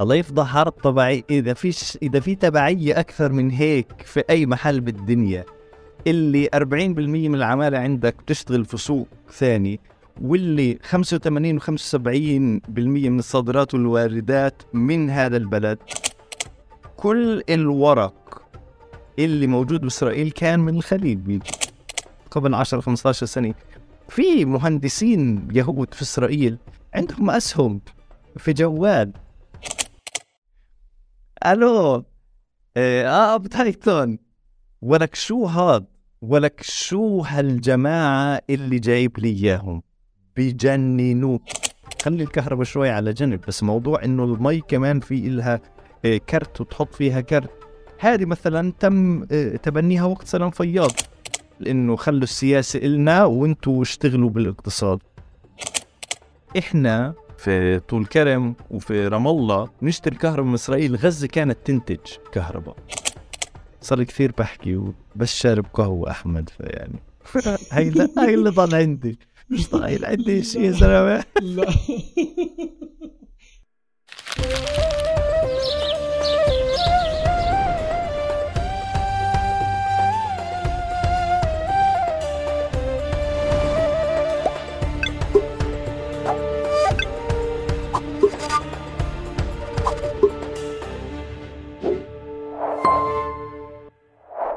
[0.00, 1.24] الله يفضح حرب طبيعية.
[1.30, 5.44] إذا فيش إذا في تبعية أكثر من هيك في أي محل بالدنيا
[6.06, 6.58] اللي 40%
[7.28, 9.80] من العمالة عندك بتشتغل في سوق ثاني
[10.22, 11.68] واللي 85 و 75%
[12.68, 15.78] من الصادرات والواردات من هذا البلد.
[16.96, 18.42] كل الورق
[19.18, 21.42] اللي موجود بإسرائيل كان من الخليج
[22.30, 23.54] قبل 10 15 سنة.
[24.08, 26.58] في مهندسين يهود في إسرائيل
[26.94, 27.80] عندهم أسهم
[28.36, 29.12] في جوال.
[31.46, 32.04] ألو
[32.76, 34.18] آه أبو تايتون.
[34.82, 35.86] ولك شو هاد
[36.22, 39.82] ولك شو هالجماعة اللي جايب لي إياهم.
[40.36, 41.42] بجننوك
[42.02, 45.60] خلي الكهرباء شوي على جنب بس موضوع إنه المي كمان في إلها
[46.04, 47.50] إيه، كرت وتحط فيها كرت.
[47.98, 50.90] هذه مثلا تم إيه، تبنيها وقت سلام فياض.
[51.60, 54.98] لأنه خلوا السياسة إلنا وإنتوا اشتغلوا بالاقتصاد.
[56.58, 61.98] إحنا في طول كرم وفي رام الله نشتري كهرباء من إسرائيل غزة كانت تنتج
[62.32, 62.76] كهرباء.
[63.80, 66.98] صار كثير بحكي وبس شارب قهوه أحمد فيعني
[67.72, 69.18] هاي لا هاي اللي ضل عندي.
[69.50, 71.66] مش ضايل عندي شيء يا زلمه لا.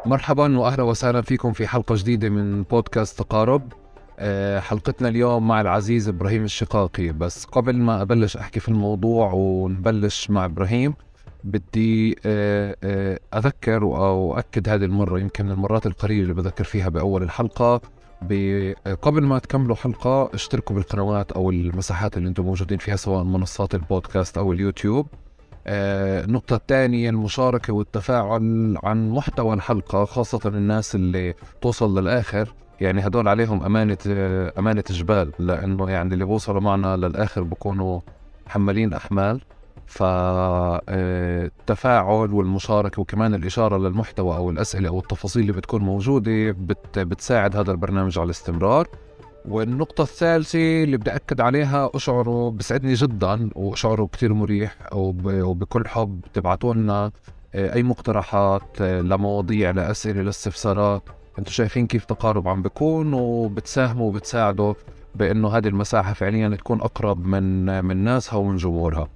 [0.09, 3.73] مرحبا واهلا وسهلا فيكم في حلقة جديدة من بودكاست تقارب.
[4.19, 7.11] آه، حلقتنا اليوم مع العزيز إبراهيم الشقاقي.
[7.11, 10.93] بس قبل ما أبلش أحكي في الموضوع ونبلش مع إبراهيم
[11.43, 16.89] بدي آه، آه، أذكر أو أؤكد هذه المرة يمكن من المرات القليلة اللي بذكر فيها
[16.89, 17.81] بأول الحلقة
[19.02, 24.37] قبل ما تكملوا حلقة اشتركوا بالقنوات أو المساحات اللي أنتم موجودين فيها سواء منصات البودكاست
[24.37, 25.07] أو اليوتيوب.
[25.67, 32.53] النقطة الثانية المشاركة والتفاعل عن محتوى الحلقة خاصة الناس اللي توصل للآخر.
[32.81, 33.97] يعني هدول عليهم أمانة
[34.59, 37.99] أمانة جبال لأنه يعني اللي بوصلوا معنا للآخر بكونوا
[38.47, 39.42] محملين أحمال.
[40.89, 47.71] فالتفاعل والمشاركة وكمان الإشارة للمحتوى أو الأسئلة أو التفاصيل اللي بتكون موجودة بت بتساعد هذا
[47.71, 48.87] البرنامج على الاستمرار.
[49.49, 56.21] والنقطة الثالثة اللي بدي أكد عليها أشعره بسعدني جدا وأشعره كتير مريح وبكل حب.
[56.33, 57.11] تبعتوا لنا
[57.55, 61.04] آه، أي مقترحات آه، لمواضيع لأسئلة لاستفسارات.
[61.39, 64.73] أنتم شايفين كيف تقارب عم بكون وبتساهموا وبتساعدوا
[65.15, 69.08] بأنه هذه المساحة فعليا تكون أقرب من من ناسها ومن جمهورها.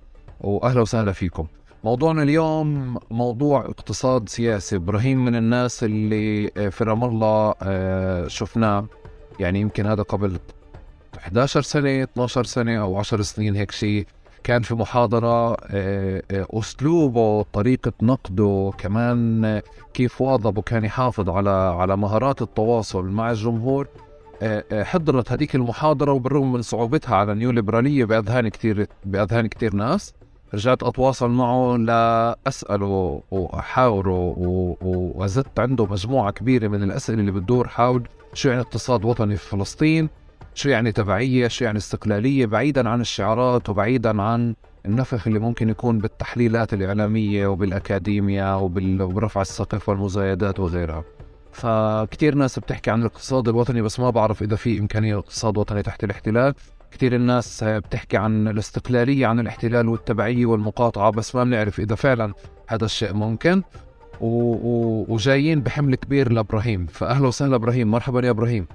[0.42, 1.48] واهلا وسهلا فيكم.
[1.84, 4.76] موضوعنا اليوم موضوع اقتصاد سياسي.
[4.76, 7.54] إبراهيم من الناس اللي آه، في رام الله
[8.28, 8.86] شفناه.
[9.40, 10.40] يعني يمكن هذا قبل
[11.18, 14.06] 11 سنة 12 سنة أو 10 سنين هيك شيء
[14.44, 21.50] كان في محاضرة آه، آه، أسلوبه طريقة نقده كمان آه، كيف واظب وكان يحافظ على
[21.50, 23.88] على مهارات التواصل مع الجمهور.
[24.74, 30.14] حضرت هذيك المحاضرة وبالرغم من صعوبتها على نيو ليبرالية بأذهان كثير بأذهان كثير ناس
[30.54, 34.36] رجعت أتواصل معه لأسأله وأحاوره
[35.16, 40.10] وزدت عنده مجموعة كبيرة من الأسئلة اللي بتدور حول شو يعني اقتصاد وطني في فلسطين
[40.54, 44.56] شو يعني تبعية شو يعني استقلالية بعيدا عن الشعارات وبعيدا عن
[44.86, 51.04] النفخ اللي ممكن يكون بالتحليلات الإعلامية وبالأكاديميا وبرفع السقف والمزايدات وغيرها.
[51.52, 56.04] فكتير ناس بتحكي عن الاقتصاد الوطني بس ما بعرف إذا في إمكانية اقتصاد وطني تحت
[56.04, 56.54] الاحتلال.
[56.92, 62.34] كثير الناس بتحكي عن الاستقلالية عن الاحتلال والتبعية والمقاطعة بس ما بنعرف إذا فعلا
[62.68, 63.64] هذا الشيء ممكن.
[64.26, 65.06] و...
[65.14, 66.86] وجايين بحمل كبير لإبراهيم.
[66.86, 67.92] فاهلا وسهلا إبراهيم.
[67.92, 68.68] مرحبا يا إبراهيم.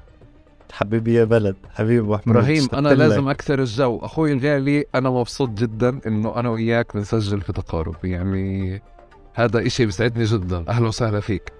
[0.72, 1.56] حبيبي يا بلد.
[1.74, 2.36] حبيبي أبو أحمد.
[2.36, 3.98] إبراهيم أنا لازم أكثر الجو.
[3.98, 7.96] أخوي الغالي أنا مبسوط جدا إنه أنا وياك بنسجل في تقارب.
[8.04, 8.82] يعني
[9.34, 10.64] هذا إشي بيسعدني جدا.
[10.68, 11.52] أهلا وسهلا فيك.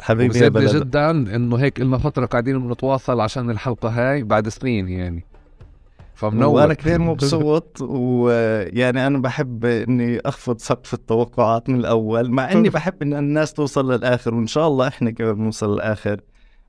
[0.00, 0.76] حبيبي يا بلد.
[0.76, 5.24] جدا إنه هيك لنا فترة قاعدين بنتواصل عشان الحلقة هاي بعد سنين يعني.
[6.20, 6.54] فمنور.
[6.54, 13.02] وأنا كثير مبسوط ويعني أنا بحب إني أخفض سقف التوقعات من الأول مع إني بحب
[13.02, 16.20] إن الناس توصل للآخر وإن شاء الله إحنا كمان بنوصل للآخر.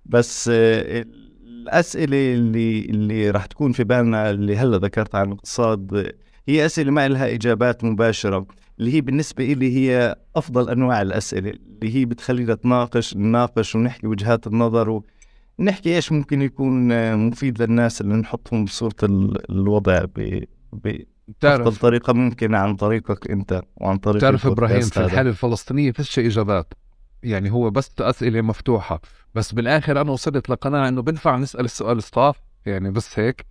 [0.06, 6.14] بس الأسئلة اللي اللي راح تكون في بالنا اللي هلا ذكرتها عن الاقتصاد
[6.48, 8.46] هي أسئلة ما لها إجابات مباشرة
[8.80, 14.48] اللي هي بالنسبة لي هي أفضل أنواع الأسئلة اللي هي بتخلينا نتناقش نناقش ونحكي وجهات
[14.48, 15.06] النظر و...
[15.60, 18.96] نحكي إيش ممكن يكون مفيد للناس اللي نحطهم بصورة
[19.50, 20.44] الوضع ب
[21.42, 26.74] بأفضل طريقة ممكنة عن طريقك أنت وعن طريق تعرف إبراهيم في الحالة الفلسطينية فيش إجابات.
[27.24, 29.02] يعني هو بس أسئلة مفتوحة.
[29.36, 33.46] بس بالآخر أنا وصلت لقناعة إنه بنفع نسأل السؤال الصح يعني بس هيك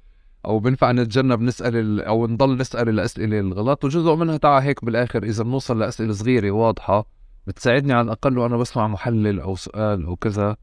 [0.45, 3.85] أو بنفع نتجنب نسأل أو نضل نسأل الأسئلة الغلط.
[3.85, 7.07] وجزء منها تعا هيك بالآخر إذا بنوصل لأسئلة صغيرة واضحة
[7.47, 10.43] بتساعدني على الأقل وأنا بسمع محلل أو سؤال أو كذا.
[10.45, 10.57] آه، آه،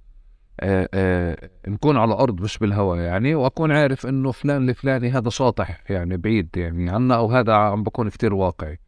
[1.68, 6.50] نكون على الأرض مش بالهواء يعني وأكون عارف إنه فلان الفلاني هذا شاطح يعني بعيد
[6.56, 8.80] يعني عنا أو هذا عم بكون كتير واقعي.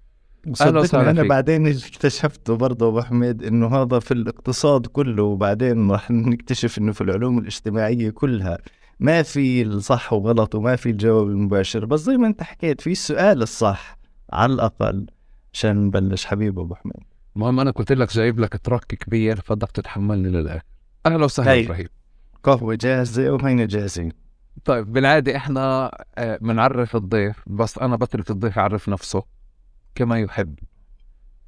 [0.54, 6.78] صدقني أنا بعدين اكتشفته برضه أبو حميد إنه هذا في الاقتصاد كله وبعدين راح نكتشف
[6.78, 8.58] إنه في العلوم الاجتماعية كلها
[9.00, 11.86] ما في الصح وغلط وما في الجواب المباشر.
[11.86, 13.98] بس زي ما أنت حكيت في السؤال الصح
[14.34, 15.06] على الأقل
[15.54, 16.26] عشان نبلش.
[16.26, 17.04] حبيب أبو حميد.
[17.36, 20.64] المهم أنا قلت لك جايب لك تراك كبير فبدك تتحملني للآخر.
[21.06, 21.88] أهلا وسهلا إبراهيم.
[22.44, 24.12] قهوه جاهزة وهينا جاهزين.
[24.66, 29.24] طيب بالعادة إحنا بنعرف آه، الضيف بس أنا بترك الضيف يعرف نفسه
[29.96, 30.60] كما يحب.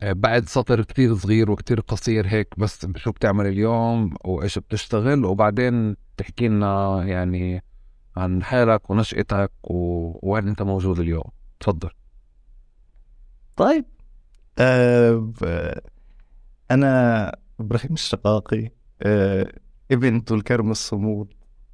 [0.01, 5.95] آه، بعد سطر كتير صغير وكتير قصير هيك بس شو بتعمل اليوم وإيش بتشتغل؟ وبعدين
[6.17, 7.63] تحكي لنا يعني
[8.17, 11.31] عن حالك ونشأتك ووين أنت موجود اليوم.
[11.59, 11.89] تفضل.
[13.57, 13.85] طيب
[14.59, 15.81] أه
[16.71, 18.80] أنا إبراهيم الشقاقي.
[19.01, 19.51] أه
[19.91, 21.33] ابن طول كرم الصمود.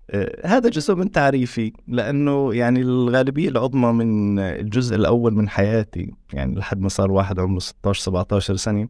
[0.09, 6.55] آه، هذا جزء من تعريفي لأنه يعني الغالبية العظمى من الجزء الأول من حياتي يعني
[6.55, 8.87] لحد ما صار واحد عمره 16 17 سنة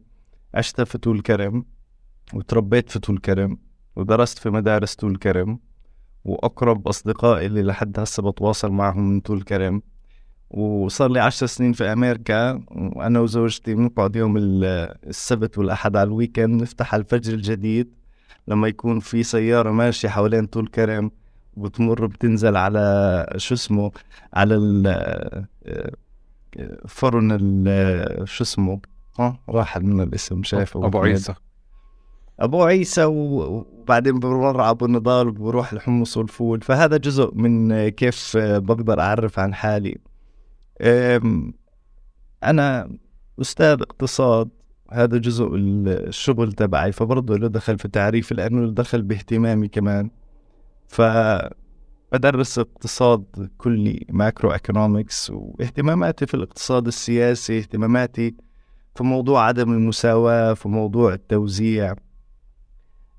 [0.54, 1.64] عشت في طول كرم
[2.34, 3.58] وتربيت في طول كرم
[3.96, 5.58] ودرست في مدارس طول كرم
[6.24, 9.82] وأقرب أصدقائي اللي لحد هسه بتواصل معهم من طول كرم
[10.50, 16.62] وصار لي عشر سنين في أمريكا وأنا وزوجتي بنقعد يوم السبت والأحد على ال weekend
[16.62, 17.97] نفتح الفجر الجديد
[18.48, 21.10] لما يكون في سيارة ماشية حوالين طول كرم
[21.56, 23.92] وبتمر بتنزل على شو اسمه
[24.34, 25.46] على ال
[26.88, 28.80] فرن ال شو اسمه
[29.18, 31.34] ها راح من الاسم شايفه أبو عيسى.
[32.40, 36.60] أبو عيسى وبعدين بمر أبو النضال وبروح الحمص والفول.
[36.60, 39.98] فهذا جزء من كيف بقدر أعرف عن حالي.
[42.44, 42.96] أنا
[43.40, 44.48] أستاذ اقتصاد
[44.92, 50.10] هذا جزء الشغل تبعي فبرضه له دخل في تعريفي لأنه له دخل باهتمامي كمان.
[50.88, 51.02] ف
[52.12, 58.34] بدرس اقتصاد كلي macroeconomics واهتماماتي في الاقتصاد السياسي اهتماماتي
[58.94, 61.94] في موضوع عدم المساواة في موضوع التوزيع.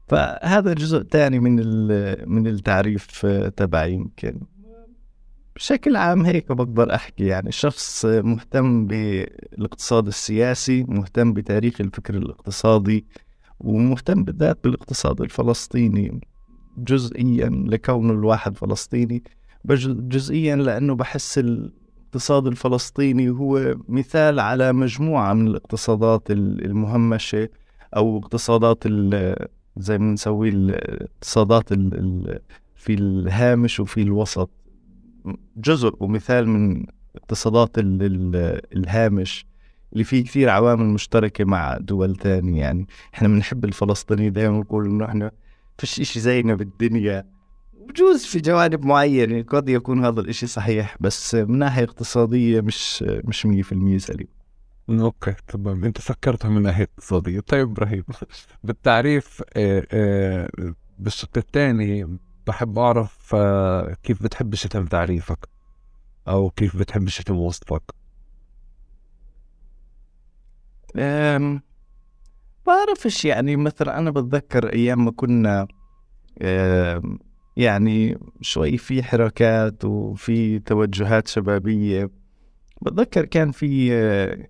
[0.07, 1.56] فهذا جزء تاني من
[2.30, 3.25] من التعريف
[3.57, 4.42] تبعي يمكن.
[5.60, 7.26] بشكل عام هيك بقدر أحكي.
[7.26, 13.06] يعني شخص مهتم بالاقتصاد السياسي مهتم بتاريخ الفكر الاقتصادي
[13.60, 16.22] ومهتم بالذات بالاقتصاد الفلسطيني
[16.78, 19.24] جزئيا لكون الواحد فلسطيني.
[19.66, 27.50] جزئيا لأنه بحس الاقتصاد الفلسطيني هو مثال على مجموعة من الاقتصادات المهمشة
[27.96, 28.84] أو اقتصادات
[29.78, 31.74] زي ما نسوي الاقتصادات
[32.76, 34.50] في الهامش وفي الوسط.
[35.58, 36.86] جزء ومثال من
[37.16, 39.46] اقتصادات الهامش
[39.94, 42.62] اللي فيه كثير عوامل مشتركة مع دول تانية.
[42.62, 45.31] يعني إحنا بنحب الفلسطينيين دائما نقول إنه إحنا
[45.78, 47.26] فيش إشي زينا بالدنيا.
[47.88, 53.46] بجوز في جوانب معينة قد يكون هذا الإشي صحيح بس من ناحية اقتصادية مش مش
[53.46, 54.28] مية في المية سليم.
[54.90, 55.84] أوكي تمام.
[55.84, 57.40] أنت فكرتها من ناحية اقتصادية.
[57.40, 58.04] طيب إبراهيم
[58.64, 60.50] بالتعريف آه، آه،
[61.00, 65.50] بالشق الثاني بحب أعرف آه، كيف بتحب يتم تعريفك؟
[66.28, 67.84] أو كيف بتحب يتم وصفك؟
[70.98, 71.62] أم
[72.68, 75.68] بعرفش يعني مثلا أنا بتذكر أيام ما كنا
[77.57, 82.09] يعني شوي في حركات وفي توجهات شبابية.
[82.81, 84.47] بتذكر كان في آه،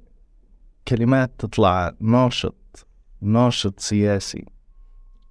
[0.88, 2.88] كلمات تطلع ناشط
[3.22, 4.46] ناشط سياسي.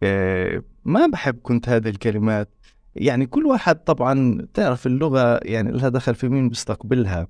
[0.02, 2.57] آه، ما بحب كنت هذه الكلمات
[2.98, 7.28] يعني كل واحد طبعا تعرف اللغة يعني لها دخل في مين بيستقبلها.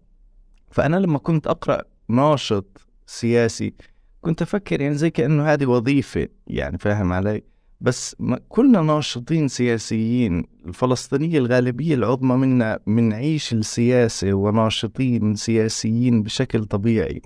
[0.70, 3.75] فأنا لما كنت أقرأ ناشط سياسي
[4.20, 7.42] كنت أفكر يعني زي كأنه هذه وظيفة يعني فاهم علي؟
[7.80, 8.16] بس
[8.48, 17.22] كلنا ناشطين سياسيين الفلسطينية الغالبية العظمى منا منعيش السياسة وناشطين سياسيين بشكل طبيعي.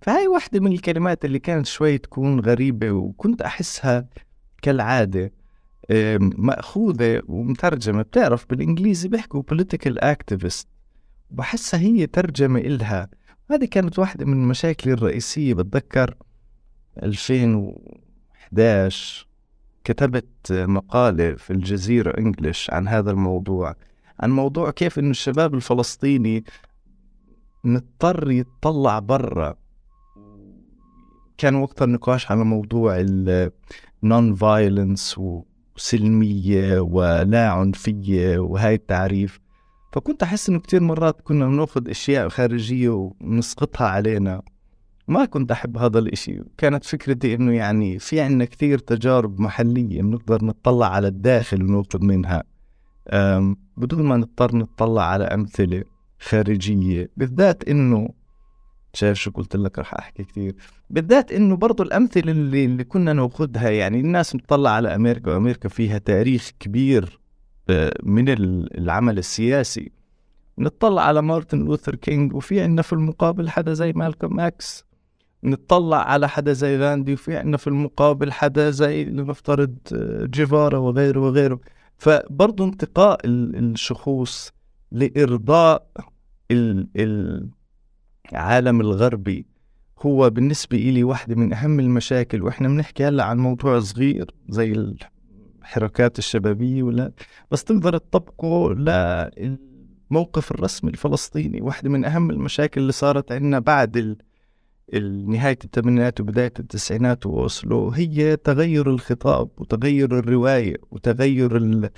[0.00, 4.08] فهاي واحدة من الكلمات اللي كانت شوي تكون غريبة وكنت أحسها
[4.62, 5.32] كالعادة.
[6.20, 10.64] مأخوذة ومترجمة بتعرف بالإنجليزي بيحكوا political activist.
[11.30, 13.08] بحسها هي ترجمة إلها.
[13.50, 16.14] هذه كانت واحدة من مشاكلي الرئيسية بتذكر
[17.02, 19.26] 2011
[19.84, 23.76] كتبت مقالة في الجزيرة انجلش عن هذا الموضوع.
[24.20, 26.44] عن موضوع كيف إنه الشباب الفلسطيني
[27.64, 29.54] مضطر يتطلع برا.
[31.38, 32.96] كان وقتها النقاش على موضوع
[34.02, 35.20] ال nonviolence
[35.76, 39.40] وسلمية ولا عنفية وهاي التعريف.
[39.92, 44.42] فكنت أحس إنه كثير مرات كنا بنأخذ أشياء خارجية ونسقطها علينا.
[45.08, 46.40] ما كنت أحب هذا الإشي.
[46.58, 52.42] كانت فكرتي إنه يعني في عنا كثير تجارب محلية بنقدر نطلع على الداخل وناخذ منها.
[53.76, 55.84] بدون ما نضطر نطلع على أمثلة
[56.18, 58.08] خارجية بالذات إنه
[58.96, 60.54] شايف شو قلت لك رح أحكي كثير
[60.90, 65.98] بالذات إنه برضو الأمثلة اللي, اللي كنا نأخذها يعني الناس بتطلع على أمريكا وأمريكا فيها
[65.98, 67.20] تاريخ كبير
[67.70, 68.28] آه، من
[68.78, 69.92] العمل السياسي.
[70.58, 74.84] نطلع على مارتن لوثر كينج وفي عندنا في المقابل حدا زي مالكوم إكس.
[75.44, 81.20] نطلع على حدا زي غاندي وفي عندنا في المقابل حدا زي لنفترض آه، جيفارا وغيره
[81.20, 81.60] وغيره.
[81.98, 84.52] فبرضه انتقاء الشخوص
[84.92, 85.86] لإرضاء
[88.32, 89.46] العالم الغربي
[90.02, 94.72] هو بالنسبة إلي واحدة من أهم المشاكل وإحنا بنحكي هلأ عن موضوع صغير زي
[95.62, 97.12] الحركات الشبابية ولا
[97.50, 104.16] بس تقدر تطبقه للموقف الرسمي الفلسطيني واحدة من أهم المشاكل اللي صارت عندنا بعد
[105.26, 111.90] نهاية الثمانينات وبداية التسعينات وأوسلو هي تغير الخطاب وتغير الرواية وتغير ال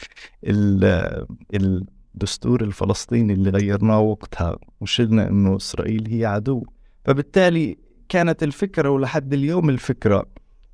[1.54, 1.87] ال
[2.20, 6.64] الدستور الفلسطيني اللي غيرناه وقتها وشلنا إنه إسرائيل هي عدو.
[7.04, 10.26] فبالتالي كانت الفكرة ولحد اليوم الفكرة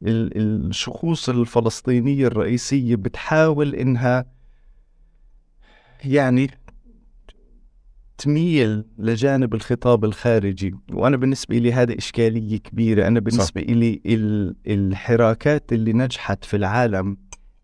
[0.02, 4.26] الشخوص الفلسطينية الرئيسية بتحاول إنها
[6.04, 6.50] يعني
[8.18, 10.74] تميل لجانب الخطاب الخارجي.
[10.92, 13.06] وأنا بالنسبة لي هذا إشكالية كبيرة.
[13.06, 13.66] أنا بالنسبة صح.
[13.70, 14.00] لي
[14.66, 17.16] الحراكات اللي نجحت في العالم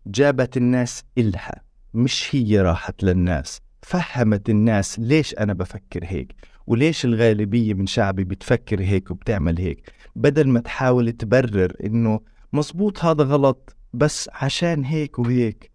[0.07, 3.61] جابت الناس إلها مش هي راحت للناس.
[3.89, 6.35] فهمت الناس ليش أنا بفكر هيك
[6.67, 9.93] وليش الغالبية من شعبي بتفكر هيك وبتعمل هيك.
[10.15, 12.19] بدل ما تحاول تبرر إنه
[12.53, 15.71] مزبوط هذا غلط بس عشان هيك وهيك.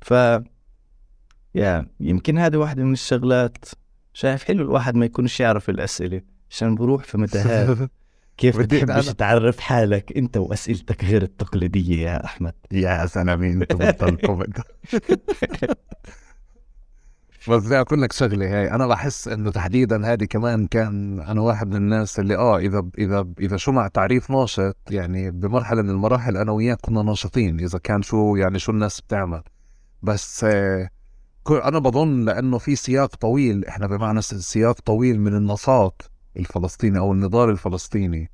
[0.00, 0.10] ف
[1.54, 3.64] يا يمكن هذه واحدة من الشغلات.
[4.12, 6.22] شايف حلو الواحد ما يكونش يعرف الأسئلة.
[6.50, 7.78] عشان بروح في متاهات.
[8.36, 14.16] كيف بتحبش تعرف حالك أنت وأسئلتك غير التقليدية يا أحمد؟ يا سلامين تبطل
[17.48, 21.76] بس أقول لك شغلة هاي أنا بحس إنه تحديدا هذه كمان كان أنا واحد من
[21.76, 26.52] الناس اللي آه إذا إذا إذا شو مع تعريف ناشط يعني بمرحلة من المراحل أنا
[26.52, 29.42] وياك كنا ناشطين إذا كان شو يعني شو الناس بتعمل.
[30.02, 30.90] بس آه
[31.50, 37.50] أنا بظن لأنه في سياق طويل إحنا بمعنى سياق طويل من النشاط الفلسطيني أو النضال
[37.50, 38.30] الفلسطيني.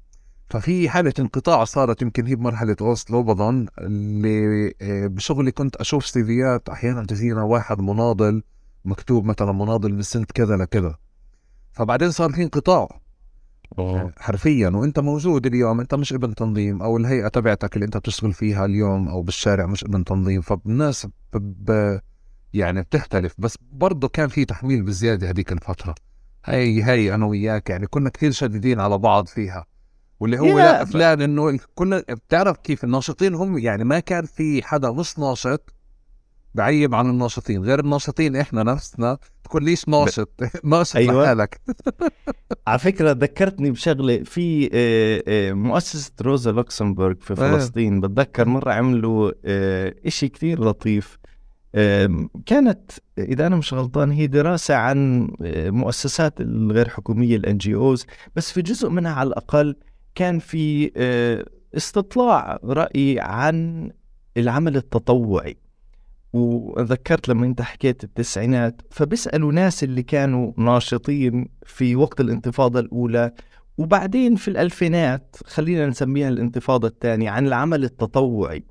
[0.50, 6.68] ففي حالة انقطاع صارت يمكن هي بمرحلة أوسلو بظن اللي آه، بشغلي كنت أشوف سيفيات
[6.68, 8.42] أحيانا تجينا واحد مناضل
[8.85, 10.99] مكتوب مثلا مناضل من سنة كذا لكذا.
[11.73, 13.00] فبعدين صار في انقطاع
[13.78, 14.12] أوه.
[14.18, 18.64] حرفيا وأنت موجود اليوم أنت مش ابن تنظيم أو الهيئة تبعتك اللي أنت بتشتغل فيها
[18.64, 20.40] اليوم أو بالشارع مش ابن تنظيم.
[20.40, 21.99] فالناس ب...
[22.54, 25.94] يعني بتختلف بس برضه كان في تحميل بزيادة هذيك الفترة.
[26.44, 29.66] هي هي أنا وياك يعني كنا كثير شديدين على بعض فيها.
[30.20, 34.92] واللي هو لا فلان إنه كنا بتعرف كيف الناشطين هم؟ يعني ما كان في حدا
[34.92, 35.75] مش ناشط.
[36.58, 40.30] بعيب عن الناشطين غير الناشطين إحنا نفسنا تكون ليش ناشط
[40.64, 41.24] ناشط أيوة.
[41.24, 41.60] لحالك
[42.66, 47.36] على فكرة ذكرتني بشغلة في آه، آه، مؤسسة روزا لوكسمبورغ في إيه.
[47.36, 51.18] فلسطين بتذكر مرة عملوا آه، إشي كثير لطيف
[52.46, 58.52] كانت إذا أنا مش غلطان هي دراسة عن مؤسسات الغير حكومية الان جي اوز بس
[58.52, 59.76] في جزء منها على الأقل
[60.14, 60.92] كان في
[61.76, 63.90] استطلاع رأي عن
[64.36, 65.67] العمل التطوعي
[66.32, 73.32] وذكرت لما انت حكيت التسعينات فبيسألوا ناس اللي كانوا ناشطين في وقت الانتفاضة الأولى
[73.78, 78.64] وبعدين في الألفينات خلينا نسميها الانتفاضة الثانية عن العمل التطوعي.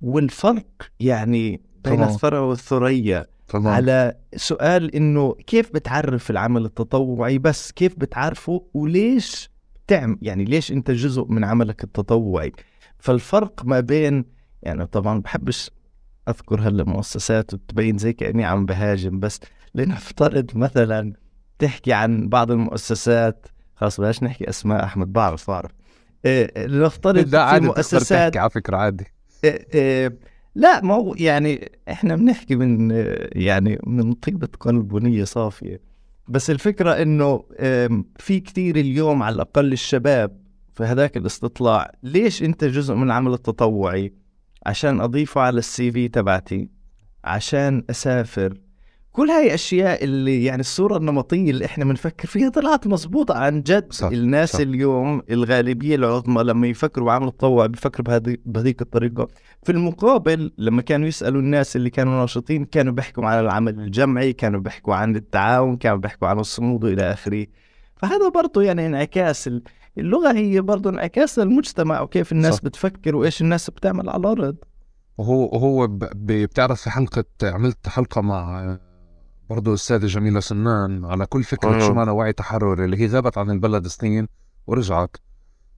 [0.00, 0.66] والفرق
[1.00, 3.72] يعني بين الثرى والثريا طبعا.
[3.72, 9.50] على سؤال إنه كيف بتعرف العمل التطوعي؟ بس كيف بتعرفه؟ وليش
[9.86, 12.52] تعمل يعني ليش أنت جزء من عملك التطوعي؟
[12.98, 14.24] فالفرق ما بين
[14.62, 15.70] يعني طبعا بحبش
[16.28, 19.40] أذكر هلا مؤسسات وتبين زي كأني عم بهاجم بس
[19.74, 21.12] لنفترض مثلا
[21.58, 25.70] تحكي عن بعض المؤسسات خلاص بلاش نحكي أسماء أحمد بعرف بعرف.
[26.24, 29.04] إيه لنفترض في مؤسسات على فكرة عادي.
[29.44, 30.18] إيه إيه
[30.54, 32.90] لا ما هو يعني إحنا بنحكي من
[33.32, 35.80] يعني من طيبة قلب ونية صافية.
[36.28, 37.44] بس الفكرة إنه
[38.16, 40.40] في كثير اليوم على الأقل الشباب
[40.74, 44.12] في هذاك الاستطلاع ليش أنت جزء من العمل التطوعي؟
[44.66, 46.68] عشان أضيفه على السي في تبعتي
[47.24, 48.54] عشان أسافر.
[49.12, 53.92] كل هاي أشياء اللي يعني الصورة النمطية اللي إحنا بنفكر فيها طلعت مزبوطه عن جد.
[53.92, 54.60] صح الناس صح.
[54.60, 59.28] اليوم الغالبية العظمى لما يفكروا بعمل تطوع بيفكروا بهذه بهذيك الطريقة.
[59.62, 64.60] في المقابل لما كانوا يسألوا الناس اللي كانوا ناشطين كانوا بيحكوا عن العمل الجمعي كانوا
[64.60, 67.46] بيحكوا عن التعاون كانوا بيحكوا عن الصمود إلى آخره.
[67.96, 69.50] فهذا برضه يعني انعكاس
[70.00, 72.62] اللغة هي برضه انعكاس للمجتمع وكيف الناس صح.
[72.62, 74.56] بتفكر وإيش الناس بتعمل على الأرض.
[75.18, 78.78] وهو هو بتعرف في حلقة عملت حلقة مع
[79.50, 83.50] برضه السيدة جميلة سنان على كل فكرة شو معنى وعي تحرري اللي هي غابت عن
[83.50, 84.28] البلد سنين
[84.66, 85.16] ورجعت.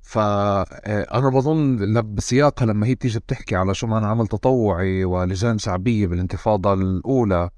[0.03, 1.77] فأنا آه، بظن
[2.15, 7.51] بسياقها لما هي بتيجي بتحكي على شو معنى عمل تطوعي ولجان شعبية بالانتفاضة الأولى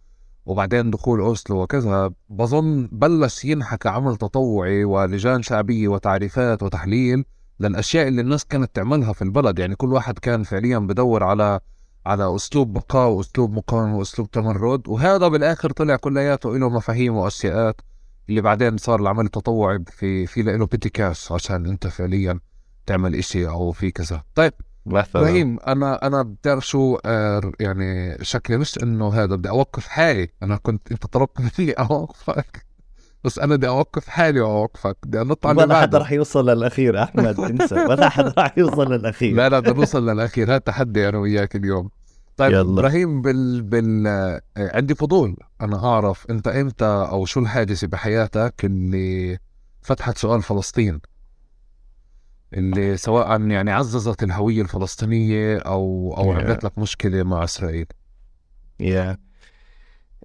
[0.46, 7.25] وبعدين دخول أوسلو وكذا بظن بلش ينحكى عمل تطوعي ولجان شعبية وتعريفات وتحليل
[7.61, 9.58] للأشياء اللي الناس كانت تعملها في البلد.
[9.58, 11.61] يعني كل واحد كان فعليا بدور على
[12.06, 14.88] على أسلوب بقاء وأسلوب مقاومه وأسلوب تمرد.
[14.88, 17.80] وهذا بالآخر طلع كلياته له مفاهيم وأشياءات
[18.28, 22.40] اللي بعدين صار العمل التطوعي في في له بيتيكاس عشان أنت فعليا
[22.87, 24.22] تعمل إشي أو في كذا.
[24.34, 24.52] طيب
[24.87, 30.29] إبراهيم أنا أنا بتعرف شو آه يعني شكلي مش إنه هذا بدي أوقف حالي.
[30.43, 32.67] أنا كنت أنت طلبت مني أوقفك.
[33.25, 34.97] بس أنا بدي أوقف حالي وأوقفك.
[35.07, 37.75] بدي أنط على ولا حدا رح يوصل للأخير أحمد انسى.
[37.89, 39.35] ولا حدا رح يوصل للأخير.
[39.37, 40.51] لا لا بدنا نوصل للأخير.
[40.51, 41.91] هذا تحدي أنا وياك اليوم.
[42.37, 42.73] طيب يلا.
[42.73, 43.62] إبراهيم بال...
[43.62, 45.37] بال عندي فضول.
[45.61, 49.39] أنا أعرف أنت إمتى أو شو الحادثه بحياتك اللي
[49.83, 51.01] فتحت سؤال فلسطين؟
[52.54, 56.38] اللي سواء يعني عززت الهوية الفلسطينية أو أو yeah.
[56.38, 57.87] عملت لك مشكلة مع إسرائيل
[58.80, 59.32] يا yeah.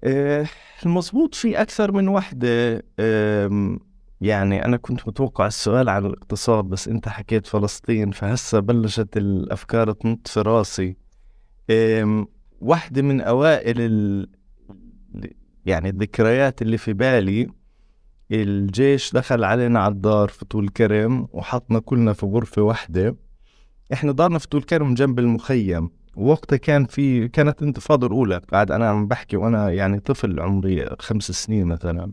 [0.04, 0.46] آه،
[0.86, 2.82] المضبوط في أكثر من وحدة
[4.20, 10.28] يعني أنا كنت متوقع السؤال عن الاقتصاد بس أنت حكيت فلسطين فهسه بلشت الأفكار تنط
[10.28, 10.96] في راسي
[12.60, 14.28] واحدة من أوائل ال...
[15.66, 17.48] يعني الذكريات اللي في بالي
[18.32, 23.16] الجيش دخل علينا على الدار في طول كرم وحطنا كلنا في غرفة واحدة.
[23.92, 25.90] إحنا دارنا في طول كرم جنب المخيم.
[26.16, 31.30] وقتها كان في كانت انتفاضة الأولى قاعد أنا عم بحكي وأنا يعني طفل عمري خمس
[31.30, 32.12] سنين مثلا.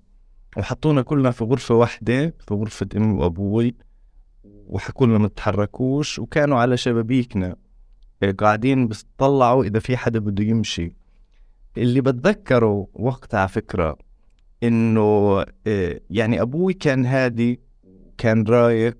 [0.57, 3.75] وحطونا كلنا في غرفة واحدة في غرفة أمي وأبوي.
[4.43, 7.55] وحكوا لنا ما تتحركوش وكانوا على شبابيكنا.
[8.37, 10.95] قاعدين بيطلعوا إذا في حدا بده يمشي.
[11.77, 13.97] اللي بتذكره وقتها على فكرة
[14.67, 17.59] إنه آه، يعني أبوي كان هادي
[18.17, 18.97] كان رايق.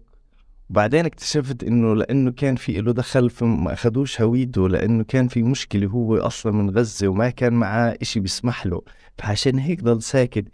[0.70, 5.88] وبعدين اكتشفت إنه لأنه كان في له دخل فما اخذوش هويته لأنه كان في مشكلة
[5.88, 8.82] هو أصلا من غزة وما كان معاه إشي بيسمح له.
[9.18, 10.46] فعشان هيك ضل ساكت.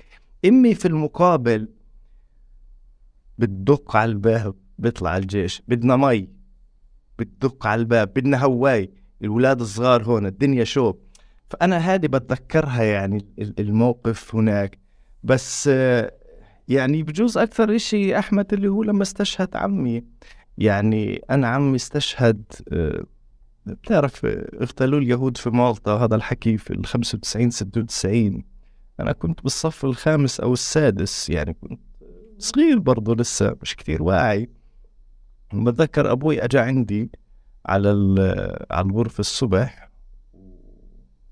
[0.45, 1.67] أمي في المقابل
[3.37, 6.29] بتدق على الباب بيطلع الجيش بدنا مي
[7.19, 8.91] بتدق على الباب بدنا هواي.
[9.23, 10.99] الولاد الصغار هون الدنيا شوب
[11.49, 13.25] فأنا هذه بتذكرها يعني
[13.59, 14.80] الموقف هناك.
[15.23, 15.69] بس
[16.67, 20.03] يعني بجوز أكثر إشي أحمد اللي هو لما استشهد عمي.
[20.57, 23.03] يعني أنا عمي استشهد آه،
[23.65, 24.25] بتعرف
[24.61, 28.43] اغتالوا اليهود في مالطا هذا الحكي في ال 95 96
[28.99, 31.79] أنا كنت بالصف الخامس أو السادس يعني كنت
[32.39, 34.49] صغير برضه لسه مش كتير واعي.
[35.53, 37.11] بتذكر أبوي أجا عندي
[37.65, 37.89] على
[38.71, 39.89] على الغرفة الصبح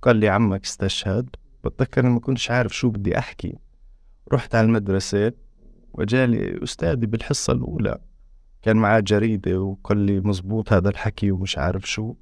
[0.01, 1.29] قال لي عمك استشهد.
[1.65, 3.55] بتذكر إني ما كنتش عارف شو بدي أحكي.
[4.33, 5.31] رحت على المدرسة
[5.93, 7.97] وجالي أستاذي بالحصة الأولى.
[8.61, 12.15] كان معاه جريدة وقال لي مزبوط هذا الحكي ومش عارف شو.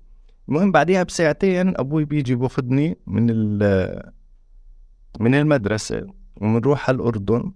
[0.50, 3.26] المهم بعديها بساعتين أبوي بيجي بأخذني من
[5.20, 6.08] من المدرسة
[6.42, 7.52] ومنروح على الأردن.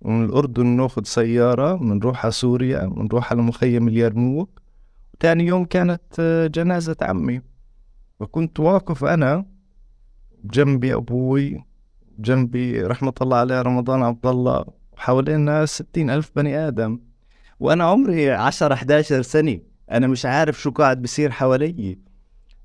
[0.00, 4.62] ومن الأردن ناخذ سيارة منروح على سوريا منروح على مخيم اليرموك.
[5.14, 6.20] وتاني يوم كانت
[6.54, 7.40] جنازة عمي.
[8.20, 9.46] وكنت واقف أنا
[10.44, 11.64] جنبي أبوي
[12.18, 17.00] جنبي رحمة الله عليه رمضان عبد الله وحوالينا ستين ألف بني آدم.
[17.60, 19.60] وأنا عمري عشر 11 سنة.
[19.90, 21.98] أنا مش عارف شو قاعد بصير حوالي.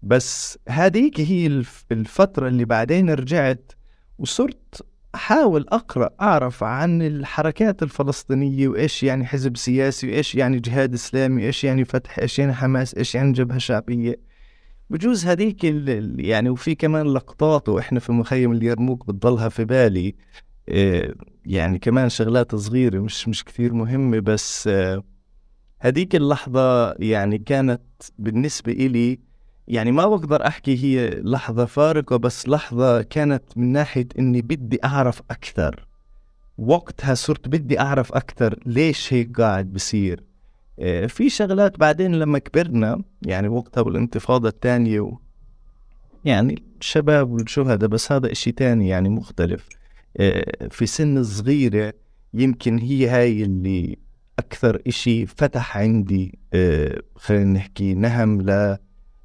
[0.03, 3.71] بس هذيك هي الفترة اللي بعدين رجعت
[4.19, 4.85] وصرت
[5.15, 11.63] أحاول أقرأ أعرف عن الحركات الفلسطينية وإيش يعني حزب سياسي وإيش يعني جهاد إسلامي إيش
[11.63, 14.28] يعني فتح إيش يعني حماس إيش يعني جبهة شعبية.
[14.89, 15.63] بجوز هذيك
[16.19, 20.15] يعني وفي كمان لقطات وإحنا في مخيم اليرموك بتضلها في بالي
[20.69, 21.13] آه،
[21.45, 25.03] يعني كمان شغلات صغيرة مش مش كثير مهمة بس آه،
[25.79, 27.81] هذيك اللحظة يعني كانت
[28.19, 29.19] بالنسبة إلي
[29.67, 35.21] يعني ما بقدر أحكي هي لحظة فارقة بس لحظة كانت من ناحية إني بدي أعرف
[35.31, 35.87] أكثر.
[36.57, 40.23] وقتها صرت بدي أعرف أكثر ليش هيك قاعد بصير.
[41.07, 45.17] في شغلات بعدين لما كبرنا يعني وقتها بالانتفاضة الثانية و...
[46.25, 49.69] يعني الشباب والشهداء بس هذا إشي تاني يعني مختلف.
[50.17, 51.93] آه، في سن صغيرة
[52.33, 53.97] يمكن هي هاي اللي
[54.39, 58.41] أكثر إشي فتح عندي آه، خلينا نحكي نهم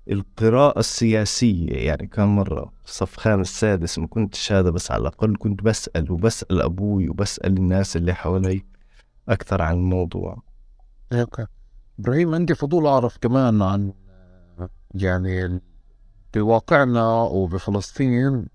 [0.07, 1.71] للقراءة السياسية.
[1.71, 6.63] يعني كان مرة صف خامس سادس ما كنتش هذا بس على الأقل كنت بسأل وبسأل
[6.63, 8.63] أبوي وبسأل الناس اللي حوالي
[9.29, 10.43] أكثر عن الموضوع.
[11.99, 13.93] إبراهيم عندي فضول أعرف كمان عن
[14.95, 15.61] يعني
[16.35, 18.47] بواقعنا وبفلسطين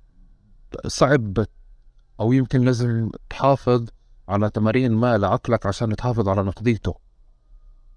[0.88, 1.45] صعب
[2.19, 3.88] أو يمكن لازم تحافظ
[4.30, 6.95] على تمارين ما لعقلك عشان تحافظ على نقديته.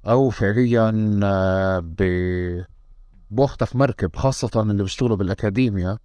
[0.06, 0.90] أو فعليا
[1.80, 2.02] ب
[3.30, 5.98] بوقتها في مركب خاصة اللي بيشتغلوا بالأكاديميا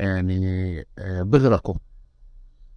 [0.00, 1.74] يعني آه، بغرقوا.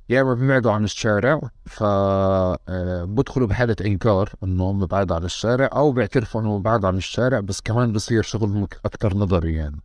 [0.09, 6.41] يا اما بيبعدوا عن الشارع فبدخلوا آه، بحالة إنكار إنهم بعاد عن الشارع أو بيعترفوا
[6.41, 9.81] إنه بعاد عن الشارع بس كمان بصير شغل أكثر نظري يعني.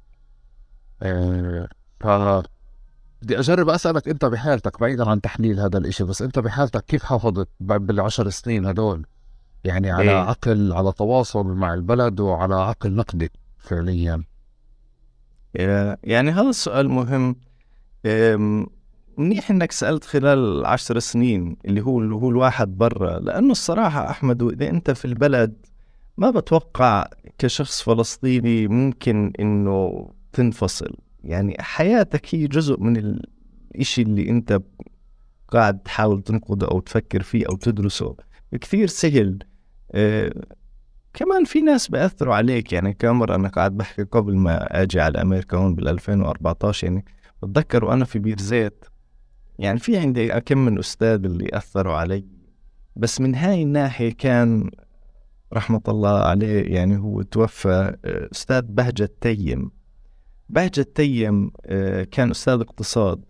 [1.03, 1.69] آه،
[2.01, 2.07] ف
[3.23, 7.49] بدي أجرب أسألك أنت بحالتك بعيدا عن تحليل هذا الإشي بس أنت بحالتك كيف حافظت
[7.61, 9.07] بالعشر سنين هدول؟
[9.65, 14.23] يعني على إيه؟ عقل على تواصل مع البلد وعلى عقل نقدي فعليا.
[16.05, 17.37] يعني هذا السؤال مهم.
[19.19, 24.43] منيح إنك سألت خلال عشر سنين اللي هو اللي هو الواحد برا لأنه الصراحة أحمد
[24.43, 25.67] وإذا أنت في البلد
[26.17, 27.07] ما بتوقع
[27.39, 30.97] كشخص فلسطيني ممكن إنه تنفصل.
[31.25, 34.61] يعني حياتك هي جزء من الإشي اللي أنت
[35.49, 38.17] قاعد تحاول تنقده أو تفكر فيه أو تدرسه.
[38.61, 39.39] كثير سهل.
[39.93, 40.33] آه
[41.15, 42.73] كمان في ناس بأثروا عليك.
[42.73, 47.05] يعني كامر أنا قاعد بحكي قبل ما أجي على أمريكا هون بال 2014 يعني
[47.43, 48.85] بتذكر وأنا في بير زيت
[49.59, 52.25] يعني في عندي كم من أستاذ اللي أثروا علي
[52.97, 54.71] بس من هاي الناحية كان
[55.53, 59.71] رحمة الله عليه يعني هو توفى آه، أستاذ بهجة تيم
[60.49, 63.25] بهجة تيم آه، كان أستاذ اقتصاد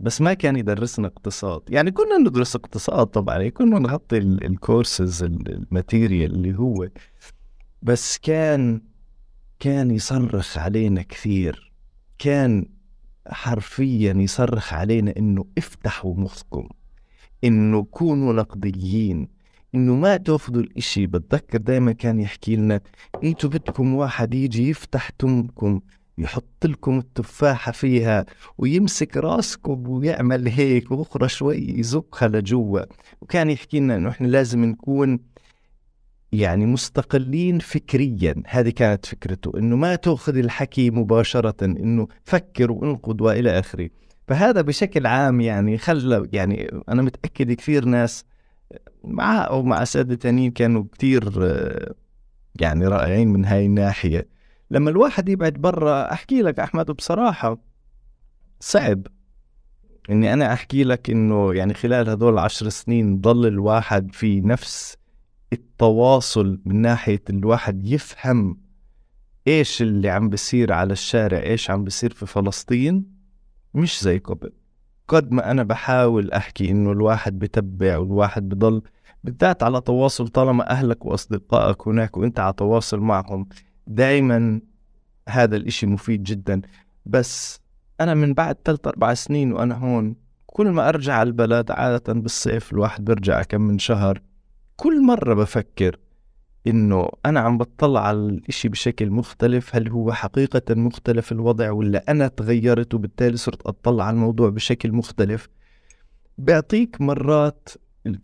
[0.00, 1.62] بس ما كان يدرسنا اقتصاد.
[1.68, 6.88] يعني كنا ندرس اقتصاد طبعا كنا نغطي ال courses ال material اللي هو
[7.82, 8.82] بس كان
[9.60, 11.72] كان يصرخ علينا كثير.
[12.18, 12.66] كان
[13.30, 16.68] حرفيا يصرخ علينا إنه افتحوا مخكم
[17.44, 19.28] إنه كونوا نقديين
[19.74, 21.06] إنه ما تأخذوا الإشي.
[21.06, 22.80] بتذكر دائما كان يحكي لنا
[23.24, 25.80] أنتوا بدكم واحد يجي يفتح تمكم
[26.18, 28.26] يحط لكم التفاحة فيها
[28.58, 32.80] ويمسك راسكم ويعمل هيك وأخرى شوي يزقها لجوا.
[33.20, 35.18] وكان يحكي لنا إنه إحنا لازم نكون
[36.32, 38.34] يعني مستقلين فكريا.
[38.46, 43.90] هذه كانت فكرته إنه ما تأخذ الحكي مباشرة إنه فكر وانقد وإلى آخره.
[44.28, 48.24] فهذا بشكل عام يعني خلى يعني أنا متأكد كثير ناس
[49.04, 51.24] مع أو مع اساتذه ثانيين كانوا كثير
[52.60, 54.28] يعني رائعين من هاي الناحية.
[54.70, 57.58] لما الواحد يبعد برا أحكي لك أحمد بصراحة
[58.60, 59.06] صعب
[60.10, 64.97] إني أنا أحكي لك إنه يعني خلال هذول العشر سنين ضل الواحد في نفس
[65.52, 68.60] التواصل من ناحية الواحد يفهم
[69.46, 73.04] إيش اللي عم بيصير على الشارع إيش عم بيصير في فلسطين
[73.74, 74.52] مش زي قبل.
[75.08, 78.82] قد ما أنا بحاول أحكي إنه الواحد بتبع والواحد بضل
[79.24, 83.48] بالذات على تواصل طالما أهلك وأصدقائك هناك وأنت على تواصل معهم.
[83.86, 84.60] دائما
[85.28, 86.60] هذا الإشي مفيد جدا.
[87.06, 87.60] بس
[88.00, 92.72] أنا من بعد ثلاث أربع سنين وأنا هون كل ما أرجع على البلد عادة بالصيف
[92.72, 94.22] الواحد بيرجع كم من شهر
[94.80, 95.96] كل مرة بفكر
[96.66, 102.28] إنه أنا عم بطلع على الإشي بشكل مختلف هل هو حقيقة مختلف الوضع ولا أنا
[102.28, 105.48] تغيرت وبالتالي صرت أطلع على الموضوع بشكل مختلف.
[106.38, 107.68] بيعطيك مرات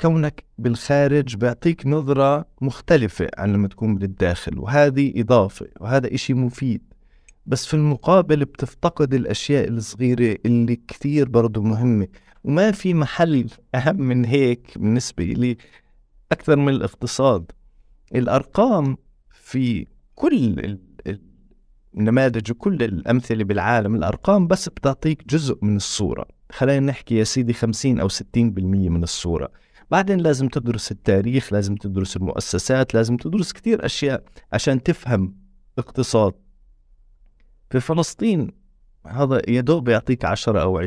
[0.01, 6.83] كونك بالخارج بيعطيك نظرة مختلفة عن لما تكون بالداخل وهذه إضافة وهذا إشي مفيد.
[7.47, 12.09] بس في المقابل بتفتقد الأشياء الصغيرة اللي كثير برضو مهمة
[12.45, 15.57] وما في محل أهم من هيك بالنسبة لي
[16.33, 17.53] أكثر من الاقتصاد.
[18.15, 18.97] الأرقام
[19.31, 20.79] في كل
[21.97, 26.27] النماذج وكل الأمثلة بالعالم الأرقام بس بتعطيك جزء من الصورة.
[26.53, 28.21] خلينا نحكي يا سيدي 50 أو 60%
[28.91, 29.51] من الصورة.
[29.91, 35.37] بعدين لازم تدرس التاريخ لازم تدرس المؤسسات لازم تدرس كثير أشياء عشان تفهم
[35.79, 36.33] اقتصاد.
[37.71, 38.51] في فلسطين
[39.07, 40.87] هذا يدوب يعطيك 10 أو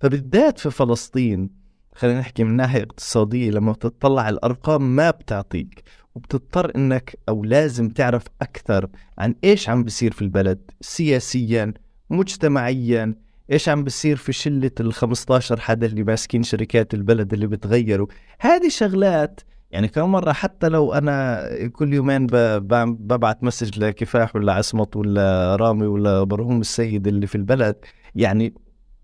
[0.00, 1.50] فبالذات في فلسطين
[1.96, 5.82] خلينا نحكي من ناحية اقتصادية لما بتطلع الأرقام ما بتعطيك
[6.14, 11.74] وبتضطر إنك أو لازم تعرف أكثر عن إيش عم بيصير في البلد سياسيا
[12.10, 13.14] مجتمعيا
[13.52, 18.06] إيش عم بيصير في شلة ال 15 حدا اللي ماسكين شركات البلد اللي بتغيروا.
[18.40, 24.96] هذه شغلات يعني كم مرة حتى لو أنا كل يومين ببعت مسج لكفاح ولا عصمت
[24.96, 27.76] ولا رامي ولا برهوم السيد اللي في البلد
[28.14, 28.54] يعني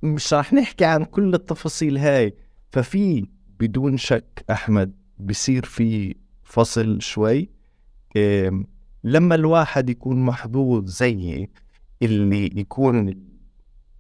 [0.03, 2.35] مش راح نحكي عن كل التفاصيل هاي.
[2.73, 3.27] ففي
[3.61, 7.51] بدون شك أحمد بصير في فصل شوي.
[9.05, 11.51] لما الواحد يكون محظوظ زيي
[12.03, 13.15] اللي يكون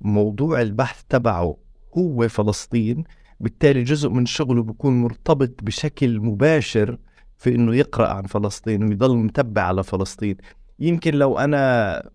[0.01, 1.57] موضوع البحث تبعه
[1.99, 3.05] هو فلسطين
[3.41, 6.99] بالتالي جزء من شغله بيكون مرتبط بشكل مباشر
[7.37, 10.37] في إنه يقرأ عن فلسطين ويضل متبع على فلسطين.
[10.79, 12.11] يمكن لو أنا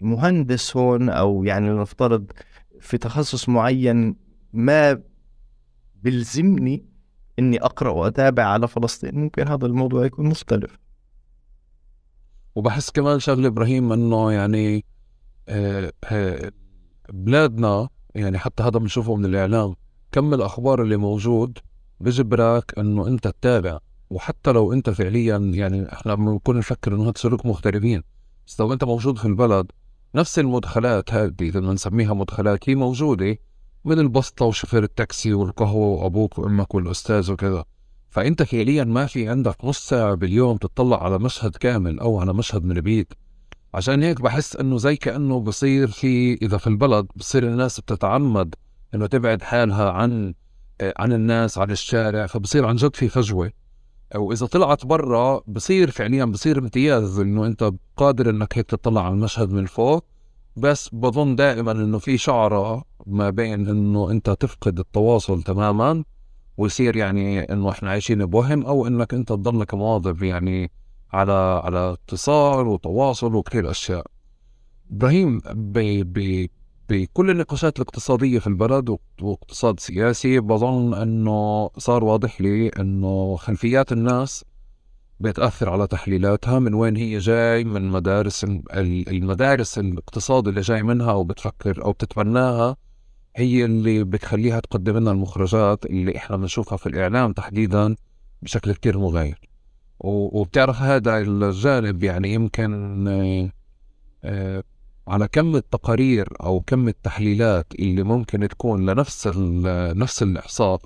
[0.00, 2.32] مهندس هون أو يعني نفترض
[2.80, 4.16] في تخصص معين
[4.52, 5.00] ما
[6.04, 6.84] بلزمني
[7.38, 10.78] إني أقرأ وأتابع على فلسطين ممكن هذا الموضوع يكون مختلف.
[12.54, 14.84] وبحس كمان شغلة إبراهيم إنه يعني
[15.48, 16.52] آه، آه،
[17.12, 19.74] بلادنا يعني حتى هذا بنشوفه من الإعلام
[20.12, 21.58] كم الأخبار اللي موجود
[22.00, 23.78] بجبرك إنه أنت تتابع؟
[24.10, 28.02] وحتى لو أنت فعليا يعني إحنا بنكون نفكر إنه هذا سلوك مغتربين.
[28.46, 29.72] بس لو أنت موجود في البلد
[30.14, 33.38] نفس المدخلات هذه اذا بنسميها مدخلات هي موجودة
[33.84, 37.64] من البسطة وشوفير التاكسي والقهوة وأبوك وأمك والأستاذ وكذا
[38.10, 42.64] فأنت فعليا ما في عندك نص ساعة باليوم تطلع على مشهد كامل أو على مشهد
[42.64, 43.12] من البيت.
[43.74, 48.54] عشان هيك بحس إنه زي كأنه بصير في إذا في البلد بصير الناس بتتعمد
[48.94, 50.34] إنه تبعد حالها عن
[50.82, 53.50] عن الناس عن الشارع فبصير عن جد في فجوة.
[54.14, 59.50] وإذا طلعت برا بصير فعليا بصير امتياز إنه أنت قادر إنك هيك تطلع على المشهد
[59.50, 60.04] من فوق.
[60.56, 66.04] بس بظن دائما إنه في شعره ما بين إنه أنت تفقد التواصل تماما
[66.56, 70.70] ويصير يعني إنه إحنا عايشين بوهم أو إنك أنت تضلك مواظب يعني
[71.12, 74.06] على على اتصال وتواصل وكثير أشياء.
[74.90, 75.40] إبراهيم
[76.88, 84.44] بكل النقاشات الاقتصادية في البلد واقتصاد سياسي بظن إنه صار واضح لي إنه خلفيات الناس
[85.20, 88.44] بتأثر على تحليلاتها من وين هي جاي من مدارس
[88.80, 92.76] المدارس الاقتصاد اللي جاي منها أو بتفكر أو بتتبناها
[93.36, 97.96] هي اللي بتخليها تقدم لنا المخرجات اللي إحنا بنشوفها في الإعلام تحديدا
[98.42, 99.40] بشكل كتير مغاير.
[100.00, 103.04] وبتعرف هذا الجانب يعني يمكن
[104.24, 104.62] آه،
[105.08, 109.26] على كم التقارير أو كم التحليلات اللي ممكن تكون لنفس
[109.96, 110.80] نفس الإحصاء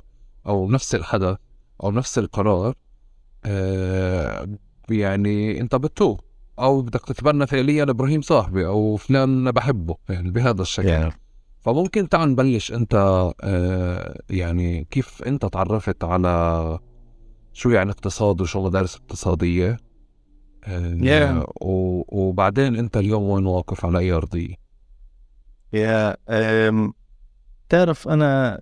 [0.47, 1.37] أو نفس الحدث
[1.83, 2.75] أو نفس القرار آه،
[4.90, 6.18] يعني انت بتوه
[6.59, 11.14] أو بدك تتبنى فعليا إبراهيم صاحبي أو فلان بحبه يعني بهذا الشكل yeah.
[11.61, 12.94] فممكن تعال نبلش أنت
[13.40, 16.79] آه، يعني كيف أنت تعرفت على
[17.53, 20.68] شو يعني اقتصاد وشو مدارس اقتصادية yeah.
[20.68, 21.46] آه،
[22.09, 24.55] وبعدين أنت اليوم وين واقف على أي أرضية
[25.72, 26.92] يا yeah.
[27.68, 28.61] تعرف أنا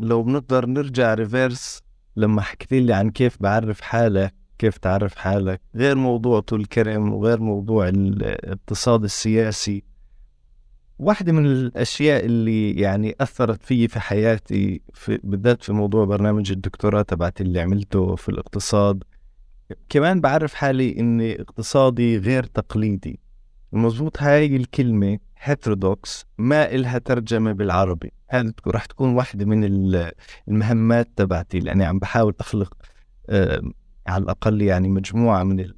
[0.00, 1.83] لو بنقدر نرجع ريفيرس
[2.16, 7.40] لما حكيت لي عن كيف بعرف حالك كيف تعرف حالك؟ غير موضوع طول الكرم وغير
[7.40, 9.84] موضوع الاقتصاد السياسي.
[10.98, 17.02] واحدة من الأشياء اللي يعني أثرت في في حياتي في بالذات في موضوع برنامج الدكتوراه
[17.02, 19.04] تبعت اللي عملته في الاقتصاد.
[19.88, 23.20] كمان بعرف حالي إني اقتصادي غير تقليدي.
[23.72, 28.12] المضبوط هاي الكلمة هيترودوكس ما إلها ترجمة بالعربي.
[28.28, 29.64] هذه راح تكون واحدة من
[30.48, 32.74] المهمات تبعتي لأني عم بحاول أخلق
[34.06, 35.70] على الأقل يعني مجموعة من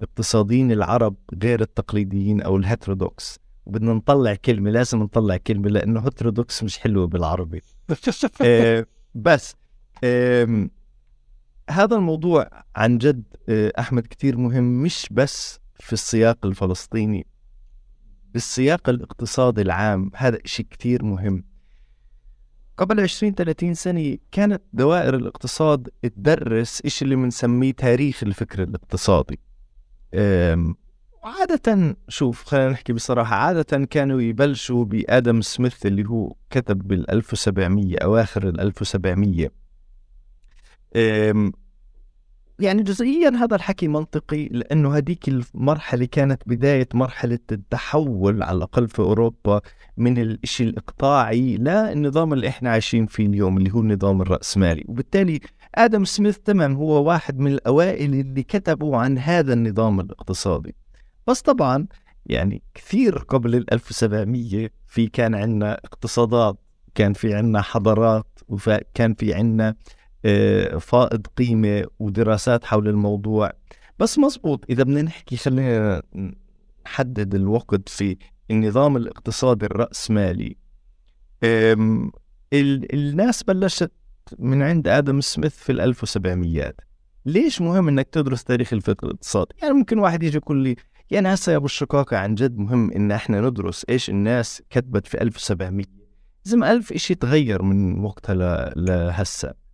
[0.00, 6.62] الاقتصاديين العرب غير التقليديين أو ال heterodox وبدنا نطلع كلمة لازم نطلع كلمة لأنه heterodox
[6.64, 7.62] مش حلوة بالعربي.
[9.14, 9.56] بس
[11.70, 17.26] هذا الموضوع عن جد آه أحمد كتير مهم مش بس في السياق الفلسطيني.
[18.32, 21.44] بالسياق الاقتصادي العام هذا شيء كتير مهم.
[22.76, 29.40] قبل 20 30 سنة كانت دوائر الاقتصاد تدرس إيش اللي بنسميه تاريخ الفكر الاقتصادي.
[31.24, 37.96] عادة شوف خلينا نحكي بصراحة عادة كانوا يبلشوا بآدم سميث اللي هو كتب بال 1700
[37.98, 39.50] أواخر ال 1700
[42.60, 48.98] يعني جزئيا هذا الحكي منطقي لأنه هذيك المرحلة كانت بداية مرحلة التحول على الأقل في
[48.98, 49.60] أوروبا
[49.96, 54.84] من الشيء الإقطاعي للنظام اللي إحنا عايشين فيه اليوم اللي هو النظام الرأسمالي.
[54.88, 55.40] وبالتالي
[55.74, 60.74] آدم سميث تمام هو واحد من الأوائل اللي كتبوا عن هذا النظام الاقتصادي.
[61.26, 61.86] بس طبعا
[62.26, 66.56] يعني كثير قبل ال 1700 في كان عندنا اقتصادات
[66.94, 69.74] كان في عندنا حضارات وكان في عندنا
[70.80, 73.52] فائض قيمة ودراسات حول الموضوع.
[73.98, 76.02] بس مزبوط إذا بدنا نحكي خلينا
[76.86, 78.16] نحدد الوقت في
[78.50, 80.56] النظام الاقتصادي الرأسمالي.
[82.94, 83.92] الناس بلشت
[84.38, 86.74] من عند آدم سميث في ال 1700
[87.26, 90.76] ليش مهم إنك تدرس تاريخ الفكر الاقتصادي؟ يعني ممكن واحد يجي يقول لي
[91.10, 95.22] يعني هسه يا أبو الشقاقة عن جد مهم إن إحنا ندرس إيش الناس كتبت في
[95.22, 95.86] 1700
[96.44, 98.34] لازم ألف إشي تغير من وقتها
[98.76, 99.67] لهسه.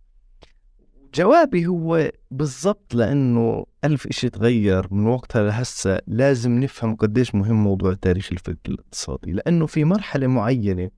[1.15, 7.93] جوابي هو بالضبط لأنه ألف إشي تغير من وقتها لهسه لازم نفهم قديش مهم موضوع
[7.93, 10.89] تاريخ الفكر الاقتصادي لأنه في مرحلة معينة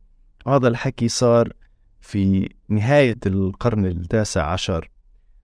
[0.47, 1.53] هذا الحكي صار
[2.01, 4.89] في نهاية القرن التاسع عشر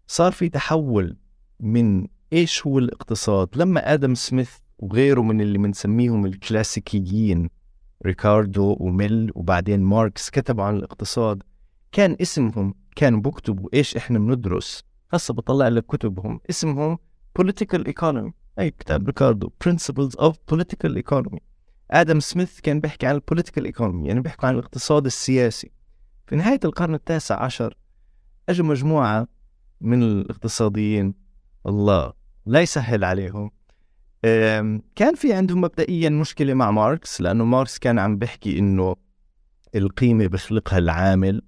[0.07, 1.17] صار في تحول
[1.59, 7.49] من إيش هو الاقتصاد؟ لما آدم سميث وغيره من اللي بنسميهم الكلاسيكيين
[8.05, 11.43] ريكاردو وميل وبعدين ماركس كتبوا عن الاقتصاد
[11.91, 14.83] كان اسمهم كانوا بكتبوا إيش إحنا بندرس.
[15.13, 16.97] هسه بطلع لك كتبهم اسمهم
[17.39, 18.31] political economy.
[18.59, 21.39] أي كتاب ريكاردو principles of political economy.
[21.91, 25.71] آدم سميث كان بيحكي عن ال political economy يعني بيحكي عن الاقتصاد السياسي.
[26.27, 27.77] في نهاية القرن التاسع عشر
[28.49, 29.27] اجوا مجموعة
[29.81, 31.13] من الاقتصاديين
[31.67, 32.13] الله
[32.45, 33.51] لا يسهل عليهم.
[34.95, 38.95] كان في عندهم مبدئيا مشكلة مع ماركس لأنه ماركس كان عم بيحكي إنه
[39.75, 41.41] القيمة بخلقها العامل.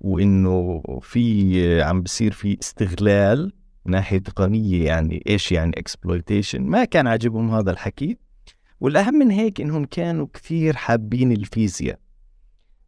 [0.00, 3.52] وإنه في عم بصير في استغلال
[3.84, 6.60] من ناحية تقنية يعني إيش يعني exploitation.
[6.60, 8.16] ما كان عاجبهم هذا الحكي.
[8.80, 11.98] والأهم من هيك إنهم كانوا كثير حابين الفيزياء.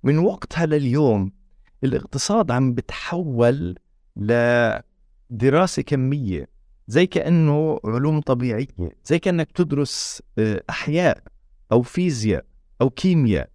[0.02, 1.32] من وقتها لليوم
[1.84, 3.78] الاقتصاد عم بتحول
[4.16, 6.48] لدراسة كمية
[6.88, 8.66] زي كأنه علوم طبيعية
[9.04, 11.22] زي كأنك تدرس آه، أحياء
[11.72, 12.44] أو فيزياء
[12.80, 13.50] أو كيمياء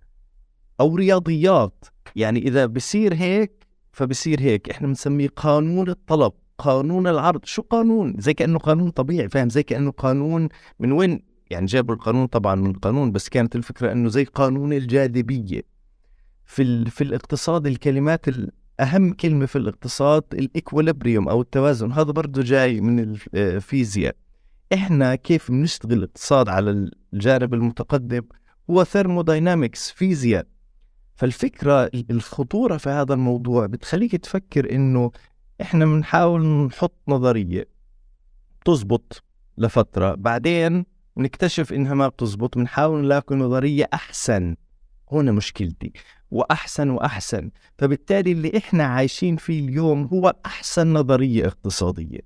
[0.80, 1.86] أو رياضيات.
[2.16, 4.70] يعني إذا بصير هيك فبصير هيك.
[4.70, 7.46] إحنا بنسميه قانون الطلب قانون العرض.
[7.46, 10.50] شو قانون؟ زي كأنه قانون طبيعي فاهم؟ زي كأنه قانون
[10.80, 15.62] من وين؟ يعني جابوا القانون طبعا من القانون بس كانت الفكرة إنه زي قانون الجاذبية.
[16.46, 18.26] في في الاقتصاد الكلمات
[18.80, 21.92] أهم كلمة في الاقتصاد ال equilibrium أو التوازن.
[21.92, 24.16] هذا برضه جاي من الفيزياء
[24.74, 28.22] إحنا كيف بنشتغل الاقتصاد على الجانب المتقدم؟
[28.70, 30.48] هو thermodynamics فيزياء.
[31.16, 35.12] فالفكرة الخطورة في هذا الموضوع بتخليك تفكر إنه
[35.62, 37.68] إحنا بنحاول نحط نظرية
[38.66, 39.24] تزبط
[39.58, 40.86] لفترة بعدين
[41.18, 44.56] نكتشف إنها ما بتزبط بنحاول نلاقي نظرية أحسن.
[45.12, 45.92] هنا مشكلتي.
[46.32, 47.52] وأحسن وأحسن.
[47.78, 52.20] فبالتالي اللي إحنا عايشين فيه اليوم هو أحسن نظرية اقتصادية.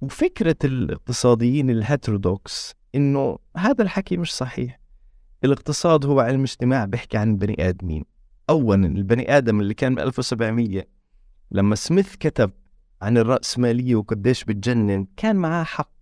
[0.00, 4.77] وفكرة الاقتصاديين الهيترودوكس إنه هذا الحكي مش صحيح.
[5.44, 8.04] الاقتصاد هو علم اجتماع بيحكي عن البني آدمين.
[8.50, 10.84] اولا البني آدم اللي كان ب 1700
[11.50, 12.50] لما سميث كتب
[13.02, 15.92] عن الرأسمالية وقديش بتجنن كان معاه حق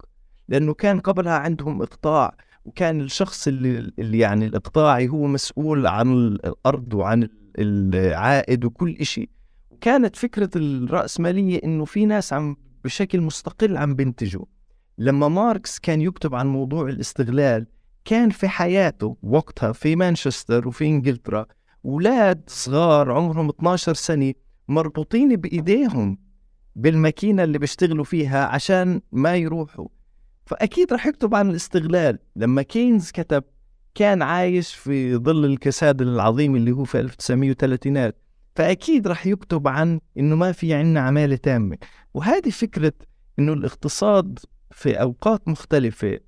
[0.48, 6.94] لأنه كان قبلها عندهم إقطاع وكان الشخص اللي, اللي يعني الإقطاعي هو مسؤول عن الأرض
[6.94, 9.28] وعن العائد وكل شيء
[9.80, 14.44] كانت فكرة الرأسمالية إنه في ناس عم بشكل مستقل عم بينتجوا.
[14.98, 17.66] لما ماركس كان يكتب عن موضوع الاستغلال
[18.06, 21.46] كان في حياته وقتها في مانشستر وفي إنجلترا
[21.84, 24.32] أولاد صغار عمرهم 12 سنة
[24.68, 26.18] مربوطين بإيديهم
[26.76, 29.88] بالماكينة اللي بيشتغلوا فيها عشان ما يروحوا.
[30.46, 32.18] فأكيد راح يكتب عن الاستغلال.
[32.36, 33.44] لما كينز كتب
[33.94, 38.12] كان عايش في ظل الكساد العظيم اللي هو في 1930
[38.54, 41.78] فأكيد راح يكتب عن إنه ما في عندنا عمالة تامة.
[42.14, 42.92] وهذه فكرة
[43.38, 44.38] إنه الاقتصاد
[44.70, 46.18] في أوقات مختلفة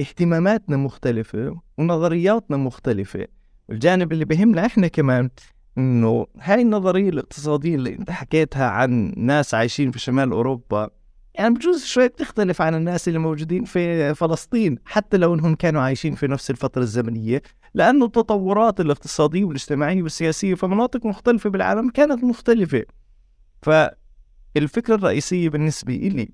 [0.00, 3.26] اهتماماتنا مختلفة ونظرياتنا مختلفة.
[3.68, 5.30] والجانب اللي بهمنا إحنا كمان
[5.78, 10.90] إنه هاي النظرية الاقتصادية اللي أنت حكيتها عن ناس عايشين في شمال أوروبا
[11.34, 16.14] يعني بجوز شوي بتختلف عن الناس اللي موجودين في فلسطين حتى لو إنهم كانوا عايشين
[16.14, 17.42] في نفس الفترة الزمنية.
[17.74, 22.84] لأنه التطورات الاقتصادية والاجتماعية والسياسية في مناطق مختلفة بالعالم كانت مختلفة.
[23.62, 26.28] فالفكرة الرئيسية بالنسبة إلي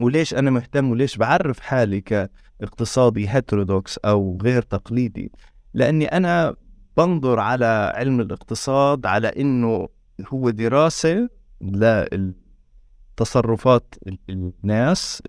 [0.00, 2.00] وليش أنا مهتم وليش بعرف حالي
[2.60, 5.32] كاقتصادي هيترودوكس أو غير تقليدي
[5.74, 6.54] لأني أنا
[6.96, 9.88] بنظر على علم الاقتصاد على إنه
[10.28, 11.28] هو دراسة
[11.60, 12.34] لل
[13.16, 13.94] تصرفات
[14.30, 15.22] الناس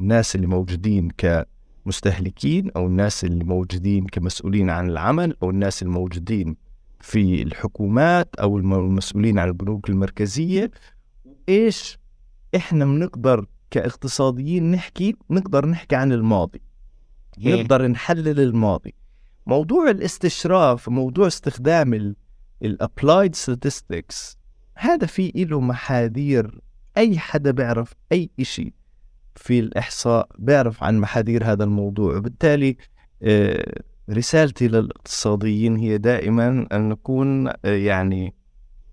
[0.00, 6.56] الناس اللي موجودين كمستهلكين أو الناس اللي موجودين كمسؤولين عن العمل أو الناس الموجودين
[7.00, 10.70] في الحكومات أو المسؤولين عن البنوك المركزية.
[11.48, 11.98] إيش
[12.56, 16.62] إحنا بنقدر كاقتصاديين نحكي نقدر نحكي عن الماضي.
[17.38, 18.94] نقدر نحلل الماضي.
[19.46, 22.14] موضوع الاستشراف موضوع استخدام
[22.62, 24.36] الابلايد statistics
[24.74, 26.60] هذا في له محاذير.
[26.96, 28.74] أي حدا بيعرف أي إشي
[29.36, 32.16] في الإحصاء بيعرف عن محاذير هذا الموضوع.
[32.16, 32.76] وبالتالي
[33.22, 38.34] آه، رسالتي للاقتصاديين هي دائما أن نكون آه، يعني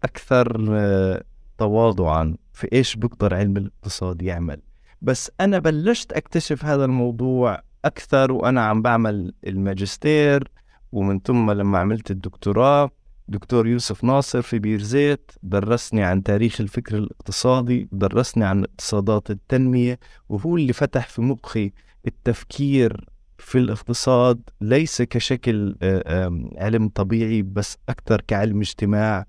[0.04, 1.24] أكثر آه،
[1.58, 4.69] تواضعا في إيش بيقدر علم الاقتصاد يعمل.
[5.02, 10.52] بس أنا بلشت أكتشف هذا الموضوع أكثر وأنا عم بعمل الماجستير
[10.92, 12.92] ومن ثم لما عملت الدكتوراه
[13.28, 20.58] دكتور يوسف ناصر في بيرزيت درسني عن تاريخ الفكر الاقتصادي درسني عن اقتصادات التنمية وهو
[20.58, 21.72] اللي فتح في مخي
[22.08, 23.06] التفكير
[23.38, 29.26] في الاقتصاد ليس كشكل آه، علم طبيعي بس أكثر كعلم اجتماع.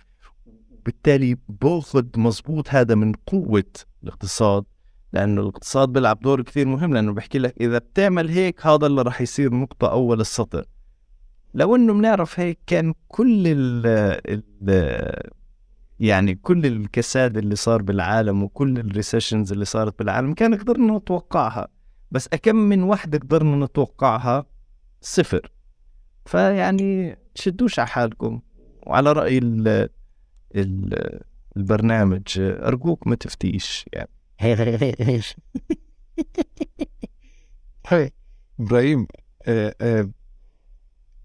[0.84, 3.64] بالتالي باخذ مزبوط هذا من قوة
[4.04, 4.64] الاقتصاد.
[5.12, 9.20] لأنه الاقتصاد بيلعب دور كثير مهم لأنه بحكي لك إذا بتعمل هيك هذا اللي راح
[9.20, 10.64] يصير نقطة أول السطر.
[11.54, 13.86] لو إنه بنعرف هيك كان كل ال
[14.26, 15.30] ال
[16.00, 21.68] يعني كل الكساد اللي صار بالعالم وكل الريسيشنز اللي صارت بالعالم كان قدرنا نتوقعها
[22.10, 24.46] بس أكم من وحدة قدرنا نتوقعها؟
[25.00, 25.52] صفر.
[26.26, 28.40] فيعني تشدوش على حالكم
[28.86, 29.88] وعلى رأي ال
[30.54, 31.20] ال
[31.56, 34.10] البرنامج أرجوك ما تفتيش يعني.
[38.60, 39.06] إبراهيم
[39.46, 40.10] آه، آه،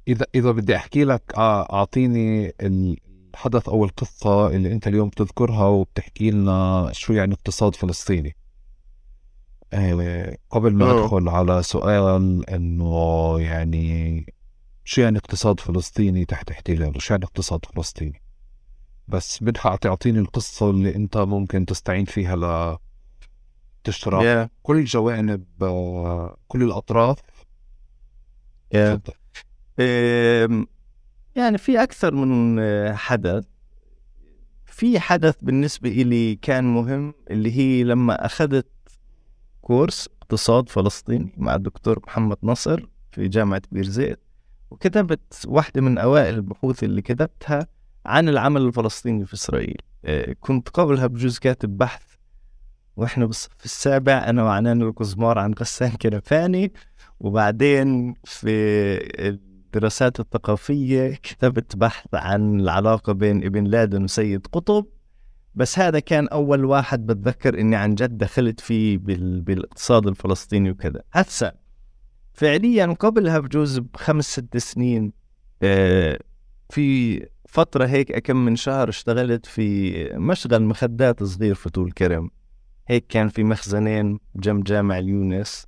[0.07, 6.32] إذا إذا بدي أحكي لك آه، أعطيني الحدث أو القصة اللي أنت اليوم بتذكرها وبتحكي
[6.32, 8.36] لنا شو يعني اقتصاد فلسطيني.
[10.49, 14.26] قبل ما أدخل على سؤال إنه يعني
[14.84, 18.22] شو يعني اقتصاد فلسطيني تحت احتلال وشو يعني اقتصاد فلسطيني؟
[19.07, 22.36] بس بدها تعطيني القصة اللي أنت ممكن تستعين فيها
[23.86, 24.51] تشتراك yeah.
[24.63, 25.45] كل الجوانب
[26.47, 27.19] كل الأطراف
[28.75, 28.99] yeah.
[31.36, 32.61] يعني في أكثر من
[32.95, 33.45] حدث
[34.65, 38.67] في حدث بالنسبة إلي كان مهم اللي هي لما أخذت
[39.61, 44.19] كورس اقتصاد فلسطيني مع الدكتور محمد نصر في جامعة بيرزيت
[44.71, 47.67] وكتبت واحدة من أوائل البحوث اللي كتبتها
[48.05, 52.14] عن العمل الفلسطيني في إسرائيل آه، كنت قبلها بجوز كاتب بحث
[52.97, 56.73] وإحنا بالصف السابع أنا وعنان الكزمار عن غسان كنفاني
[57.19, 58.49] وبعدين في
[59.29, 64.85] الدراسات الثقافية كتبت بحث عن العلاقة بين ابن لادن وسيد قطب.
[65.55, 69.41] بس هذا كان أول واحد بتذكر إني عن جد دخلت فيه بال...
[69.41, 71.51] بالاقتصاد الفلسطيني وكذا هسا
[72.33, 75.13] فعليا قبلها بجوز بخمس ست سنين
[75.63, 76.19] آه
[76.69, 82.29] في فترة هيك أكم من شهر اشتغلت في مشغل مخدات صغير في طول كرم.
[82.88, 85.67] هيك كان في مخزنين جنب جامع اليونس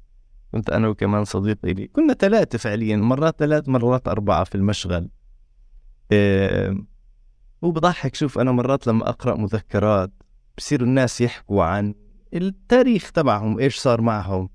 [0.51, 1.87] كنت أنا وكمان صديق لي.
[1.87, 5.09] كنا ثلاثة فعليا مرات ثلاث مرات أربعة في المشغل.
[6.11, 6.77] إيه
[7.61, 10.11] وبضحك شوف أنا مرات لما أقرأ مذكرات
[10.57, 11.93] بصير الناس يحكوا عن
[12.33, 14.49] التاريخ تبعهم إيش صار معهم.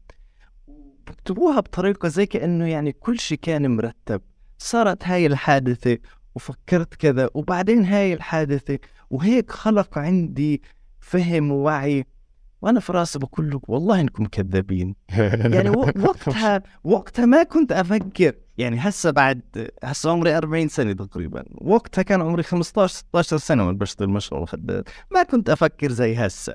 [1.06, 4.20] بكتبوها بطريقة زي كأنه يعني كل شيء كان مرتب.
[4.58, 5.98] صارت هاي الحادثة
[6.34, 8.78] وفكرت كذا وبعدين هاي الحادثة.
[9.10, 10.62] وهيك خلق عندي
[11.00, 12.06] فهم ووعي
[12.62, 14.94] وأنا في راسي بقول لك والله إنكم كذابين.
[15.54, 18.34] يعني وقتها وقتها ما كنت أفكر.
[18.58, 19.40] يعني هسه بعد
[19.84, 21.44] هسه عمري 40 سنة تقريبا.
[21.52, 26.54] وقتها كان عمري 15 16 سنة وأنا بشتغل مشروع مخدرات ما كنت أفكر زي هسه.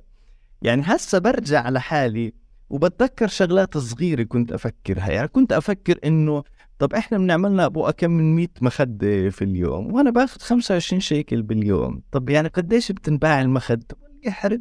[0.62, 2.34] يعني هسه برجع لحالي
[2.70, 5.10] وبتذكر شغلات صغيرة كنت أفكرها.
[5.12, 6.44] يعني كنت أفكر إنه
[6.80, 12.02] طب إحنا بنعملنا أبو كم من 100 مخده في اليوم وأنا باخذ 25 شيكل باليوم.
[12.12, 14.60] طب يعني قديش بتنباع المخده يحرق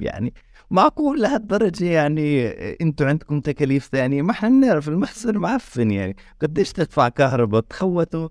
[0.00, 0.34] يعني
[0.72, 2.48] معقول لهالدرجة يعني
[2.80, 4.22] أنتوا عندكم تكاليف ثانية.
[4.22, 6.16] ما إحنا بنعرف المخزن معفن يعني.
[6.42, 8.28] قديش تدفع كهرباء؟ تخوتوا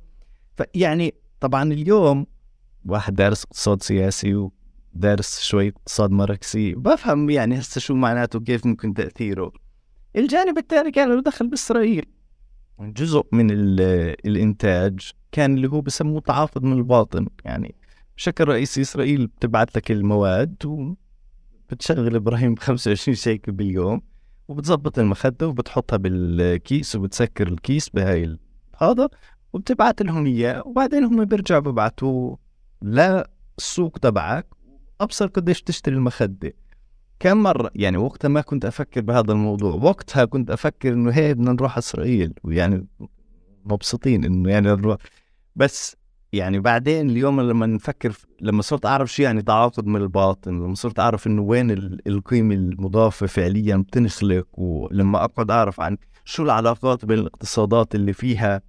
[0.57, 2.25] فيعني طبعا اليوم
[2.85, 4.49] واحد دارس اقتصاد سياسي
[4.95, 9.51] ودارس شوي اقتصاد ماركسي بفهم يعني هسه شو معناته كيف ممكن تأثيره.
[10.15, 12.05] الجانب الثاني كان له دخل بإسرائيل.
[12.79, 17.27] جزء من الإنتاج كان اللي هو بسموه تعاقد من الباطن.
[17.45, 17.75] يعني
[18.17, 20.55] بشكل رئيسي إسرائيل بتبعت لك المواد
[21.71, 24.01] بتشغل إبراهيم ب 25 شيكل باليوم
[24.47, 28.37] وبتظبط المخدة وبتحطها بالكيس وبتسكر الكيس بهاي
[28.77, 29.09] هذا
[29.53, 32.37] وبتبعت لهم إياه وبعدين هم بيرجعوا ببعتوه
[32.81, 34.47] للسوق تبعك
[35.01, 36.53] ابصر قديش تشتري المخدة.
[37.19, 41.51] كم مرة يعني وقتها ما كنت أفكر بهذا الموضوع وقتها كنت أفكر إنه هي بدنا
[41.51, 42.87] نروح إسرائيل ويعني
[43.65, 44.97] مبسوطين إنه يعني نروح.
[45.55, 45.95] بس
[46.33, 50.99] يعني بعدين اليوم لما نفكر لما صرت أعرف شو يعني تعاقد من الباطن لما صرت
[50.99, 51.71] أعرف إنه وين
[52.07, 58.61] القيمة المضافة فعليا بتنخلق ولما أقعد أعرف عن شو العلاقات بين الاقتصادات اللي فيها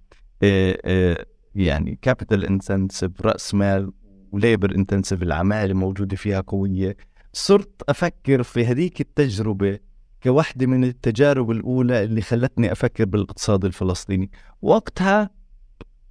[1.55, 3.91] يعني capital intensive رأس مال
[4.31, 6.97] و labor intensive العماله موجوده فيها قوية
[7.33, 9.79] صرت أفكر في هذيك التجربة
[10.23, 14.31] كوحدة من التجارب الأولى اللي خلتني أفكر بالاقتصاد الفلسطيني.
[14.61, 15.29] وقتها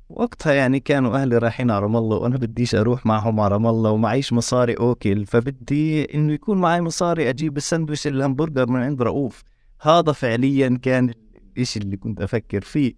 [0.09, 3.91] وقتها يعني كانوا أهلي رايحين على رام الله وأنا بديش أروح معهم على رام الله
[3.91, 9.43] ومعيش مصاري أوكل فبدي إنه يكون معي مصاري أجيب السندويش الهمبرجر من عند رؤوف.
[9.81, 11.15] هذا فعليا كان
[11.57, 12.95] الإشي اللي كنت أفكر فيه.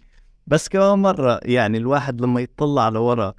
[0.46, 3.34] بس كمان مرة يعني الواحد لما يطلع لورا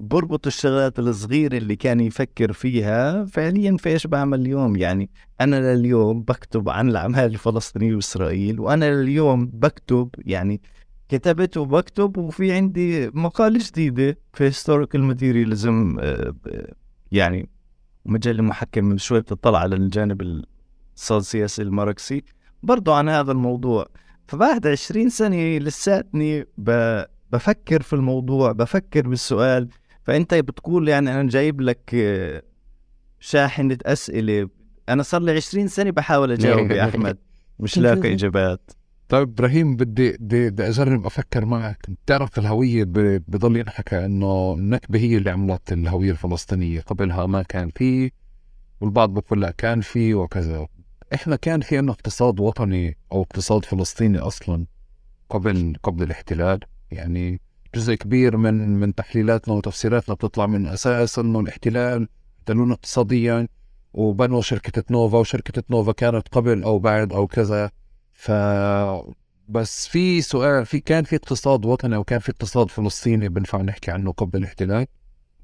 [0.00, 4.76] بربط الشغلات الصغيرة اللي كان يفكر فيها فعليا في إيش بعمل اليوم.
[4.76, 10.60] يعني أنا لليوم بكتب عن الأعمال الفلسطينية وإسرائيل وأنا لليوم بكتب يعني
[11.08, 15.02] كتبت وبكتب وفي عندي مقالة جديدة في هيستوريكال
[16.00, 16.34] آه،
[17.12, 17.48] يعني
[18.04, 20.42] مجلة محكم من شوي بتطلع على الجانب
[21.10, 22.24] السياسي الماركسي.
[22.62, 23.86] برضو عن هذا الموضوع.
[24.28, 26.46] فبعد عشرين سنة لساتني
[27.32, 29.68] بفكر في الموضوع بفكر بالسؤال.
[30.04, 32.42] فأنت بتقول يعني أنا جايب لك آه،
[33.20, 34.48] شاحنة أسئلة.
[34.88, 37.18] أنا صار لي عشرين سنة بحاول أجاوب يا أحمد.
[37.58, 38.70] مش لاقي إجابات.
[39.08, 41.86] طيب إبراهيم بدي بدي, بدي أجرب أفكر معك.
[41.88, 42.84] بتعرف الهوية
[43.28, 46.80] بضل ينحكى إنه النكبة هي اللي عملت الهوية الفلسطينية.
[46.80, 48.10] قبلها ما كان في
[48.80, 50.66] والبعض بقول لا كان في وكذا.
[51.14, 54.66] إحنا كان في عندنا اقتصاد وطني أو اقتصاد فلسطيني أصلا
[55.30, 56.60] قبل قبل الاحتلال.
[56.90, 57.40] يعني
[57.74, 63.48] جزء كبير من من تحليلاتنا وتفسيراتنا بتطلع من أساس إنه الاحتلال احتلونا اقتصاديا.
[63.94, 67.70] وبنوا شركة نوفا وشركة نوفا كانت قبل أو بعد أو كذا.
[68.16, 68.30] ف
[69.48, 74.12] بس في سؤال في كان في اقتصاد وطني وكان في اقتصاد فلسطيني بنفع نحكي عنه
[74.12, 74.86] قبل الاحتلال؟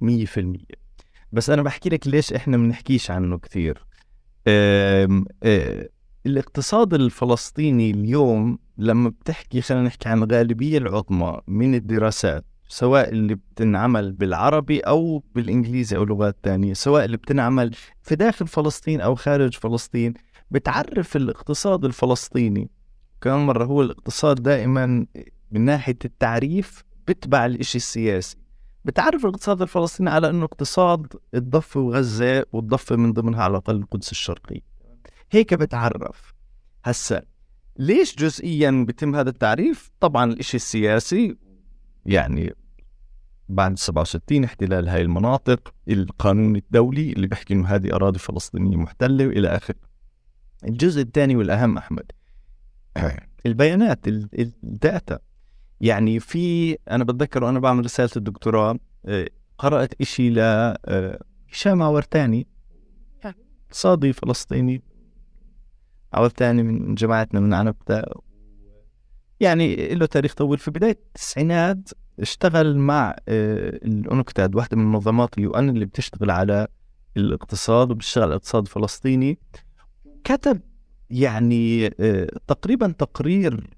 [0.01, 0.07] 100%
[1.33, 3.87] بس أنا بحكي لك ليش إحنا بنحكيش عنه كثير.
[4.47, 5.89] آه،
[6.27, 14.13] الاقتصاد الفلسطيني اليوم لما بتحكي خلينا نحكي عن الغالبية العظمى من الدراسات سواء اللي بتنعمل
[14.13, 20.15] بالعربي أو بالإنجليزي أو لغات تانية سواء اللي بتنعمل في داخل فلسطين أو خارج فلسطين
[20.53, 22.71] بتعرف الاقتصاد الفلسطيني.
[23.21, 25.07] كمان مرة هو الاقتصاد دائما
[25.51, 28.37] من ناحية التعريف بتبع الإشي السياسي.
[28.85, 34.61] بتعرف الاقتصاد الفلسطيني على إنه اقتصاد الضفة وغزة والضفة من ضمنها على الأقل القدس الشرقيه
[35.31, 36.35] هيك بتعرف.
[36.85, 37.23] هسا
[37.79, 41.37] ليش جزئيا بتم هذا التعريف؟ طبعا الإشي السياسي
[42.07, 42.55] يعني
[43.49, 49.49] بعد 67 احتلال هاي المناطق القانون الدولي اللي بيحكي إنه هذه أراضي فلسطينية محتلة وإلى
[49.49, 49.92] آخره.
[50.65, 52.13] الجزء الثاني والأهم أحمد.
[53.47, 55.19] البيانات ال data.
[55.81, 62.47] يعني في أنا بتذكر وأنا بعمل رسالة الدكتوراه آه، قرأت إشي ل آه، هشام عورتاني
[63.25, 64.83] اقتصادي فلسطيني.
[66.13, 68.03] عورتاني من جماعتنا من عنبتة
[69.41, 70.59] يعني له تاريخ طويل.
[70.59, 71.91] في بداية التسعينات
[72.21, 76.69] اشتغل مع آه، الأونكتاد واحدة من منظمات ال UN اللي بتشتغل على
[77.17, 79.39] الاقتصاد وبتشتغل على الاقتصاد الفلسطيني.
[80.25, 80.61] كتب
[81.11, 81.91] يعني
[82.47, 83.71] تقريبا تقرير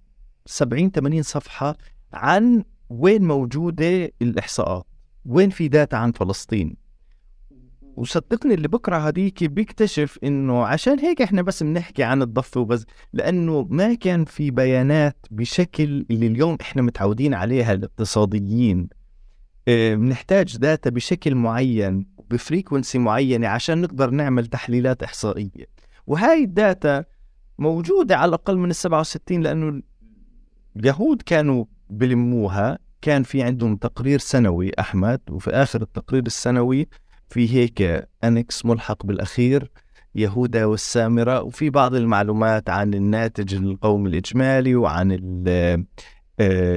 [0.47, 1.76] 70 80 صفحة
[2.12, 4.86] عن وين موجودة الإحصاءات
[5.26, 6.76] وين في داتا عن فلسطين.
[7.97, 13.66] وصدقني اللي بكره هذيك بيكتشف إنه عشان هيك إحنا بس بنحكي عن الضفة وبس لأنه
[13.70, 18.88] ما كان في بيانات بشكل اللي اليوم إحنا متعودين عليها الاقتصاديين.
[19.68, 25.74] آه، بنحتاج data بشكل معين ب frequency معينة عشان نقدر نعمل تحليلات إحصائية.
[26.07, 27.05] وهاي ال data
[27.59, 29.82] موجودة على الأقل من ال 67 لأنه
[30.76, 32.78] اليهود كانوا بلموها.
[33.02, 36.88] كان في عندهم تقرير سنوي أحمد وفي آخر التقرير السنوي
[37.28, 39.70] في هيك annex ملحق بالأخير
[40.14, 45.12] يهودا والسامرة وفي بعض المعلومات عن الناتج القومي الإجمالي وعن
[45.48, 45.84] آه،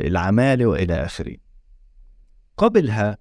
[0.07, 1.35] العمالة وإلى آخره.
[2.57, 3.17] قبلها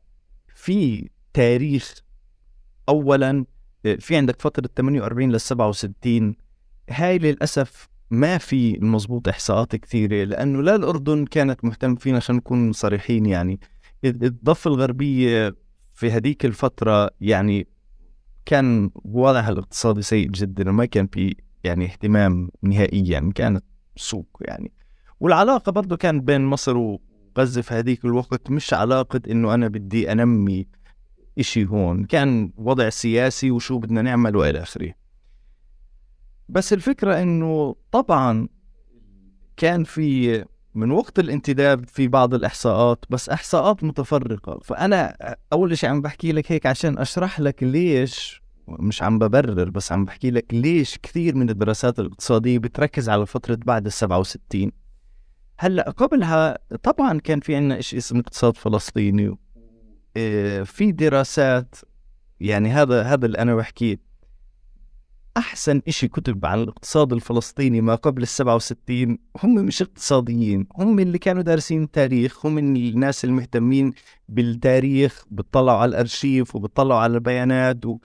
[0.54, 1.94] في تاريخ
[2.88, 3.44] أولا
[4.00, 6.36] في عندك فترة 48 لل 67
[6.90, 12.72] هاي للأسف ما في المضبوط إحصاءات كثيرة لأنه لا الأردن كانت مهتم فينا عشان نكون
[12.72, 13.60] صريحين يعني.
[14.04, 15.56] الضفة الغربية
[15.94, 17.66] في هذيك الفترة يعني
[18.46, 23.64] كان وضعها الاقتصادي سيء جدا وما كان في يعني اهتمام نهائيا كانت
[23.96, 24.72] سوق يعني.
[25.20, 30.66] والعلاقة برضه كان بين مصر وغزة في هذيك الوقت مش علاقة إنه أنا بدي أنمي
[31.38, 34.94] إشي هون كان وضع سياسي وشو بدنا نعمل وإلى آخره.
[36.48, 38.48] بس الفكرة إنه طبعا
[39.56, 44.58] كان في من وقت الانتداب في بعض الإحصاءات بس إحصاءات متفرقة.
[44.64, 45.16] فأنا
[45.52, 50.04] أول شيء عم بحكي لك هيك عشان أشرح لك ليش مش عم ببرر بس عم
[50.04, 54.72] بحكي لك ليش كثير من الدراسات الاقتصادية بتركز على فترة بعد ال 67
[55.58, 59.36] هلأ قبلها طبعا كان في عنا شيء اسمه اقتصاد فلسطيني
[60.64, 61.74] في دراسات
[62.40, 64.06] يعني هذا هذا اللي أنا بحكيه
[65.36, 71.18] أحسن إشي كتب عن الاقتصاد الفلسطيني ما قبل السبعة وستين هم مش اقتصاديين هم اللي
[71.18, 73.92] كانوا دارسين تاريخ هم الناس المهتمين
[74.28, 77.98] بالتاريخ بتطلعوا على الأرشيف وبتطلعوا على البيانات و...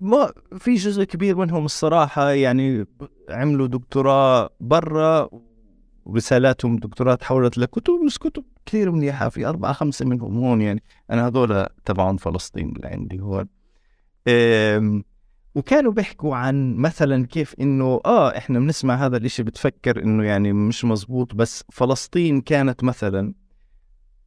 [0.00, 2.86] ما في جزء كبير منهم الصراحة يعني
[3.30, 5.28] عملوا دكتوراه برا
[6.08, 10.82] ورسالاتهم دكتوراه تحولت لكتب بس كتب كثير منيحة في أربعة خمسة منهم هون يعني.
[11.10, 13.48] أنا هذول تبعون فلسطين اللي عندي هون.
[15.54, 20.84] وكانوا بيحكوا عن مثلا كيف إنه آه إحنا بنسمع هذا الإشي بتفكر إنه يعني مش
[20.84, 23.34] مزبوط بس فلسطين كانت مثلا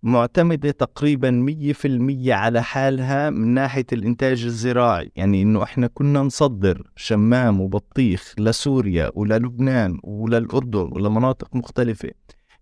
[0.04, 5.12] معتمدة تقريبا 100% على حالها من ناحية الإنتاج الزراعي.
[5.16, 12.10] يعني إنه إحنا كنا نصدر شمام وبطيخ لسوريا وللبنان وللأردن ولمناطق مختلفة.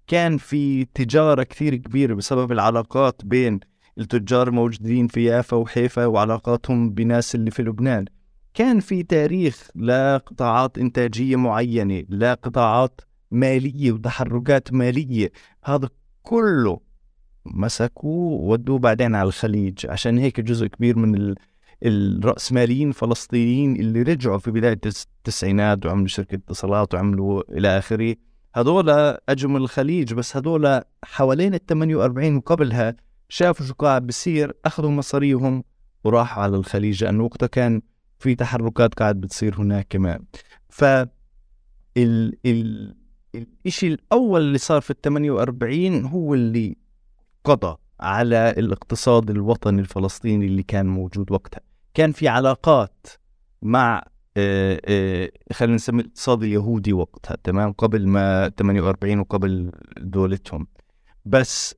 [0.08, 3.60] كان في تجارة كثير كبيرة بسبب العلاقات بين
[3.98, 8.06] التجار الموجودين في يافا وحيفا وعلاقاتهم بناس اللي في لبنان.
[8.54, 15.32] كان في تاريخ لقطاعات إنتاجية معينة لقطاعات مالية وتحركات مالية.
[15.64, 15.90] هذا
[16.24, 16.89] كله
[17.52, 19.86] مسكوا وودوه بعدين على الخليج.
[19.88, 21.36] عشان هيك جزء كبير من
[21.84, 28.16] الرأسماليين الفلسطينيين اللي رجعوا في بداية التسعينات وعملوا شركة اتصالات وعملوا إلى آخره.
[28.56, 28.90] هذول
[29.30, 32.96] أجوا من الخليج بس هذول حوالين ال 48 وقبلها
[33.30, 35.64] شافوا شو قاعد بصير أخذوا مصاريهم
[36.04, 37.82] وراحوا على الخليج لأنه وقتها كان
[38.20, 40.20] في تحركات قاعد بتصير هناك كمان.
[40.70, 42.96] ف ال ال
[43.66, 46.76] الشيء الأول اللي صار في ال 48 هو اللي
[47.44, 51.62] قضى على الاقتصاد الوطني الفلسطيني اللي كان موجود وقتها.
[51.94, 53.08] كان في علاقات
[53.62, 54.04] مع
[54.38, 60.68] آه، آه، خلينا نسمي الاقتصاد اليهودي وقتها تمام؟ قبل ما 48 وقبل دولتهم.
[61.26, 61.76] بس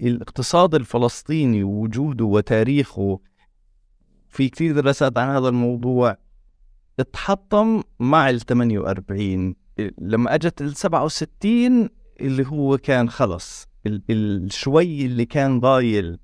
[0.00, 3.20] الاقتصاد الفلسطيني وجوده وتاريخه
[4.28, 6.16] في كثير دراسات عن هذا الموضوع
[7.00, 9.54] اتحطم مع ال 48
[9.98, 11.88] لما أجت ال 67
[12.20, 13.68] اللي هو كان خلص.
[13.86, 16.18] الشوي اللي كان ضايل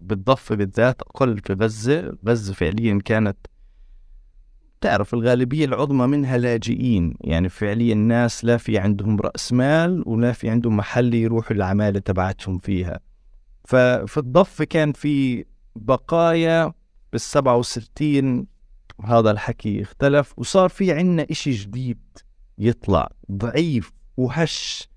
[0.00, 3.36] بالضفة بالذات أقل في غزة غزة فعليا كانت
[4.82, 7.14] تعرف الغالبية العظمى منها لاجئين.
[7.20, 12.58] يعني فعليا الناس لا في عندهم رأس مال ولا في عندهم محل يروحوا العمالة تبعتهم
[12.58, 13.00] فيها.
[13.64, 15.44] ففي الضفة كان في
[15.76, 16.72] بقايا
[17.12, 18.46] بالسبعة وستين
[19.04, 22.00] هذا الحكي اختلف وصار في عنا إشي جديد
[22.58, 24.88] يطلع ضعيف وهش.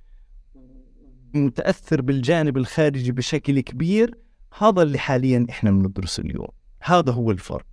[1.38, 4.18] متأثر بالجانب الخارجي بشكل كبير
[4.58, 6.48] هذا اللي حاليا إحنا بندرسه اليوم.
[6.82, 7.66] هذا هو الفرق.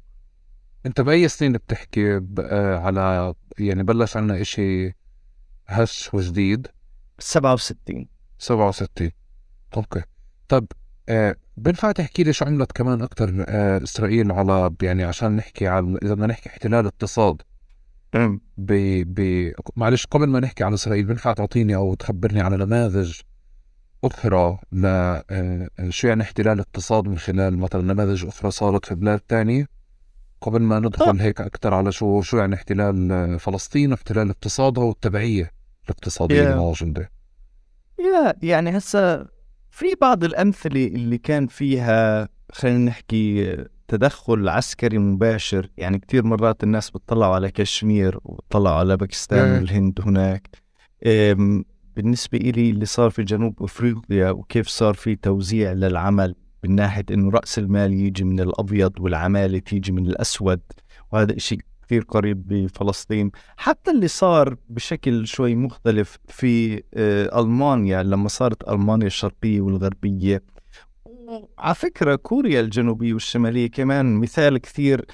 [0.87, 4.95] أنت باي سنين بتحكي آه، على يعني بلش عنا إشي
[5.67, 6.67] هش وجديد؟
[7.19, 8.07] 67
[8.39, 9.11] 67
[9.77, 10.03] okay.
[10.49, 10.67] طب
[11.09, 15.99] آه بنفع تحكي لي شو عملت كمان أكثر آه إسرائيل على يعني عشان نحكي على
[16.03, 17.43] إذا بدنا نحكي احتلال اقتصاد.
[18.59, 18.73] ب
[19.07, 23.21] ب معلش قبل ما نحكي عن إسرائيل بنفع تعطيني أو تخبرني على نماذج
[24.05, 29.21] أخرى ل آه، شو يعني احتلال اقتصاد من خلال مثلا نماذج أخرى صارت في بلاد
[29.21, 29.67] تانية؟
[30.41, 35.51] قبل ما ندخل هيك أكثر على شو شو يعني احتلال فلسطين واحتلال اقتصادها والتبعية
[35.85, 37.11] الاقتصادية اللي موجوده
[37.99, 39.27] يا يعني هسا
[39.71, 43.57] في بعض الأمثلة اللي كان فيها خلينا نحكي
[43.89, 45.71] تدخل عسكري مباشر.
[45.77, 50.49] يعني كثير مرات الناس بتطلعوا على كشمير وبتطلعوا على باكستان والهند هناك.
[51.97, 56.34] بالنسبة إلي اللي صار في جنوب أفريقيا وكيف صار في توزيع للعمل
[56.64, 60.61] من ناحية إنه رأس المال يجي من الأبيض والعمالة تيجي من الأسود
[61.12, 63.30] وهذا إشي كثير قريب بفلسطين.
[63.57, 70.43] حتى اللي صار بشكل شوي مختلف في آه، ألمانيا لما صارت ألمانيا الشرقية والغربية.
[71.59, 75.05] على فكرة كوريا الجنوبية والشمالية كمان مثال كثير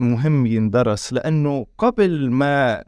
[0.00, 2.84] مهم يندرس لأنه قبل ما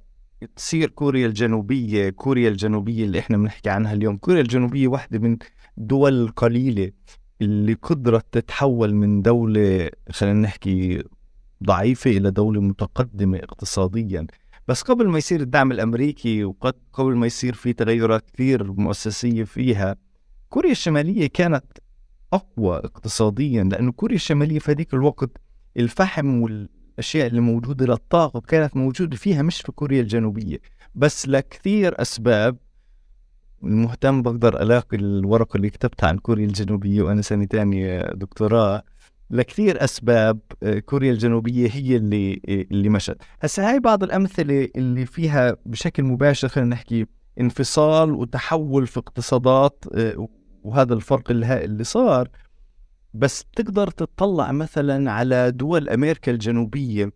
[0.57, 4.17] تصير كوريا الجنوبية كوريا الجنوبية اللي إحنا بنحكي عنها اليوم.
[4.17, 5.37] كوريا الجنوبية واحدة من
[5.79, 6.91] الدول القليلة
[7.43, 11.05] اللي قدرت تتحول من دولة خلينا نحكي
[11.65, 14.27] ضعيفة إلى دولة متقدمة اقتصاديا.
[14.69, 19.97] بس قبل ما يصير الدعم الأمريكي وقبل ما يصير في تغيرات كثير مؤسسية فيها
[20.49, 21.65] كوريا الشمالية كانت
[22.33, 25.31] أقوى اقتصاديا لأنه كوريا الشمالية في هذيك الوقت
[25.77, 30.59] الفحم وال الأشياء اللي موجودة للطاقة كانت موجودة فيها مش في كوريا الجنوبية
[30.95, 32.57] بس لكثير أسباب.
[33.65, 38.83] المهتم بقدر ألاقي الورقه اللي كتبتها عن كوريا الجنوبية وأنا سنة ثانية دكتوراه.
[39.31, 43.17] لكثير أسباب آه، كوريا الجنوبية هي اللي اللي مشت.
[43.43, 47.07] هسه هاي بعض الأمثلة اللي فيها بشكل مباشر خلينا نحكي
[47.41, 50.29] انفصال وتحول في اقتصادات آه،
[50.63, 52.29] وهذا الفرق الهائل اللي صار.
[53.19, 57.13] بس تقدر تطلع مثلا على دول أمريكا الجنوبية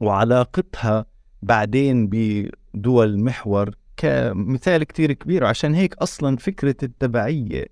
[0.00, 1.06] وعلاقتها
[1.42, 7.66] بعدين بدول المحور كمثال كتير كبير عشان هيك أصلا فكرة التبعية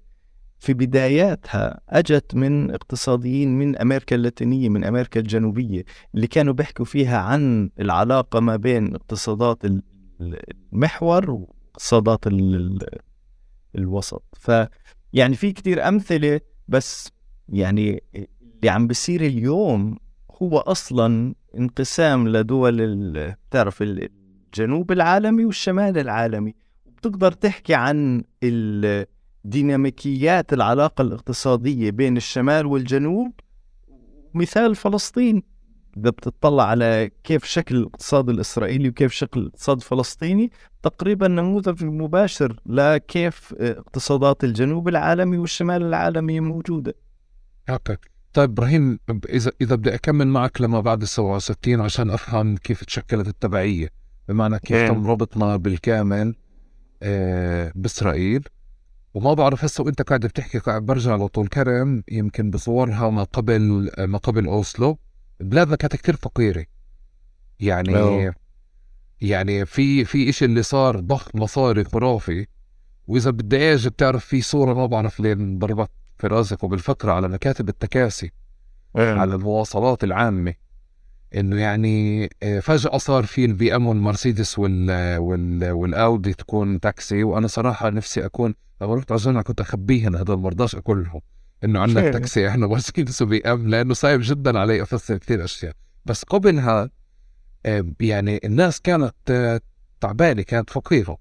[0.59, 5.85] في بداياتها أجت من اقتصاديين من أمريكا اللاتينية من أمريكا الجنوبية
[6.15, 9.63] اللي كانوا بيحكوا فيها عن العلاقة ما بين اقتصادات
[10.21, 12.27] المحور واقتصادات
[13.75, 14.23] الوسط.
[14.33, 14.51] ف
[15.13, 17.11] يعني في كتير أمثلة بس
[17.51, 19.97] يعني اللي عم بيصير اليوم
[20.43, 26.55] هو أصلا انقسام لدول بتعرف الجنوب العالمي والشمال العالمي.
[26.87, 28.25] بتقدر تحكي عن
[29.45, 33.33] ديناميكيات العلاقة الاقتصادية بين الشمال والجنوب؟
[34.35, 35.43] مثال فلسطين.
[35.97, 40.51] إذا بتطلع على كيف شكل الاقتصاد الإسرائيلي وكيف شكل الاقتصاد الفلسطيني
[40.83, 46.95] تقريبا نموذج مباشر لكيف اقتصادات الجنوب العالمي والشمال العالمي موجودة.
[47.73, 48.99] أوكي طيب إبراهيم
[49.29, 53.89] إذا إذا بدي أكمل معك لما بعد ال 67 عشان أفهم كيف تشكلت التبعية.
[54.29, 54.89] بمعنى كيف إيه.
[54.89, 56.35] تم ربطنا بالكامل
[57.03, 58.49] آه، بإسرائيل.
[59.15, 64.19] وما بعرف هسه وإنت قاعد بتحكي قاعد برجع لطول كرم يمكن بصورها ما قبل ما
[64.19, 64.99] قبل أوسلو.
[65.41, 66.65] بلادنا كانت كثير فقيرة.
[67.61, 68.35] يعني أوه.
[69.21, 72.47] يعني في في إشي اللي صار ضخ مصاري خرافي.
[73.07, 75.91] وإذا بدي أجي بتعرف في صورة ما بعرف لين ضربت
[76.21, 78.33] في راسك وبالفكره على مكاتب التكاسي
[78.97, 79.15] أيه.
[79.15, 80.55] على المواصلات العامة
[81.35, 87.47] إنه يعني آه، فجأة صار في ال BM والمرسيدس وال وال والأودي تكون تاكسي وأنا
[87.47, 91.21] صراحة نفسي أكون لما رحت على الجامعة كنت اخبيهن هذول ما رضاش أقول لهم
[91.65, 95.73] إنه عندنا تاكسي إحنا مرسيدس و BM لأنه صعب جدا علي أفسر كثير أشياء.
[96.05, 96.91] بس قبلها
[98.01, 99.61] يعني الناس كانت آه،
[100.01, 101.19] تعبانة كانت فقيرة.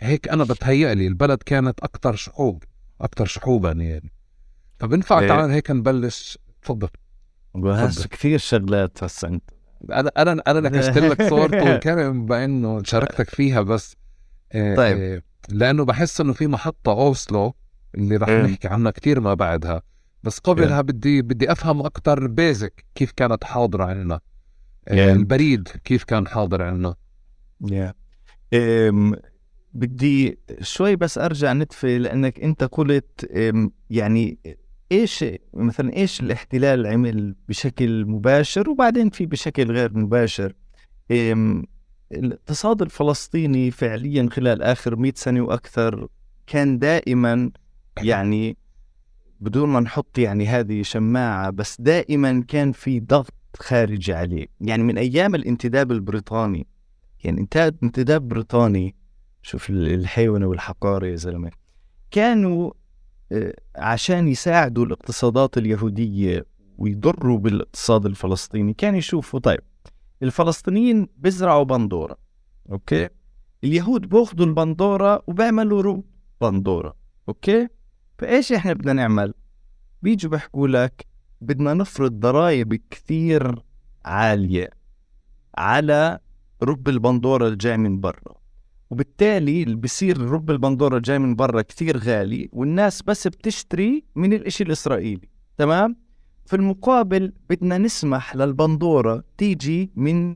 [0.00, 2.62] هيك أنا بتهيأ لي البلد كانت أكثر شحوب.
[3.04, 4.12] أكثر شحوبا يعني.
[4.78, 5.28] فبنفع إيه.
[5.28, 6.88] تعال هيك نبلش؟ تفضل.
[7.56, 9.50] هسه كثير شغلات هسه أنت.
[9.92, 13.96] أنا أنا أنا نكشت لك صورته كرم بانه شاركتك فيها بس.
[14.52, 14.98] آه، طيب.
[14.98, 17.54] آه، لأنه بحس إنه في محطة أوسلو
[17.94, 19.82] اللي رح نحكي عنها كثير ما بعدها.
[20.22, 24.20] بس قبلها بدي بدي أفهم أكثر بيزك كيف كانت حاضرة عندنا
[24.88, 26.94] آه، البريد كيف كان حاضر عندنا.
[29.74, 33.30] بدي شوي بس أرجع نتفي لأنك أنت قلت
[33.90, 34.38] يعني
[34.92, 40.52] إيش مثلا إيش الاحتلال عمل بشكل مباشر وبعدين في بشكل غير مباشر؟
[42.12, 46.08] الاقتصاد الفلسطيني فعليا خلال آخر 100 سنة وأكثر
[46.46, 47.50] كان دائما
[48.02, 48.56] يعني
[49.40, 54.46] بدون ما نحط يعني هذه شماعة بس دائما كان في ضغط خارجي عليه.
[54.60, 56.66] يعني من أيام الانتداب البريطاني
[57.24, 57.48] يعني
[57.82, 58.94] انتداب بريطاني
[59.44, 61.50] شوف الحيونة والحقارة يا زلمة.
[62.10, 62.72] كانوا
[63.32, 66.46] آه، عشان يساعدوا الاقتصادات اليهودية
[66.78, 69.60] ويضروا بالاقتصاد الفلسطيني كان يشوفوا طيب
[70.22, 72.16] الفلسطينيين بيزرعوا بندورة
[72.72, 73.08] okay؟
[73.64, 76.04] اليهود بياخذوا البندورة وبيعملوا رب
[76.40, 76.96] بندورة
[77.28, 77.68] okay؟
[78.18, 79.34] فإيش إحنا بدنا نعمل؟
[80.02, 81.06] بيجوا بيحكوا لك
[81.40, 83.62] بدنا نفرض ضرائب كثير
[84.04, 84.70] عالية
[85.58, 86.18] على
[86.62, 88.43] رب البندورة الجاي من برا.
[88.90, 95.28] وبالتالي بصير رب البندورة جاي من برا كثير غالي والناس بس بتشتري من الإشي الإسرائيلي
[95.58, 95.96] تمام؟
[96.46, 100.34] في المقابل بدنا نسمح للبندورة تيجي من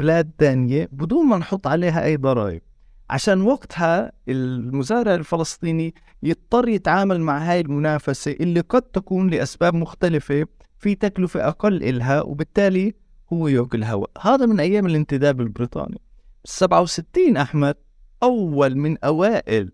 [0.00, 2.62] بلاد تانية بدون ما نحط عليها أي ضرائب.
[3.10, 10.46] عشان وقتها المزارع الفلسطيني يضطر يتعامل مع هاي المنافسة اللي قد تكون لأسباب مختلفة
[10.78, 12.94] في تكلفة أقل إلها وبالتالي
[13.32, 16.00] هو ياكل هواء هذا من أيام الانتداب البريطاني.
[16.44, 17.76] 67 أحمد
[18.22, 19.72] أول من أوائل.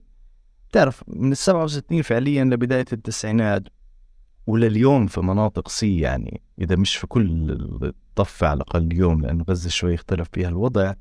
[0.73, 3.63] تعرف من ال 67 فعليا لبداية التسعينات
[4.47, 7.51] ولليوم في مناطق سي يعني إذا مش في كل
[7.83, 10.95] الضفة على الأقل اليوم لأنه غزة شوي اختلف فيها الوضع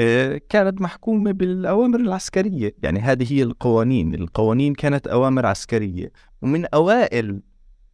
[0.00, 2.74] آه، كانت محكومة بالأوامر العسكرية.
[2.82, 4.14] يعني هذه هي القوانين.
[4.14, 6.12] القوانين كانت أوامر عسكرية.
[6.42, 7.40] ومن أوائل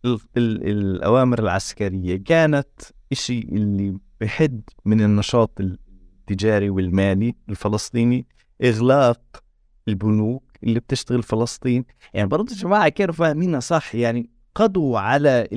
[0.04, 2.68] ال ال الأوامر العسكرية كانت
[3.12, 8.26] إشي اللي بحد من النشاط التجاري والمالي الفلسطيني
[8.64, 9.20] إغلاق
[9.88, 11.84] البنوك اللي بتشتغل فلسطين.
[12.14, 15.48] يعني برضه يا جماعة كانوا فاهمينها صح يعني قضوا على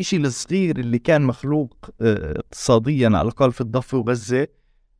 [0.00, 4.48] الشيء الصغير اللي كان مخلوق آه، اقتصاديا على الأقل في الضفة وغزة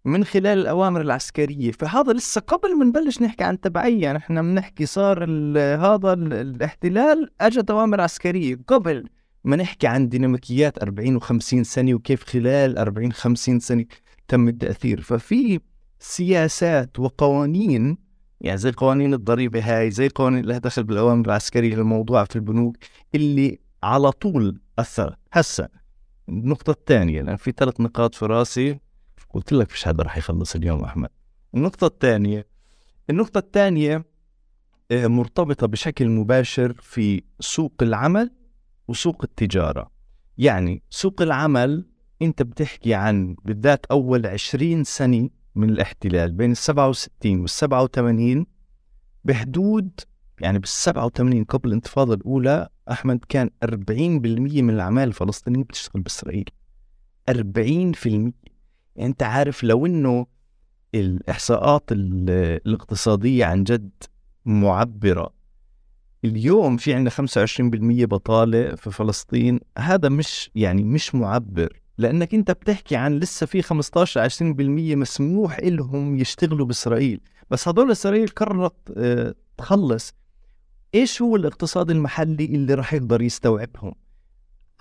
[0.05, 1.72] من خلال الأوامر العسكرية.
[1.72, 4.03] فهذا لسه قبل ما نبلش نحكي عن تبعية.
[4.03, 5.24] يعني إحنا بنحكي صار
[5.59, 8.59] هذا الاحتلال اجت أوامر عسكرية.
[8.68, 9.05] قبل
[9.45, 13.85] ما نحكي عن ديناميكيات 40 و50 سنة وكيف خلال 40 50 سنة
[14.28, 15.01] تم التأثير.
[15.01, 15.61] ففي
[15.99, 17.99] سياسات وقوانين
[18.41, 22.77] يعني زي قوانين الضريبة هاي زي قوانين اللي دخل بالأوامر العسكرية الموضوعة في البنوك
[23.15, 25.17] اللي على طول أثر.
[25.33, 25.69] هسا
[26.29, 28.79] النقطة الثانية لأن في ثلاث نقاط في رأسي
[29.31, 31.09] قلت لك مش هذا راح يخلص اليوم أحمد.
[31.55, 32.47] النقطة الثانية
[33.11, 34.05] النقطة الثانية
[34.91, 38.31] آه، مرتبطة بشكل مباشر في سوق العمل
[38.89, 39.91] وسوق التجارة.
[40.39, 41.87] يعني سوق العمل
[42.23, 48.47] أنت بتحكي عن بالذات أول عشرين سنة من الاحتلال بين ال 67 وال 87
[49.25, 49.91] بحدود
[50.41, 56.45] يعني بال 87 قبل الانتفاضة الأولى أحمد كان 40% من الأعمال الفلسطينية بتشتغل بإسرائيل.
[57.31, 57.35] 40%
[58.07, 58.33] يعني
[58.99, 60.27] أنت عارف لو إنه
[60.95, 63.91] الإحصاءات الاقتصادية عن جد
[64.45, 65.35] معبرة
[66.25, 67.21] اليوم في عندنا 25%
[68.05, 71.81] بطالة في فلسطين هذا مش يعني مش معبر.
[71.99, 74.43] لأنك أنت بتحكي عن لسه في 15 20%
[74.97, 77.21] مسموح لهم يشتغلوا بإسرائيل.
[77.51, 80.15] بس هدول إسرائيل قررت آه، تخلص.
[80.95, 83.95] إيش هو الاقتصاد المحلي اللي راح يقدر يستوعبهم؟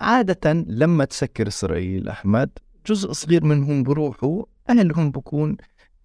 [0.00, 2.50] عادة لما تسكر إسرائيل أحمد
[2.86, 5.56] جزء صغير منهم بروحوا أهلهم بكون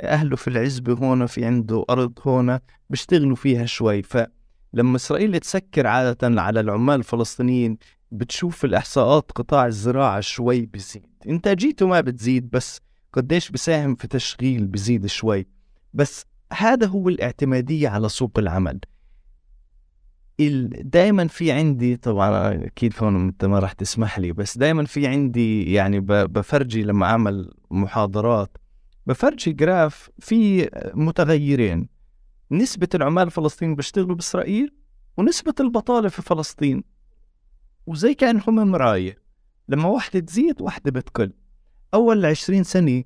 [0.01, 4.01] أهله في العزبة هون في عنده أرض هون بيشتغلوا فيها شوي.
[4.01, 7.77] فلما إسرائيل تسكر عادة على العمال الفلسطينيين
[8.11, 11.05] بتشوف الإحصاءات قطاع الزراعة شوي بزيد.
[11.27, 12.81] إنتاجيته ما بتزيد بس
[13.13, 15.47] قديش بساهم في تشغيل بزيد شوي.
[15.93, 18.79] بس هذا هو الاعتمادية على سوق العمل.
[20.83, 25.73] دائما في عندي طبعا أكيد هون أنت ما راح تسمح لي بس دائما في عندي
[25.73, 28.57] يعني بفرجي لما أعمل محاضرات
[29.07, 31.89] بفرجي جراف في متغيرين.
[32.51, 34.73] نسبة العمال الفلسطينيين بيشتغلوا بإسرائيل
[35.17, 36.83] ونسبة البطالة في فلسطين.
[37.89, 39.17] وزي كأنهم مراية.
[39.69, 41.33] لما واحدة تزيد واحدة بتقل.
[41.93, 43.03] أول عشرين سنة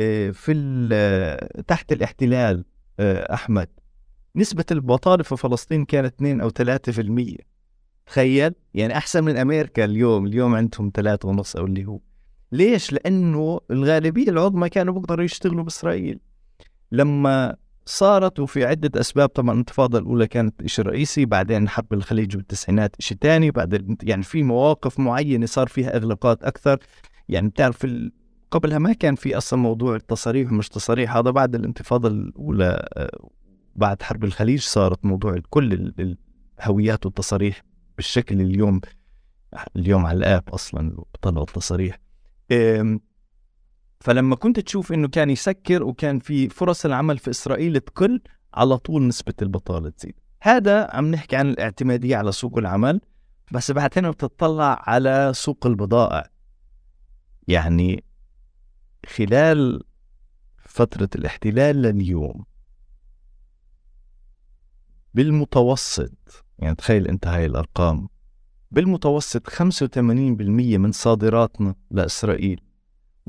[0.00, 0.52] آه، في
[0.92, 2.64] آه، تحت الاحتلال
[3.00, 3.68] آه، أحمد.
[4.36, 7.36] نسبة البطالة في فلسطين كانت 2 أو 3%
[8.06, 10.26] تخيل؟ يعني أحسن من أمريكا اليوم.
[10.26, 12.00] اليوم عندهم 3 ونص أو اللي هو.
[12.52, 16.20] ليش؟ لأنه الغالبية العظمى كانوا بيقدروا يشتغلوا بإسرائيل.
[16.92, 17.56] لما
[17.86, 23.18] صارت وفي عدة أسباب طبعا الانتفاضة الأولى كانت شيء رئيسي بعدين حرب الخليج بالتسعينات شيء
[23.20, 26.78] ثاني بعد يعني في مواقف معينة صار فيها إغلاقات أكثر
[27.28, 27.86] يعني بتعرف.
[28.50, 33.28] قبلها ما كان في أصلا موضوع التصاريح ومش تصاريح هذا بعد الانتفاضة الأولى آه،
[33.76, 35.92] بعد حرب الخليج صارت موضوع كل
[36.60, 37.62] الهويات والتصاريح
[37.96, 38.80] بالشكل اليوم
[39.76, 41.98] اليوم على الآب أصلا طلعوا التصاريح
[44.00, 48.20] فلما كنت تشوف إنه كان يسكر وكان في فرص العمل في إسرائيل تقل
[48.54, 50.14] على طول نسبة البطالة تزيد.
[50.42, 53.00] هذا عم نحكي عن الاعتمادية على سوق العمل
[53.52, 56.30] بس بعدين بتطلع على سوق البضائع.
[57.48, 58.04] يعني
[59.06, 59.82] خلال
[60.58, 62.44] فترة الاحتلال لليوم
[65.14, 68.08] بالمتوسط يعني تخيل أنت هاي الأرقام
[68.70, 69.58] بالمتوسط 85%
[70.78, 72.60] من صادراتنا لإسرائيل.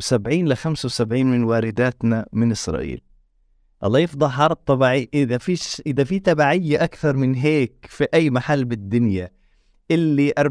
[0.02, 3.02] و70 ل 75 من وارداتنا من إسرائيل.
[3.84, 5.10] الله يفضح عرض طبيعي.
[5.14, 9.30] إذا فيش إذا في تبعية أكثر من هيك في أي محل بالدنيا
[9.92, 10.44] اللي 40%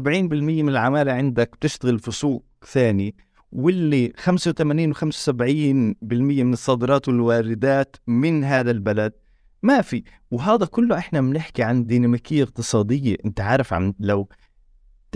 [0.63, 3.15] من العمالة عندك بتشتغل في سوق ثاني
[3.51, 5.33] واللي 85 و75%
[6.03, 9.13] من الصادرات والواردات من هذا البلد
[9.63, 10.03] ما في.
[10.31, 13.15] وهذا كله إحنا بنحكي عن ديناميكية اقتصادية.
[13.25, 14.29] أنت عارف عم لو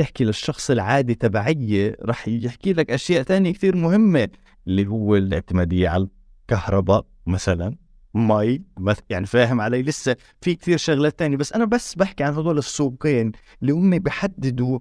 [0.02, 4.30] تحكي للشخص العادي تبعية رح يحكي لك أشياء تانية كثير مهمة
[4.68, 6.08] اللي هو الاعتمادية على
[6.42, 7.76] الكهرباء مثلا
[8.14, 8.62] مي
[9.10, 13.32] يعني فاهم علي لسه في كثير شغلات تانية بس أنا بس بحكي عن هذول السوقين
[13.62, 14.80] اللي هم بيحددوا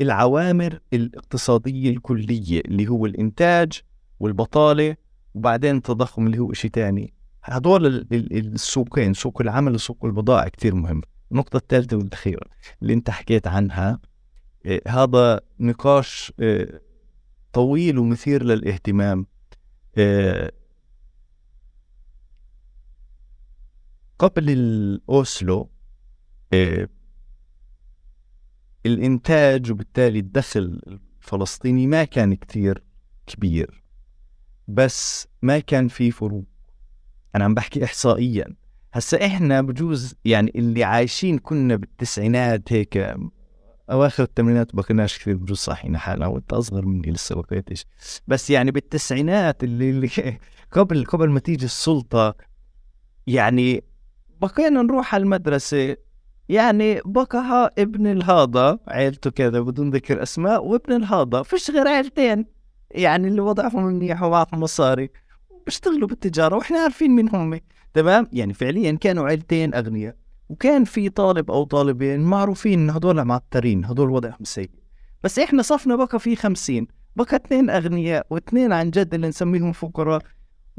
[0.00, 3.80] العوامل الاقتصادية الكلية اللي هو الإنتاج
[4.20, 4.96] والبطالة
[5.34, 7.14] وبعدين التضخم اللي هو شيء تاني.
[7.42, 11.00] هذول السوقين سوق العمل وسوق البضائع كثير مهم.
[11.32, 12.46] النقطة الثالثة والأخيرة
[12.82, 13.98] اللي أنت حكيت عنها
[14.86, 16.82] هذا نقاش إيه،
[17.52, 19.26] طويل ومثير للاهتمام.
[19.98, 20.52] إيه،
[24.18, 25.70] قبل الأوسلو
[28.86, 30.80] الإنتاج وبالتالي الدخل
[31.22, 32.82] الفلسطيني ما كان كتير
[33.26, 33.82] كبير
[34.68, 36.44] بس ما كان في فروق.
[37.36, 38.56] أنا عم بحكي إحصائيا.
[38.92, 43.16] هسا إحنا بجوز يعني اللي عايشين كنا بالتسعينات هيك
[43.90, 47.86] أواخر الثمانينات ما كناش كثير بجوز صاحيين حالنا وأنت أصغر مني لسه بقيتش
[48.26, 50.10] بس يعني بالتسعينات اللي, اللي
[50.72, 52.34] قبل قبل ما تيجي السلطة
[53.26, 53.84] يعني
[54.40, 55.96] بقينا نروح على المدرسة.
[56.48, 61.42] يعني بقى ابن الهاضة عيلته كذا بدون ذكر أسماء وابن الهاضة.
[61.42, 62.46] فيش غير عيلتين.
[62.90, 65.10] يعني اللي وضعهم منيح ومعهم مصاري.
[65.66, 67.60] بيشتغلوا بالتجارة وإحنا عارفين مين هم.
[67.94, 70.16] تمام؟ يعني فعليا كانوا عيلتين أغنياء.
[70.48, 74.70] وكان في طالب أو طالبين معروفين إن هدول معترين هدول وضعهم سيء.
[75.24, 76.86] بس إحنا صفنا بقى في خمسين
[77.16, 80.22] بقى اثنين أغنياء واثنين عن جد اللي نسميهم فقراء.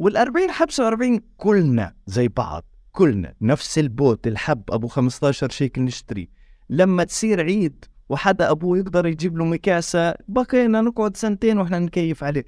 [0.01, 6.29] وال40 حب 40 كلنا زي بعض كلنا نفس البوت الحب أبو 15 شيكل نشتري.
[6.69, 12.45] لما تصير عيد وحدا أبوه يقدر يجيب له مكاسه بقينا نقعد سنتين وإحنا نكيف عليه.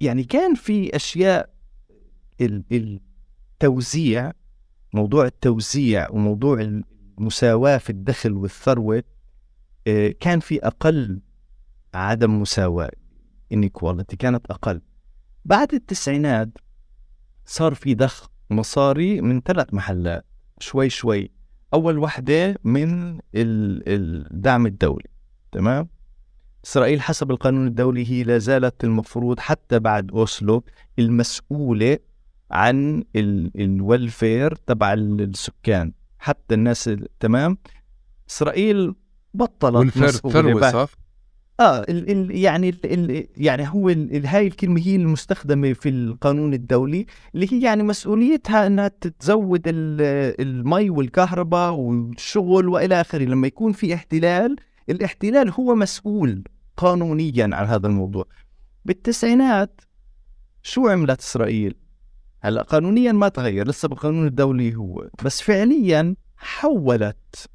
[0.00, 1.50] يعني كان في أشياء
[3.60, 4.32] التوزيع
[4.92, 6.82] موضوع التوزيع وموضوع
[7.18, 9.02] المساواة في الدخل والثروة
[9.86, 11.20] آه، كان في أقل
[11.94, 12.90] عدم مساواة.
[13.54, 14.80] inequality كانت أقل.
[15.44, 16.48] بعد التسعينات
[17.46, 20.24] صار في ضخ مصاري من ثلاث محلات.
[20.58, 21.30] شوي شوي.
[21.74, 25.08] أول وحدة من الدعم الدولي.
[25.52, 25.88] تمام؟
[26.64, 30.64] إسرائيل حسب القانون الدولي هي لا زالت المفروض حتى بعد أوسلو
[30.98, 31.98] المسؤولة
[32.50, 33.04] عن
[33.56, 35.92] الويلفير تبع السكان.
[36.18, 36.90] حتى الناس
[37.20, 37.58] تمام؟
[38.30, 38.94] إسرائيل
[39.34, 39.98] بطلت
[40.28, 40.90] ثروه صح؟
[41.60, 46.54] آه ال ال يعني ال ال يعني هو ال هاي الكلمة هي المستخدمة في القانون
[46.54, 53.24] الدولي اللي هي يعني مسؤوليتها إنها تزود المي والكهرباء والشغل وإلى آخره.
[53.24, 54.56] لما يكون في احتلال
[54.90, 56.44] الاحتلال هو مسؤول
[56.76, 58.26] قانونيا عن هذا الموضوع.
[58.84, 59.80] بالتسعينات
[60.62, 61.74] شو عملت إسرائيل؟
[62.42, 65.08] هلا قانونيا ما تغير لسه بالقانون الدولي هو.
[65.24, 67.46] بس فعليا حولت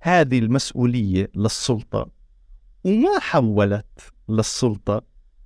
[0.00, 2.10] هذه المسؤولية للسلطة
[2.84, 5.02] وما حولت للسلطة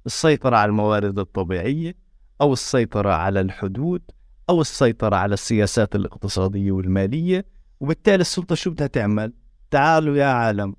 [0.06, 1.94] السيطرة على الموارد الطبيعية
[2.40, 4.02] أو السيطرة على الحدود
[4.50, 7.46] أو السيطرة على السياسات الاقتصادية والمالية.
[7.80, 9.32] وبالتالي السلطة شو بدها تعمل؟
[9.70, 10.74] تعالوا يا عالم.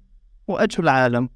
[0.47, 1.29] وأجوا العالم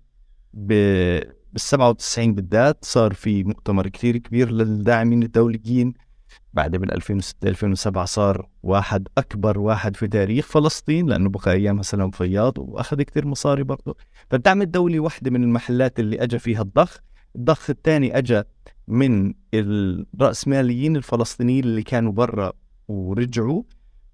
[0.54, 5.94] بال 97 بالذات صار في مؤتمر كثير كبير للداعمين الدوليين
[6.58, 12.12] بعد بال 2006 2007 صار واحد أكبر واحد في تاريخ فلسطين لأنه بقى ايامها سلام
[12.12, 13.96] فياض وأخذ كثير مصاري برضه.
[14.30, 17.00] فالدعم الدولي واحدة من المحلات اللي اجى فيها الضخ
[17.36, 18.44] الضخ الثاني اجى
[18.88, 22.54] من الرأسماليين الفلسطينيين اللي كانوا برا
[22.88, 23.64] ورجعوا.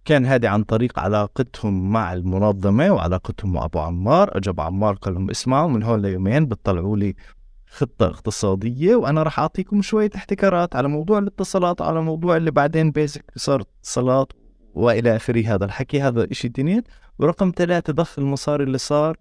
[0.05, 4.37] كان هذا عن طريق علاقتهم مع المنظمة وعلاقتهم مع أبو عمار.
[4.37, 7.15] أجى أبو عمار قال لهم اسمعوا من هون ليومين بتطلعوا لي
[7.73, 13.31] خطة اقتصادية وأنا راح أعطيكم شوية احتكارات على موضوع الاتصالات على موضوع اللي بعدين بيزك
[13.35, 14.33] صار اتصالات
[14.73, 15.55] وإلى آخره.
[15.55, 16.87] هذا الحكي هذا إشي دينيت
[17.19, 19.17] ورقم ثلاثة ضخ المصاري اللي صار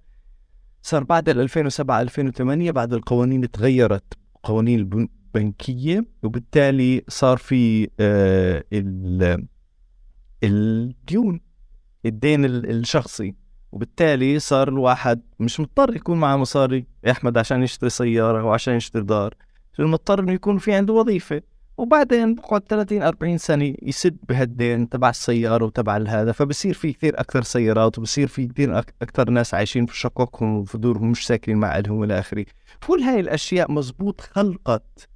[0.83, 8.65] صار بعد 2007 2008 بعد القوانين تغيرت قوانين البنكية وبالتالي صار في آه
[10.43, 11.41] الديون
[12.07, 13.35] الدين الشخصي.
[13.73, 19.03] وبالتالي صار الواحد مش مضطر يكون معه مصاري يا أحمد عشان يشتري سيارة وعشان يشتري
[19.03, 19.35] دار.
[19.79, 21.43] مضطر إنه يكون في عنده وظيفة.
[21.77, 26.33] وبعدين بقعد 30 40 سنة يسد بهالدين تبع السيارة وتبع هذا.
[26.33, 31.11] فبصير في كثير أكثر سيارات وبصير في كثير أكثر ناس عايشين في شققهم وفي دورهم
[31.11, 32.47] مش ساكنين مع أهلهم والى آخره.
[32.87, 35.09] كل هاي الأشياء مزبوط خلقت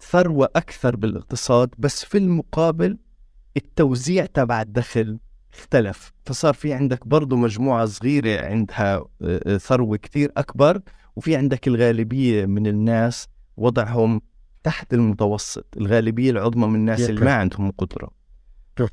[0.00, 2.98] ثروة أكثر بالإقتصاد بس في المقابل
[3.56, 5.18] التوزيع تبع الدخل
[5.58, 6.12] اختلف.
[6.24, 10.80] فصار في عندك برضه مجموعة صغيرة عندها آه، آه، ثروة كثير أكبر
[11.16, 14.20] وفي عندك الغالبية من الناس وضعهم
[14.62, 15.66] تحت المتوسط.
[15.76, 18.10] الغالبية العظمى من الناس اللي ما عندهم قدرة.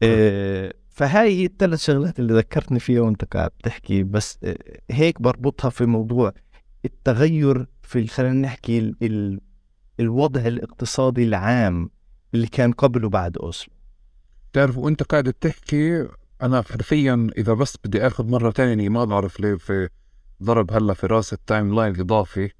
[0.04, 4.58] آه فهاي الثلاث شغلات اللي ذكرتني فيها وأنت قاعد بتحكي بس آه
[4.92, 6.34] هيك بربطها في موضوع
[6.86, 9.40] التغير في خلينا نحكي ال ال
[10.00, 11.90] الوضع الاقتصادي العام
[12.34, 13.74] اللي كان قبل وبعد أوسلو.
[14.54, 16.08] تعرف وأنت قاعد تحكي
[16.42, 19.90] أنا حرفيا إذا بس بدي آخذ مرة ثانية ما بعرف ليه في
[20.44, 22.52] ضرب هلا في راسي ال timeline إضافي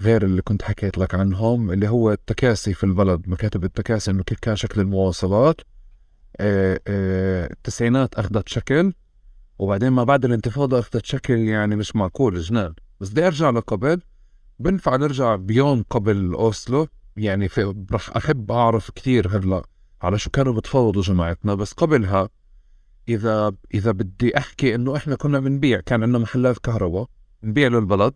[0.00, 4.38] غير اللي كنت حكيت لك عنهم اللي هو التكاسي في البلد مكاتب التكاسي إنه كيف
[4.38, 5.60] كان شكل المواصلات.
[6.36, 8.92] آه، آه، التسعينات أخذت شكل
[9.58, 12.74] وبعدين ما بعد الانتفاضة أخذت شكل يعني مش معقول جنان.
[13.00, 14.00] بس بدي أرجع لقبل.
[14.58, 16.86] بنفع نرجع بيوم قبل أوسلو.
[17.16, 19.62] يعني في رح أحب أعرف كثير هلا
[20.02, 22.28] على شو كانوا بتفاوضوا جماعتنا بس قبلها
[23.08, 27.06] إذا إذا بدي أحكي إنه إحنا كنا بنبيع كان عندنا محلات كهرباء
[27.42, 28.14] نبيع للبلد.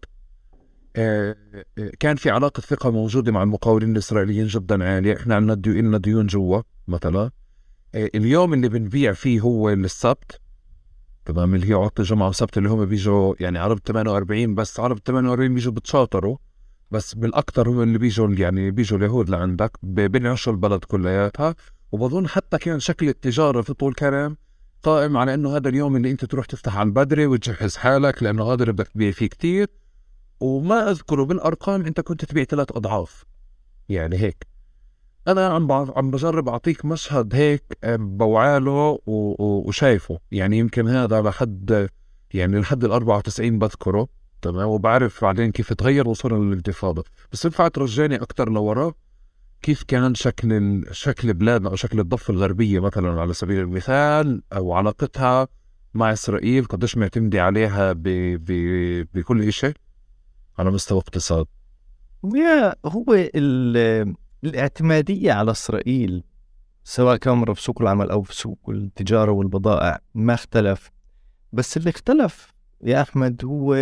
[0.97, 1.37] آه،
[1.79, 5.17] آه، كان في علاقة ثقة موجودة مع المقاولين الإسرائيليين جدا عالية.
[5.17, 5.73] إحنا عندنا ديو...
[5.73, 7.31] لنا ديون جوا مثلا.
[7.95, 10.41] آه، اليوم اللي بنبيع فيه هو السبت.
[11.25, 15.55] تمام اللي هي عطلة جمعة وسبت اللي هم بيجوا يعني عرب 48 بس عرب 48
[15.55, 16.37] بيجوا بتشاطروا.
[16.91, 21.55] بس بالأكثر هم اللي بيجوا يعني بيجوا اليهود لعندك بنعشوا البلد كلياتها.
[21.93, 24.37] وبظن حتى كان شكل التجارة في طول كرم
[24.85, 28.73] قائم على إنه هذا اليوم اللي أنت تروح تفتح عن بدري وتجهز حالك لأنه اللي
[28.73, 29.69] بدك تبيع فيه كثير
[30.41, 33.25] وما اذكره بالارقام أنت كنت تبيع ثلاث أضعاف.
[33.89, 34.47] يعني هيك.
[35.29, 40.19] أنا عم عم بجرب أعطيك مشهد هيك بوعاله وشايفه.
[40.31, 41.89] يعني يمكن هذا لحد
[42.35, 44.09] يعني لحد ال 94 بذكره.
[44.43, 47.05] تمام؟ وبعرف بعدين كيف تغير وصولا للانتفاضة.
[47.33, 48.93] بس ينفع ترجعني أكثر لورا؟
[49.65, 55.49] كيف كان شكل شكل بلادنا أو شكل الضفة الغربية مثلا على سبيل المثال أو علاقتها
[55.95, 58.03] مع إسرائيل؟ قديش معتمدة عليها ب...
[58.45, 58.53] ب...
[59.15, 59.75] بكل شيء
[60.59, 61.47] على مستوى اقتصاد.
[62.87, 63.29] هو
[64.45, 66.25] الاعتمادية على إسرائيل
[66.85, 70.91] سواء كان في سوق العمل أو في سوق التجارة والبضائع ما اختلف.
[71.53, 72.53] بس اللي اختلف
[72.83, 73.75] يا أحمد هو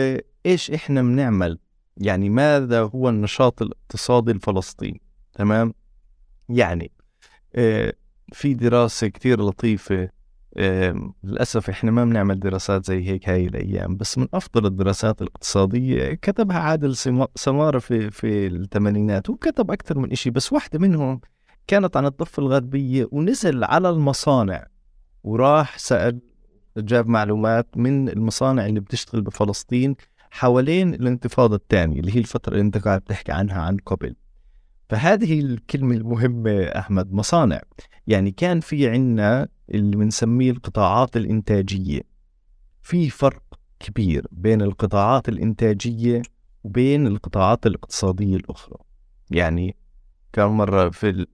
[0.46, 1.58] إيش إحنا بنعمل؟
[1.96, 5.01] يعني ماذا هو النشاط الاقتصادي الفلسطيني؟
[5.34, 5.74] تمام؟
[6.48, 6.90] يعني
[7.54, 7.92] آه
[8.32, 10.08] في دراسة كتير لطيفة
[10.56, 16.14] آه للأسف إحنا ما بنعمل دراسات زي هيك هاي الأيام بس من أفضل الدراسات الاقتصادية
[16.14, 16.96] كتبها عادل
[17.36, 21.20] سمارة في, في الثمانينات وكتب أكثر من إشي بس واحدة منهم
[21.66, 24.66] كانت عن الضفة الغربية ونزل على المصانع
[25.24, 26.20] وراح سأل
[26.76, 29.96] جاب معلومات من المصانع اللي بتشتغل بفلسطين
[30.30, 34.14] حوالين الانتفاضة الثانية اللي هي الفترة اللي أنت قاعد تحكي عنها عن قبل.
[34.92, 37.60] فهذه الكلمة المهمة أحمد مصانع.
[38.06, 42.00] يعني كان في عنا اللي بنسميه القطاعات الإنتاجية.
[42.82, 43.42] في فرق
[43.80, 46.22] كبير بين القطاعات الإنتاجية
[46.64, 48.76] وبين القطاعات الاقتصادية الأخرى.
[49.30, 49.76] يعني
[50.32, 51.26] كان مرة في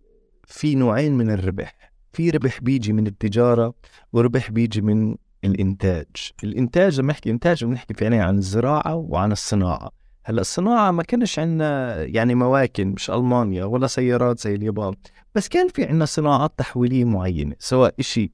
[0.44, 1.92] في نوعين من الربح.
[2.12, 3.74] في ربح بيجي من التجارة
[4.12, 6.06] وربح بيجي من الإنتاج.
[6.44, 9.97] الإنتاج لما نحكي إنتاج بنحكي فعليا عن الزراعة وعن الصناعة.
[10.28, 14.94] هلأ الصناعة ما كانش عندنا يعني مواكن مش ألمانيا ولا سيارات زي اليابان
[15.34, 18.30] بس كان في عندنا صناعات تحويلية معينة سواء إشي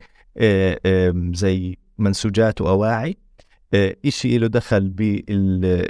[1.35, 3.17] زي منسوجات وأواعي
[4.07, 4.89] إشي له دخل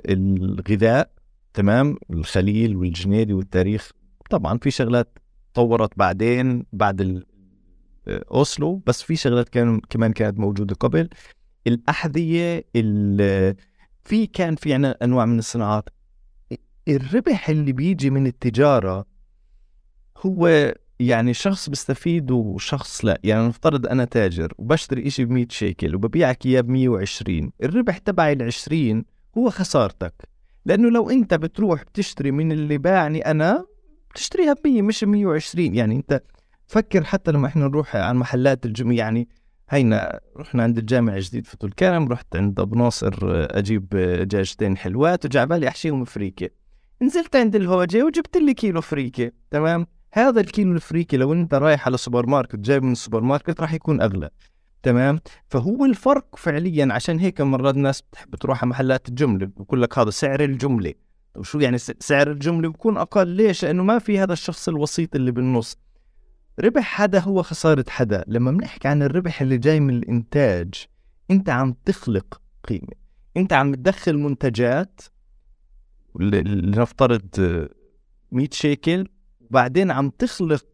[0.09, 1.11] بالغذاء
[1.55, 3.91] تمام؟ الخليل والجنيدي والتاريخ
[4.31, 5.19] طبعا في شغلات
[5.55, 7.25] تطورت بعدين بعد
[8.09, 11.09] أوسلو بس في شغلات كان كمان كانت موجودة قبل.
[11.67, 12.65] الأحذية
[14.05, 15.89] في كان في عنا أنواع من الصناعات
[16.89, 19.07] الربح اللي بيجي من التجارة
[20.19, 23.19] هو يعني شخص بيستفيد وشخص لا.
[23.25, 28.33] يعني نفترض أنا تاجر وبشتري إشي ب 100 شيكل وببيعك إياه ب 120 الربح تبعي
[28.33, 29.05] ال 20
[29.39, 30.29] هو خسارتك.
[30.65, 33.67] لأنه لو أنت بتروح بتشتري من اللي باعني أنا
[34.11, 36.23] بتشتريها ب 100 مش 120 يعني أنت
[36.67, 39.29] فكر حتى لما إحنا نروح على محلات الجمعة يعني
[39.69, 43.89] هينا رحنا عند الجامع الجديد في طول كرم رحت عند أبو ناصر أجيب
[44.21, 46.51] دجاجتين حلوات وجا بالي أحشيهم فريكه
[47.03, 51.97] نزلت عند الهوجة وجبت لي كيلو فريكة تمام؟ هذا الكيلو الفريكة لو انت رايح على
[51.97, 54.31] سوبر ماركت جايب من السوبر ماركت راح يكون أغلى
[54.83, 59.99] تمام؟ فهو الفرق فعليا عشان هيك مرات الناس بتحب تروح على محلات الجملة بقول لك
[59.99, 60.95] هذا سعر الجملة.
[61.37, 65.77] وشو يعني سعر الجملة بيكون أقل؟ ليش؟ لأنه ما في هذا الشخص الوسيط اللي بالنص.
[66.61, 68.25] ربح حدا هو خسارة حدا.
[68.27, 70.75] لما بنحكي عن الربح اللي جاي من الإنتاج
[71.31, 72.93] أنت عم تخلق قيمة.
[73.37, 75.01] أنت عم تدخل منتجات
[76.21, 77.23] لنفترض
[78.33, 79.09] 100 شيكل
[79.41, 80.65] وبعدين عم تخلق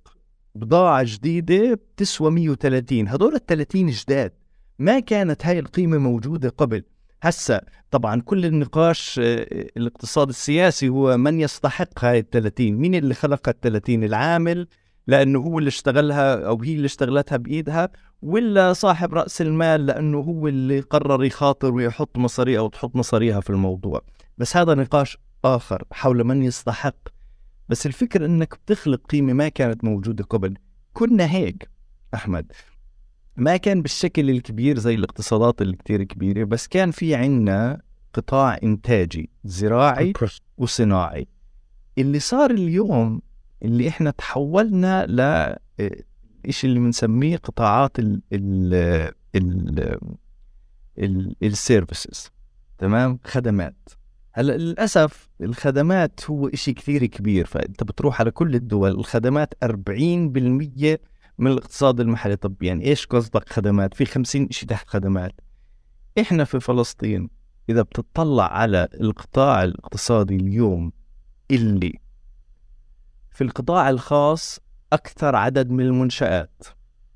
[0.54, 4.32] بضاعة جديدة بتسوى 130 هدول ال 30 جداد
[4.78, 6.82] ما كانت هاي القيمة موجودة قبل.
[7.22, 7.60] هسا
[7.90, 13.48] طبعا كل النقاش آه، الاقتصاد السياسي هو من يستحق هاي ال 30 مين اللي خلق
[13.48, 14.66] ال 30 العامل
[15.06, 17.88] لأنه هو اللي اشتغلها أو هي اللي اشتغلتها بإيدها
[18.22, 23.50] ولا صاحب رأس المال لأنه هو اللي قرر يخاطر ويحط مصاريه أو تحط مصاريها في
[23.50, 24.02] الموضوع؟
[24.38, 26.96] بس هذا نقاش آخر حول من يستحق.
[27.68, 30.56] بس الفكرة إنك بتخلق قيمة ما كانت موجودة قبل.
[30.92, 31.68] كنا هيك
[32.14, 32.52] أحمد.
[33.36, 37.82] ما كان بالشكل الكبير زي الاقتصادات الكتير كبيرة بس كان في عنا
[38.14, 40.12] قطاع إنتاجي زراعي
[40.58, 41.28] وصناعي.
[41.98, 43.22] اللي صار اليوم
[43.62, 45.20] اللي إحنا تحولنا ل
[46.48, 48.74] الشيء اللي بنسميه قطاعات ال ال
[50.98, 52.30] ال السيرفيسز
[52.78, 53.88] تمام؟ خدمات.
[54.32, 59.68] هلا للأسف الخدمات هو إشي كثير كبير فأنت بتروح على كل الدول الخدمات 40%
[61.38, 62.36] من الاقتصاد المحلي.
[62.36, 65.32] طب يعني إيش قصدك خدمات؟ في 50 شيء تحت خدمات.
[66.20, 67.30] إحنا في فلسطين
[67.68, 70.92] إذا بتطلع على القطاع الاقتصادي اليوم
[71.50, 72.00] اللي
[73.30, 74.60] في القطاع الخاص
[74.92, 76.64] أكثر عدد من المنشآت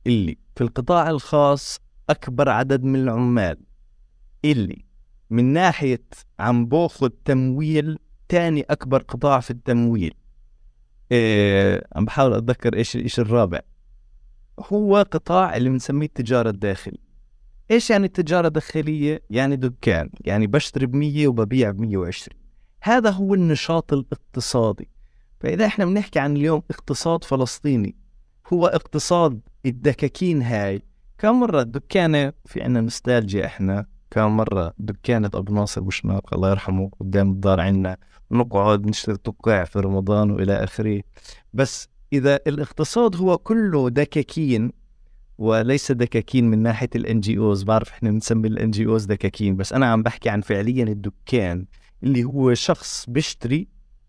[0.06, 1.80] اللي في القطاع الخاص
[2.10, 3.56] أكبر عدد من العمال
[4.44, 4.84] اللي
[5.30, 6.02] من ناحية
[6.38, 7.98] عم باخذ تمويل
[8.28, 10.14] تاني أكبر قطاع في التمويل.
[11.12, 13.60] إيه عم بحاول أتذكر إيش الإيش الرابع.
[14.58, 17.04] هو قطاع اللي بنسميه التجارة الداخلية.
[17.70, 22.38] إيش يعني التجارة الداخلية؟ يعني دكان يعني بشتري بمية وببيع بمية وعشرين.
[22.82, 24.88] هذا هو النشاط الاقتصادي.
[25.40, 27.96] فإذا إحنا بنحكي عن اليوم اقتصاد فلسطيني
[28.52, 30.82] هو اقتصاد الدكاكين هاي.
[31.18, 36.90] كم مرة الدكانة في عنا نستالجيا إحنا كان مرة دكانة أبو ناصر بوشناق الله يرحمه
[37.00, 37.96] قدام الدار عنا
[38.30, 41.02] نقعد نشتري توقيع في رمضان وإلى آخره.
[41.54, 44.72] بس إذا الاقتصاد هو كله دكاكين
[45.38, 50.02] وليس دكاكين من ناحية ال NGOs بعرف إحنا بنسمي ال NGOs دكاكين بس أنا عم
[50.02, 51.66] بحكي عن فعليا الدكان
[52.02, 53.68] اللي هو شخص بيشتري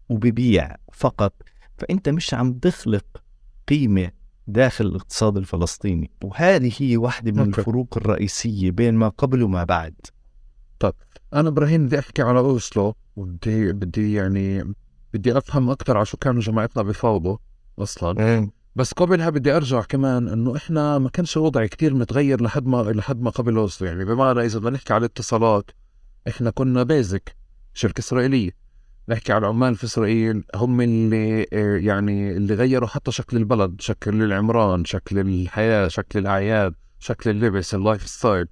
[0.10, 1.34] وببيع فقط.
[1.77, 3.06] فأنت مش عم تخلق
[3.68, 4.11] قيمة
[4.47, 6.11] داخل الاقتصاد الفلسطيني.
[6.23, 7.57] وهذه هي واحدة من okay.
[7.57, 9.95] الفروق الرئيسية بين ما قبل وما بعد.
[10.80, 10.93] طيب
[11.34, 14.73] أنا إبراهيم بدي أحكي على أوسلو بدي بدي يعني
[15.13, 17.38] بدي أفهم أكثر على شو كانوا جماعتنا بفاوضوا
[17.80, 18.45] أصلا.
[18.45, 18.49] mm.
[18.76, 23.22] بس قبلها بدي أرجع كمان إنه إحنا ما كانش الوضع كتير متغير لحد ما لحد
[23.22, 23.88] ما قبل أوسلو.
[23.88, 25.72] يعني بمعنى إذا بدنا نحكي على الاتصالات
[26.27, 27.35] إحنا كنا بيزك
[27.73, 28.64] شركة إسرائيلية.
[29.10, 34.23] نحكي على العمال في إسرائيل هم اللي آه، يعني اللي غيروا حتى شكل البلد شكل
[34.23, 38.47] العمران شكل الحياة شكل الأعياد شكل اللبس ال lifestyle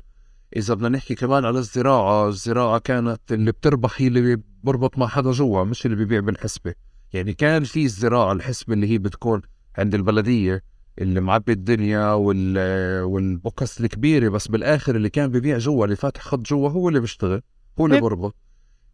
[0.56, 5.32] إذا بدنا نحكي كمان على الزراعة الزراعة كانت اللي بتربح هي اللي بربط مع حدا
[5.32, 6.74] جوا مش اللي بيبيع بالحسبة.
[7.14, 9.42] يعني كان في الزراعة الحسبة اللي هي بتكون
[9.78, 10.64] عند البلدية
[11.00, 12.58] اللي معبي الدنيا وال
[13.04, 17.42] والبوكس الكبيرة بس بالآخر اللي كان ببيع جوا اللي فاتح خط جوا هو اللي بيشتغل
[17.80, 18.36] هو اللي بربط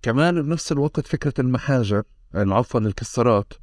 [0.01, 2.03] كمان بنفس الوقت فكرة المحاجر
[2.35, 3.53] عفوا الكسرات.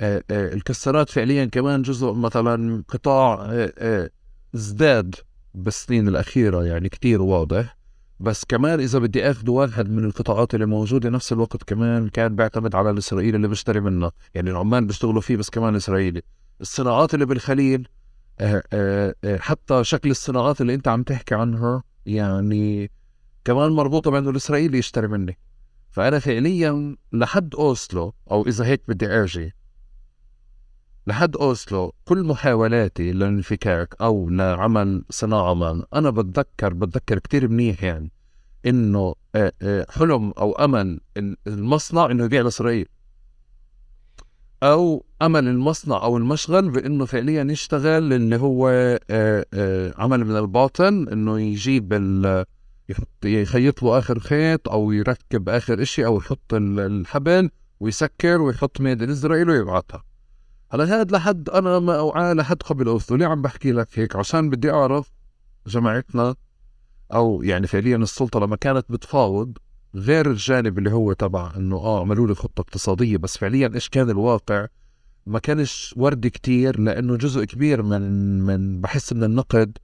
[0.00, 4.10] آه، آه، الكسرات فعليا كمان جزء مثلا قطاع آه،
[4.54, 5.14] ازداد
[5.54, 7.76] بالسنين الأخيرة يعني كتير واضح.
[8.20, 12.74] بس كمان إذا بدي أخذ واحد من القطاعات اللي موجودة نفس الوقت كمان كان بيعتمد
[12.74, 16.22] على الإسرائيلي اللي بيشتري منه يعني العمال بيشتغلوا فيه بس كمان إسرائيلي.
[16.60, 17.88] الصناعات اللي بالخليل
[19.38, 22.90] حتى شكل الصناعات اللي أنت عم تحكي عنها يعني
[23.44, 25.38] كمان مربوطة بأنه الإسرائيلي يشتري مني.
[25.92, 29.52] فأنا فعليا لحد أوسلو أو إذا هيك بدي أرجي
[31.06, 38.10] لحد أوسلو كل محاولاتي للانفكاك أو لعمل صناعة ما أنا بتذكر بتذكر كتير منيح يعني
[38.66, 41.00] إنه آه، آه، حلم أو أمل
[41.46, 42.86] المصنع إنه يبيع لإسرائيل.
[44.62, 48.68] أو أمل المصنع أو المشغل بإنه فعليا يشتغل اللي هو
[49.10, 51.92] آه، عمل من الباطن إنه يجيب
[53.24, 57.50] يخيط له آخر خيط أو يركب آخر إشي أو يحط الحبل
[57.80, 60.04] ويسكر ويحط ميد اسرائيل ويبعتها
[60.72, 64.50] هلا هذا لحد أنا ما أوعى لحد قبل اوسلو ليه عم بحكي لك هيك؟ عشان
[64.50, 65.10] بدي أعرف
[65.66, 66.34] جماعتنا
[67.12, 69.58] أو يعني فعليا السلطة لما كانت بتفاوض
[69.94, 74.10] غير الجانب اللي هو تبع إنه آه عملوا لي خطة اقتصادية بس فعليا إيش كان
[74.10, 74.66] الواقع؟
[75.26, 78.02] ما كانش وردي كتير لأنه جزء كبير من
[78.40, 79.78] من بحس من النقد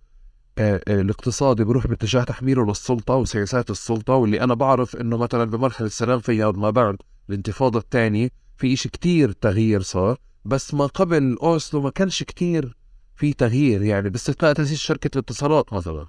[0.61, 6.51] الاقتصادي بروح باتجاه تحميله للسلطة وسياسات السلطة واللي أنا بعرف إنه مثلا بمرحلة السلام فيها
[6.51, 6.97] ما بعد
[7.29, 12.77] الانتفاضة الثانية في إشي كتير تغيير صار بس ما قبل أوسلو ما كانش كتير
[13.17, 16.07] في تغيير يعني باستثناء تأسيس شركة الاتصالات مثلا.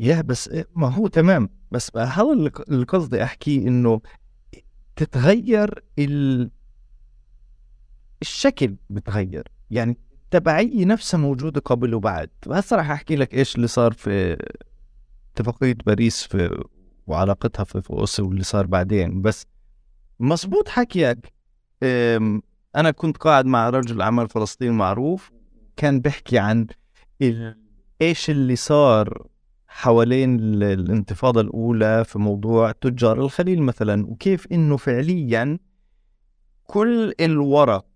[0.00, 1.48] يا بس إيه، ما هو تمام.
[1.70, 2.32] بس هذا
[2.68, 4.00] اللي قصدي احكيه إنه
[4.96, 6.50] تتغير ال...
[8.22, 9.48] الشكل بتغير.
[9.70, 9.96] يعني
[10.34, 12.30] التبعية نفسها موجودة قبل وبعد.
[12.46, 14.36] وهسه راح أحكي لك إيش اللي صار في
[15.34, 16.64] اتفاقية باريس في
[17.06, 19.22] وعلاقتها في, في أوسلو واللي صار بعدين.
[19.22, 19.46] بس
[20.20, 21.32] مزبوط حكيك
[22.76, 25.30] أنا كنت قاعد مع رجل أعمال فلسطيني معروف
[25.76, 26.66] كان بيحكي عن
[28.02, 29.26] إيش اللي صار
[29.68, 35.58] حوالين الانتفاضة الأولى في موضوع تجار الخليل مثلا وكيف إنه فعليا
[36.64, 37.86] كل الورق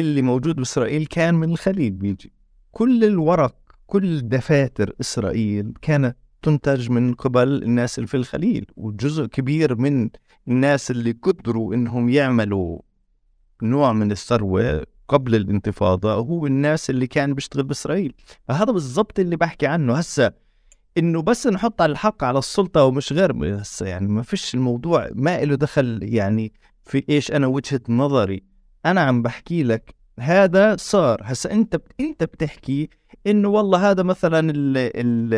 [0.00, 2.32] اللي موجود بإسرائيل كان من الخليج بيجي.
[2.72, 3.56] كل الورق
[3.86, 10.10] كل دفاتر إسرائيل كانت تنتج من قبل الناس اللي في الخليل وجزء كبير من
[10.48, 12.78] الناس اللي قدروا إنهم يعملوا
[13.62, 18.14] نوع من الثروة قبل الانتفاضة هو الناس اللي كان بيشتغل بإسرائيل.
[18.48, 19.94] فهذا بالضبط اللي بحكي عنه.
[19.94, 20.32] هسا
[20.98, 25.44] إنه بس نحط على الحق على السلطة ومش غير هسه يعني ما فيش الموضوع ما
[25.44, 26.52] له دخل يعني
[26.84, 28.53] في إيش أنا وجهة نظري.
[28.86, 31.20] أنا عم بحكي لك هذا صار.
[31.22, 32.88] هسا أنت أنت بتحكي
[33.26, 35.34] إنه والله هذا مثلا ال ال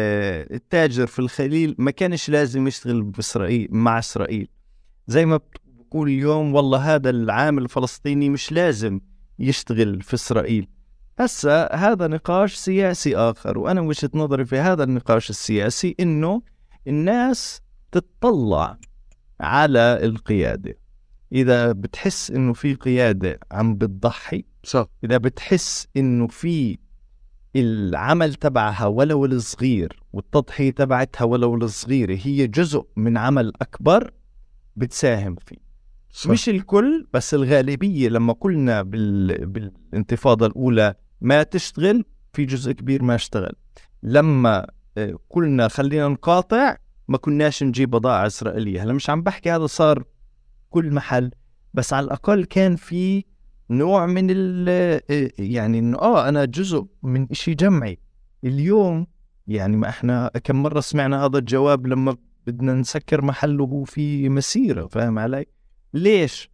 [0.55, 4.49] التاجر في الخليل ما كانش لازم يشتغل بإسرائيل مع إسرائيل.
[5.07, 9.01] زي ما بقول اليوم والله هذا العامل الفلسطيني مش لازم
[9.39, 10.69] يشتغل في إسرائيل.
[11.19, 16.43] هسا هذا نقاش سياسي آخر وأنا وجهة نظري في هذا النقاش السياسي إنه
[16.87, 17.61] الناس
[17.93, 18.79] تتطلع
[19.41, 20.79] على القيادة.
[21.33, 24.87] إذا بتحس إنه في قيادة عم بتضحي صح.
[25.05, 26.79] إذا بتحس إنه في
[27.57, 34.11] العمل تبعها ولو الصغير والتضحية تبعتها ولو الصغيرة هي جزء من عمل أكبر
[34.77, 35.57] بتساهم فيه.
[36.11, 36.31] صح.
[36.31, 39.47] مش الكل بس الغالبية لما قلنا بال...
[39.47, 43.53] بالانتفاضة الأولى ما تشتغل في جزء كبير ما اشتغل.
[44.03, 44.67] لما
[45.31, 46.77] قلنا خلينا نقاطع
[47.09, 48.83] ما كناش نجيب بضاعة إسرائيلية.
[48.83, 50.05] هلا مش عم بحكي هذا صار
[50.77, 51.31] كل محل
[51.75, 53.25] بس على الأقل كان في
[53.71, 54.69] نوع من ال
[55.39, 57.99] يعني إنه آه أنا جزء من إشي جمعي
[58.45, 59.07] اليوم
[59.47, 62.17] يعني ما إحنا كم مرة سمعنا هذا الجواب لما
[62.47, 65.47] بدنا نسكر محل وهو في مسيرة فاهم علي؟
[65.95, 66.51] ليش؟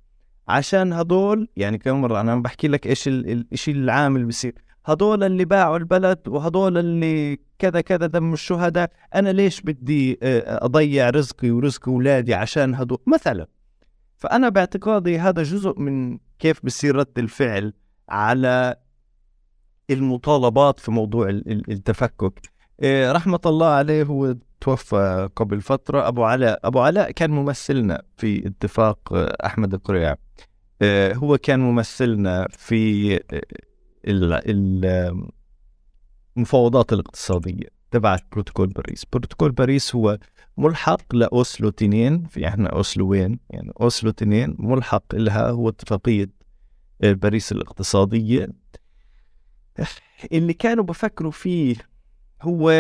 [0.48, 4.54] عشان هدول يعني كم مرة أنا عم بحكي لك إيش الشيء العام اللي بصير
[4.86, 11.10] هدول اللي باعوا البلد وهدول اللي كذا كذا دم الشهداء أنا ليش بدي آه، أضيع
[11.10, 13.46] رزقي ورزق أولادي عشان هدول مثلا
[14.22, 17.72] فأنا باعتقادي هذا جزء من كيف بصير رد الفعل
[18.08, 18.76] على
[19.90, 22.40] المطالبات في موضوع التفكك.
[22.82, 26.08] إيه، رحمة الله عليه هو توفى قبل فترة.
[26.08, 29.12] أبو علاء أبو علاء كان ممثلنا في اتفاق
[29.44, 30.16] أحمد القريع
[30.82, 33.20] إيه، هو كان ممثلنا في
[36.36, 37.81] المفاوضات الاقتصادية.
[37.92, 39.04] تبعت بروتوكول باريس.
[39.12, 40.18] بروتوكول باريس هو
[40.56, 42.26] ملحق لأوسلو تنين.
[42.26, 46.30] في إحنا أوسلوين يعني أوسلو تنين ملحق لها هو اتفاقية
[47.00, 48.48] باريس الاقتصادية.
[50.32, 51.76] اللي كانوا بفكروا فيه
[52.42, 52.72] هو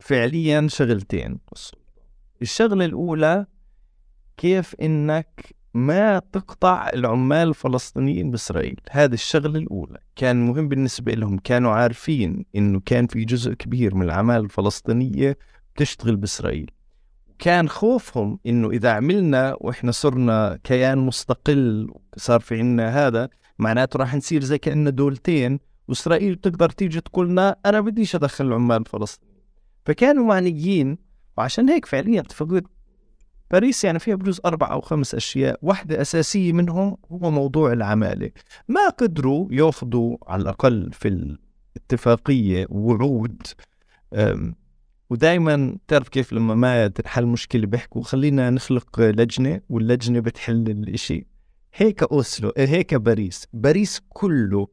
[0.00, 1.38] فعليا شغلتين.
[2.42, 3.46] الشغلة الأولى
[4.36, 8.80] كيف إنك ما تقطع العمال الفلسطينيين بإسرائيل.
[8.90, 9.98] هذه الشغلة الأولى.
[10.16, 15.38] كان مهم بالنسبة لهم كانوا عارفين إنه كان في جزء كبير من العمال الفلسطينية
[15.74, 16.70] بتشتغل بإسرائيل.
[17.38, 23.28] كان خوفهم إنه إذا عملنا وإحنا صرنا كيان مستقل صار في عنا هذا
[23.58, 28.80] معناته راح نصير زي كأننا دولتين وإسرائيل بتقدر تيجي تقول لنا أنا بديش أدخل العمال
[28.80, 29.40] الفلسطينيين.
[29.86, 30.98] فكانوا معنيين
[31.38, 32.62] وعشان هيك فعليا اتفاقيه
[33.50, 35.58] باريس يعني فيها بجوز أربع أو خمس أشياء.
[35.62, 38.30] واحدة أساسية منهم هو موضوع العمالة.
[38.68, 41.36] ما قدروا ياخذوا على الأقل في
[41.76, 43.42] الاتفاقية وعود
[45.10, 51.26] ودائما تعرف كيف لما ما تنحل مشكلة بيحكوا خلينا نخلق لجنة واللجنة بتحل الإشي.
[51.74, 53.46] هيك أوسلو هيك باريس.
[53.52, 54.68] باريس كله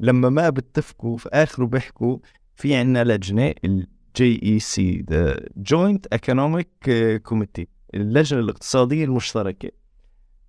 [0.00, 2.18] لما ما بتفقوا في آخره بيحكوا
[2.54, 6.90] في عندنا لجنة ال JEC the Joint Economic
[7.22, 9.70] Committee اللجنة الاقتصادية المشتركة.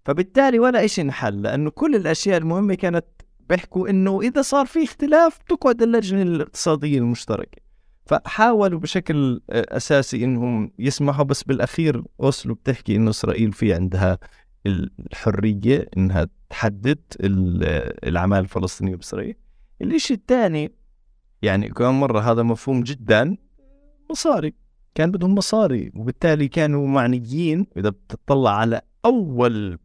[0.05, 3.05] فبالتالي ولا شيء انحل لأنه كل الأشياء المهمة كانت
[3.49, 7.61] بيحكوا إنه إذا صار في اختلاف تقعد اللجنة الاقتصادية المشتركة.
[8.05, 14.19] فحاولوا بشكل أساسي إنهم يسمحوا بس بالأخير أوسلو بتحكي إنه إسرائيل في عندها
[14.65, 16.99] الحرية إنها تحدد
[18.03, 19.35] العمال الفلسطينية بإسرائيل.
[19.81, 20.71] الشيء الثاني
[21.41, 23.37] يعني كمان مرة هذا مفهوم جدا
[24.11, 24.53] مصاري.
[24.95, 27.67] كان بدهم مصاري وبالتالي كانوا معنيين.
[27.77, 29.79] إذا بتطلع على أول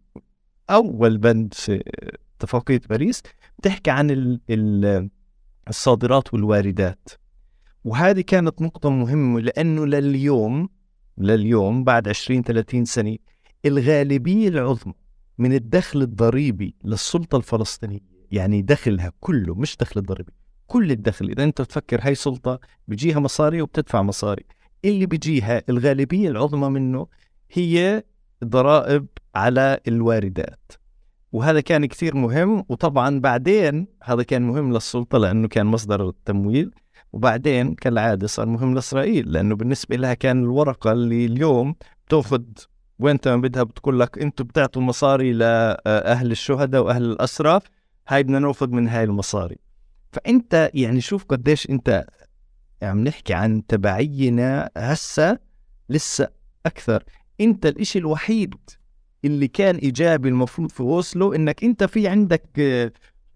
[0.71, 1.83] أول بند في
[2.37, 3.23] اتفاقيه باريس
[3.59, 4.39] بتحكي عن
[5.69, 7.09] الصادرات والواردات.
[7.85, 10.69] وهذه كانت نقطة مهمة لأنه لليوم
[11.19, 13.17] لليوم بعد 20 30 سنة
[13.67, 14.95] الغالبية العظمى
[15.39, 18.01] من الدخل الضريبي للسلطة الفلسطينية
[18.31, 20.33] يعني دخلها كله مش دخل الضريبي
[20.67, 21.31] كل الدخل.
[21.31, 24.45] إذا أنت تفكر هاي سلطة بيجيها مصاري وبتدفع مصاري.
[24.85, 27.07] اللي بيجيها الغالبية العظمى منه
[27.53, 28.03] هي
[28.45, 30.73] ضرائب على الواردات.
[31.33, 36.71] وهذا كان كثير مهم وطبعا بعدين هذا كان مهم للسلطة لأنه كان مصدر التمويل
[37.13, 41.75] وبعدين كالعادة صار مهم لإسرائيل لأنه بالنسبة لها كان الورقة اللي اليوم
[42.09, 42.43] تأخذ
[42.99, 47.61] وانت ما بدها بتقول لك أنتم بتعطوا مصاري لأهل الشهداء وأهل الأسرى
[48.09, 49.57] هاي بدنا نأخذ من هاي المصاري.
[50.13, 52.07] فأنت يعني شوف قديش أنت
[52.83, 55.39] عم نحكي عن تبعينا هسه
[55.89, 56.29] لسه
[56.67, 57.05] أكثر.
[57.41, 58.55] أنت الإشي الوحيد
[59.25, 62.59] اللي كان إيجابي المفروض في أوسلو إنك أنت في عندك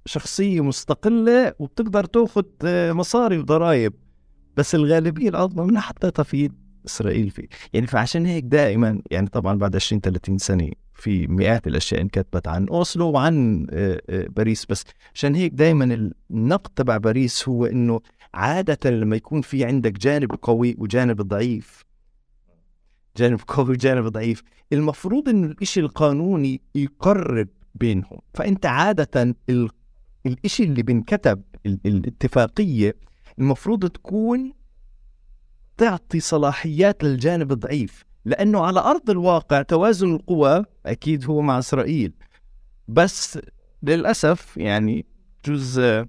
[0.06, 2.44] شخصية مستقلة وبتقدر تأخذ
[2.92, 3.92] مصاري وضرائب.
[4.56, 6.50] بس الغالبية العظمى منها حطيتها في
[6.86, 7.48] إسرائيل فيه.
[7.72, 12.68] يعني فعشان هيك دائما يعني طبعا بعد 20 30 سنة في مئات الأشياء انكتبت عن
[12.68, 14.66] أوسلو وعن آه، آه، باريس.
[14.66, 14.84] بس
[15.14, 18.00] عشان هيك دائما النقد تبع باريس هو إنه
[18.34, 21.84] عادة لما يكون في عندك جانب قوي وجانب ضعيف.
[23.16, 24.42] جانب قوي وجانب ضعيف.
[24.72, 28.18] المفروض انه الإشي القانوني يقرب بينهم.
[28.34, 29.34] فأنت عادة
[30.26, 32.96] الإشي اللي بنكتب الاتفاقية
[33.38, 34.52] المفروض تكون
[35.76, 38.04] تعطي صلاحيات للجانب الضعيف.
[38.24, 42.12] لأنه على أرض الواقع توازن القوى أكيد هو مع إسرائيل.
[42.88, 43.38] بس
[43.82, 45.06] للأسف يعني
[45.46, 46.06] جزء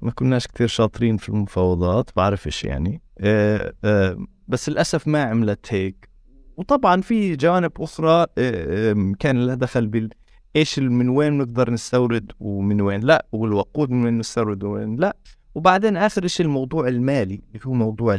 [0.00, 3.02] ما كناش كثير شاطرين في المفاوضات بعرفش يعني.
[3.18, 6.08] آه، آه، بس للأسف ما عملت هيك.
[6.56, 10.10] وطبعا في جوانب أخرى آه، كان لها دخل بال
[10.56, 15.16] إيش من وين نقدر نستورد ومن وين لا والوقود من وين نستورد وين لا.
[15.54, 18.18] وبعدين آخر شيء الموضوع المالي اللي هو موضوع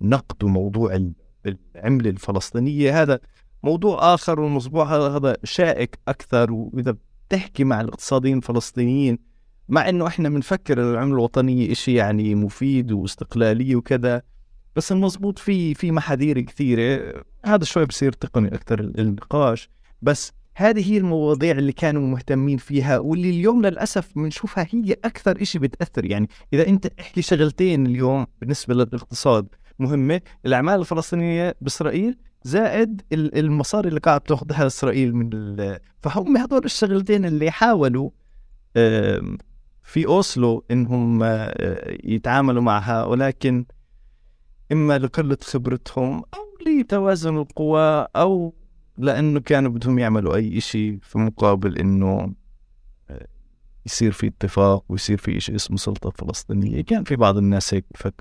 [0.00, 1.10] نقدوا موضوع
[1.46, 3.02] العملة الفلسطينية.
[3.02, 3.20] هذا
[3.62, 6.52] موضوع آخر والموضوع هذا شائك أكثر.
[6.52, 6.96] وإذا
[7.28, 9.31] بتحكي مع الاقتصاديين الفلسطينيين
[9.68, 14.22] مع إنه إحنا بنفكر العمله الوطنيه شيء يعني مفيد واستقلاليه وكذا
[14.76, 17.22] بس المضبوط في في محاذير كثيرة.
[17.44, 19.70] هذا شوي بصير تقني أكثر النقاش.
[20.02, 25.60] بس هذه هي المواضيع اللي كانوا مهتمين فيها واللي اليوم للأسف بنشوفها هي أكثر شيء
[25.60, 26.04] بتأثر.
[26.04, 29.46] يعني إذا أنت احكي شغلتين اليوم بالنسبة للاقتصاد
[29.78, 35.30] مهمة الأعمال الفلسطينية بإسرائيل زائد المصاري اللي قاعد تأخذها إسرائيل من
[36.00, 38.10] فهم هذول الشغلتين اللي حاولوا
[39.82, 43.64] في أوسلو إنهم آه، يتعاملوا معها ولكن
[44.72, 48.54] إما لقله خبرتهم أو لتوازن القوى أو
[48.98, 52.34] لأنه كانوا بدهم يعملوا أي شيء في مقابل إنه
[53.10, 53.26] آه،
[53.86, 56.80] يصير في اتفاق ويصير في شيء اسمه سلطة فلسطينية.
[56.80, 58.14] كان في بعض الناس هيك فك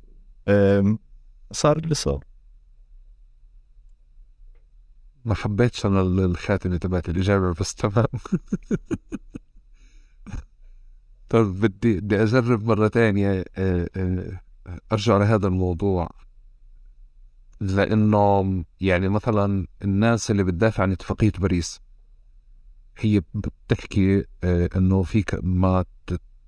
[1.52, 2.24] صار اللي صار.
[5.26, 8.06] ما حبيتش أنا الخاتمة تبعت الإجابة بس تمام.
[11.32, 14.40] طيب بدي بدي أجرب مرة ثانية آه، آه،
[14.92, 16.10] أرجع لهذا الموضوع.
[17.62, 21.82] لأنه يعني مثلا الناس اللي بتدافع عن اتفاقية باريس
[22.98, 25.86] هي بتحكي آه، إنه فيك ما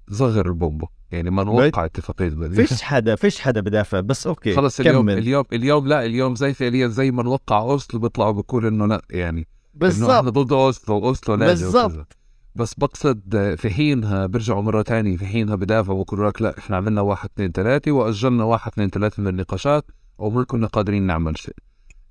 [0.08, 2.70] تصغر البومبا يعني ما نوقع اتفاقية باريس.
[2.70, 5.18] فيش حدا فيش حدا بدافع بس okay خلص اليوم كمل.
[5.18, 9.48] اليوم اليوم لا اليوم زي فعليا زي ما نوقع أوسلو بيطلعوا بيقولوا إنه لا يعني
[9.74, 12.18] بالضبط إحنا ضد أوسلو اوسلو لازم بالضبط.
[12.56, 17.02] بس بقصد في حينها بيرجعوا مرة تانية في حينها بدافعوا ويقولوا لك لا إحنا عملنا
[17.02, 19.86] واحد اثنين ثلاثة وأجلنا واحد اثنين ثلاثة من النقاشات
[20.18, 21.56] وما كنا قادرين نعمل شيء.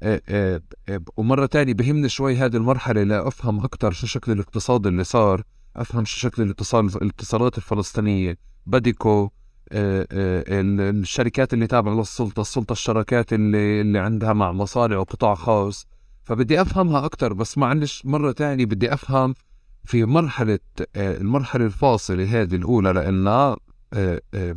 [0.02, 5.04] إيه إيه إيه ومرة تانية بهمني شوي هذه المرحلة لأفهم أكثر شو شكل الاقتصاد اللي
[5.04, 5.42] صار
[5.76, 8.36] أفهم شو شكل الاتصال الاتصالات الفلسطينية
[8.66, 9.30] بديكو
[9.72, 15.86] الشركات اللي تابعة للسلطة السلطة الشراكات اللي اللي عندها مع مصانع وقطاع خاص.
[16.24, 19.34] فبدي أفهمها أكثر بس معلش مرة تانية بدي أفهم
[19.84, 20.58] في مرحلة
[20.96, 23.56] آه، المرحلة الفاصلة هذه الأولى لأنها
[23.92, 24.56] آه، آه،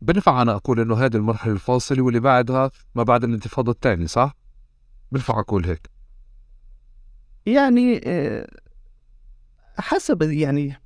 [0.00, 4.36] بنفع أنا أقول إنه هذه المرحلة الفاصلة واللي بعدها ما بعد الانتفاضة الثانية صح؟
[5.12, 5.90] بنفع أقول هيك
[7.46, 8.00] يعني
[9.78, 10.80] حسب يعني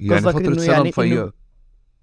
[0.00, 1.32] يعني فترة سلام يعني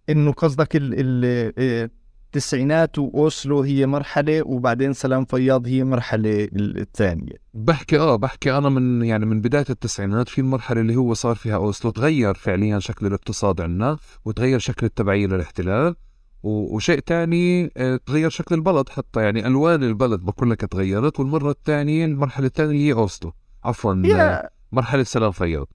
[0.09, 1.91] إنه قصدك ال
[2.36, 7.34] التسعينات وأوسلو هي مرحلة وبعدين سلام فياض هي مرحلة الثانية.
[7.53, 11.56] بحكي آه بحكي أنا من يعني من بداية التسعينات في المرحلة اللي هو صار فيها
[11.56, 15.95] أوسلو تغير فعليا شكل الاقتصاد عندنا وتغير شكل التبعية للاحتلال
[16.44, 22.06] وشيء تاني آه، تغير شكل البلد حتى يعني ألوان البلد بقول لك تغيرت والمرة الثانية
[22.06, 23.34] المرحلة الثانية هي أوسلو.
[23.64, 24.49] عفوا yeah.
[24.72, 25.68] مرحلة سلام فياض.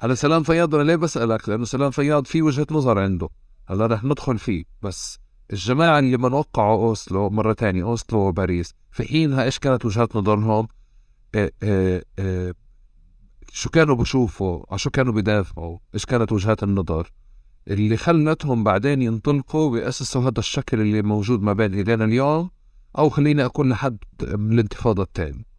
[0.00, 3.28] هلا سلام فياض أنا ليه بسألك؟ لأنه سلام فياض في وجهة نظر عنده.
[3.68, 5.20] هلا رح ندخل فيه بس.
[5.52, 10.68] الجماعة اللي لما وقعوا أوسلو مرة تانية أوسلو وباريس في حينها إيش كانت وجهات نظرهم؟
[11.34, 12.54] إيه إيه إيه
[13.52, 17.12] شو كانوا بشوفوا؟ شو كانوا بدافعوا؟ إيش كانت وجهات النظر؟
[17.68, 22.50] اللي خلتهم بعدين ينطلقوا ويأسسوا هذا الشكل اللي موجود ما بين إيدينا اليوم
[22.98, 25.50] أو خليني أكون لحد الانتفاضة الثانية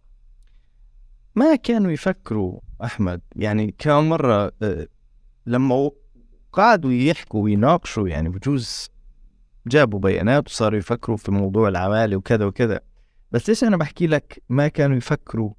[1.35, 4.87] ما كانوا يفكروا أحمد يعني كم مرة آه،
[5.45, 5.91] لما
[6.53, 8.89] قعدوا يحكوا ويناقشوا يعني بجوز
[9.67, 12.79] جابوا بيانات وصاروا يفكروا في موضوع العوالي وكذا وكذا.
[13.31, 15.53] بس ليش أنا بحكي لك ما كانوا يفكروا؟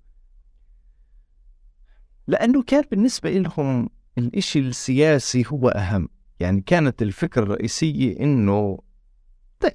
[2.26, 6.08] لأنه كان بالنسبة لهم الإشي السياسي هو أهم.
[6.40, 8.78] يعني كانت الفكرة الرئيسية إنه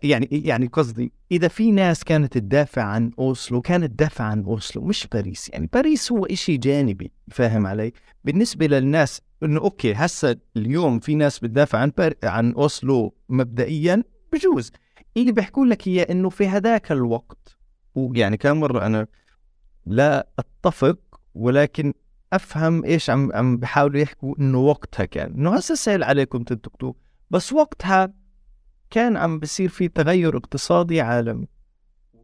[0.04, 5.08] يعني يعني قصدي إذا في ناس كانت تدافع عن أوسلو كانت تدافع عن أوسلو مش
[5.08, 5.50] باريس.
[5.50, 7.94] يعني باريس هو إشي جانبي فاهم علي؟
[8.24, 11.92] بالنسبة للناس إنه أوكي هسا اليوم في ناس بتدافع عن.
[12.24, 14.72] عن أوسلو مبدئيا بجوز.
[15.18, 17.58] اللي بيحكوا لك هي إنه في هذاك الوقت
[17.96, 19.08] ويعني كم مرة أنا
[19.86, 21.00] لا أتفق
[21.36, 21.94] ولكن
[22.34, 25.34] أفهم إيش عم عم بحاولوا يحكوا إنه وقتها كان.
[25.34, 26.94] إنه هسه سهل عليكم تنتقدوا
[27.30, 28.14] بس وقتها
[28.90, 31.48] كان عم بصير في تغير اقتصادي عالمي.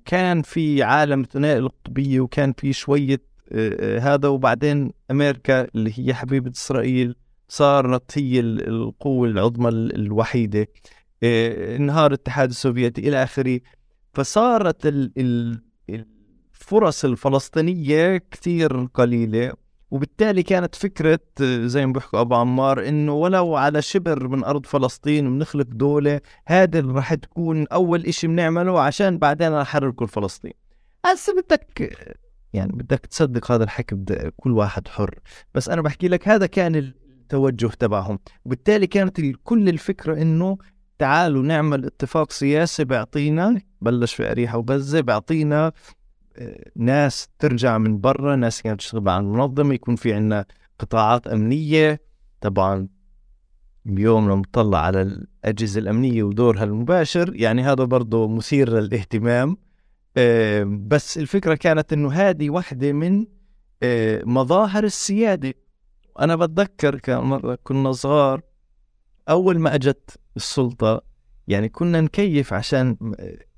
[0.05, 3.21] كان في عالم الثنائي القطبية وكان في شوية
[3.51, 7.15] آه، آه، هذا وبعدين أمريكا اللي هي حبيبة إسرائيل
[7.47, 10.67] صارت هي القوة العظمى الوحيدة.
[11.23, 13.59] انهار الاتحاد السوفيتي إلى آخره.
[14.13, 14.81] فصارت
[16.53, 19.53] الفرص الفلسطينية كثير قليلة
[19.91, 25.37] وبالتالي كانت فكرة زي ما بيحكوا أبو عمار إنه ولو على شبر من أرض فلسطين
[25.37, 30.53] بنخلق دولة هذا راح تكون أول إشي بنعمله عشان بعدين نحرركم فلسطين.
[31.05, 31.97] هسه بدك
[32.53, 33.95] يعني بدك تصدق هذا الحكي
[34.37, 35.19] كل واحد حر.
[35.55, 38.19] بس أنا بحكي لك هذا كان التوجه تبعهم.
[38.45, 40.57] وبالتالي كانت كل الفكرة إنه
[41.03, 45.71] تعالوا نعمل اتفاق سياسي بيعطينا بلش في أريحة وغزة بيعطينا
[46.37, 50.45] آه، ناس ترجع من برا ناس كانت تشتغل على المنظمة يكون في عنا
[50.79, 52.01] قطاعات أمنية.
[52.41, 52.87] طبعا
[53.85, 59.57] اليوم لما نطلع على الأجهزة الأمنية ودورها المباشر يعني هذا برضه مثير للاهتمام.
[60.17, 63.25] آه، بس الفكرة كانت إنه هذه واحدة من
[63.83, 65.53] آه، مظاهر السيادة.
[66.19, 68.41] أنا بتذكر كان مرة كنا صغار
[69.29, 71.01] أول ما أجت السلطة
[71.47, 72.97] يعني كنا نكيف عشان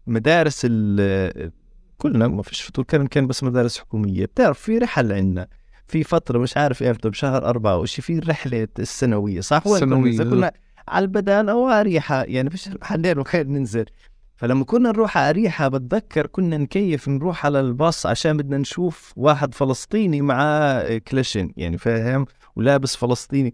[0.08, 1.52] مدارس ال
[1.98, 4.26] كلنا ما فيش فطور كان كان بس مدارس حكومية.
[4.26, 5.48] بتعرف في رحل عندنا
[5.88, 10.18] في فترة مش عارف إمتى بشهر أربعة أو شيء في الرحلة السنوية صح؟ وين السنوية
[10.18, 10.52] كنا
[10.88, 13.86] على البدان أو أريحة يعني فيش حلين وخير ننزل.
[14.36, 19.54] فلما كنا نروح على أريحة بتذكر كنا نكيف نروح على الباص عشان بدنا نشوف واحد
[19.54, 22.26] فلسطيني معاه كلاشين يعني فاهم؟
[22.56, 23.54] ولابس فلسطيني.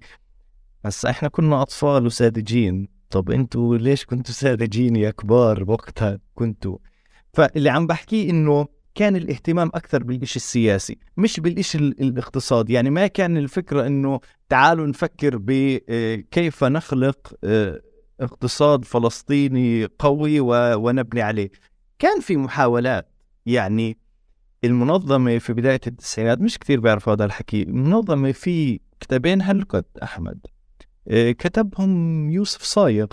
[0.84, 2.88] بس إحنا كنا أطفال وساذجين.
[3.10, 6.78] طب أنتوا ليش كنتوا ساذجين يا كبار بوقتها كنتوا.
[7.34, 13.38] فاللي عم بحكيه إنه كان الاهتمام أكثر بالإشي السياسي مش بالإشي الاقتصادي يعني ما كان
[13.38, 17.82] الفكرة إنه تعالوا نفكر بكيف نخلق آه،
[18.20, 20.40] اقتصاد فلسطيني قوي
[20.76, 21.52] ونبني عليه.
[22.00, 23.08] كان في محاولات.
[23.46, 23.98] يعني
[24.64, 30.40] المنظمة في بداية التسعينات مش كثير بيعرفوا هذا الحكي المنظمة في كتابين هلقت أحمد.
[30.46, 30.61] آه،
[31.10, 33.08] كتبهم يوسف صايغ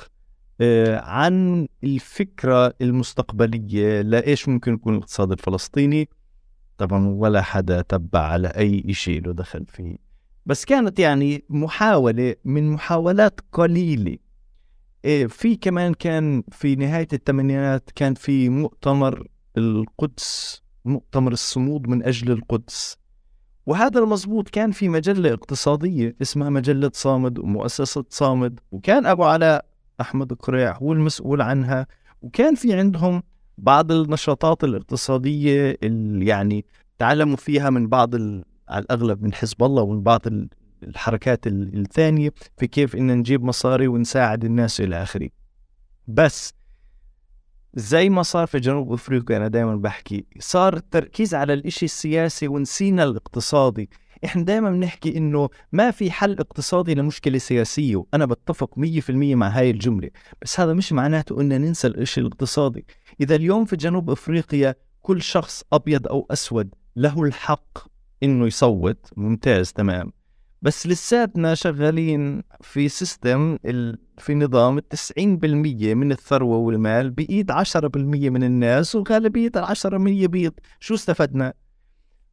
[0.61, 6.09] آه، عن الفكرة المستقبلية لإيش ممكن يكون الاقتصاد الفلسطيني.
[6.79, 9.97] طبعا ولا حدا تبع على أي شيء له دخل فيه.
[10.47, 14.17] بس كانت يعني محاولة من محاولات قليلة.
[15.05, 22.31] إيه، في كمان كان في نهاية الثمانينات كان في مؤتمر القدس مؤتمر الصمود من أجل
[22.31, 22.97] القدس.
[23.69, 29.65] وهذا المزبوط كان في مجلة اقتصادية اسمها مجلة صامد ومؤسسة صامد وكان أبو علاء
[30.01, 31.87] أحمد قريع هو المسؤول عنها
[32.23, 33.23] وكان في عندهم
[33.59, 36.65] بعض النشاطات الاقتصادية اللي يعني
[36.99, 40.21] تعلموا فيها من بعض على الأغلب من حزب الله ومن بعض
[40.83, 45.29] الحركات الثانية في كيف إن نجيب مصاري ونساعد الناس إلى آخره.
[46.07, 46.53] بس
[47.75, 53.05] زي ما صار في جنوب أفريقيا أنا دائما بحكي صار التركيز على الإشي السياسي ونسينا
[53.05, 53.91] الاقتصادي.
[54.25, 59.71] إحنا دائما بنحكي إنه ما في حل اقتصادي لمشكلة سياسية وأنا بتفق 100% مع هاي
[59.71, 60.11] الجملة.
[60.43, 62.87] بس هذا مش معناته ان ننسى الإشي الاقتصادي.
[63.21, 67.79] إذا اليوم في جنوب أفريقيا كل شخص أبيض أو أسود له الحق
[68.23, 69.11] إنه يصوت.
[69.17, 70.18] ممتاز تمام.
[70.63, 73.57] بس لساتنا شغالين في سيستم
[74.19, 74.83] في نظام 90%
[75.21, 77.57] من الثروة والمال بإيد 10%
[78.31, 79.87] من الناس وغالبية ال 10%
[80.27, 81.53] بيض شو استفدنا؟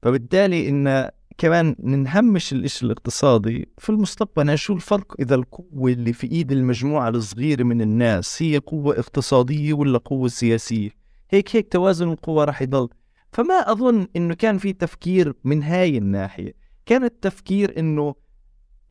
[0.02, 4.57] فبالتالي إن كمان ننهمش الإشي الاقتصادي في المستقبل.
[4.57, 9.97] شو الفرق إذا القوة اللي في إيد المجموعة الصغيرة من الناس هي قوة اقتصادية ولا
[9.97, 10.89] قوة سياسية؟
[11.30, 12.89] هيك هيك توازن القوى راح يضل.
[13.31, 16.65] فما أظن إنه كان في تفكير من هاي الناحية.
[16.86, 18.16] كان التفكير إنه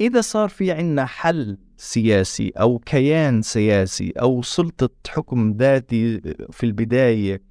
[0.01, 7.43] إذا صار في عنا حل سياسي أو كيان سياسي أو سلطة حكم ذاتي في البداية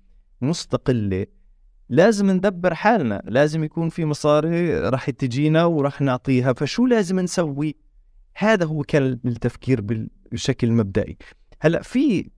[0.42, 1.26] مستقلة
[1.90, 7.76] لازم ندبر حالنا لازم يكون في مصاري راح تجينا وراح نعطيها فشو لازم نسوي؟
[8.36, 11.18] هذا هو كان التفكير بشكل مبدئي
[11.60, 12.30] هلأ في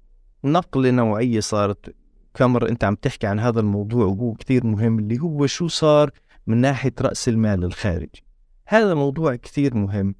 [0.44, 1.96] نقلة نوعية صارت
[2.34, 6.12] كامر أنت عم تحكي عن هذا الموضوع وهو كثير مهم اللي هو شو صار
[6.48, 8.24] من ناحية رأس المال الخارجي.
[8.68, 10.16] هذا موضوع كثير مهم.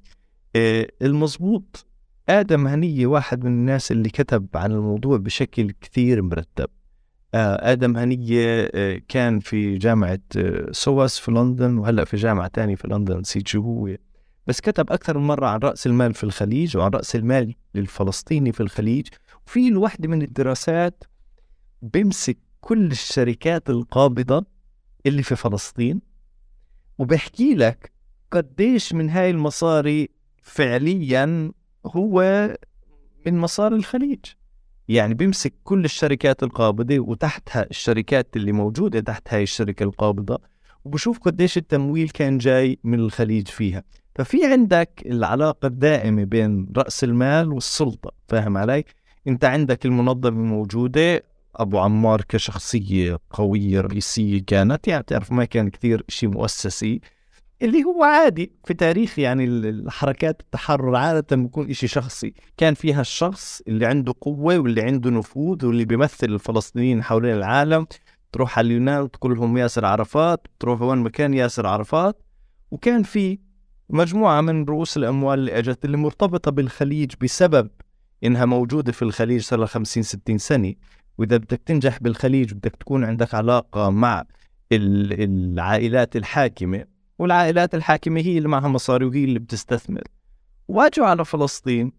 [0.56, 1.86] آه، المضبوط
[2.28, 6.68] آدم هنية واحد من الناس اللي كتب عن الموضوع بشكل كثير مرتب.
[7.34, 10.20] آه، آدم هنية آه، كان في جامعة
[10.70, 13.96] سواس في لندن وهلأ في جامعة تانية في لندن نسيت شو هو
[14.46, 18.60] بس كتب أكثر من مرة عن رأس المال في الخليج وعن رأس المال للفلسطيني في
[18.60, 19.08] الخليج.
[19.46, 21.04] وفي الوحدة من الدراسات
[21.82, 24.46] بيمسك كل الشركات القابضة
[25.06, 26.00] اللي في فلسطين
[26.98, 27.92] وبحكي لك
[28.30, 30.08] قديش من هاي المصاري
[30.42, 31.52] فعليا
[31.86, 32.48] هو
[33.26, 34.24] من مصاري الخليج
[34.88, 40.38] يعني بيمسك كل الشركات القابضة وتحتها الشركات اللي موجودة تحت هاي الشركة القابضة
[40.84, 43.82] وبشوف قديش التمويل كان جاي من الخليج فيها
[44.14, 48.84] ففي عندك العلاقة الدائمة بين رأس المال والسلطة فاهم علي؟
[49.28, 51.22] انت عندك المنظمة موجودة
[51.56, 57.00] أبو عمار كشخصية قوية رئيسية كانت يعني تعرف ما كان كثير شيء مؤسسي
[57.62, 62.34] اللي هو عادي في تاريخ يعني الحركات التحرر عادة بيكون إشي شخصي.
[62.56, 67.86] كان فيها الشخص اللي عنده قوة واللي عنده نفوذ واللي بيمثل الفلسطينيين حوالين العالم.
[68.32, 72.22] تروح على اليونان تقول لهم ياسر عرفات تروح وين مكان ياسر عرفات.
[72.70, 73.38] وكان في
[73.90, 77.70] مجموعة من رؤوس الأموال اللي أجت اللي مرتبطة بالخليج بسبب
[78.24, 80.74] إنها موجودة في الخليج صار لها 50 60 سنة.
[81.18, 84.24] وإذا بدك تنجح بالخليج بدك تكون عندك علاقة مع
[84.72, 86.84] العائلات الحاكمة
[87.18, 90.02] والعائلات الحاكمة هي اللي معها مصاري وهي اللي بتستثمر.
[90.68, 91.92] وأجوا على فلسطين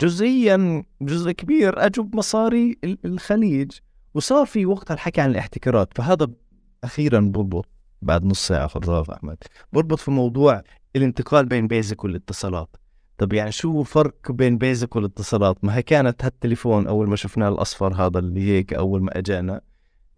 [0.00, 3.70] جزئيا جزء كبير أجوا بمصاري الخليج.
[4.14, 6.28] وصار في وقتها الحكي عن الاحتكارات فهذا
[6.84, 7.66] أخيرا بربط
[8.02, 9.36] بعد نص ساعة خلاص أحمد.
[9.72, 10.62] بربط في موضوع
[10.96, 12.76] الانتقال بين بيزك والاتصالات.
[13.18, 17.94] طب يعني شو الفرق بين بيزك والاتصالات ما هي كانت هالتليفون أول ما شفناه الأصفر
[17.94, 19.60] هذا اللي هيك أول ما أجانا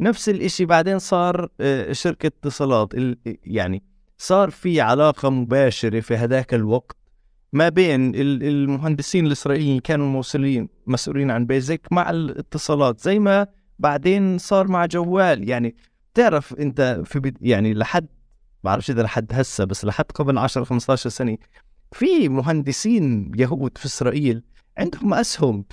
[0.01, 2.93] نفس الإشي بعدين صار آه، شركة اتصالات
[3.45, 3.83] يعني
[4.19, 6.97] صار في علاقة مباشرة في هذاك الوقت
[7.53, 13.47] ما بين المهندسين الإسرائيليين كانوا موصلين مسؤولين عن بيزك مع الاتصالات زي ما
[13.79, 15.77] بعدين صار مع جوال يعني
[16.15, 17.33] تعرف أنت في.
[17.41, 18.07] يعني لحد
[18.65, 21.39] بعرفش إذا لحد هسه بس لحد قبل 10 15 سنة
[21.93, 24.43] في مهندسين يهود في إسرائيل
[24.79, 25.65] عندهم أسهم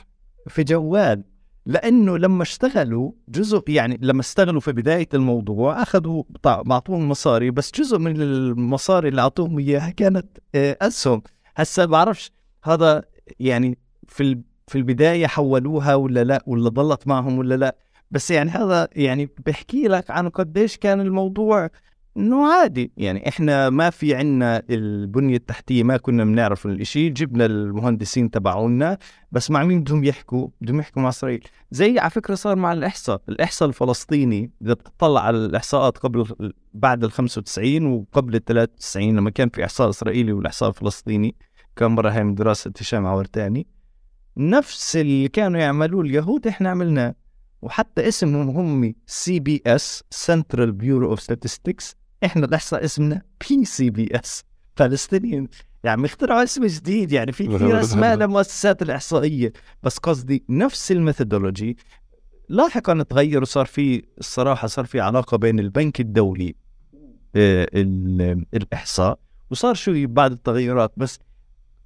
[0.48, 1.24] في جوال
[1.66, 7.98] لأنه لما اشتغلوا جزء يعني لما اشتغلوا في بداية الموضوع أخذوا معطوهم مصاري بس جزء
[7.98, 10.26] من المصاري اللي أعطوهم إياها كانت
[10.56, 11.22] آه، أسهم.
[11.56, 12.32] هسه بعرفش
[12.64, 13.04] هذا
[13.40, 13.78] يعني
[14.08, 17.76] في في البداية حولوها ولا لا ولا ضلت معهم ولا لا
[18.12, 21.70] بس يعني هذا يعني بحكي لك عن قديش كان الموضوع
[22.18, 22.92] إنه عادي.
[22.98, 27.10] يعني إحنا ما في عنا البنية التحتية ما كنا بنعرف الإشي.
[27.10, 28.98] جبنا المهندسين تبعونا
[29.32, 31.48] بس مع مين بدهم يحكوا؟ بدهم يحكوا مع إسرائيل.
[31.72, 33.22] زي على فكرة صار مع الإحصاء.
[33.30, 39.50] الإحصاء الفلسطيني إذا بتطلع على الإحصاءات قبل بعد ال 95 وقبل ال 93 لما كان
[39.50, 41.36] في إحصاء إسرائيلي والإحصاء الفلسطيني
[41.76, 43.68] كم مره هاي من دراسة هشام عورتاني
[44.38, 47.16] نفس اللي كانوا يعملوه اليهود إحنا عملناه.
[47.62, 54.44] وحتى اسمهم هم CBS Central Bureau of Statistics إحنا الاحصاء اسمنا PCBS
[54.76, 55.48] فلسطينيين
[55.84, 59.54] يعني اخترعوا اسم جديد يعني في كثير أسماء للمؤسسات الإحصائية.
[59.84, 61.78] بس قصدي نفس ال methodology.
[62.50, 66.56] لاحقا تغير وصار في الصراحة صار في علاقة بين البنك الدولي
[67.36, 67.68] آه،
[68.54, 69.20] الإحصاء
[69.50, 70.94] وصار شوي بعد التغيرات.
[70.98, 71.20] بس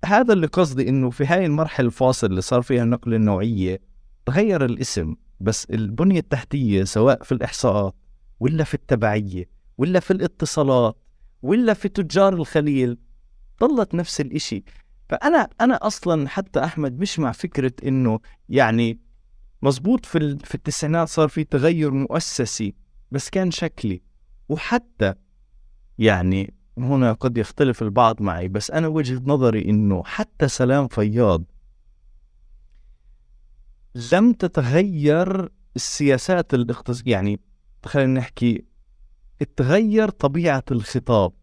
[0.06, 3.82] هذا اللي قصدي إنه في هاي المرحلة الفاصل اللي صار فيها النقله النوعية
[4.26, 5.16] تغير الاسم.
[5.40, 7.96] بس البنية التحتية سواء في الإحصاءات
[8.40, 10.98] ولا في التبعية ولا في الاتصالات
[11.42, 12.98] ولا في تجار الخليل
[13.64, 14.64] ضلت نفس الإشي.
[15.10, 18.20] فأنا أنا أصلا حتى أحمد مش مع فكرة إنه
[18.50, 19.00] يعني
[19.62, 22.76] مزبوط في في التسعينات صار في تغير مؤسسي
[23.12, 24.02] بس كان شكلي.
[24.50, 25.14] وحتى
[26.00, 31.44] يعني هنا قد يختلف البعض معي بس أنا وجهة نظري إنه حتى سلام فياض
[34.12, 37.40] لم تتغير السياسات الاقتصادية يعني
[37.86, 38.66] خلينا نحكي
[39.44, 41.34] تغير طبيعة الخطاب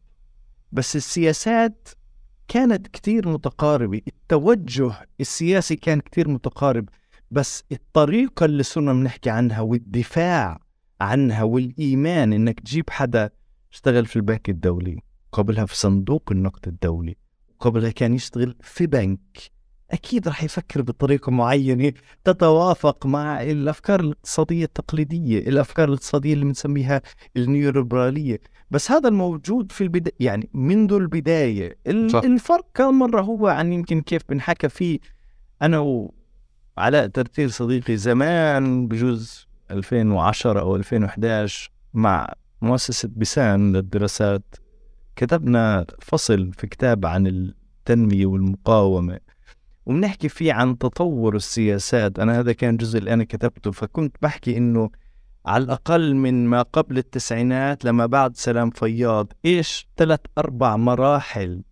[0.72, 1.88] بس السياسات
[2.48, 6.88] كانت كتير متقاربة التوجه السياسي كان كتير متقارب
[7.30, 10.60] بس الطريقة اللي صرنا بنحكي عنها والدفاع
[11.00, 13.30] عنها والإيمان إنك تجيب حدا
[13.72, 15.02] اشتغل في البنك الدولي
[15.32, 17.16] قبلها في صندوق النقد الدولي
[17.60, 19.57] قبلها كان يشتغل في بنك.
[19.90, 21.92] أكيد رح يفكر بطريقة معينة
[22.24, 27.02] تتوافق مع الأفكار الاقتصادية التقليدية الأفكار الاقتصادية اللي بنسميها
[27.36, 28.40] النيوليبرالية.
[28.70, 31.78] بس هذا الموجود في البداية يعني منذ البداية.
[32.08, 32.20] صح.
[32.24, 34.98] الفرق كم مرة هو عن يمكن كيف بنحكى فيه.
[35.62, 35.78] أنا
[36.76, 42.32] وعلاء ترتيل صديقي زمان بجوز 2010 أو 2011 مع
[42.62, 44.54] مؤسسة بسان للدراسات
[45.16, 49.20] كتبنا فصل في كتاب عن التنمية والمقاومة.
[49.88, 52.18] وبنحكي فيه عن تطور السياسات.
[52.18, 54.90] أنا هذا كان جزء اللي أنا كتبته فكنت بحكي إنه
[55.46, 61.62] على الأقل من ما قبل التسعينات لما بعد سلام فياض إيش ثلاث أربع مراحل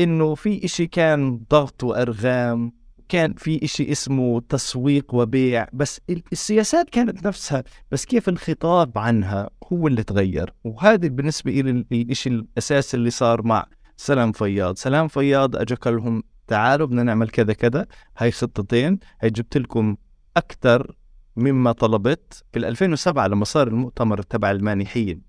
[0.00, 2.72] إنه في إشي كان ضغط وأرغام
[3.08, 6.00] كان في إشي اسمه تسويق وبيع بس
[6.32, 10.52] السياسات كانت نفسها بس كيف الخطاب عنها هو اللي تغير.
[10.64, 13.66] وهذا بالنسبة إلى الإشي الأساسي اللي صار مع
[13.96, 14.76] سلام فياض.
[14.76, 16.22] سلام فياض أجا لهم
[16.52, 17.86] تعالوا بدنا نعمل كذا كذا
[18.18, 19.96] هاي خطتين هاي جبت لكم
[20.36, 20.96] أكثر
[21.36, 25.22] مما طلبت في 2007 لما صار المؤتمر تبع المانحين.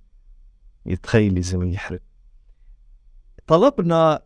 [0.86, 2.00] يتخيلي زي ما يحرق.
[3.48, 4.22] طلبنا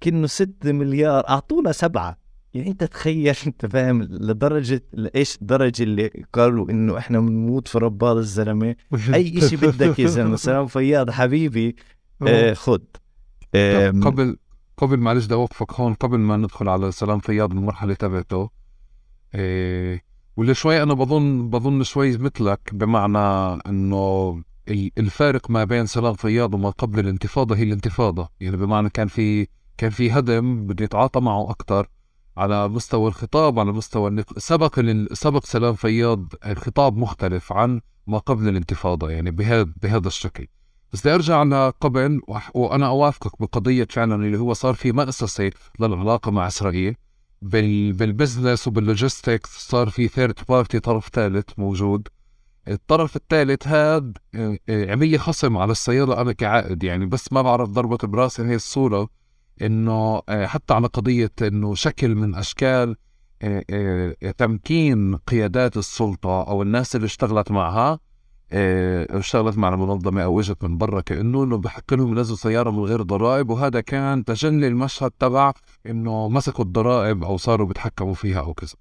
[0.00, 2.18] كأنه 6 مليار أعطونا سبعة.
[2.54, 4.82] يعني أنت تخيل أنت فاهم لدرجة
[5.14, 8.76] إيش الدرجه اللي قالوا إنه إحنا بنموت في رباط الزلمة؟
[9.14, 11.76] أي شيء بدك يا زلمة سلام فياض حبيبي.
[12.28, 12.84] آه خد.
[13.54, 14.36] آه قبل
[14.76, 18.50] قبل معلش بدي اوقفك هون قبل ما ندخل على سلام فياض بالمرحله تبعته
[19.34, 20.02] إيه
[20.36, 23.18] واللي شوي أنا بظن بظن شوي مثلك بمعنى
[23.66, 24.42] إنه
[24.98, 28.28] الفارق ما بين سلام فياض وما قبل الانتفاضة هي الانتفاضة.
[28.40, 29.46] يعني بمعنى كان في
[29.76, 31.88] كان في هدم بده يتعاطى معه أكثر
[32.36, 34.38] على مستوى الخطاب على مستوى النق...
[34.38, 34.80] سبق
[35.12, 40.46] سبق سلام فياض الخطاب مختلف عن ما قبل الانتفاضة يعني بهذا بهذا الشكل.
[40.92, 42.20] بس بدي أرجع لقبل
[42.54, 45.50] وأنا أوافقك بقضية فعلا اللي هو صار في مأسسه
[45.80, 46.96] للعلاقة مع إسرائيل.
[47.42, 52.08] بال بال business وبال logistics صار في third party طرف ثالث موجود.
[52.68, 57.68] الطرف الثالث هذا آه، آه، عمية خصم على السيارة أنا كعائد يعني بس ما بعرف
[57.68, 59.08] ضربة برأسي هي الصورة.
[59.62, 62.96] إنه آه، حتى على قضية إنه شكل من أشكال
[64.38, 67.98] تمكين قيادات السلطة أو الناس اللي اشتغلت معها
[68.52, 73.02] اشتغلت مع المنظمة أو اجت من برا كأنه إنه بحق لهم ينزلوا سيارة من غير
[73.02, 75.52] ضرائب وهذا كان تجلي المشهد تبع
[75.86, 78.74] إنه مسكوا الضرائب أو صاروا بيتحكموا فيها أو كذا.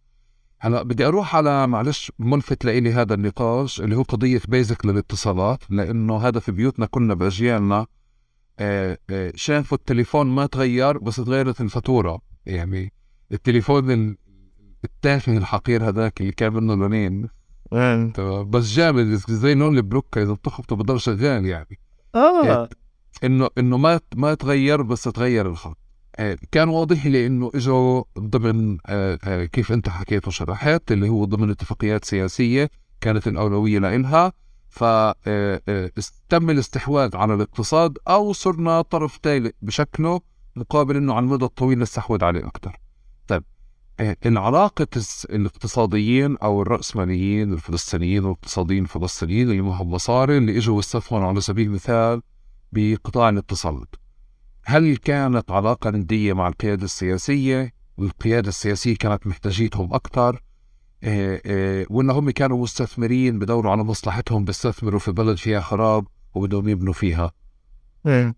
[0.59, 6.17] هلأ بدي أروح على معلش ملفت لإلي هذا النقاش اللي هو قضية بيزك للاتصالات لإنه
[6.17, 7.85] هذا في بيوتنا كنا بأجيالنا
[8.59, 12.21] آه، آه، شافوا التليفون ما تغير بس تغيرت الفاتورة.
[12.45, 12.93] يعني
[13.31, 14.15] التليفون
[14.83, 17.29] التافه الحقير هذاك اللي كان منه لونين
[18.49, 21.79] بس جامد زي لون البلوك إذا بتخبطه بضل شغال يعني.
[22.15, 22.69] آه.
[23.23, 25.77] إنه إنه ما ما تغير بس تغير الخط.
[26.15, 31.25] آه، كان واضح لي إنه إجوا ضمن آه، آه، كيف أنت حكيت وشرحت اللي هو
[31.25, 32.69] ضمن اتفاقيات سياسية
[33.01, 34.33] كانت الأولوية لإلها.
[34.69, 40.21] فتم الاستحواذ على الاقتصاد أو صرنا طرف ثالث بشكله
[40.55, 42.79] مقابل إنه على المدى الطويل نستحوذ عليه أكثر.
[43.99, 44.87] طيب العلاقة
[45.29, 52.21] الاقتصاديين أو الرأسماليين الفلسطينيين والاقتصاديين الفلسطينيين اللي معهم مصاري اللي إجوا واستثمروا على سبيل المثال
[52.71, 53.95] بقطاع الاتصالات.
[54.65, 60.41] هل كانت علاقة ندية مع القيادة السياسية والقيادة السياسية كانت محتاجيتهم أكثر
[61.03, 66.69] إيه إيه وإن هم كانوا مستثمرين بدوروا على مصلحتهم بيستثمروا في بلد فيها خراب وبدهم
[66.69, 67.31] يبنوا فيها
[68.07, 68.35] إيه.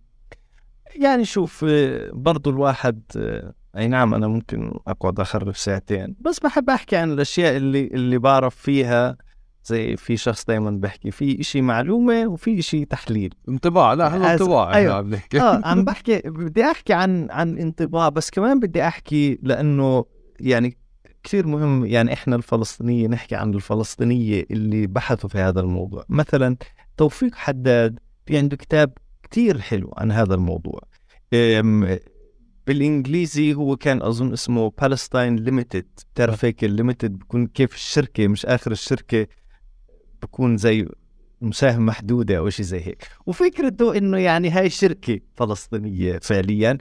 [0.95, 6.15] يعني شوف آه، برضو الواحد آه، أي نعم أنا ممكن أقعد آخرب ساعتين.
[6.19, 9.17] بس بحب أحكي عن الأشياء اللي اللي بعرف فيها
[9.65, 13.33] زي في شخص دائما بحكي في إشي معلومة وفي إشي تحليل.
[13.49, 14.93] انطباع لا هذا انطباع أيوه.
[14.93, 20.05] عم بحكي آه عم بحكي بدي أحكي عن عن انطباع بس كمان بدي أحكي لأنه
[20.39, 20.77] يعني
[21.23, 26.05] كثير مهم يعني إحنا الفلسطينية نحكي عن الفلسطينية اللي بحثوا في هذا الموضوع.
[26.09, 26.57] مثلا
[26.97, 28.91] توفيق حداد في عنده كتاب
[29.31, 30.81] كثير حلو عن هذا الموضوع.
[32.67, 38.71] بالإنجليزي هو كان أظن اسمه Palestine Limited بتعرف هيك الليميتد بكون كيف الشركة مش آخر
[38.71, 39.27] الشركة
[40.21, 40.87] بكون زي
[41.41, 43.07] مساهمة محدودة أو شيء زي هيك.
[43.25, 46.77] وفكرته إنه يعني هاي شركة فلسطينية فعليا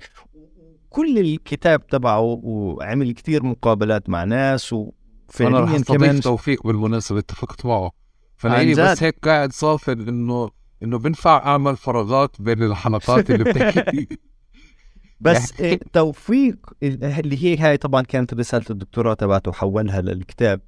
[0.91, 7.91] كل الكتاب تبعه وعمل كتير مقابلات مع ناس وفعليا كمان توفيق بالمناسبة اتفقت معه.
[8.37, 10.51] فلاني بس هيك قاعد صافر إنه
[10.83, 14.09] إنه بنفع أعمل فراغات بين الحلقات اللي بتحكي
[15.21, 20.61] بس يعني توفيق اللي هي هاي طبعا كانت رسالة الدكتوراه تبعته حولها للكتاب.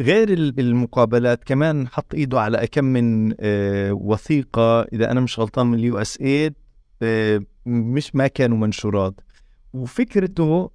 [0.00, 4.82] غير المقابلات كمان حط إيده على كم من آه، وثيقة.
[4.82, 6.54] إذا أنا مش غلطان من ال USAID
[7.02, 9.20] آه، مش ما كانوا منشورات.
[9.74, 10.70] وفكرته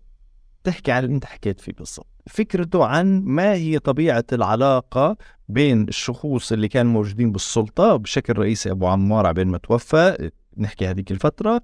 [0.63, 2.07] تحكي عن اللي أنت حكيت فيه بالضبط.
[2.27, 5.17] فكرته عن ما هي طبيعة العلاقة
[5.49, 10.29] بين الشخوص اللي كانوا موجودين بالسلطة بشكل رئيسي أبو عمار عبين ما توفى.
[10.57, 11.61] نحكي هذيك الفترة.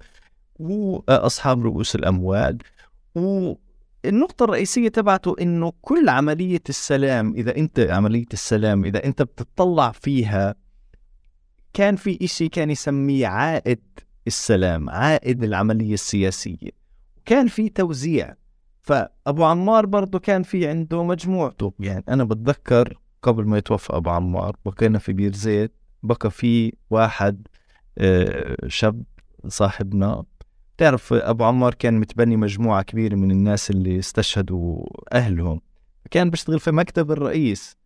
[0.58, 2.58] وأصحاب رؤوس الأموال.
[3.14, 3.54] و
[4.04, 10.54] النقطة الرئيسية تبعته إنه كل عملية السلام إذا أنت عملية السلام إذا أنت بتطلع فيها
[11.74, 13.80] كان في إشي كان يسميه عائد
[14.26, 16.70] السلام عائد العملية السياسية.
[17.24, 18.34] كان في توزيع.
[18.82, 21.72] فأبو عمار برضه كان في عنده مجموعته.
[21.80, 25.72] يعني أنا بتذكر قبل ما يتوفى أبو عمار بقينا في بير زيت
[26.02, 27.46] بقى في واحد
[27.98, 29.02] آه، شاب
[29.48, 30.24] صاحبنا
[30.78, 35.60] تعرف أبو عمار كان متبني مجموعة كبيرة من الناس اللي استشهدوا أهلهم.
[36.10, 37.76] كان بيشتغل في مكتب الرئيس.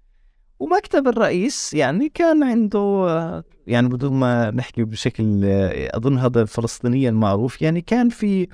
[0.59, 5.45] ومكتب الرئيس يعني كان عنده يعني بدون ما نحكي بشكل
[5.95, 8.49] أظن هذا الفلسطيني المعروف يعني كان في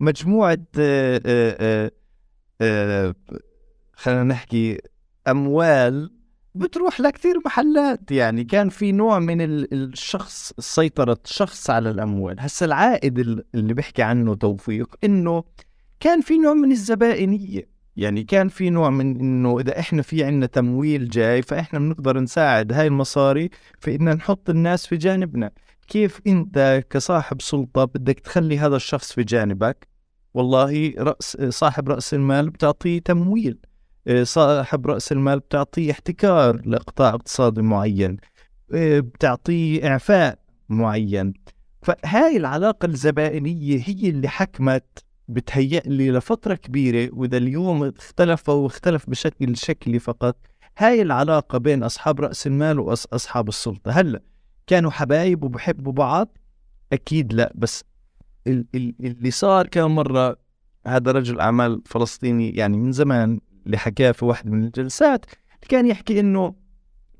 [0.00, 1.90] مجموعة آه، آه،
[2.60, 3.14] آه،
[3.92, 4.78] خلينا نحكي
[5.28, 6.17] أموال
[6.54, 8.10] بتروح لكثير محلات.
[8.10, 12.40] يعني كان في نوع من الشخص سيطرة شخص على الأموال.
[12.40, 13.18] هسا العائد
[13.54, 15.44] اللي بيحكي عنه توفيق إنه
[16.00, 17.78] كان في نوع من الزبائنية.
[17.96, 22.72] يعني كان في نوع من إنه إذا إحنا في عنا تمويل جاي فإحنا بنقدر نساعد
[22.72, 23.50] هاي المصاري
[23.80, 25.50] في إن نحط الناس في جانبنا.
[25.88, 29.88] كيف أنت كصاحب سلطة بدك تخلي هذا الشخص في جانبك؟
[30.34, 33.58] والله رأس صاحب رأس المال بتعطيه تمويل.
[34.22, 38.16] صاحب رأس المال بتعطيه احتكار لقطاع اقتصادي معين
[38.74, 41.32] آه، بتعطيه إعفاء معين.
[41.82, 49.56] فهاي العلاقة الزبائنية هي اللي حكمت بتهيأ لي لفترة كبيرة وإذا اليوم اختلف واختلف بشكل
[49.56, 50.36] شكلي فقط
[50.78, 53.90] هاي العلاقة بين أصحاب رأس المال وأصحاب السلطة.
[53.90, 54.22] هلأ
[54.66, 56.38] كانوا حبايب وبحبوا بعض؟
[56.92, 57.84] أكيد لا بس
[58.46, 60.36] اللي صار كان مرة
[60.86, 65.26] هذا رجل أعمال فلسطيني يعني من زمان اللي حكاه في واحدة من الجلسات
[65.68, 66.54] كان يحكي إنه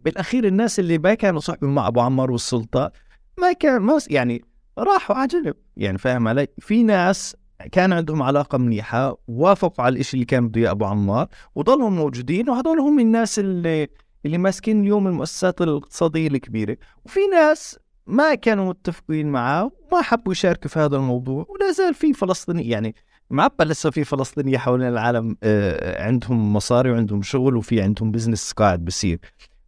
[0.04, 2.92] بالأخير الناس اللي ما كانوا صحبوا مع أبو عمار والسلطة
[3.38, 4.44] ما كان ما يعني
[4.78, 5.54] راحوا على جنب.
[5.76, 7.36] يعني فاهم علي؟ في ناس
[7.72, 12.50] كان عندهم علاقة منيحة وافقوا على الإشي اللي كان بده إياه أبو عمار وضلوا موجودين
[12.50, 13.88] وهذول هم الناس اللي
[14.26, 16.76] اللي ماسكين اليوم المؤسسات الاقتصادية الكبيرة.
[17.04, 22.12] وفي ناس ما كانوا متفقين معاه وما حبوا يشاركوا في هذا الموضوع ولا زال في
[22.12, 22.94] فلسطيني يعني
[23.30, 28.84] معبى لسه في فلسطينية حوالين العالم آه، عندهم مصاري وعندهم شغل وفي عندهم بزنس قاعد
[28.84, 29.18] بصير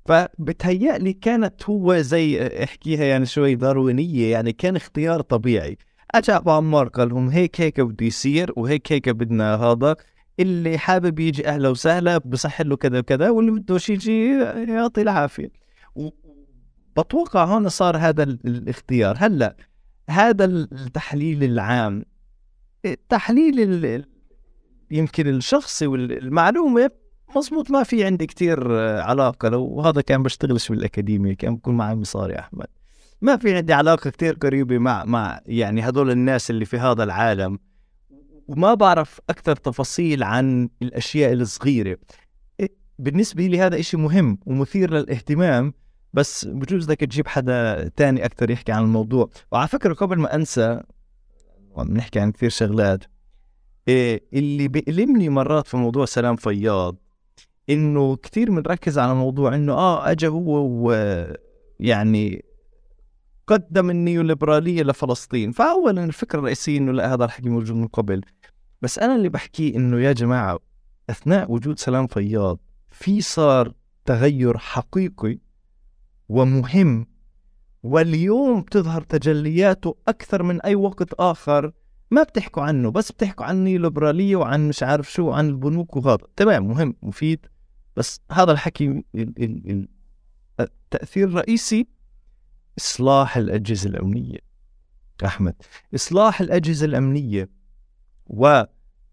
[0.06, 5.78] فبتهيألي كانت هو زي آه، أحكيها يعني شوي داروينية يعني كان اختيار طبيعي.
[6.14, 9.96] اجى ابو عمار قال لهم هيك هيك بده يصير وهيك هيك بدنا هذا.
[10.40, 14.38] اللي حابب يجي أهلا وسهلا بصح له كذا وكذا واللي بدوش يجي
[14.68, 15.50] يعطي العافية.
[16.96, 19.16] بتوقع هون صار هذا الاختيار.
[19.18, 19.56] هلأ
[20.10, 22.04] هذا التحليل العام
[22.84, 24.06] التحليل
[24.90, 26.90] يمكن الشخصي والمعلومه
[27.36, 29.48] مزبوط ما في عندي كتير علاقة.
[29.48, 32.66] لو هذا كان بشتغلش بالأكاديمية كان بكون معي مصاري أحمد.
[33.22, 37.58] ما في عندي علاقة كتير قريبة مع مع يعني هذول الناس اللي في هذا العالم.
[38.48, 41.96] وما بعرف أكثر تفاصيل عن الأشياء الصغيرة.
[42.98, 45.74] بالنسبة لي هذا إشي مهم ومثير للاهتمام
[46.12, 49.30] بس بجوز بدك تجيب حدا تاني أكثر يحكي عن الموضوع.
[49.52, 50.82] وعلى فكرة قبل ما أنسى
[51.84, 53.04] بنحكي عن كثير شغلات.
[53.88, 56.96] إيه اللي بيألمني مرات في موضوع سلام فياض
[57.70, 60.86] إنه كثير بنركز على موضوع إنه آه اجى هو
[61.80, 62.44] ويعني
[63.46, 65.52] قدم النيوليبرالية لفلسطين.
[65.52, 68.20] فأولا الفكرة الرئيسية أنه لا هذا الحكي موجود من قبل.
[68.82, 70.58] بس أنا اللي بحكيه أنه يا جماعة
[71.10, 72.58] أثناء وجود سلام فياض
[72.90, 73.72] في صار
[74.04, 75.38] تغير حقيقي
[76.28, 77.06] ومهم
[77.82, 81.72] واليوم بتظهر تجلياته أكثر من أي وقت آخر.
[82.10, 86.68] ما بتحكوا عنه بس بتحكوا عن النيوليبرالية وعن مش عارف شو عن البنوك وهذا تمام
[86.68, 87.46] مهم مفيد.
[87.96, 89.04] بس هذا الحكي
[90.60, 91.86] التأثير الرئيسي
[92.78, 94.38] إصلاح الأجهزة الأمنية.
[95.24, 95.54] أحمد
[95.94, 97.48] إصلاح الأجهزة الأمنية.
[98.26, 98.62] و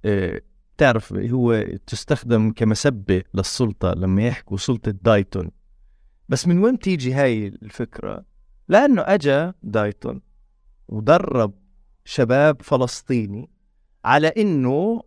[0.06, 0.42] آه،
[0.78, 5.52] تعرف هو تستخدم كمسبة للسلطة لما يحكوا سلطة دايتون.
[6.30, 8.26] بس من وين تيجي هاي الفكرة؟
[8.70, 10.22] لأنه أجا دايتون
[10.88, 11.54] ودرب
[12.06, 13.50] شباب فلسطيني
[14.06, 15.04] على إنه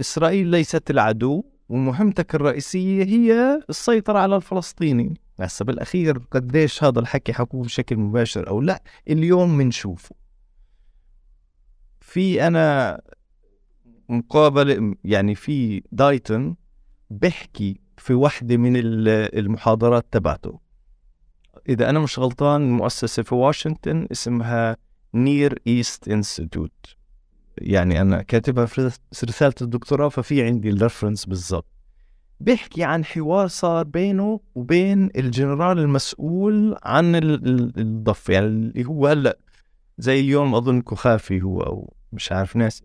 [0.00, 7.62] إسرائيل ليست العدو ومهمتك الرئيسية هي السيطرة على الفلسطيني هسه بالأخير قديش هذا الحكي حكوه
[7.64, 10.14] بشكل مباشر أو لا اليوم بنشوفه
[12.00, 13.00] في أنا
[14.08, 16.56] مقابلة يعني في دايتون
[17.10, 20.60] بحكي في وحدة من المحاضرات تبعته.
[21.68, 24.76] إذا أنا مش غلطان مؤسسة في واشنطن اسمها
[25.14, 26.96] Near East Institute
[27.58, 28.90] يعني أنا كاتبها في
[29.24, 31.66] رسالة الدكتوراه ففي عندي ال reference بالضبط.
[32.40, 37.14] بيحكي عن حوار صار بينه وبين الجنرال المسؤول عن
[37.78, 39.38] الضفة يعني اللي هو هلأ
[39.98, 42.82] زي اليوم أظن كخافي هو أو مش عارف ناس.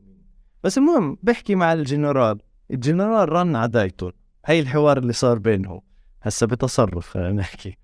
[0.64, 2.38] بس المهم بحكي مع الجنرال.
[2.72, 4.11] الجنرال رن على دايتون.
[4.45, 5.81] هي الحوار اللي صار بينهم.
[6.22, 7.77] هسه بتصرف خلينا نحكي.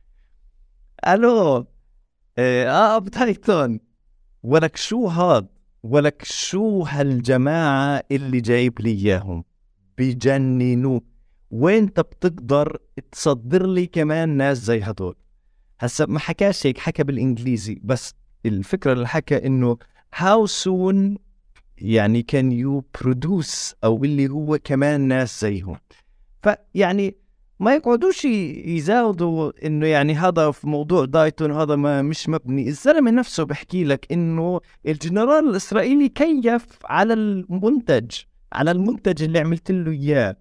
[1.08, 1.66] ألو
[2.38, 3.80] إيه آه دايتون
[4.44, 5.48] ولك شو هاد؟
[5.84, 9.44] ولك شو هالجماعة اللي جايب لي إياهم؟
[9.98, 11.04] بجننوك
[11.52, 12.78] وين انت بتقدر
[13.12, 15.16] تصدر لي كمان ناس زي هدول؟
[15.80, 17.82] هسا ما حكاش هيك حكى بالإنجليزي.
[17.84, 18.14] بس
[18.46, 19.78] الفكرة اللي حكى إنه
[20.16, 21.18] how soon
[21.78, 25.78] يعني can you produce أو اللي هو كمان ناس زيهم؟
[26.44, 27.16] فيعني
[27.64, 32.68] ما يقعدوش يزاودوا إنه يعني هذا في موضوع دايتون هذا ما مش مبني.
[32.68, 38.11] الزلمه نفسه بحكي لك إنه الجنرال الإسرائيلي كيف على المنتج
[38.53, 40.38] على المنتج اللي عملت له إياه.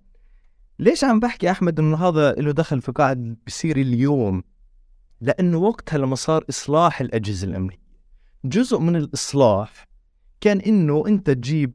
[0.79, 4.43] ليش عم بحكي أحمد إنه هذا له دخل في قاعد بصير اليوم؟
[5.21, 7.83] لأنه وقتها لما صار إصلاح الأجهزة الأمنية
[8.45, 9.89] جزء من الإصلاح
[10.41, 11.73] كان إنه أنت تجيب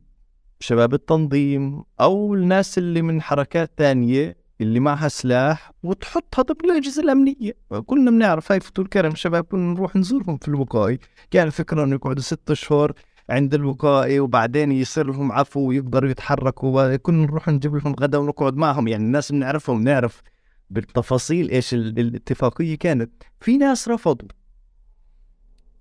[0.59, 7.51] شباب التنظيم أو الناس اللي من حركات ثانية اللي معها سلاح وتحطها ضمن الأجهزة الأمنية.
[7.85, 10.99] كلنا بنعرف هاي فتور كرم شباب كنا نروح نزورهم في الوقائي.
[11.31, 12.93] كان الفكرة إنه يقعدوا ست أشهر
[13.29, 18.87] عند الوقائي وبعدين يصير لهم عفو ويقدروا يتحركوا كنا نروح نجيب لهم غدا ونقعد معهم.
[18.87, 20.21] يعني الناس بنعرفهم نعرف
[20.69, 23.11] بالتفاصيل إيش الاتفاقية كانت.
[23.39, 24.27] في ناس رفضوا.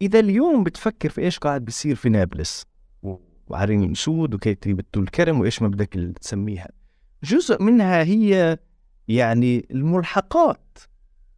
[0.03, 2.67] إذا اليوم بتفكر في إيش قاعد بيصير في نابلس
[3.49, 6.69] وعرين الانشود وكيتي الكرم وإيش ما بدك تسميها.
[7.27, 8.59] جزء منها هي
[9.09, 10.79] يعني الملحقات.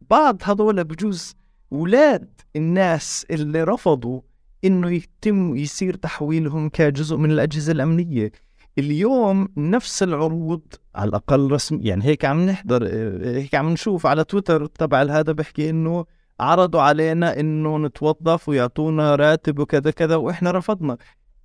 [0.09, 1.35] بعض هذول بجوز
[1.71, 4.21] أولاد الناس اللي رفضوا
[4.65, 8.31] إنه يتم يصير تحويلهم كجزء من الأجهزة الأمنية.
[8.77, 10.61] اليوم نفس العروض
[10.95, 12.87] على الأقل رسمي يعني هيك عم نحضر
[13.23, 16.05] هيك عم نشوف على تويتر تبع هذا بحكي إنه
[16.39, 20.97] عرضوا علينا إنه نتوظف ويعطونا راتب وكذا كذا وإحنا رفضنا.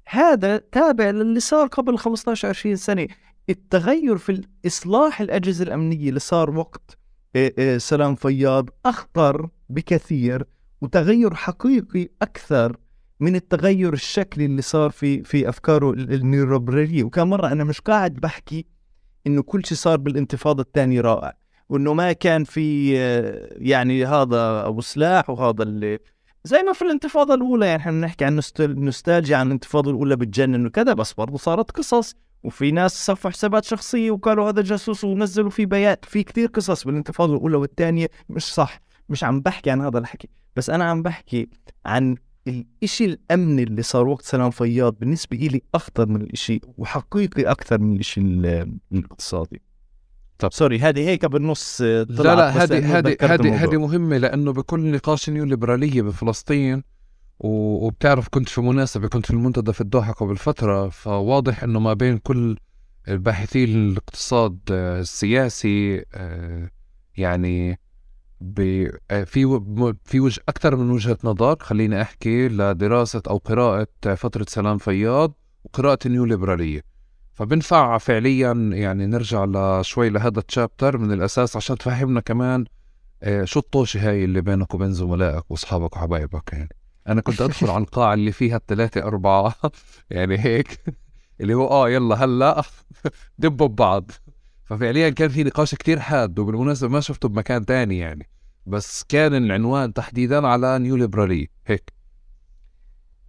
[0.09, 3.07] هذا تابع للي صار قبل 15 20 سنة.
[3.51, 6.99] التغير في اصلاح الأجهزة الأمنية اللي صار وقت
[7.77, 10.45] سلام فياض أخطر بكثير
[10.81, 12.77] وتغير حقيقي أكثر
[13.21, 18.67] من التغير الشكلي اللي صار في في أفكاره النيوروبراليه وكان مرة أنا مش قاعد بحكي
[19.27, 21.37] إنه كل شيء صار بالانتفاضة الثانية رائع
[21.69, 22.95] وإنه ما كان في
[23.57, 25.99] يعني هذا أبو سلاح وهذا اللي
[26.45, 30.93] زي ما في الانتفاضة الأولى يعني إحنا بنحكي عن نوستالجيا عن الانتفاضة الأولى بتجنن وكذا
[30.93, 32.15] بس برضه صارت قصص
[32.45, 37.35] وفي ناس صفوا حسابات شخصية وقالوا هذا جاسوس ونزلوا فيه بيات في كثير قصص بالانتفاضة
[37.35, 41.49] الأولى والثانية مش صح مش عم بحكي عن هذا الحكي بس أنا عم بحكي
[41.87, 42.17] عن
[42.47, 47.95] الإشي الأمني اللي صار وقت سلام فياض بالنسبة إلي أخطر من الإشي وحقيقي أكثر من
[47.95, 48.21] الإشي
[48.93, 49.63] الاقتصادي.
[50.39, 50.53] طب.
[50.53, 55.45] سوري هذه هيك بالنص لا لا هذه هذه هذه هذه مهمة لأنه بكل نقاش نيو
[55.45, 56.83] ليبرالية بفلسطين
[57.39, 62.19] وبتعرف كنت في مناسبة كنت في المنتدى في الدوحة قبل فترة فواضح إنه ما بين
[62.19, 62.57] كل
[63.09, 66.71] باحثي الاقتصاد آه، السياسي آه،
[67.17, 67.81] يعني
[69.11, 69.61] آه، في
[70.05, 75.35] في وجه أكثر من وجهة نظر خليني أحكي لدراسة أو قراءة فترة سلام فياض
[75.65, 76.85] وقراءة النيو ليبراليه
[77.33, 82.65] فبنفع فعليا يعني نرجع لشوي لهذا التشابتر من الأساس عشان تفهمنا كمان
[83.45, 86.84] شو الطوشة هاي اللي بينك وبين زملائك وأصحابك وحبايبك يعني.
[87.09, 89.55] أنا كنت أدخل على القاعة اللي فيها الثلاثه أربعة
[90.11, 90.81] يعني هيك
[91.41, 92.63] اللي هو آه يلا هلأ
[93.39, 94.11] دبوا ببعض.
[94.65, 98.29] ففعليا كان في نقاش كتير حاد وبالمناسبة ما شفته بمكان تاني يعني
[98.67, 101.93] بس كان العنوان تحديدا على نيو ليبرالي هيك.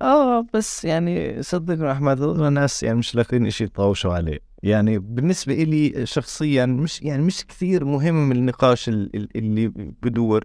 [0.02, 4.40] آه بس يعني صدقني أحمد الناس يعني مش لاقين شيء يطاوشوا عليه.
[4.64, 9.68] يعني بالنسبة إلي شخصيا مش يعني مش كثير مهم النقاش اللي
[10.04, 10.44] بدور.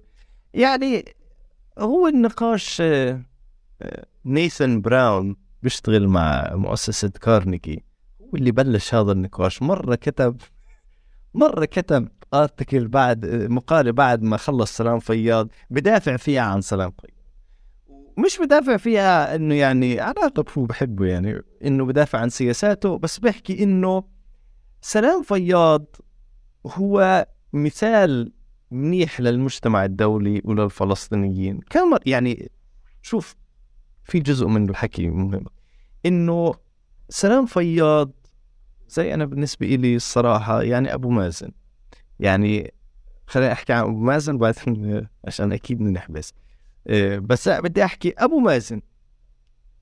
[0.55, 1.05] يعني
[1.79, 3.23] هو النقاش آه،
[3.83, 7.83] آه، نيثن براون بيشتغل مع مؤسسة كارنيكي.
[8.21, 9.63] هو اللي بلش هذا النقاش.
[9.63, 10.37] مرة كتب
[11.35, 17.21] مرة كتب ارتكل بعد مقالة بعد ما خلص سلام فياض بدافع فيها عن سلام فياض.
[18.19, 23.63] مش بدافع فيها إنه يعني أنا هو بحبه يعني إنه بدافع عن سياساته بس بحكي
[23.63, 24.05] إنه
[24.81, 25.97] سلام فياض
[26.67, 28.33] هو مثال
[28.71, 32.51] منيح للمجتمع الدولي وللفلسطينيين كم يعني
[33.03, 33.37] شوف
[34.05, 35.45] في جزء من الحكي مهم.
[36.07, 36.55] إنه
[37.09, 38.13] سلام فياض
[38.89, 41.51] زي أنا بالنسبة لي الصراحة يعني أبو مازن.
[42.21, 42.75] يعني
[43.27, 46.35] خليني أحكي عن أبو مازن وبعدين عشان أكيد نحبس
[46.87, 48.81] آه، بس بدي أحكي أبو مازن.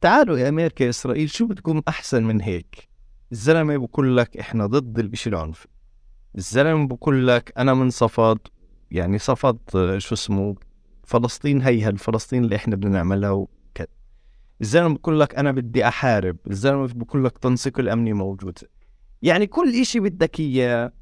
[0.01, 2.89] تعالوا يا أمريكا إسرائيل شو بدكم أحسن من هيك؟
[3.33, 5.67] الزلمة بقول لك إحنا ضد الاشي العنفي
[6.37, 8.39] الزلمة بقول لك أنا من صفد
[8.91, 10.55] يعني صفد آه، شو اسمه
[11.05, 13.87] فلسطين هي الفلسطين اللي إحنا بدنا نعملها وكذا
[14.61, 18.59] الزلمة بقول لك أنا بدي أحارب الزلمة بقول لك تنسيق الامني موجود.
[19.23, 20.93] يعني كل إشي بدك إياه.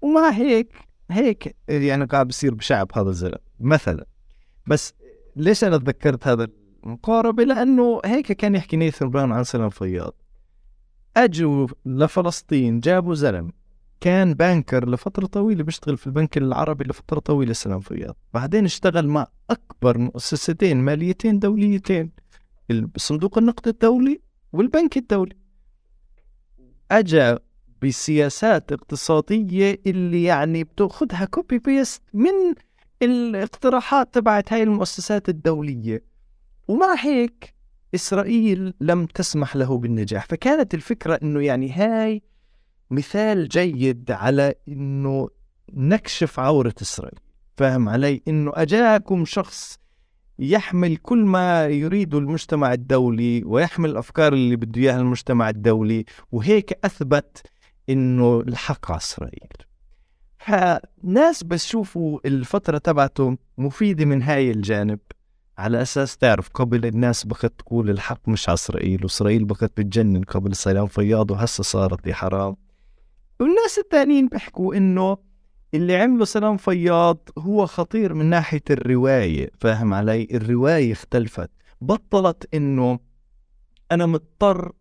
[0.00, 0.72] ومع هيك
[1.10, 4.06] هيك يعني قاعد بصير بشعب هذا الزلم مثلا.
[4.66, 4.94] بس
[5.36, 6.48] ليش أنا تذكرت هذا
[6.84, 10.14] المقاربة؟ لأنه هيك كان يحكي نيثن براون عن سلام فياض
[11.16, 13.52] أجوا لفلسطين جابوا زلم
[14.04, 19.26] كان banker لفترة طويلة بيشتغل في البنك العربي لفترة طويلة سلام فياض بعدين اشتغل مع
[19.50, 22.10] أكبر مؤسستين ماليتين دوليتين
[22.96, 24.20] صندوق النقد الدولي
[24.52, 25.36] والبنك الدولي.
[26.90, 27.38] أجا
[27.82, 32.54] بسياسات اقتصادية اللي يعني بتأخذها copy paste من
[33.02, 36.04] الاقتراحات تبعت هاي المؤسسات الدولية.
[36.68, 37.54] ومع هيك
[37.94, 40.26] إسرائيل لم تسمح له بالنجاح.
[40.26, 42.22] فكانت الفكرة إنه يعني هاي
[42.94, 45.28] مثال جيد على إنه
[45.72, 47.18] نكشف عورة إسرائيل.
[47.56, 49.78] فاهم علي؟ إنه أجاكم شخص
[50.38, 57.42] يحمل كل ما يريده المجتمع الدولي ويحمل الأفكار اللي بده إياها المجتمع الدولي وهيك أثبت
[57.90, 59.48] إنه الحق على إسرائيل.
[60.38, 64.98] فناس بشوفوا الفترة تبعته مفيدة من هاي الجانب
[65.58, 70.56] على أساس تعرف قبل الناس بقت تقول الحق مش على إسرائيل وإسرائيل بقت بتجنن قبل
[70.56, 72.56] سلام فياض وهسه صارت حرام.
[73.44, 75.16] والناس الثانيين بيحكوا إنه
[75.74, 81.50] اللي عمله سلام فياض هو خطير من ناحية الرواية فاهم علي؟ الرواية اختلفت
[81.80, 82.98] بطلت إنه
[83.92, 84.72] أنا مضطر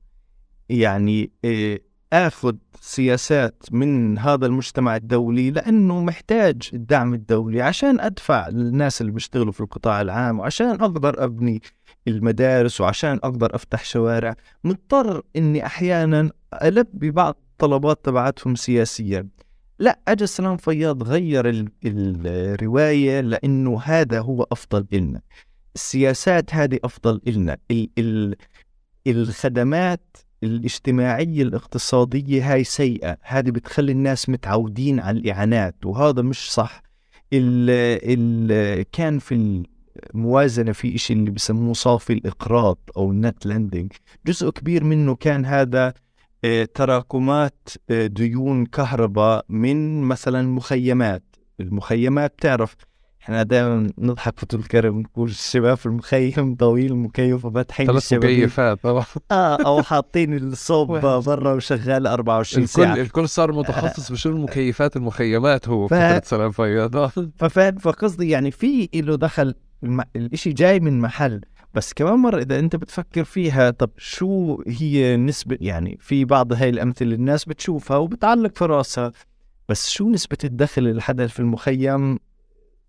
[0.69, 1.80] يعني آه،
[2.14, 9.52] آخذ سياسات من هذا المجتمع الدولي لأنه محتاج الدعم الدولي عشان أدفع للناس اللي بيشتغلوا
[9.52, 11.61] في القطاع العام وعشان أقدر أبني
[12.07, 14.35] المدارس وعشان أقدر أفتح شوارع.
[14.64, 16.31] مضطر إني أحيانا
[16.64, 19.27] ألبي بعض الطلبات تبعتهم سياسيا.
[19.80, 25.21] لا اجى سلام فياض غير الرواية لأنه هذا هو أفضل إلنا.
[25.75, 27.57] السياسات هذه أفضل إلنا.
[27.71, 28.35] ال ال
[29.07, 33.17] الخدمات الاجتماعية الاقتصادية هاي سيئة.
[33.21, 36.84] هذه بتخلي الناس متعودين على الإعانات وهذا مش صح.
[37.34, 37.69] ال
[38.03, 39.63] ال كان في
[40.13, 43.91] الموازنة في إشي اللي بسموه صافي الإقراض أو النت لندنج
[44.25, 45.93] جزء كبير منه كان هذا
[46.74, 51.24] تراكمات آه، ديون كهرباء من مثلا مخيمات.
[51.60, 52.76] المخيمات تعرف
[53.24, 59.56] إحنا دائما نضحك في الكرم نقول الشباب في المخيم طويل مكيف وفاتحين ثلاث مكيفات آه
[59.65, 60.91] أو حاطين الصوب
[61.26, 65.94] برا وشغال 24 ساعه الكل الكل صار متخصص بشو المكيفات المخيمات هو ف...
[65.94, 69.53] فتره سلام فياض ففاهم فقصدي يعني في له دخل
[69.84, 70.02] الم...
[70.15, 71.41] الإشي جاي من محل.
[71.74, 76.70] بس كمان مرة إذا أنت بتفكر فيها طب شو هي نسبة يعني في بعض هاي
[76.70, 79.12] الأمثلة الناس بتشوفها وبتعلق في راسها
[79.70, 82.20] بس شو نسبة الدخل الحدا في المخيم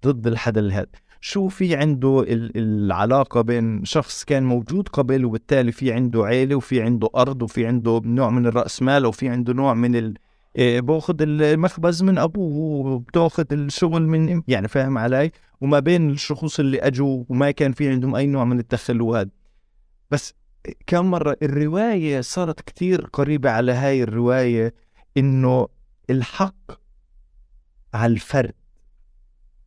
[0.07, 0.87] ضد الحدا هذا
[1.21, 7.09] شو في عنده العلاقة بين شخص كان موجود قبل وبالتالي في عنده عيلة وفي عنده
[7.17, 9.97] أرض وفي عنده نوع من الرأس مال وفي عنده نوع من
[10.59, 17.25] باخذ المخبز من أبوه وبتاخذ الشغل من يعني فاهم علي؟ وما بين الشخوص اللي أجوا
[17.29, 19.31] وما كان في عندهم أي نوع من الدخل وهذا
[20.11, 20.35] بس
[20.87, 24.75] كم مرة الرواية صارت كتير قريبة على هاي الرواية
[25.17, 25.69] إنه
[26.11, 26.73] الحق
[27.95, 28.55] على الفرد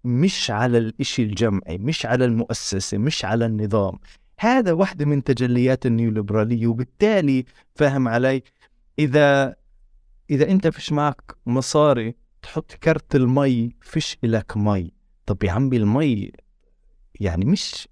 [0.04, 4.00] مش على الإشي الجمعي مش على المؤسسة مش على النظام.
[4.40, 7.46] هذا واحدة من تجليات النيوليبرالية وبالتالي
[7.76, 8.44] فاهم علي؟
[9.00, 9.56] إذا
[10.30, 14.92] إذا أنت فيش معك مصاري تحط كرت المي فيش إلك مي.
[15.26, 16.32] طب يا عمي المي
[17.20, 17.88] يعني مش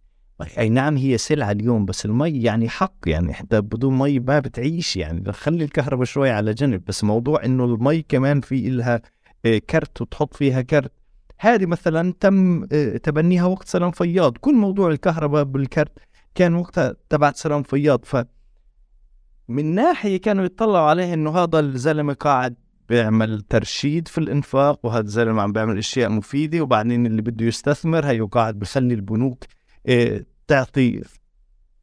[0.58, 4.98] أي نعم هي سلعة اليوم بس المي يعني حق يعني حتى بدون مي ما بتعيش
[4.98, 5.32] يعني.
[5.34, 9.02] خلي الكهرباء شوي على جنب بس موضوع إنه المي كمان في إلها
[9.46, 10.92] آه، كرت وتحط فيها كرت
[11.40, 14.38] هذه مثلا تم آه، تبنيها وقت سلام فياض.
[14.38, 15.92] كل موضوع الكهرباء بالكرت
[16.36, 18.06] كان وقتها تبع سلام فياض.
[18.06, 18.16] ف
[19.48, 22.56] من ناحية كانوا يطلعوا عليه إنه هذا الزلمة قاعد
[22.90, 28.20] بيعمل ترشيد في الإنفاق وهذا الزلمة عم بيعمل أشياء مفيدة وبعدين اللي بده يستثمر هي
[28.20, 29.44] قاعد بخلي البنوك
[29.88, 31.02] آه، تعطي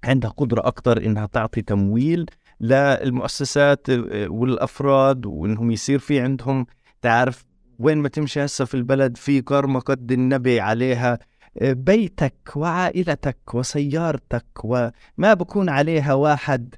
[0.05, 2.27] عندها قدرة أكثر إنها تعطي تمويل
[2.61, 6.67] للمؤسسات آه، والأفراد وإنهم يصير في عندهم
[7.03, 7.45] تعرف
[7.79, 11.19] وين ما تمشي هسه في البلد في قرمة قد النبي عليها
[11.61, 14.93] آه، بيتك وعائلتك وسيارتك وما
[15.35, 16.75] بكون عليها واحد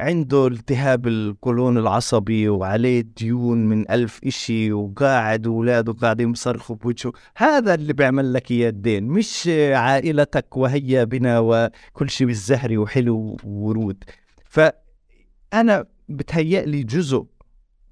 [0.00, 7.12] عنده التهاب القولون العصبي وعليه ديون من ألف إشي وقاعد وولاده قاعدين يصرخوا بوجهه.
[7.36, 14.04] هذا اللي بيعمل لك إياه الدين مش عائلتك وهيا بنا وكل شيء بالزهري وحلو وورود.
[14.44, 17.26] فأنا بتهيأ لي جزء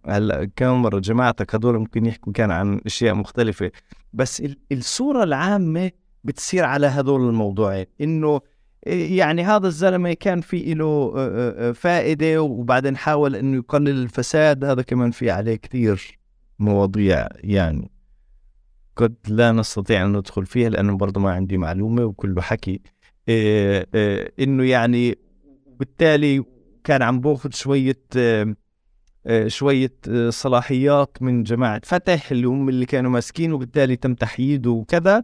[0.07, 3.71] هلا كم مرة جماعتك هدول ممكن يحكوا كان عن أشياء مختلفة
[4.13, 5.91] بس الصورة العامة
[6.25, 8.41] بتصير على هذول الموضوعين إنه
[8.87, 11.13] يعني هذا الزلمة كان في له
[11.73, 14.65] فائدة وبعدين حاول إنه يقلل الفساد.
[14.65, 16.19] هذا كمان في عليه كثير
[16.59, 17.91] مواضيع يعني
[18.97, 22.81] قد لا نستطيع أن ندخل فيها لأنه برضه ما عندي معلومة وكله حكي.
[24.39, 25.19] إنه يعني
[25.79, 26.45] بالتالي
[26.85, 28.01] كان عم بأخذ شوية
[29.27, 34.71] آه، شوية آه، صلاحيات من جماعة فتح اللي هم اللي كانوا ماسكين وبالتالي تم تحييده
[34.71, 35.23] وكذا.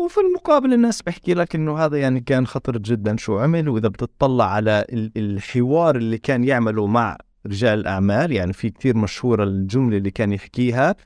[0.00, 4.44] وفي المقابل الناس بحكي لك إنه هذا يعني كان خطر جدا شو عمل وإذا بتطلع
[4.44, 4.84] على
[5.16, 7.16] الحوار اللي كان يعمله مع
[7.46, 10.96] رجال الأعمال يعني في كثير مشهورة الجملة اللي كان يحكيها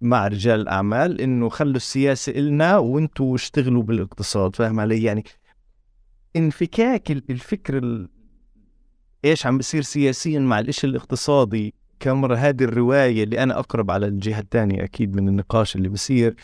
[0.00, 5.24] مع رجال الأعمال إنه خلوا السياسة إلنا وأنتم اشتغلوا بالاقتصاد فاهم علي؟ يعني
[6.36, 8.06] انفكاك الفكر
[9.24, 14.40] إيش عم بيصير سياسيا مع الإشي الاقتصادي كاميرا هذه الرواية اللي أنا أقرب على الجهة
[14.40, 16.36] الثانية أكيد من النقاش اللي بصير.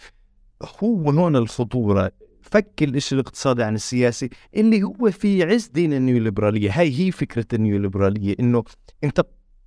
[0.82, 2.12] هو هون الخطورة.
[2.43, 6.70] فك الإشي الاقتصادي عن السياسي اللي هو في عز دين النيوليبرالية.
[6.81, 8.65] هاي هي فكرة النيوليبرالية إنه
[9.05, 9.27] أنت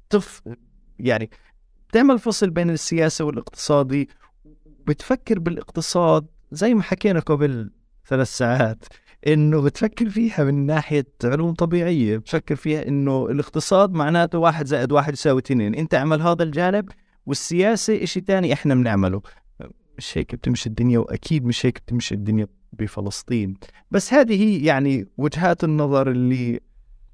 [0.10, 0.42] بتف
[1.00, 1.30] يعني
[1.90, 4.10] بتعمل فصل بين السياسة والاقتصادي
[4.88, 7.72] بتفكر بالاقتصاد زي ما حكينا قبل
[8.08, 8.86] ثلاث ساعات
[9.28, 15.14] إنه بتفكر فيها من ناحية علوم طبيعية بتفكر فيها إنه الاقتصاد معناته واحد زائد واحد
[15.14, 15.76] يساوي اثنين.
[15.76, 16.90] أنت اعمل هذا الجانب
[17.26, 19.22] والسياسة إشي تاني إحنا بنعمله.
[19.98, 23.54] مش هيك بتمشي الدنيا وأكيد مش هيك بتمشي الدنيا بفلسطين.
[23.92, 26.60] بس هذه هي يعني وجهات النظر اللي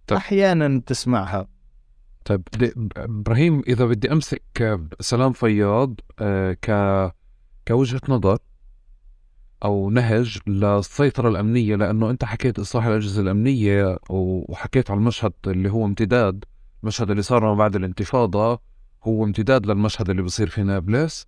[0.08, 0.18] طيب.
[0.18, 1.48] أحيانا تسمعها.
[2.26, 2.42] طيب
[2.98, 6.72] إبراهيم إذا بدي أمسك سلام فياض آه، ك
[7.68, 8.38] كوجهة نظر
[9.64, 15.86] أو نهج للسيطرة الأمنية لأنه أنت حكيت اصلاح الأجهزة الأمنية وحكيت على المشهد اللي هو
[15.86, 16.46] امتداد
[16.84, 18.60] المشهد اللي صار بعد الانتفاضة
[19.04, 21.28] هو امتداد للمشهد اللي بصير في نابلس.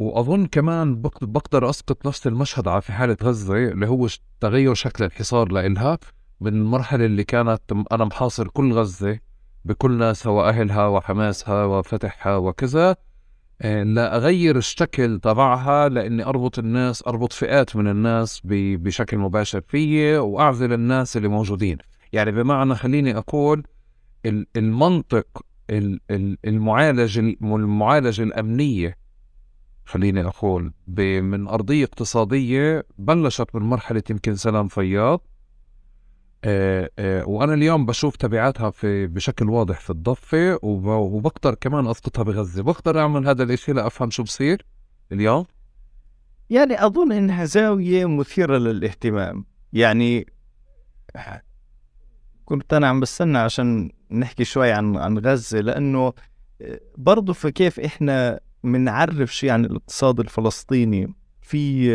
[0.00, 4.08] وأظن كمان بقدر أسقط نفس المشهد على في حالة غزة اللي هو
[4.40, 5.98] تغير شكل الحصار لإلها
[6.40, 7.60] من المرحله اللي كانت
[7.92, 9.18] أنا محاصر كل غزة
[9.64, 12.96] بكل ناسها وأهلها وحماسها وفتحها وكذا.
[13.62, 20.18] آه، لا أغير الشكل تبعها لإني أربط الناس أربط فئات من الناس بشكل مباشر فيي
[20.18, 21.78] وأعزل الناس اللي موجودين.
[22.12, 23.62] يعني بمعنى خليني أقول
[24.56, 25.26] المنطق
[26.44, 28.99] المعالج المعالجة الأمنية
[29.90, 30.72] خليني أقول
[31.22, 35.20] من أرضية اقتصادية بلشت من مرحلة يمكن سلام فياض.
[36.44, 42.62] آه، آه، وأنا اليوم بشوف تبعاتها في بشكل واضح في الضفة وبقدر كمان أسقطها بغزة.
[42.62, 44.66] بقدر أعمل هذا الإشي لأفهم شو بصير
[45.12, 45.46] اليوم؟
[46.50, 49.44] يعني أظن إنها زاوية مثيرة للاهتمام.
[49.72, 50.26] يعني
[52.44, 56.12] كنت أنا عم بستنى عشان نحكي شوي عن عن غزة لأنه
[56.96, 57.80] برضه في كيف
[58.64, 61.90] بنعرف شيء عن الاقتصاد الفلسطيني في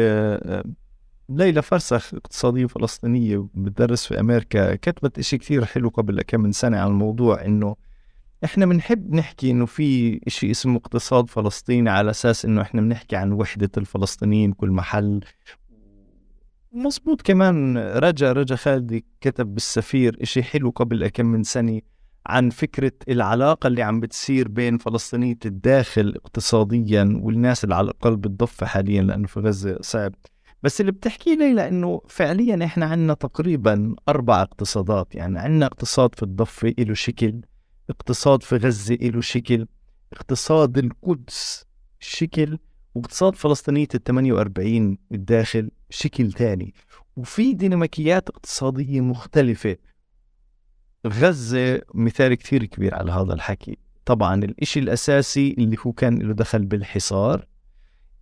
[1.29, 6.77] ليلى فرسخ اقتصادية فلسطينية بتدرس في أمريكا كتبت إشي كثير حلو قبل كم من سنة
[6.77, 7.75] عن الموضوع إنه
[8.43, 13.31] إحنا بنحب نحكي إنه في إشي اسمه اقتصاد فلسطيني على أساس إنه إحنا بنحكي عن
[13.31, 15.19] وحدة الفلسطينيين كل محل.
[16.73, 21.81] مزبوط كمان رجا رجا خالدي كتب بالسفير إشي حلو قبل كم من سنة
[22.25, 28.65] عن فكرة العلاقة اللي عم بتصير بين فلسطينية الداخل اقتصاديا والناس اللي على الأقل بالضفة
[28.65, 30.15] حاليا لأنه في غزة صعب.
[30.63, 35.15] بس اللي بتحكي لي لأنه فعليا إحنا عندنا تقريبا أربع اقتصادات.
[35.15, 37.41] يعني عندنا اقتصاد في الضفة له شكل
[37.89, 39.67] اقتصاد في غزة له شكل
[40.13, 41.65] اقتصاد القدس
[41.99, 42.57] شكل
[42.95, 46.73] واقتصاد فلسطينية ال 48 الداخل شكل ثاني
[47.15, 49.77] وفي ديناميكيات اقتصادية مختلفة.
[51.05, 53.77] غزة مثال كثير كبير على هذا الحكي.
[54.05, 57.45] طبعا الإشي الأساسي اللي هو كان له دخل بالحصار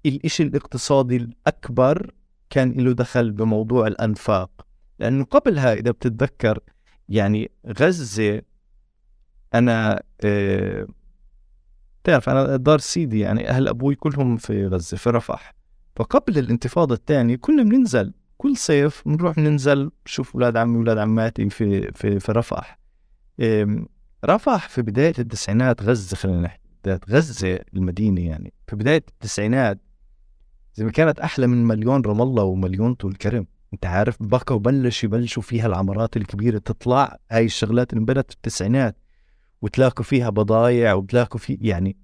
[0.05, 2.11] الإشي الاقتصادي الأكبر
[2.49, 4.67] كان له دخل بموضوع الأنفاق.
[4.99, 6.59] لأنه قبلها إذا بتتذكر
[7.09, 8.41] يعني غزة
[9.53, 10.87] أنا آه
[12.03, 15.53] تعرف أنا دار سيدي يعني أهل أبوي كلهم في غزة في رفح.
[15.95, 18.13] فقبل الانتفاضة الثانية كنا بننزل
[18.43, 22.79] كل صيف بنروح ننزل نشوف أولاد عمي وأولاد عماتي في في في رفح.
[24.25, 28.53] رفح في بداية التسعينات غزة خلينا نحكي بداية غزة المدينة يعني.
[28.67, 29.79] في بداية التسعينات
[30.75, 35.03] زي ما كانت أحلى من مليون رام الله ومليون طول كرم أنت عارف بقى وبلش
[35.03, 38.97] يبلشوا فيها العمارات الكبيرة تطلع هاي الشغلات اللي انبنت في التسعينات
[39.61, 41.97] وتلاقوا فيها بضايع وتلاقوا في يعني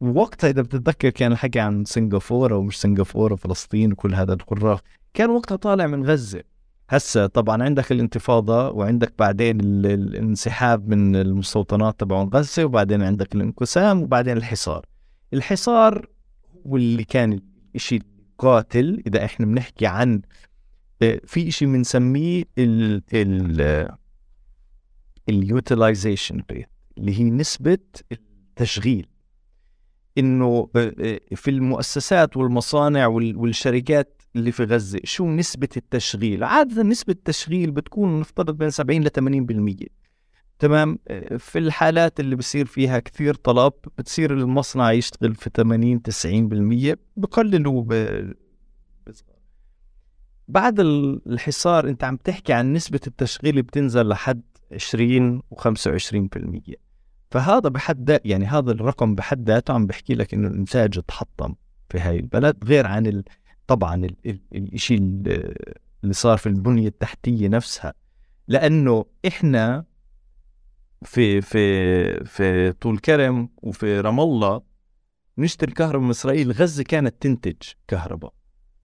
[0.00, 4.80] وقتها إذا بتتذكر كان الحكي عن سنغافورة ومش سنغافورة فلسطين وكل هذا القراف
[5.14, 6.42] كان وقتها طالع من غزة.
[6.90, 14.36] هسه طبعا عندك الانتفاضة وعندك بعدين الانسحاب من المستوطنات تبعون غزة وبعدين عندك الانقسام وبعدين
[14.36, 14.86] الحصار.
[15.34, 16.06] الحصار
[16.64, 17.40] واللي كان
[17.76, 18.02] شيء
[18.38, 20.22] قاتل إذا إحنا بنحكي عن
[21.24, 23.88] في شيء بنسميه ال ال
[25.28, 26.68] اليوتيلايزيشن ريت
[26.98, 27.78] اللي هي نسبة
[28.12, 29.06] التشغيل.
[30.18, 37.12] إنه آه، آه، في المؤسسات والمصانع والشركات اللي في غزة شو نسبة التشغيل؟ عادة نسبة
[37.12, 39.86] التشغيل بتكون نفترض بين 70 ل 80%
[40.58, 40.98] تمام؟
[41.38, 46.00] في الحالات اللي بصير فيها كثير طلب بتصير المصنع يشتغل في 80
[46.94, 47.92] 90% بقللوا ب...
[50.48, 54.42] بعد الحصار أنت عم تحكي عن نسبة التشغيل بتنزل لحد
[54.72, 56.89] 20 و25%
[57.30, 61.54] فهذا بحد يعني هذا الرقم بحد ذاته عم بحكي لك إنه الإنتاج تحطم
[61.88, 63.24] في هاي البلد غير عن ال...
[63.66, 64.08] طبعا
[64.54, 67.94] الشيء اللي صار في البنية التحتية نفسها.
[68.48, 69.84] لأنه إحنا
[71.02, 74.62] في في في طول كرم وفي رام الله
[75.38, 76.52] نشتري كهرباء من إسرائيل.
[76.52, 77.56] غزة كانت تنتج
[77.88, 78.32] كهرباء.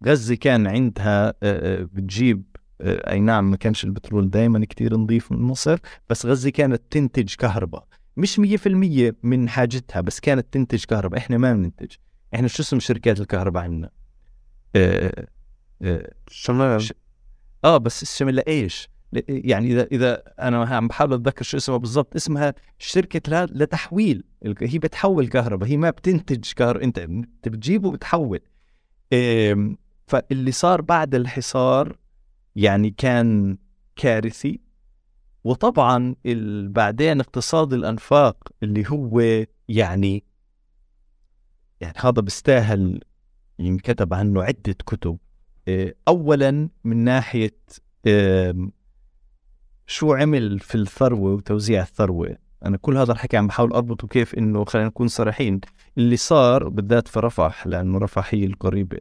[0.07, 1.35] غزة كان عندها
[1.83, 2.45] بتجيب
[2.81, 5.79] أي نعم ما كانش البترول دائما كتير نظيف من مصر
[6.11, 7.87] بس غزة كانت تنتج كهرباء.
[8.17, 11.19] مش 100% من حاجتها بس كانت تنتج كهرباء.
[11.19, 11.93] إحنا ما بننتج
[12.35, 13.91] إحنا شو اسم شركات الكهرباء عندنا؟
[14.77, 15.27] آه
[15.83, 16.89] آه شمال.
[17.65, 18.89] آه بس الشمال لإيش؟
[19.29, 24.25] يعني إذا إذا أنا عم بحاول أتذكر شو اسمها بالضبط اسمها شركة لتحويل
[24.61, 28.41] هي بتحول كهرباء هي ما بتنتج كهرباء أنت انت بتجيبه وبتحول
[30.07, 31.97] فاللي صار بعد الحصار
[32.57, 33.59] يعني كان
[33.97, 34.61] كارثي.
[35.47, 36.15] وطبعا
[36.69, 39.21] بعدين اقتصاد الأنفاق اللي هو
[39.69, 40.25] يعني
[41.81, 43.01] يعني هذا بيستاهل
[43.59, 45.19] ينكتب عنه عدة كتب.
[45.69, 47.57] آه، اولا من ناحية
[49.87, 52.37] شو عمل في الثروة وتوزيع الثروة.
[52.65, 55.61] أنا كل هذا الحكي عم بحاول أربطه كيف إنه خلينا نكون صريحين
[55.99, 58.99] اللي صار بالذات في رفح لأنه رفح هي القريبة.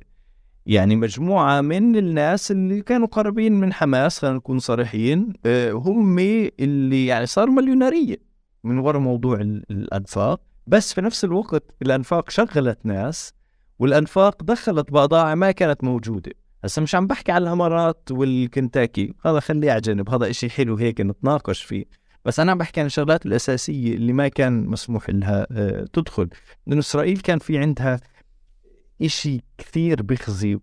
[0.65, 7.05] يعني مجموعة من الناس اللي كانوا قريبين من حماس خلينا نكون صريحين آه، هم اللي
[7.05, 8.17] يعني صاروا مليونيرية
[8.63, 10.41] من وراء موضوع الأنفاق.
[10.67, 13.33] بس في نفس الوقت الأنفاق شغلت ناس
[13.79, 16.31] والأنفاق دخلت بضائع ما كانت موجودة.
[16.63, 21.01] هسه مش عم بحكي على الامارات والكنتاكي هذا خليه على جنب هذا إشي حلو هيك
[21.01, 21.85] نتناقش فيه.
[22.25, 26.29] بس أنا عم بحكي عن الشغلات الأساسية اللي ما كان مسموح لها آه، تدخل.
[26.67, 27.99] لأنه إسرائيل كان في عندها
[29.01, 30.59] إشي كثير بخزي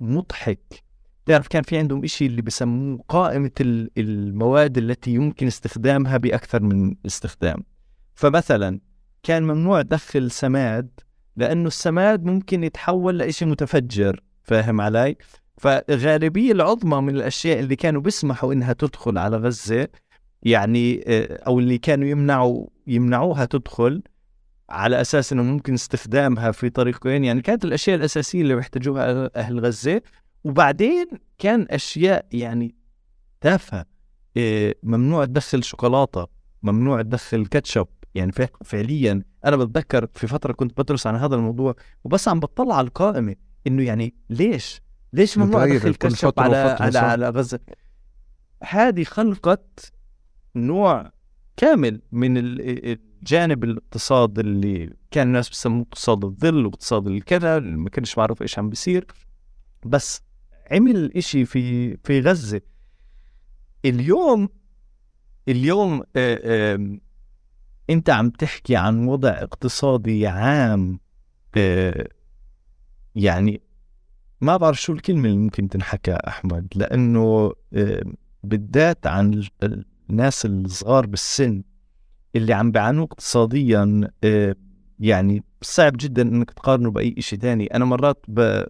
[0.00, 0.82] مضحك
[1.26, 3.50] تعرف كان في عندهم إشي اللي بسموه قائمة
[3.98, 7.64] المواد التي يمكن استخدامها بأكثر من استخدام
[8.14, 8.80] فمثلا
[9.22, 10.90] كان ممنوع دخل سماد
[11.36, 15.16] لأنه السماد ممكن يتحول لإشي متفجر فاهم علي؟
[15.58, 19.88] فالغالبية العظمى من الأشياء اللي كانوا بيسمحوا إنها تدخل على غزة
[20.42, 24.02] يعني آه، أو اللي كانوا يمنعوا يمنعوها تدخل
[24.70, 30.02] على أساس إنه ممكن استخدامها في طريقين يعني كانت الأشياء الأساسية اللي بيحتاجوها أهل غزة.
[30.44, 31.06] وبعدين
[31.38, 32.74] كان أشياء يعني
[33.40, 33.86] تافهة
[34.36, 36.26] إيه ممنوع تدخل شوكولاتة
[36.62, 37.86] ممنوع تدخل كاتشب.
[38.14, 38.32] يعني
[38.64, 41.74] فعليا أنا بتذكر في فترة كنت بدرس عن هذا الموضوع
[42.04, 43.34] وبس عم بطلع على القائمة
[43.66, 44.80] إنه يعني ليش؟
[45.12, 47.60] ليش ممنوع ادخل كاتشب على على على غزة؟
[48.64, 49.92] هذه خلقت
[50.56, 51.12] نوع
[51.56, 52.36] كامل من
[53.18, 58.68] الجانب الاقتصاد اللي كان الناس بيسموه اقتصاد الظل واقتصاد الكذا ما كانش معروف إيش عم
[58.68, 59.06] بيصير.
[59.86, 60.22] بس
[60.70, 62.60] عمل إشي في في غزة.
[63.84, 64.48] اليوم
[65.48, 66.98] اليوم آآ آآ
[67.90, 71.00] أنت عم تحكي عن وضع اقتصادي عام
[73.14, 73.62] يعني
[74.40, 77.52] ما بعرف شو الكلمة اللي ممكن تنحكى أحمد لأنه
[78.44, 79.44] بالذات عن
[80.10, 81.62] الناس الصغار بالسن.
[82.36, 84.56] اللي عم بيعانوا اقتصاديا آه،
[84.98, 88.64] يعني صعب جدا إنك تقارنه بأي شيء ثاني أنا مرات ب...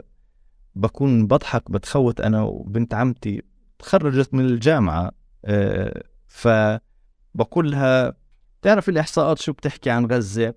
[0.75, 3.43] بكون بضحك بتخوت أنا وبنت عمتي
[3.79, 5.13] تخرجت من الجامعة
[5.45, 8.15] آه، فبقول لها
[8.63, 10.55] تعرف الإحصاءات شو بتحكي عن غزة؟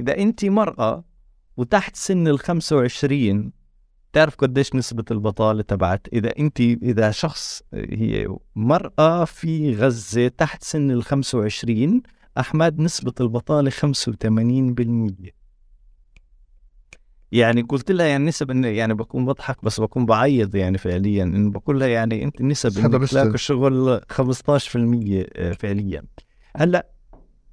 [0.00, 1.04] إذا انت مرأة
[1.56, 3.52] وتحت سن ال 25
[4.12, 10.90] تعرف قديش نسبة البطالة تبعت؟ إذا أنت إذا شخص هي مرأة في غزة تحت سن
[10.90, 12.02] ال 25
[12.38, 15.30] أحمد نسبة البطالة 85%
[17.32, 21.50] يعني قلت لها يعني نسب إن يعني بكون بضحك بس بكون بعيط يعني فعليا إنه
[21.50, 26.02] بقول لها يعني أنت النسب إنك تلاقي الشغل 15% فعليا.
[26.56, 26.90] هلأ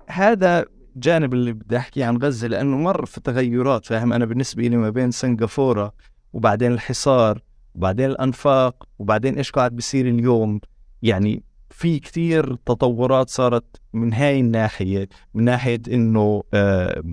[0.08, 4.78] هذا جانب اللي بدي احكي عن غزة لأنه مر في تغيرات فاهم؟ أنا بالنسبة لي
[4.78, 5.94] ما بين سنغافورة
[6.34, 7.42] وبعدين الحصار
[7.76, 10.60] وبعدين الأنفاق وبعدين إيش قاعد بيصير اليوم؟
[11.02, 17.04] يعني في كثير تطورات صارت من هاي الناحية من ناحية إنه آه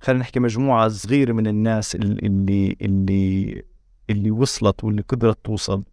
[0.00, 3.62] خلينا نحكي مجموعة صغيرة من الناس اللي اللي
[4.10, 5.84] اللي وصلت واللي قدرت توصل.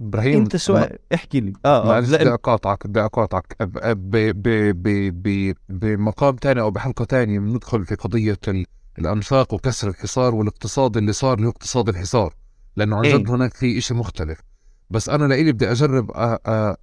[0.00, 1.52] إبراهيم أنت سؤال احكي لي.
[1.64, 3.56] آه, آه بدي اقاطعك بدي اقاطعك
[5.68, 8.38] بمقام ثاني أو بحلقة ثانية بندخل في قضية
[8.98, 12.34] الأنفاق وكسر الحصار والاقتصاد اللي صار اللي هو اقتصاد الحصار
[12.76, 13.16] لأنه عن إيه.
[13.16, 14.40] جد هناك في شيء مختلف.
[14.92, 16.10] بس أنا لإلي بدي أجرب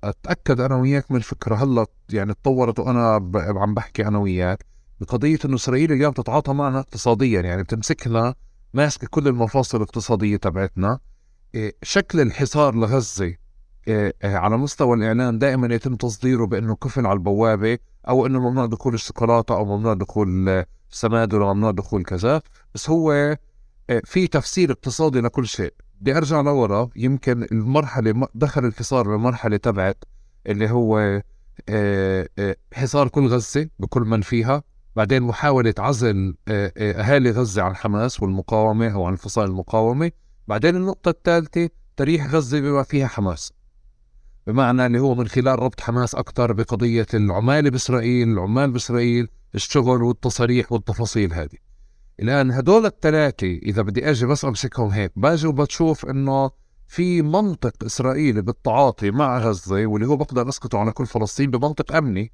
[0.03, 4.65] أتأكد أنا وياك من الفكرة هلأ يعني تطورت وأنا عم بحكي أنا وياك
[5.02, 7.41] بقضية إنه إسرائيل اليوم تتعاطى معنا اقتصاديا.
[7.41, 8.36] يعني بتمسكنا
[8.73, 10.99] ماسكة كل المفاصل الاقتصادية تبعتنا.
[11.56, 13.26] إيه، شكل الحصار لغزة
[13.88, 17.77] إيه، إيه، على مستوى الاعلام دائما يتم تصديره بأنه كفل على البوابة
[18.07, 22.41] أو إنه ممنوع دخول الشوكولاتة أو ممنوع دخول سماد ولا ممنوع دخول كذا.
[22.76, 23.38] بس هو
[24.03, 25.73] في تفسير اقتصادي لكل شيء.
[26.01, 26.89] بدي أرجع لورا.
[26.95, 30.03] يمكن المرحلة دخل الحصار للمرحله تبعت
[30.47, 31.21] اللي هو
[31.69, 34.63] آه، آه، حصار كل غزة بكل من فيها.
[34.95, 40.11] بعدين محاولة عزل آه، أهالي غزة عن حماس والمقاومة أو عن فصائل المقاومة.
[40.47, 43.53] بعدين النقطة الثالثة تريح غزة بما فيها حماس.
[44.47, 50.71] بمعنى اللي هو من خلال ربط حماس أكثر بقضية العمالة بإسرائيل العمال بإسرائيل الشغل والتصاريح
[50.71, 51.68] والتفاصيل هذه.
[52.21, 56.51] الان هدول الثلاثه إذا بدي أجي بس أمسكهم هيك باجي وبتشوف إنه
[56.87, 62.31] في منطق إسرائيلي بالتعاطي مع غزة واللي هو بقدر اسقطه على كل فلسطين بمنطق أمني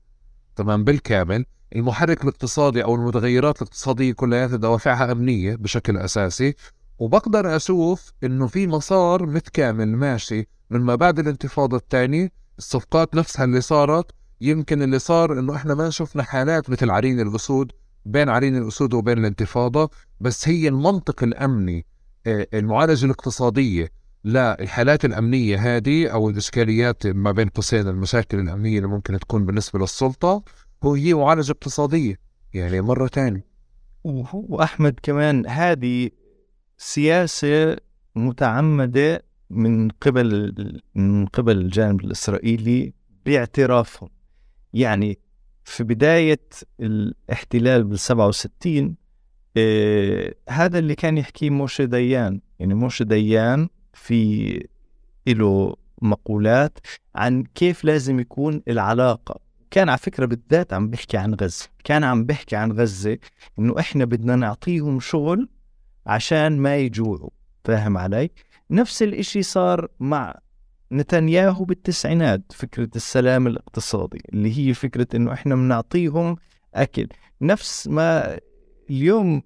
[0.56, 1.46] تمام بالكامل.
[1.76, 6.56] المحرك الاقتصادي أو المتغيرات الاقتصادية كلها دوافعها أمنية بشكل أساسي.
[7.00, 13.62] وبقدر أشوف إنه في مسار متكامل ماشي من ما بعد الانتفاضة الثانية الصفقات نفسها اللي
[13.62, 14.12] صارت.
[14.42, 17.72] يمكن اللي صار إنه إحنا ما شفنا حالات مثل عرين الأسود
[18.06, 21.86] بين عرين الأسود وبين الانتفاضة بس هي المنطق الأمني
[22.28, 23.90] آه، المعالجة الاقتصادية
[24.26, 30.44] للحالات الأمنية هذه أو الإشكاليات ما بين قوسين المشاكل الأمنية اللي ممكن تكون بالنسبة للسلطة
[30.84, 32.20] هو هي معالجة اقتصادية
[32.54, 33.46] يعني مرة ثانية
[34.04, 36.10] وهو احمد كمان هذه
[36.78, 37.78] سياسة
[38.16, 42.94] متعمدة من قبل من قبل الجانب الإسرائيلي
[43.26, 44.10] باعترافهم.
[44.74, 45.20] يعني
[45.66, 46.42] في بداية
[46.80, 48.96] الاحتلال بال 67
[49.58, 52.42] آه هذا اللي كان يحكيه موشي ديان.
[52.60, 54.68] يعني موشي ديان في
[55.28, 56.80] له مقولات
[57.16, 59.40] عن كيف لازم يكون العلاقة.
[59.72, 61.68] كان على فكرة بالذات عم بيحكي عن غزة.
[61.84, 63.18] كان عم بيحكي عن غزة
[63.60, 65.50] إنه إحنا بدنا نعطيهم شغل
[66.06, 67.30] عشان ما يجوعوا.
[67.64, 68.30] فاهم علي؟
[68.72, 70.40] نفس الإشي صار مع
[70.92, 76.36] نتنياهو بالتسعينات فكرة السلام الاقتصادي اللي هي فكرة إنه إحنا بنعطيهم
[76.74, 77.08] أكل.
[77.42, 78.40] نفس ما
[78.90, 79.42] اليوم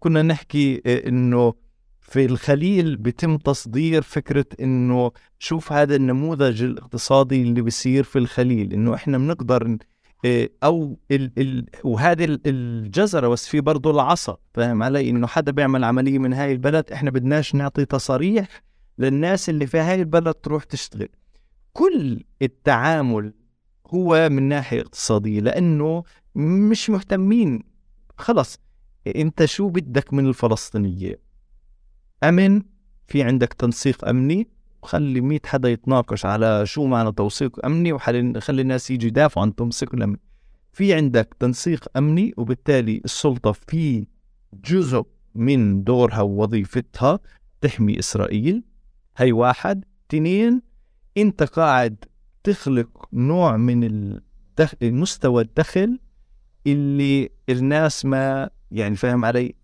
[0.00, 1.54] كنا نحكي آه، إنه
[2.00, 8.94] في الخليل بيتم تصدير فكرة إنه شوف هذا النموذج الاقتصادي اللي بيصير في الخليل إنه
[8.94, 9.76] إحنا بنقدر
[10.24, 15.84] آه، أو ال ال وهذه الجزرة بس في برضه العصا فاهم علي؟ إنه حدا بيعمل
[15.84, 18.62] عملية من هاي البلد إحنا بدناش نعطي تصاريح
[19.00, 21.08] للناس اللي في هاي البلد تروح تشتغل.
[21.72, 23.32] كل التعامل
[23.86, 26.02] هو من ناحية اقتصادية لأنه
[26.34, 27.62] مش مهتمين.
[28.18, 28.58] خلص
[29.16, 31.20] أنت شو بدك من الفلسطينية؟
[32.24, 32.62] أمن
[33.06, 34.48] في عندك تنسيق أمني
[34.82, 39.94] خلي مئة حدا يتناقش على شو معنى توثيق أمني وخلي الناس يجي يدافعوا عن تنسيق
[39.94, 40.20] الأمني
[40.72, 44.06] في عندك تنسيق أمني وبالتالي السلطة في
[44.64, 47.18] جزء من دورها ووظيفتها
[47.60, 48.62] تحمي إسرائيل.
[49.20, 49.84] هي واحد.
[50.08, 50.62] اثنين
[51.18, 52.04] انت قاعد
[52.44, 55.98] تخلق نوع من الدخل مستوى الدخل
[56.66, 59.54] اللي الناس ما يعني فاهم علي.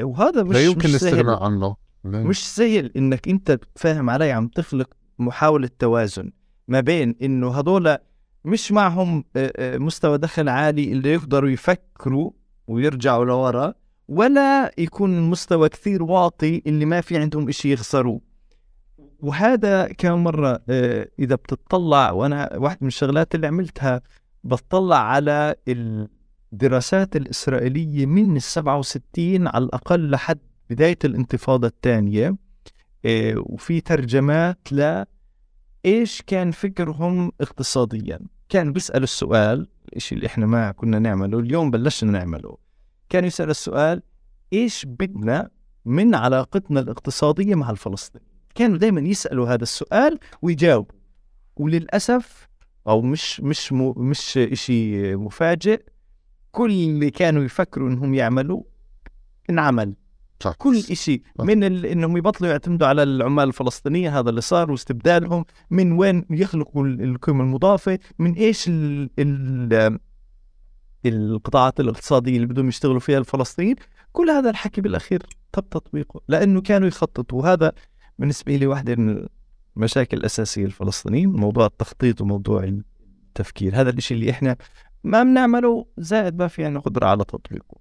[0.00, 1.76] وهذا مش لا يمكن الاستغناء عنه.
[2.04, 6.30] مش سهل انك انت فاهم علي عم تخلق محاولة توازن
[6.68, 7.96] ما بين انه هذول
[8.44, 9.24] مش معهم
[9.58, 12.30] مستوى دخل عالي اللي يقدروا يفكروا
[12.66, 13.74] ويرجعوا لورا
[14.08, 18.31] ولا يكون المستوى كثير واطي اللي ما في عندهم إشي يخسروه.
[19.22, 24.02] وهذا كم مرة آه، إذا بتطلع وأنا واحد من الشغلات اللي عملتها
[24.44, 25.54] بطلع على
[26.52, 30.38] الدراسات الإسرائيلية من ال 67 على الأقل لحد
[30.70, 32.36] بداية الانتفاضة الثانية
[33.04, 35.04] آه، وفي ترجمات ل
[35.86, 38.18] إيش كان فكرهم اقتصاديا.
[38.48, 42.56] كان بيسأل السؤال الشيء اللي إحنا ما كنا نعمله اليوم بلشنا نعمله.
[43.08, 44.02] كان يسأل السؤال
[44.52, 45.50] إيش بدنا
[45.84, 50.94] من علاقتنا الاقتصادية مع الفلسطينيين؟ كانوا دائما يسألوا هذا السؤال ويجاوبوا.
[51.56, 52.48] وللأسف
[52.88, 55.82] أو مش مش مو مش شيء مفاجئ
[56.52, 58.62] كل اللي كانوا يفكروا إنهم يعملوا
[59.50, 59.94] انعمل.
[60.40, 60.54] صح.
[60.58, 61.86] كل شيء من ال...
[61.86, 67.98] إنهم يبطلوا يعتمدوا على العمال الفلسطينية هذا اللي صار واستبدالهم من وين يخلقوا القيمة المضافة
[68.18, 69.10] من إيش ال...
[69.18, 69.98] ال...
[71.06, 73.76] القطاعات الاقتصادية اللي بدهم يشتغلوا فيها الفلسطينيين.
[74.12, 75.22] كل هذا الحكي بالأخير
[75.52, 77.42] تم تطبيقه لأنه كانوا يخططوا.
[77.42, 77.72] وهذا
[78.22, 79.26] بالنسبة لي واحدة من
[79.76, 83.80] المشاكل الأساسية الفلسطينيين موضوع التخطيط وموضوع التفكير.
[83.80, 84.56] هذا الشيء اللي إحنا
[85.04, 87.76] ما بنعمله زائد ما في عندنا قدرة على تطبيقه.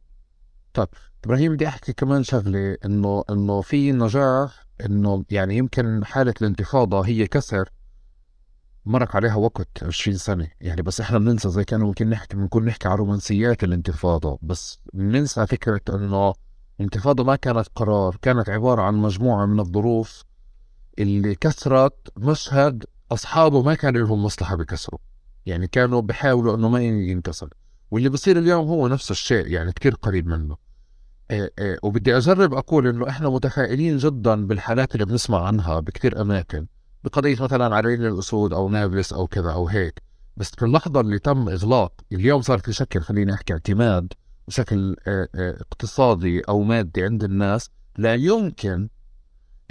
[0.73, 0.87] طيب
[1.25, 7.27] إبراهيم بدي أحكي كمان شغلة إنه إنه في نجاح إنه يعني يمكن حالة الانتفاضة هي
[7.27, 7.69] كسر
[8.85, 10.47] مرق عليها وقت 20 سنة.
[10.61, 14.39] يعني بس إحنا بننسى زي كانوا ممكن نحكي بنكون نحكي عن رومانسيات الانتفاضة.
[14.41, 16.33] بس بننسى فكرة إنه
[16.79, 20.30] الانتفاضة ما كانت قرار كانت عبارة عن مجموعة من الظروف
[20.99, 24.99] اللي كسرت مشهد أصحابه ما كان لهم مصلحة بكسره.
[25.45, 27.49] يعني كانوا بحاولوا أنه ما ينكسر.
[27.91, 30.57] واللي بصير اليوم هو نفس الشيء يعني كتير قريب منه.
[31.31, 36.67] إيه إيه وبدي أجرب أقول إنه إحنا متفائلين جدا بالحالات اللي بنسمع عنها بكتير أماكن
[37.03, 40.01] بقضية مثلا عرين الأسود أو نابلس أو كذا أو هيك.
[40.37, 44.13] بس في اللحظة اللي تم إغلاق اليوم صار في شكل خليني أحكي اعتماد
[44.47, 48.89] بشكل آه، آه، اقتصادي أو مادي عند الناس لا يمكن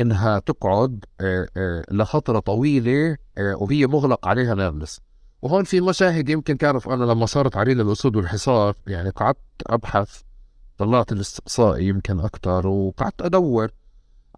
[0.00, 5.00] إنها تقعد آه، لفترة طويلة وهي مغلق عليها نابلس.
[5.42, 10.20] وهون في مشاهد يمكن تعرف أنا لما صارت عرين الاسود والحصار يعني قعدت أبحث
[10.78, 13.70] طلعت الاستقصائي يمكن أكثر وقعدت أدور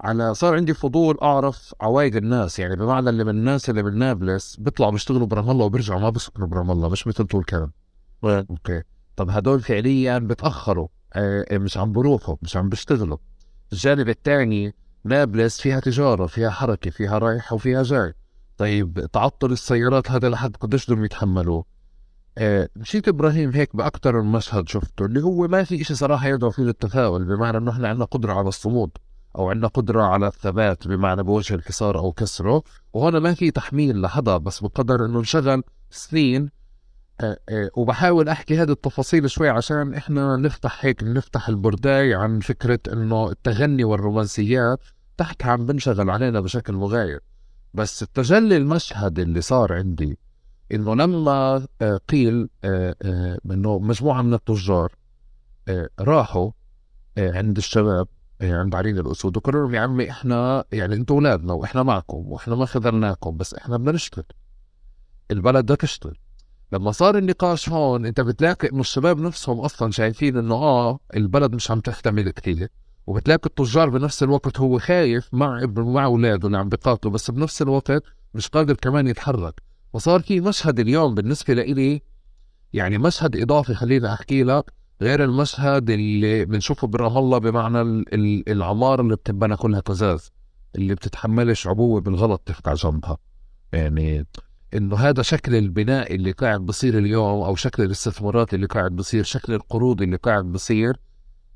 [0.00, 4.56] على صار عندي فضول أعرف عوايد الناس يعني بمعنى اللي من الناس اللي من نابلس
[4.56, 7.72] بيطلعوا بيشتغلوا برام الله وبيرجعوا ما بيسكنوا برام الله مش مثل طول كلام
[8.24, 8.82] okay.
[9.16, 13.16] طب هدول فعليا بتاخروا آه، آه، مش عم بروحوا مش عم بيشتغلوا.
[13.72, 14.74] الجانب الثاني
[15.04, 18.14] نابلس فيها تجارة فيها حركة فيها رايح وفيها جاي
[18.58, 21.64] طيب تعطل السيارات هذا لحد قديش بدهم يتحملوه؟
[22.38, 26.50] آه، مشيت إبراهيم هيك باكثر من مشهد شفته اللي هو ما في شيء صراحة يدعو
[26.50, 28.90] فيه للتفاؤل بمعنى إنه إحنا عندنا قدرة على الصمود
[29.38, 32.62] أو عندنا قدرة على الثبات بمعنى بوجه الحصار أو كسره.
[32.92, 36.50] وهنا ما في تحميل لحدا بس بقدر إنه انشغل سنين
[37.76, 43.84] وبحاول أحكي هذه التفاصيل شوي عشان إحنا نفتح هيك نفتح البرداي عن فكرة إنه التغني
[43.84, 44.80] والرومانسيات
[45.16, 47.20] تحكي عم بنشغل علينا بشكل مغاير.
[47.74, 50.18] بس التجلي المشهد اللي صار عندي
[50.72, 54.92] إنه لما آه، قيل إنه مجموعة من التجار
[56.00, 56.50] راحوا
[57.18, 58.08] عند الشباب
[58.42, 63.36] عند عرين الأسود وقرروا يا عمي إحنا يعني أنتم أولادنا وإحنا معكم وإحنا ما خذلناكم
[63.36, 64.24] بس إحنا بدنا نشتغل.
[65.30, 66.18] البلد بدها تشتغل.
[66.72, 71.70] لما صار النقاش هون انت بتلاقي إنه الشباب نفسهم أصلا شايفين إنه آه البلد مش
[71.70, 72.68] عم تحتمل كثير
[73.06, 77.62] وبتلاقي التجار بنفس الوقت هو خايف مع ابنه مع أولاده اللي عم بيقاتلوا بس بنفس
[77.62, 78.02] الوقت
[78.34, 79.62] مش قادر كمان يتحرك.
[79.94, 82.02] فصار في مشهد اليوم بالنسبة لإلي
[82.72, 84.72] يعني مشهد إضافي خليني أحكي لك
[85.02, 88.04] غير المشهد اللي بنشوفه برام الله بمعنى
[88.48, 90.30] العمارة اللي بتنبنى كلها قزاز
[90.76, 93.18] اللي بتتحملش عبوة بالغلط تفقع جنبها.
[93.72, 94.26] يعني
[94.74, 99.54] إنه هذا شكل البناء اللي قاعد بصير اليوم أو شكل الاستثمارات اللي قاعد بصير شكل
[99.54, 100.96] القروض اللي قاعد بصير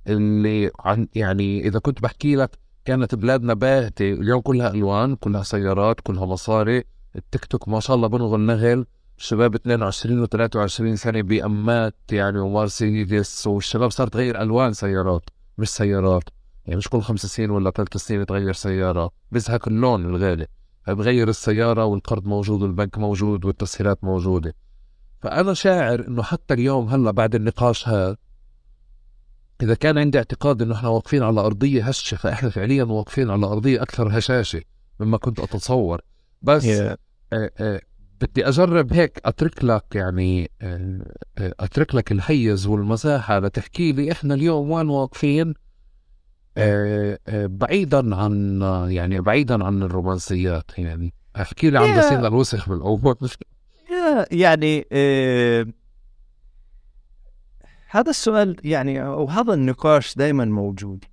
[0.07, 2.51] اللي عن يعني إذا كنت بحكي لك
[2.85, 6.85] كانت بلادنا باهتة اليوم كلها ألوان كلها سيارات كلها مصاري
[7.17, 8.87] التيك توك ما شاء الله بنغل نغل
[9.17, 16.25] شباب 22 و 23 سنة بأمات يعني ومرسيدس والشباب صار تغير ألوان سيارات مش سيارات
[16.67, 20.47] يعني مش كل خمس سنين ولا ثلاث سنين تغير سيارة بزهق اللون الغالي.
[20.95, 24.55] بغير السيارة والقرض موجود والبنك موجود والتسهيلات موجودة
[25.21, 28.17] فأنا شاعر إنه حتى اليوم هلأ بعد النقاش هذا
[29.63, 33.83] إذا كان عندي اعتقاد إنه إحنا واقفين على أرضية هشة فإحنا فعليا واقفين على أرضية
[33.83, 34.63] أكثر هشاشة
[35.01, 36.01] مما كنت أتصور
[36.43, 36.97] بس yeah.
[37.33, 37.81] آه آه
[38.21, 41.01] بدي أجرب هيك أترك لك يعني آه،
[41.39, 45.55] آه، أترك لك الحيز والمساحة لتحكي لي إحنا اليوم وين واقفين
[47.47, 48.61] بعيدا عن
[48.91, 51.15] يعني بعيدا عن الرومانسيات يعني.
[51.37, 53.17] أحكي لي عن غسيل الوسخ بالأول.
[54.33, 54.87] يعني
[57.91, 61.05] هذا السؤال يعني أو هذا النقاش دائما موجود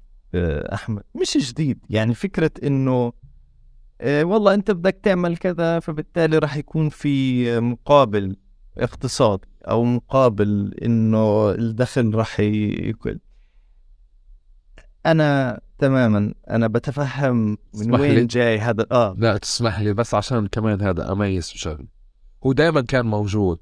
[0.74, 1.04] أحمد.
[1.22, 3.14] مش جديد يعني فكرة إنه
[4.02, 8.36] إيه والله أنت بدك تعمل كذا فبالتالي راح يكون في مقابل
[8.78, 13.20] اقتصادي أو مقابل إنه الدخل راح يكون
[15.06, 18.26] أنا تماما أنا بتفهم من وين لي.
[18.26, 21.88] جاي هذا آه لا تسمح لي بس عشان كمان هذا أميز شغل
[22.46, 23.58] هو دائما كان موجود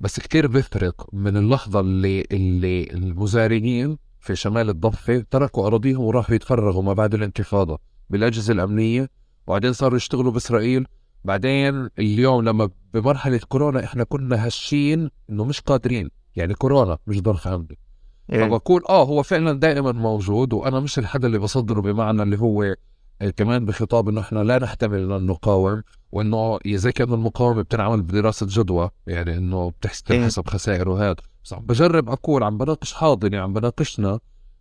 [0.00, 6.82] بس كتير بيفرق من اللحظة اللي اللي المزارعين في شمال الضفة تركوا أراضيهم وراحوا يتفرغوا
[6.82, 7.78] ما بعد الانتفاضة
[8.10, 9.10] بالأجهزة الأمنية
[9.46, 10.86] وبعدين صاروا يشتغلوا بإسرائيل
[11.24, 17.48] بعدين اليوم لما بمرحلة كورونا إحنا كنا هشين إنه مش قادرين يعني كورونا مش ظرف
[17.48, 17.87] إيه.
[18.28, 22.74] فبقول آه هو فعلا دائما موجود وأنا مش الحدا اللي بصدره بمعنى اللي هو
[23.22, 25.82] آه، كمان بخطاب إنه إحنا لا نحتمل ان نقاوم
[26.12, 30.24] وإنه إذا كان المقاومة بتنعمل بدراسة جدوى يعني إنه بتحسب إيه.
[30.24, 31.16] حسب خسائر وهذا.
[31.44, 34.18] بس عم بجرب أقول عم بناقش حاضني عم بناقشنا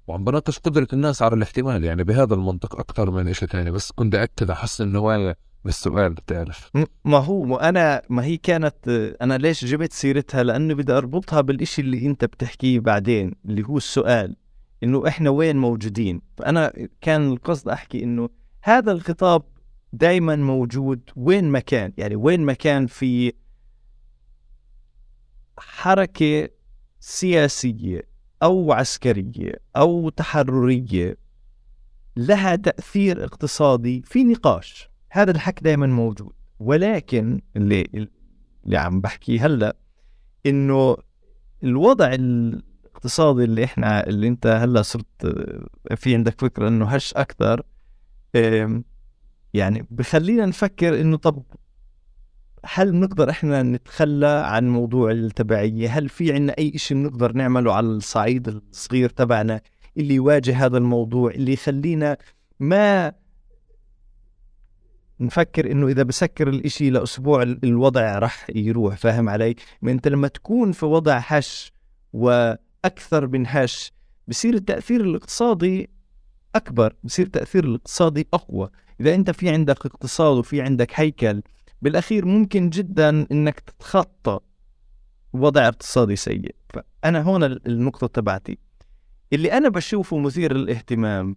[0.07, 4.15] وعم بناقش قدرة الناس على الاحتمال يعني بهذا المنطق أكثر من شيء ثاني بس كنت
[4.15, 5.35] أكد أحسن النوايا
[5.66, 6.72] بالسؤال بتعرف.
[7.06, 8.76] ما هو وأنا ما هي كانت
[9.22, 14.36] أنا ليش جبت سيرتها؟ لأنه بدي أربطها بالإشي اللي أنت بتحكيه بعدين اللي هو السؤال
[14.84, 18.30] إنه إحنا وين موجودين؟ فأنا كان القصد أحكي إنه
[18.64, 19.44] هذا الخطاب
[19.94, 23.34] دائما موجود وين ما كان يعني وين ما كان في
[25.58, 26.50] حركة
[27.00, 28.02] سياسية
[28.44, 31.18] أو عسكرية أو تحررية
[32.18, 34.90] لها تأثير اقتصادي في نقاش.
[35.18, 36.31] هذا الحكي دائما موجود.
[36.60, 38.07] ولكن اللي
[38.65, 39.76] اللي عم بحكي هلأ
[40.45, 40.98] إنه
[41.64, 45.35] الوضع الاقتصادي اللي إحنا اللي إنت هلأ صرت
[45.95, 47.61] في عندك فكرة إنه هش أكثر
[49.53, 51.44] يعني بخلينا نفكر إنه طب
[52.65, 57.88] هل بنقدر إحنا نتخلى عن موضوع التبعية؟ هل في عنا أي شيء بنقدر نعمله على
[57.88, 59.61] الصعيد الصغير تبعنا
[59.98, 62.18] اللي يواجه هذا الموضوع اللي يخلينا
[62.60, 63.14] ما
[65.19, 70.85] نفكر إنه إذا بسكر الإشي لأسبوع الوضع رح يروح فاهم علي؟ أنت لما تكون في
[70.85, 71.72] وضع هش
[72.14, 73.91] وأكثر من هش
[74.27, 75.89] بصير التأثير الاقتصادي
[76.56, 78.69] أكبر بصير التاثير الاقتصادي أقوى.
[79.02, 81.41] إذا أنت في عندك اقتصاد وفي عندك هيكل
[81.81, 84.39] بالأخير ممكن جدا إنك تتخطى
[85.34, 86.56] وضع اقتصادي سيء.
[86.69, 88.57] فأنا هون النقطة تبعتي.
[89.34, 91.35] اللي أنا بشوفه مثير للاهتمام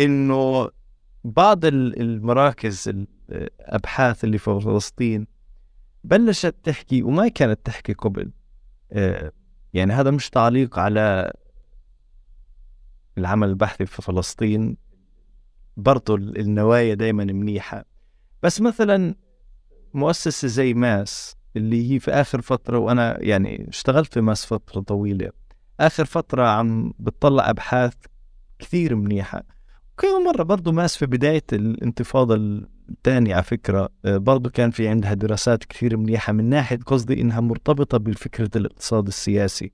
[0.00, 0.70] إنه
[1.24, 2.88] بعض المراكز
[3.30, 5.26] الأبحاث اللي في فلسطين
[6.04, 8.32] بلشت تحكي وما كانت تحكي قبل.
[8.92, 9.32] آه،
[9.74, 11.32] يعني هذا مش تعليق على
[13.18, 14.76] العمل البحثي في فلسطين.
[15.76, 17.84] برضو النوايا دائما منيحة.
[18.42, 19.14] بس مثلا
[19.94, 25.30] مؤسسة زي ماس اللي هي في آخر فترة وأنا يعني اشتغلت في ماس فترة طويلة
[25.80, 27.94] آخر فترة عم بتطلع أبحاث
[28.58, 29.42] كثير منيحة.
[30.00, 32.34] كل مرة برضو ماس في بداية الانتفاضة
[32.90, 37.40] الثانية على فكرة آه، برضو كان في عندها دراسات كثير منيحة من ناحية قصدي إنها
[37.40, 39.72] مرتبطة بفكرة الاقتصاد السياسي.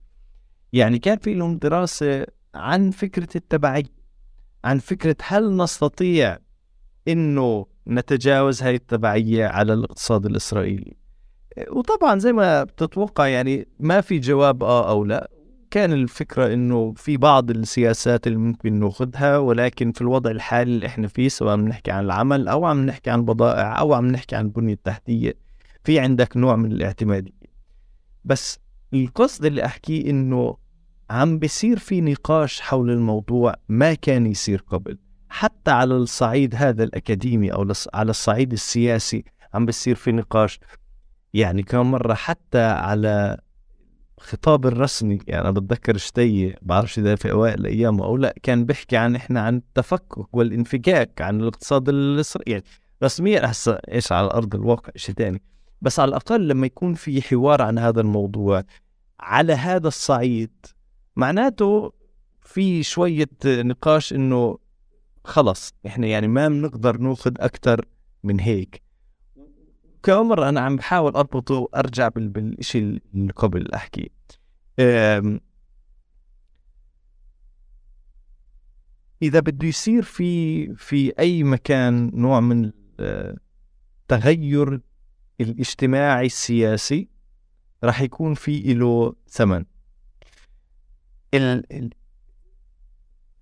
[0.72, 3.84] يعني كان في لهم دراسة عن فكرة التبعية
[4.64, 6.38] عن فكرة هل نستطيع
[7.08, 10.96] إنه نتجاوز هاي التبعية على الاقتصاد الإسرائيلي؟
[11.70, 15.30] وطبعا زي ما بتتوقع يعني ما في جواب آه أو لا.
[15.74, 21.08] كان الفكرة إنه في بعض السياسات اللي ممكن ناخذها ولكن في الوضع الحالي اللي إحنا
[21.08, 24.44] فيه سواء عم نحكي عن العمل أو عم نحكي عن البضائع أو عم نحكي عن
[24.44, 25.34] البنية التحتية
[25.84, 27.32] في عندك نوع من الاعتمادية.
[28.24, 28.58] بس
[28.94, 30.56] القصد اللي أحكيه إنه
[31.10, 34.98] عم بيصير في نقاش حول الموضوع ما كان يصير قبل.
[35.28, 39.24] حتى على الصعيد هذا الأكاديمي أو على الصعيد السياسي
[39.54, 40.60] عم بيصير في نقاش.
[41.34, 43.38] يعني كم مرة حتى على
[44.24, 48.96] خطاب الرسمي يعني أنا بتذكر شتي بعرفش إذا في أوائل الأيام أو لأ كان بيحكي
[48.96, 52.52] عن إحنا عن التفكك والانفكاك عن الاقتصاد الإسرائيلي.
[52.52, 52.64] يعني
[53.02, 55.42] رسميا هسه إيش على أرض الواقع شيء ثاني
[55.82, 58.64] بس على الأقل لما يكون في حوار عن هذا الموضوع
[59.20, 60.66] على هذا الصعيد
[61.16, 61.92] معناته
[62.42, 64.58] في شوية نقاش إنه
[65.24, 67.84] خلص إحنا يعني ما بنقدر نأخذ أكثر
[68.24, 68.83] من هيك.
[70.04, 74.10] كم مرة أنا عم بحاول أربطه وأرجع بالشيء اللي قبل أحكي.
[79.22, 84.80] إذا بده يصير في في أي مكان نوع من التغير
[85.40, 87.08] الاجتماعي السياسي
[87.84, 89.64] راح يكون في له ثمن.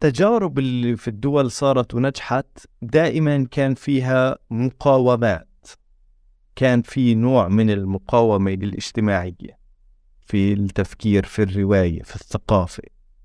[0.03, 5.52] التجارب اللي في الدول صارت ونجحت دائما كان فيها مقاومات.
[6.57, 9.59] كان في نوع من المقاومة الاجتماعية
[10.27, 12.83] في التفكير في الرواية في الثقافة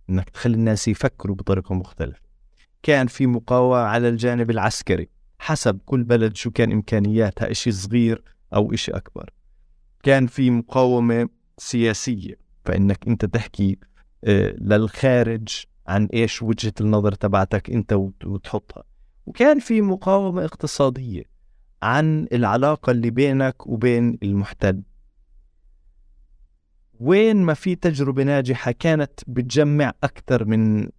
[0.09, 2.21] إنك تخلي الناس يفكروا بطريقة مختلفة.
[2.83, 5.09] كان في مقاومة على الجانب العسكري
[5.39, 8.23] حسب كل بلد شو كان إمكانياتها إشي صغير
[8.55, 9.29] أو إشي أكبر.
[10.03, 12.35] كان في مقاومة سياسية
[12.65, 13.77] فإنك أنت تحكي
[14.23, 15.47] آه، للخارج
[15.87, 17.93] عن إيش وجهة النظر تبعتك أنت
[18.25, 18.83] وتحطها.
[19.25, 21.36] وكان في مقاومة اقتصادية.
[21.83, 24.81] عن العلاقة اللي بينك وبين المحتل.
[26.99, 30.89] وين ما في تجربة ناجحة كانت بتجمع أكثر من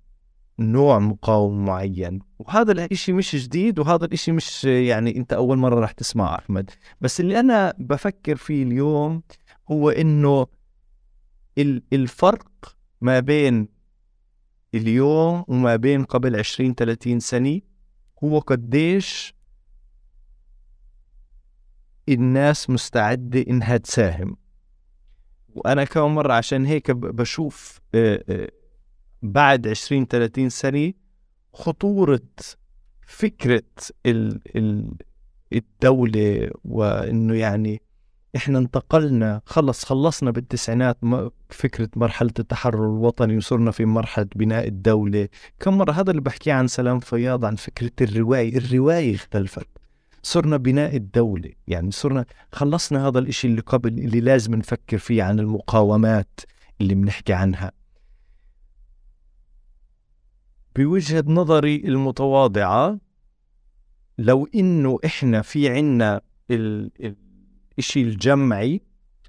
[0.59, 2.21] نوع مقاومة معين.
[2.39, 6.71] وهذا الإشي مش جديد وهذا الإشي مش يعني أنت أول مرة راح تسمع أحمد.
[7.01, 9.23] بس اللي أنا بفكر فيه اليوم
[9.71, 10.47] هو إنه
[11.93, 13.69] الفرق ما بين
[14.75, 17.61] اليوم وما بين قبل 20 30 سنة
[18.25, 19.35] هو قديش
[22.15, 24.37] الناس مستعدة إنها تساهم.
[25.55, 27.81] وأنا كم مرة عشان هيك بشوف
[29.23, 30.93] بعد 20 30 سنة
[31.53, 32.21] خطورة
[33.07, 33.63] فكرة
[35.53, 37.83] الدولة وإنه يعني
[38.37, 40.99] إحنا انتقلنا خلص خلصنا بالتسعينات
[41.51, 45.29] فكرة مرحلة التحرر الوطني وصرنا في مرحلة بناء الدولة.
[45.61, 48.57] كم مرة هذا اللي بحكيه عن سلام فياض عن فكرة الرواية.
[48.59, 49.69] الرواية اختلفت.
[50.23, 55.41] صرنا بناء الدولة يعني صرنا خلصنا هذا الإشي اللي قبل اللي لازم نفكر فيه عن
[55.41, 56.41] المقاومات
[56.81, 57.73] اللي بنحكي عنها.
[60.77, 62.99] بوجهة نظري المتواضعة
[64.19, 66.91] لو إنه إحنا في عنا ال...
[67.01, 67.17] ال...
[67.79, 68.81] الشيء الجمعي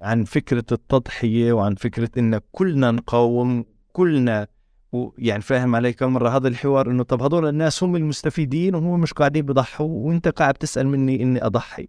[0.01, 4.47] عن فكرة التضحية وعن فكرة إن كلنا نقاوم كلنا
[4.91, 9.13] ويعني فاهم علي كم مرة هذا الحوار إنه طب هذول الناس هم المستفيدين وهم مش
[9.13, 11.87] قاعدين بضحوا وأنت قاعد تسأل مني إني أضحي.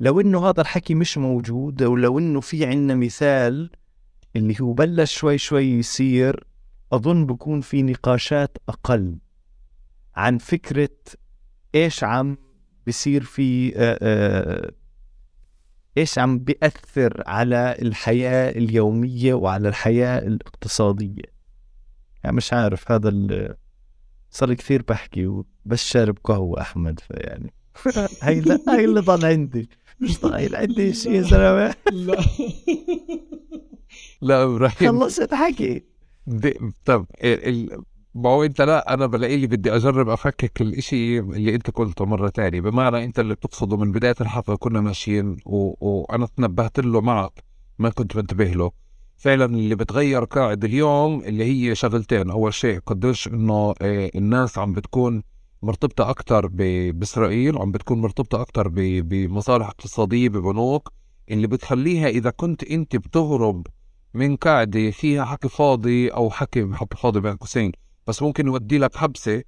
[0.00, 3.70] لو إنه هذا الحكي مش موجود ولو إنه في عنا مثال
[4.36, 6.44] اللي هو بلش شوي شوي يصير
[6.92, 9.18] أظن بكون في نقاشات أقل
[10.16, 10.96] عن فكرة
[11.74, 12.36] إيش عم
[12.86, 13.72] بصير في
[15.98, 21.39] إيش عم بيأثر على الحياة اليومية وعلى الحياة الاقتصادية.
[22.24, 23.10] يعني مش عارف هذا
[24.30, 27.52] صار كثير بحكي وبس شارب قهوة أحمد فيعني
[28.22, 29.68] هاي لا هاي اللي ضل عندي.
[30.00, 31.74] مش ضايل عندي شيء يا زلمة.
[31.92, 32.24] لا.
[34.20, 35.00] لا إبراهيم.
[35.00, 35.84] خلصت حكي
[36.84, 37.06] طب
[38.14, 42.28] ما هو أنت لا أنا بلاقي لي بدي أجرب أفكك الإشي اللي أنت قلته مرة
[42.28, 42.60] تانية.
[42.60, 45.74] بمعنى أنت اللي بتقصده من بداية الحلقة كنا ماشيين و...
[45.88, 47.44] وأنا تنبهت له معك
[47.78, 48.70] ما كنت منتبه له.
[49.20, 52.30] فعلا اللي بتغير قاعد اليوم اللي هي شغلتين.
[52.30, 55.22] أول شيء قديش إنه آه، الناس عم بتكون
[55.62, 56.46] مرتبطة أكثر
[56.92, 58.68] بإسرائيل عم بتكون مرتبطة أكثر
[59.02, 60.92] بمصالح اقتصادية ببنوك.
[61.30, 63.66] اللي بتخليها إذا كنت أنت بتهرب
[64.14, 67.72] من قاعدة فيها حكي فاضي أو حكي حكي فاضي بين قوسين
[68.06, 69.42] بس ممكن يودي لك حبسة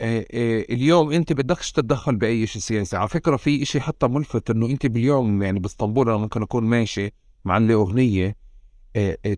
[0.00, 2.96] آه، آه، اليوم أنت بدكش تتدخل بأي شيء سياسي.
[2.96, 7.12] على فكرة في شيء حتى ملفت إنه أنت باليوم يعني بإسطنبول أنا ممكن أكون ماشي
[7.44, 8.34] معلي آه،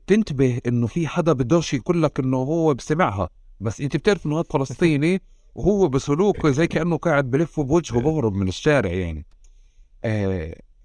[0.07, 3.29] تنتبه إنه في حدا بدوش يقول لك إنه هو بسمعها
[3.61, 5.23] بس أنت بتعرف إنه هذا فلسطيني
[5.55, 9.27] وهو بسلوكه زي كأنه قاعد بلف بوجهه بهرب من الشارع يعني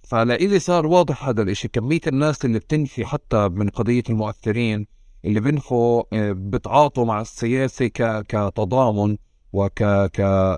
[0.03, 4.87] فلإلي صار واضح هذا الإشي كمية الناس اللي بتنفي حتى من قضية المؤثرين
[5.25, 7.87] اللي بنفوا آه، بتعاطوا مع السياسة.
[7.87, 9.17] كتضامن
[9.53, 9.83] وك.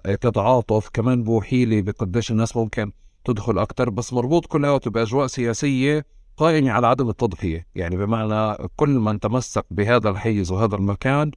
[0.03, 2.91] كتعاطف كمان بوحي لي بقديش الناس ممكن
[3.25, 6.06] تدخل أكثر بس مربوط كلياته بأجواء سياسية
[6.42, 7.68] قائمة على عدم التضحية.
[7.76, 11.32] يعني بمعنى كل من تمسك بهذا الحيز وهذا المكان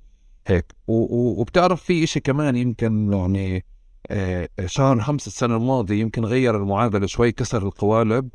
[0.46, 0.72] هيك.
[0.86, 3.64] وبتعرف في إشي كمان يمكن يعني
[4.10, 8.28] آه، شهر خمسة السنة الماضية يمكن غير المعادلة شوي كسر القوالب.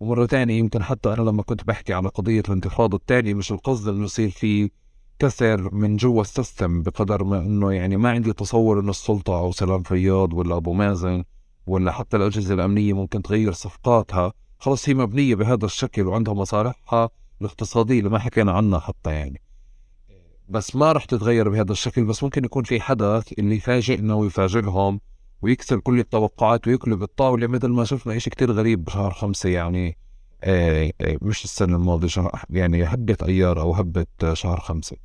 [0.00, 4.04] ومرة ثانية يمكن حتى أنا لما كنت بحكي على قضية الانتفاضة الثانية مش القصد إنه
[4.04, 4.70] يصير في
[5.18, 9.82] كسر من جوا السيستم بقدر ما إنه يعني ما عندي تصور إنه السلطة أو سلام
[9.82, 11.24] فياض ولا أبو مازن
[11.66, 14.32] ولا حتى الأجهزة الأمنية ممكن تغير صفقاتها.
[14.64, 17.10] خلص هي مبنية بهذا الشكل وعندها مصالحها
[17.40, 19.40] الاقتصادية اللي ما حكينا عنها حتى يعني.
[20.48, 25.00] بس ما رح تتغير بهذا الشكل بس ممكن يكون في حدث اللي يفاجئنا ويفاجئهم
[25.42, 29.96] ويكسر كل التوقعات ويقلب الطاولة مثل ما شفنا إشي كتير غريب بشهر خمسة يعني
[30.44, 34.96] آه آه مش السنة الماضية يعني هبة أيار أو هبة شهر خمسة.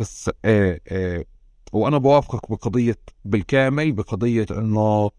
[0.00, 1.24] بس آه آه
[1.72, 5.10] وأنا بوافقك بقضية بالكامل بقضية إنه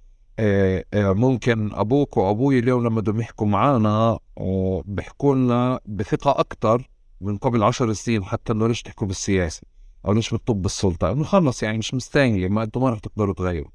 [0.93, 4.19] ممكن أبوك وأبوي اليوم لما بدهم يحكوا معنا
[4.85, 6.89] بيحكوا لنا بثقة أكتر
[7.21, 9.61] من قبل عشر سنين حتى إنه ليش تحكوا بالسياسة؟
[10.05, 13.71] أو ليش بتطب بالسلطة؟ إنه خلص يعني مش مستاهلة ما أنتم ما رح تقدروا تغيروا.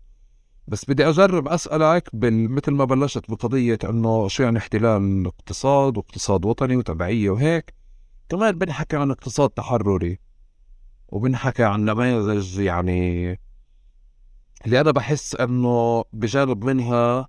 [0.69, 6.77] بس بدي أجرب أسألك مثل ما بلشت بقضية إنه شو يعني احتلال اقتصاد واقتصاد وطني
[6.77, 7.75] وتبعية وهيك
[8.29, 10.19] كمان بنحكي عن اقتصاد تحرري
[11.09, 13.41] وبنحكي عن نماذج يعني
[14.67, 17.29] اللي أنا بحس إنه بجانب منها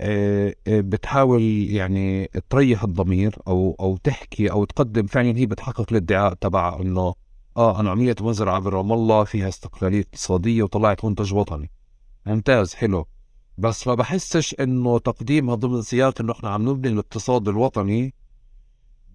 [0.00, 5.06] آه، آه، بتحاول يعني تريح الضمير أو أو تحكي أو تقدم.
[5.06, 7.14] فعلا هي بتحقق الادعاء تبع إنه
[7.56, 11.70] آه أنا عملية مزرعه برام الله فيها استقلالية اقتصادية وطلعت منتج وطني.
[12.26, 13.06] ممتاز حلو.
[13.58, 18.14] بس ما بحسش إنه تقديمها ضمن سياق إنه إحنا عم نبني الاقتصاد الوطني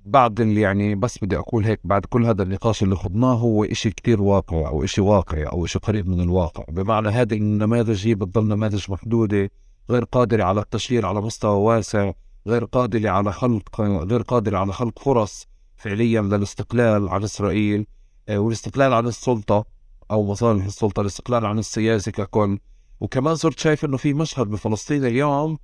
[0.05, 3.89] بعد اللي يعني بس بدي أقول هيك بعد كل هذا النقاش اللي خضناه هو إشي
[3.91, 6.63] كتير واقع أو إشي واقعي أو إشي قريب من الواقع.
[6.69, 9.51] بمعنى هذه النماذج هي بتضل نماذج محدودة
[9.89, 12.11] غير قادرة على التشهير على مستوى واسع
[12.47, 15.47] غير قادرة على خلق غير قادرة على خلق فرص
[15.77, 17.87] فعليا للاستقلال عن إسرائيل
[18.29, 19.65] آه، والاستقلال عن السلطة
[20.11, 22.59] أو مصالح السلطة الاستقلال عن السياسة ككل.
[22.99, 25.57] وكمان صرت شايف إنه في مشهد بفلسطين اليوم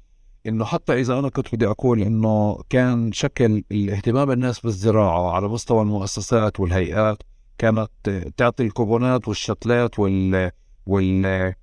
[0.47, 5.81] إنه حتى إذا أنا كنت بدي أقول إنه كان شكل الاهتمام الناس بالزراعة على مستوى
[5.81, 7.17] المؤسسات والهيئات
[7.57, 7.89] كانت
[8.37, 10.51] تعطي الكوبونات والشتلات وال
[10.85, 11.53] وال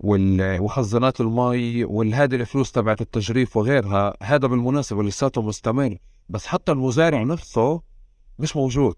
[0.00, 4.14] وال وخزانات المي والهذه الفلوس تبعت التجريف وغيرها.
[4.22, 5.96] هذا بالمناسبة لساته مستمر.
[6.28, 7.82] بس حتى المزارع نفسه
[8.38, 8.94] مش موجود.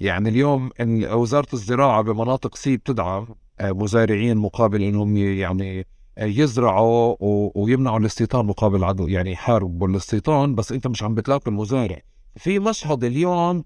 [0.00, 0.70] يعني اليوم
[1.12, 3.26] وزارة الزراعة بمناطق سي بتدعم
[3.60, 5.86] مزارعين مقابل إنهم يعني
[6.20, 7.16] يزرعوا
[7.54, 12.00] ويمنعوا الاستيطان مقابل عدو يعني يحاربوا الاستيطان بس انت مش عم بتلاقي المزارع.
[12.36, 13.64] في مشهد اليوم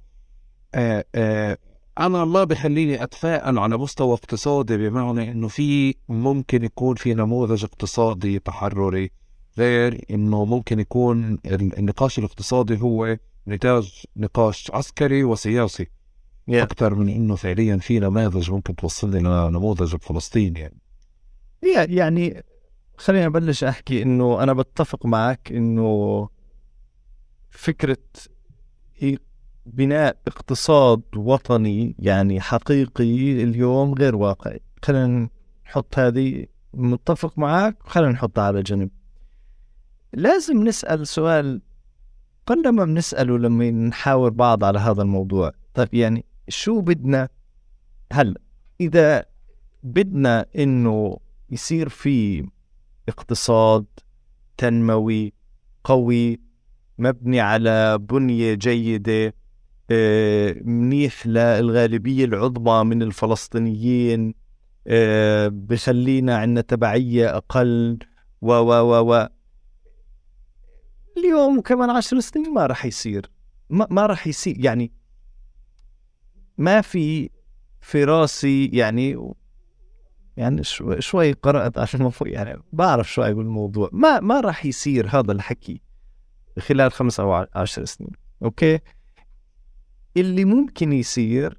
[0.74, 1.58] آه، آه،
[1.98, 8.38] أنا ما بخليني أتفائل على مستوى اقتصادي بمعنى إنه في ممكن يكون في نموذج اقتصادي
[8.38, 9.10] تحرري
[9.58, 13.16] غير إنه ممكن يكون النقاش الاقتصادي هو
[13.48, 15.84] نتاج نقاش عسكري وسياسي.
[16.50, 16.54] Yeah.
[16.54, 20.83] أكثر من إنه فعليا في نماذج ممكن توصلني لنموذج بفلسطين يعني
[21.72, 22.44] يعني
[22.96, 26.28] خليني أبلش أحكي إنه أنا بتفق معك إنه
[27.50, 27.98] فكرة
[29.66, 34.60] بناء اقتصاد وطني يعني حقيقي اليوم غير واقعي.
[34.82, 35.28] خلينا
[35.66, 38.90] نحط هذه متفق معك خلينا نحطها على جنب.
[40.12, 41.62] لازم نسأل سؤال
[42.46, 45.52] قلما بنسأله لما نحاور بعض على هذا الموضوع.
[45.74, 47.28] طيب يعني شو بدنا
[48.12, 48.40] هلأ؟
[48.80, 49.24] إذا
[49.82, 51.18] بدنا إنه
[51.50, 52.46] يصير في
[53.08, 53.86] اقتصاد
[54.56, 55.32] تنموي
[55.84, 56.40] قوي
[56.98, 59.34] مبني على بنية جيدة
[59.90, 64.34] آه، منيح للغالبية العظمى من الفلسطينيين
[64.86, 67.98] آه، بخلينا عندنا تبعية أقل
[68.40, 69.28] و و و و.
[71.16, 73.30] اليوم كمان عشر سنين ما راح يصير.
[73.70, 74.92] ما, ما راح يصير يعني
[76.58, 77.30] ما في
[77.80, 79.34] في راسي يعني
[80.36, 85.32] يعني شوي, شوي قرأت عشان المفروض يعني بعرف شوي بالموضوع ما ما راح يصير هذا
[85.32, 85.80] الحكي
[86.58, 88.10] خلال خمس أو عشر سنين
[88.42, 88.78] أوكي؟
[90.16, 91.58] اللي ممكن يصير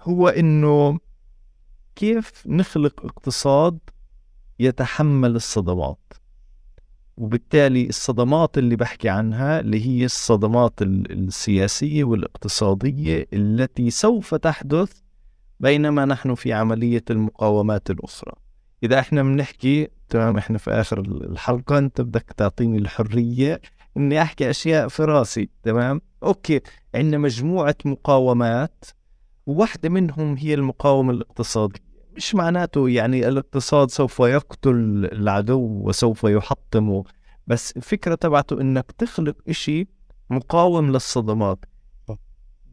[0.00, 0.98] هو إنه
[1.96, 3.78] كيف نخلق اقتصاد
[4.58, 6.12] يتحمل الصدمات.
[7.16, 15.00] وبالتالي الصدمات اللي بحكي عنها اللي هي الصدمات السياسية والاقتصادية التي سوف تحدث
[15.60, 18.32] بينما نحن في عملية المقاومات الأخرى.
[18.82, 23.60] إذا إحنا بنحكي تمام إحنا في آخر الحلقة أنت بدك تعطيني الحرية
[23.96, 26.60] إني أحكي أشياء في راسي تمام؟ أوكي
[26.94, 28.84] عندنا مجموعة مقاومات
[29.46, 31.86] وواحدة منهم هي المقاومة الاقتصادية.
[32.16, 37.04] مش معناته يعني الاقتصاد سوف يقتل العدو وسوف يحطمه
[37.46, 39.88] بس الفكرة تبعته إنك تخلق إشي
[40.30, 41.64] مقاوم للصدمات.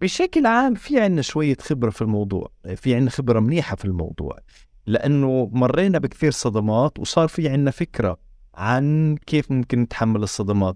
[0.04, 4.40] بشكل عام في عنا شوية خبرة في الموضوع في عنا خبرة منيحة في الموضوع
[4.86, 8.18] لأنه مرينا بكثير صدمات وصار في عنا فكرة
[8.56, 10.76] عن كيف ممكن نتحمل الصدمات.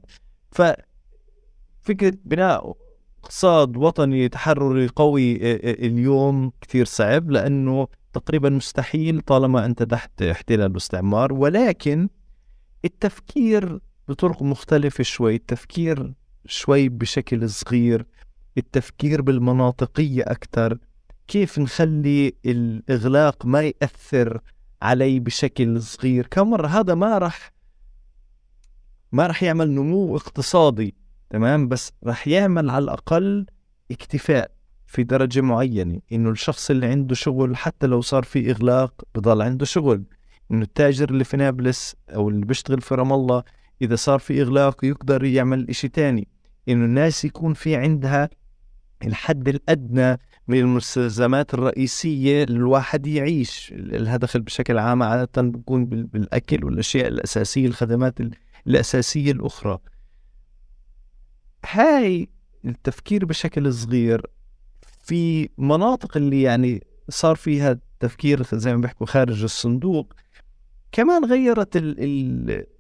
[0.52, 2.78] ففكرة بناء
[3.24, 5.54] اقتصاد وطني تحرري قوي
[5.86, 12.10] اليوم كثير صعب لأنه تقريبا مستحيل طالما أنت تحت احتلال واستعمار ولكن
[12.86, 16.14] التفكير بطرق مختلفة شوي التفكير
[16.46, 18.06] شوي بشكل صغير
[18.58, 20.78] التفكير بالمناطقية أكثر
[21.28, 24.42] كيف نخلي الإغلاق ما يأثر
[24.82, 27.54] علي بشكل صغير؟ كم مرة هذا ما راح
[29.12, 30.96] ما راح يعمل نمو اقتصادي
[31.30, 33.46] تمام؟ بس راح يعمل على الأقل
[33.92, 34.52] اكتفاء
[34.88, 39.66] في درجة معينة إنه الشخص اللي عنده شغل حتى لو صار في إغلاق بضل عنده
[39.66, 40.04] شغل.
[40.52, 43.44] إنه التاجر اللي في نابلس أو اللي بيشتغل في رام الله
[43.82, 46.28] إذا صار في إغلاق يقدر يعمل إشي تاني.
[46.70, 48.30] إنه الناس يكون في عندها
[49.06, 53.74] الحد الأدنى من المستلزمات الرئيسية الواحد يعيش.
[53.74, 58.20] الهدف بشكل عام عادة بيكون بالأكل والأشياء الأساسية الخدمات
[58.68, 59.80] الأساسية الأخرى.
[61.72, 62.30] هاي
[62.66, 64.22] التفكير بشكل صغير
[65.04, 70.14] في مناطق اللي يعني صار فيها تفكير زي ما بيحكوا خارج الصندوق
[70.92, 71.78] كمان غيرت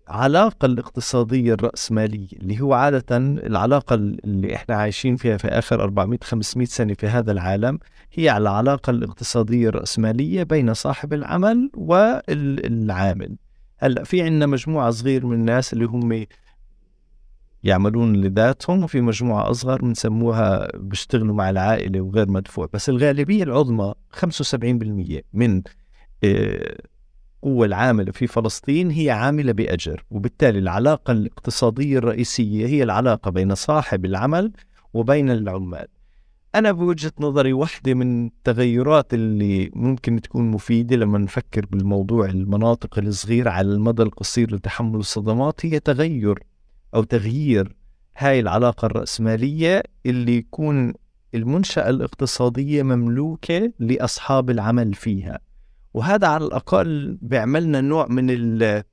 [0.09, 6.67] العلاقة الاقتصادية الرأسمالية اللي هو عادة العلاقة اللي إحنا عايشين فيها في آخر 400 500
[6.67, 7.79] سنة في هذا العالم
[8.13, 13.35] هي العلاقة الاقتصادية الرأسمالية بين صاحب العمل والعامل.
[13.77, 16.25] هلأ في عندنا مجموعة صغير من الناس اللي هم
[17.63, 22.69] يعملون لذاتهم وفي مجموعة أصغر بنسموها بيشتغلوا مع العائلة وغير مدفوع.
[22.73, 25.61] بس الغالبية العظمى 75% من
[27.43, 34.05] القوة العاملة في فلسطين هي عاملة بأجر وبالتالي العلاقة الاقتصادية الرئيسية هي العلاقة بين صاحب
[34.05, 34.51] العمل
[34.93, 35.87] وبين العمال.
[36.55, 43.49] أنا بوجهة نظري واحدة من التغيرات اللي ممكن تكون مفيدة لما نفكر بالموضوع المناطق الصغيرة
[43.49, 46.43] على المدى القصير لتحمل الصدمات هي تغير
[46.95, 47.75] أو تغيير
[48.17, 50.93] هاي العلاقة الرأسمالية اللي يكون
[51.35, 55.46] المنشأة الاقتصادية مملوكة لأصحاب العمل فيها.
[55.97, 58.83] وهذا على الأقل بيعملنا نوع من ال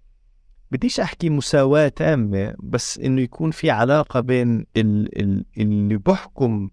[0.71, 5.21] بديش أحكي مساواة تامة بس إنه يكون في علاقة بين ال...
[5.21, 5.45] ال...
[5.59, 6.71] اللي بحكم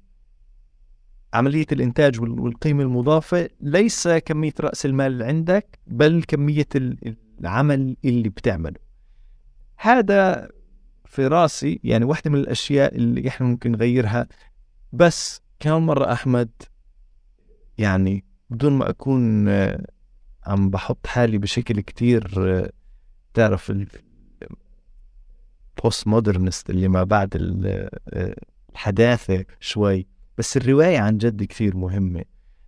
[1.34, 6.68] عملية الإنتاج والقيمة المضافة ليس كمية رأس المال اللي عندك بل كمية
[7.40, 8.80] العمل اللي بتعمله.
[9.78, 10.50] هذا
[11.06, 14.28] في رأسي يعني واحدة من الأشياء اللي إحنا ممكن نغيرها.
[14.94, 16.50] بس كم مرة أحمد
[17.78, 19.48] يعني بدون ما أكون
[20.46, 22.32] عم بحط حالي بشكل كتير
[23.34, 23.72] تعرف
[25.78, 27.30] ال postmodernist اللي ما بعد
[28.70, 30.08] الحداثة شوي.
[30.38, 32.24] بس الرواية عن جد كثير مهمة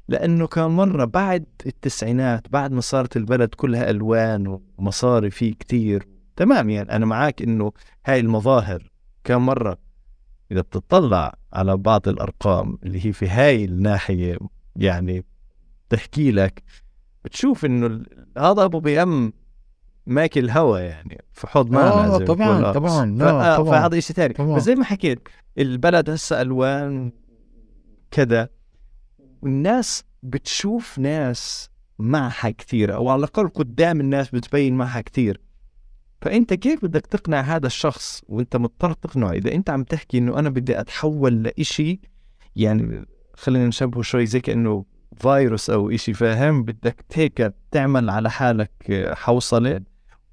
[0.07, 6.07] لأنه كان مرة بعد التسعينات بعد ما صارت البلد كلها ألوان ومصاري فيه كتير.
[6.35, 7.71] تمام يعني أنا معك إنه
[8.05, 8.91] هاي المظاهر
[9.23, 9.77] كم مرة
[10.51, 14.37] إذا بتطلع على بعض الأرقام اللي هي في هاي الناحية
[14.75, 15.25] يعني
[15.89, 16.63] تحكي لك
[17.25, 18.03] بتشوف إنه
[18.37, 19.33] هذا أبو بيأم
[20.05, 24.33] ماكل هوا يعني في حوض معنا زي طبعا طبعا لا طبعا فهذا شيء ثاني.
[24.55, 25.19] بس زي ما حكيت
[25.57, 27.11] البلد هسه ألوان
[28.11, 28.49] كذا
[29.41, 31.69] والناس بتشوف ناس
[31.99, 35.41] معها كثير أو على الأقل قدام الناس بتبين معها كثير.
[36.21, 40.49] فأنت كيف بدك تقنع هذا الشخص وأنت مضطر تقنعه؟ إذا أنت عم تحكي إنه أنا
[40.49, 41.99] بدي أتحول لإشي
[42.55, 44.85] يعني خلينا نشبهه شوي زي كأنه
[45.17, 48.71] فيروس أو إشي فاهم؟ بدك هيك تعمل على حالك
[49.13, 49.81] حوصلة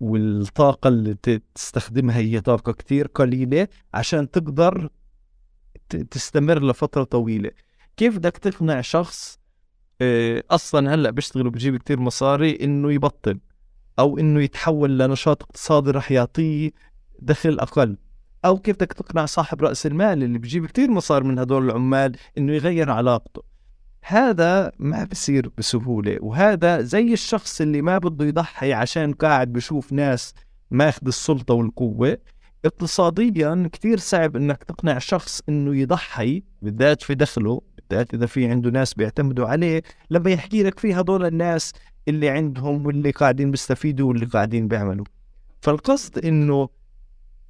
[0.00, 1.16] والطاقة اللي
[1.54, 4.88] تستخدمها هي طاقة كتير قليلة عشان تقدر
[6.10, 7.50] تستمر لفترة طويلة.
[7.96, 9.40] كيف بدك تقنع شخص
[10.00, 13.38] آه، أصلا هلأ بيشتغل وبجيب كتير مصاري إنه يبطل
[13.98, 16.70] أو إنه يتحول لنشاط اقتصادي رح يعطيه
[17.18, 17.96] دخل أقل؟
[18.44, 22.52] أو كيف بدك تقنع صاحب رأس المال اللي بجيب كتير مصاري من هدول العمال إنه
[22.52, 23.49] يغير علاقته؟
[24.02, 30.34] هذا ما بصير بسهولة وهذا زي الشخص اللي ما بده يضحي عشان قاعد بشوف ناس
[30.70, 32.18] ماخذ السلطة والقوة.
[32.64, 38.70] اقتصاديا كتير صعب إنك تقنع شخص إنه يضحي بالذات في دخله بالذات إذا في عنده
[38.70, 39.82] ناس بيعتمدوا عليه.
[40.10, 41.72] لما يحكي لك في هذول الناس
[42.08, 45.04] اللي عندهم واللي قاعدين بيستفيدوا واللي قاعدين بيعملوا.
[45.60, 46.68] فالقصد إنه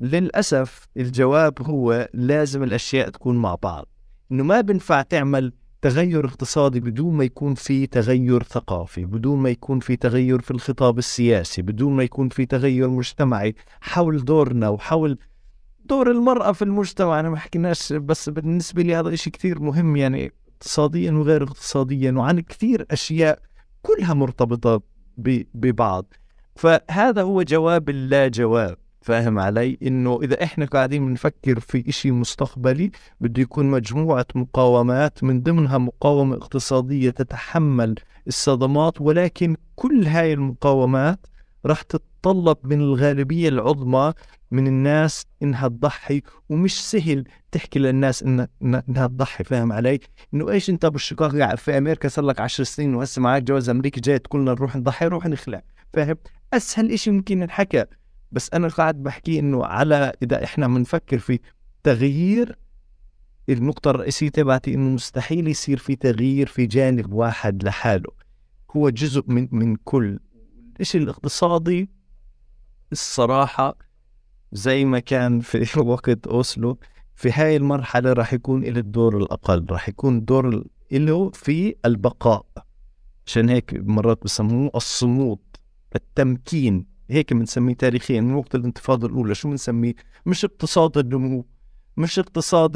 [0.00, 3.88] للأسف الجواب هو لازم الأشياء تكون مع بعض.
[4.32, 5.52] إنه ما بنفع تعمل
[5.83, 10.99] تغير اقتصادي بدون ما يكون في تغير ثقافي بدون ما يكون في تغير في الخطاب
[10.99, 13.55] السياسي بدون ما يكون في تغير مجتمعي.
[13.81, 15.18] حول دورنا وحول
[15.84, 17.20] دور المرأة في المجتمع.
[17.20, 19.97] أنا ما حكيناش بس بالنسبة لي هذا إشي كثير مهم.
[19.97, 23.39] يعني اقتصاديا وغير اقتصاديا وعن كثير أشياء
[23.83, 24.83] كلها مرتبطة
[25.55, 26.15] ببعض.
[26.57, 32.90] فهذا هو جواب اللا جواب فاهم علي إنه إذا إحنا قاعدين بنفكر في إشي مستقبلي
[33.20, 37.94] بده يكون مجموعة مقاومات من ضمنها مقاومة اقتصادية تتحمل
[38.26, 41.26] الصدمات ولكن كل هاي المقاومات
[41.66, 44.12] راح تتطلب من الغالبية العظمى
[44.50, 49.98] من الناس إنها تضحي ومش سهل تحكي للناس إنها تضحي فاهم علي؟
[50.34, 54.18] إنه إيش أنت بالشقاق في أمريكا صار لك 10 سنين وهسه معك جواز أمريكي جاي
[54.18, 55.62] تقول لنا نروح نضحي نروح نخلع
[55.92, 56.16] فاهم؟
[56.52, 57.84] أسهل شيء ممكن ينحكى
[58.33, 61.39] بس أنا قاعد بحكي إنه على إذا إحنا بنفكر في
[61.83, 62.59] تغيير
[63.49, 68.10] النقطة الرئيسية تبعتي إنه مستحيل يصير في تغيير في جانب واحد لحاله.
[68.76, 70.18] هو جزء من من كل.
[70.81, 71.91] الشيء الاقتصادي؟
[72.92, 73.76] الصراحة
[74.52, 76.78] زي ما كان في وقت أوسلو
[77.15, 82.47] في هاي المرحلة راح يكون له الدور الأقل راح يكون الدور له في البقاء.
[83.26, 85.39] عشان هيك مرات بسموه الصمود
[85.94, 86.86] التمكين.
[87.10, 89.34] هيك بنسميه تاريخيا من وقت الانتفاضة الأولى.
[89.34, 89.94] شو بنسميه
[90.26, 91.47] مش اقتصاد النمو
[91.97, 92.72] مش اقتصاد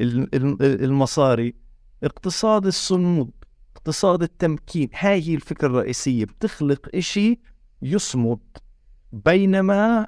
[0.00, 1.54] المصاري
[2.04, 3.30] اقتصاد الصمود
[3.76, 4.88] اقتصاد التمكين.
[4.98, 6.24] هاي هي الفكرة الرئيسية.
[6.24, 7.40] بتخلق إشي
[7.82, 8.38] يصمد
[9.12, 10.06] بينما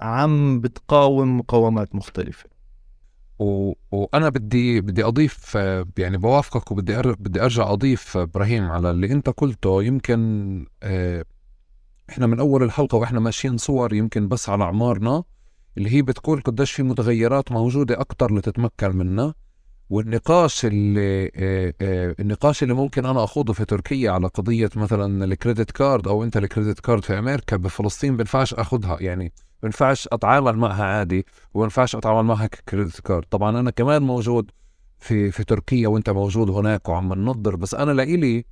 [0.00, 2.54] عم بتقاوم مقاومات مختلفة.
[3.38, 3.72] و...
[3.90, 5.54] وأنا بدي بدي أضيف
[5.98, 7.12] يعني بوافقك وبدي أر...
[7.12, 9.82] بدي أرجع أضيف إبراهيم على اللي أنت قلته.
[9.82, 11.24] يمكن آه،
[12.10, 15.24] إحنا من أول الحلقة وإحنا ماشيين صور يمكن بس على أعمارنا
[15.78, 19.34] اللي هي بتقول قديش في متغيرات موجودة أكثر لتتمكن منها.
[19.90, 25.70] والنقاش اللي آه، آه، النقاش اللي ممكن أنا أخوضه في تركيا على قضية مثلا الكريدت
[25.70, 31.26] كارد أو أنت الكريدت كارد في أمريكا بفلسطين بنفعش أخذها يعني بنفعش أتعامل معها عادي
[31.54, 33.24] وبنفعش أتعامل معها كريدت كارد.
[33.30, 34.50] طبعا أنا كمان موجود
[34.98, 38.44] في في تركيا وأنت موجود هناك وعم ننظر بس أنا لإلي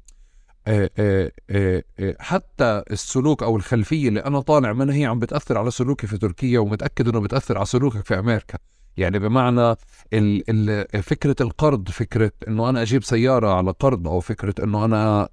[2.21, 6.59] حتى السلوك أو الخلفية اللي أنا طالع منها هي عم بتأثر على سلوكي في تركيا
[6.59, 8.59] ومتأكد إنه بتأثر على سلوكك في أمريكا.
[8.97, 9.71] يعني بمعنى
[10.13, 15.29] ال ال فكرة القرض فكرة إنه أنا أجيب سيارة على قرض أو فكرة إنه أنا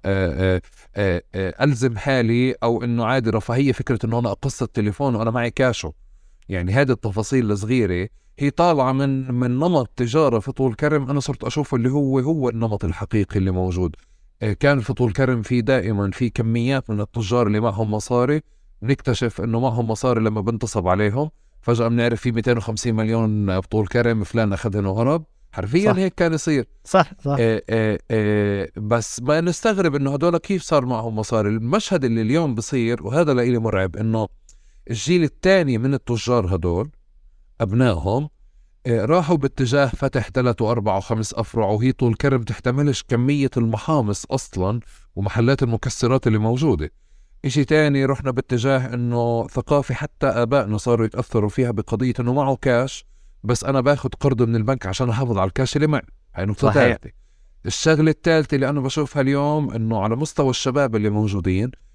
[1.36, 5.92] ألزم حالي أو إنه عادي رفاهية فكرة إنه أنا أقص التليفون وأنا معي كاشو.
[6.48, 11.44] يعني هذه التفاصيل الصغيرة هي طالعة من من نمط تجارة في طول كرم أنا صرت
[11.44, 13.96] أشوفه اللي هو هو النمط الحقيقي اللي موجود.
[13.96, 14.09] آه،
[14.40, 18.40] كان في طول كرم في دائما في كميات من التجار اللي معهم مصاري.
[18.82, 21.30] نكتشف إنه معهم مصاري لما بنتصب عليهم.
[21.62, 25.98] فجأة بنعرف في 250 مليون بطول كرم فلان اخذهم وهرب حرفيا صح.
[25.98, 26.66] هيك كان يصير.
[26.84, 27.36] صح صح.
[27.40, 31.48] آه آه آه بس ما نستغرب إنه هدول كيف صار معهم مصاري.
[31.48, 34.28] المشهد اللي اليوم بصير وهذا لإلي مرعب إنه
[34.90, 36.90] الجيل الثاني من التجار هدول
[37.60, 38.28] أبنائهم
[38.88, 44.80] راحوا باتجاه فتح ثلاث واربع وخمس أفرع وهي طول كرم تحتملش كمية المحامص أصلا
[45.16, 46.92] ومحلات المكسرات اللي موجودة.
[47.44, 53.04] إشي تاني رحنا باتجاه إنه ثقافة حتى آبائنا صاروا يتأثروا فيها بقضية إنه معه كاش
[53.44, 56.02] بس أنا باخذ قرض من البنك عشان أحافظ على الكاش اللي معي.
[56.34, 57.10] هاي نقطة ثالثة.
[57.66, 61.89] الشغلة الثالثة اللي أنا بشوفها اليوم إنه على مستوى الشباب اللي موجودين آه آه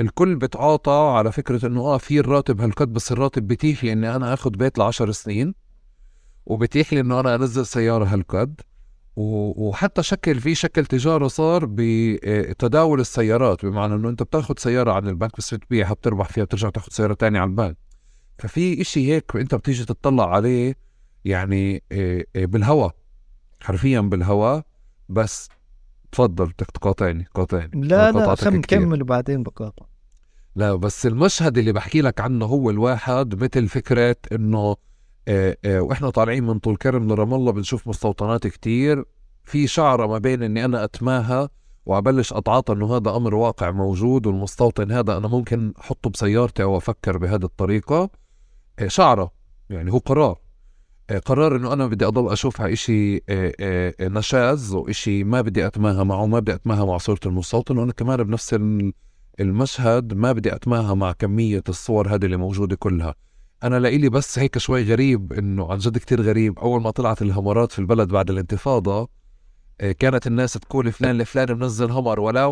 [0.00, 4.34] الكل بتعاطى على فكرة إنه آه في الراتب هالقد بس الراتب بتيح لي إني أنا
[4.34, 5.54] اخذ بيت لعشر سنين
[6.46, 8.60] وبتيح لي إنه أنا أنزل سيارة هالقد
[9.16, 15.36] وحتى شكل في شكل تجارة صار بتداول السيارات بمعنى إنه أنت بتاخذ سيارة عن البنك
[15.38, 17.76] بس بتبيعها بتربح فيها بترجع تاخذ سيارة تانية عن البنك.
[18.38, 20.76] ففي إشي هيك أنت بتيجي تطلع عليه
[21.24, 22.94] يعني آه، آه، بالهواء
[23.60, 24.62] حرفيا بالهواء
[25.08, 25.48] بس
[26.12, 27.70] تفضل بدك تقاطعني قاطعني.
[27.74, 29.86] لا لا خلينا نكمل وبعدين بقاطع.
[30.56, 34.76] لا بس المشهد اللي بحكي لك عنه هو الواحد مثل فكرة إنه
[35.28, 39.04] آه، وإحنا طالعين من طول كرم لرام الله بنشوف مستوطنات كتير.
[39.44, 41.48] في شعرة ما بين إني أنا اتماهى
[41.86, 47.18] وأبلش أتعاطى إنه هذا أمر واقع موجود والمستوطن هذا أنا ممكن أحطه بسيارتي أو أفكر
[47.18, 48.10] بهذه الطريقة.
[48.78, 49.32] آه، شعرة
[49.70, 50.30] يعني هو قرار.
[50.30, 50.41] آه،
[51.24, 56.38] قرار إنه أنا بدي أضل اشوفها إشي آه، نشاز وإشي ما بدي أتماهى معه ما
[56.38, 58.56] بدي أتماهى مع صورة المستوطن وأنا كمان بنفس
[59.40, 63.14] المشهد ما بدي أتماهى مع كمية الصور هذه اللي موجودة كلها.
[63.62, 66.58] أنا لإلي بس هيك شوي غريب إنه عن جد كتير غريب.
[66.58, 69.08] أول ما طلعت الهمرات في البلد بعد الانتفاضة
[69.80, 72.46] آه، كانت الناس تقول فلان الفلاني منزل همر ولا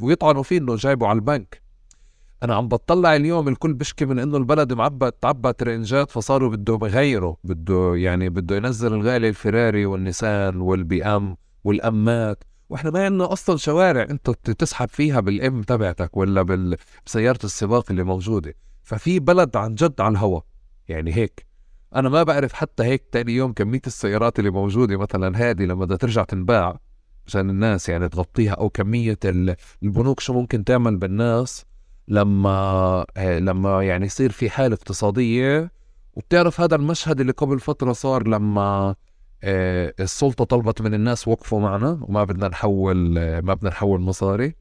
[0.00, 1.65] ويطعنوا فيه إنه جايبه على البنك.
[2.42, 7.34] أنا عم بطلع اليوم الكل بيشكي من إنه البلد معبى تعبى ترنجات فصاروا بده يغيروا
[7.44, 12.44] بده يعني بده ينزل الغالي الفراري والنيسان والبي أم والأمات.
[12.68, 16.42] وإحنا ما عندنا أصلا شوارع أنت تسحب فيها بالإم تبعتك ولا
[17.06, 18.54] بسيارة السباق اللي موجودة.
[18.82, 20.40] ففي بلد عن جد على الهوا.
[20.88, 21.46] يعني هيك.
[21.94, 25.96] أنا ما بعرف حتى هيك تاني يوم كمية السيارات اللي موجودة مثلا هذه لما بدها
[25.96, 26.80] ترجع تنباع
[27.26, 29.18] عشان الناس يعني تغطيها أو كمية
[29.82, 31.64] البنوك شو ممكن تعمل بالناس.
[32.08, 32.50] لما
[33.16, 35.72] آه، لما يعني يصير في حالة اقتصادية
[36.14, 38.94] وبتعرف هذا المشهد اللي قبل فترة صار لما
[39.42, 44.54] آه، السلطة طلبت من الناس وقفوا معنا وما بدنا نحول آه، ما بدنا نحول مصاري.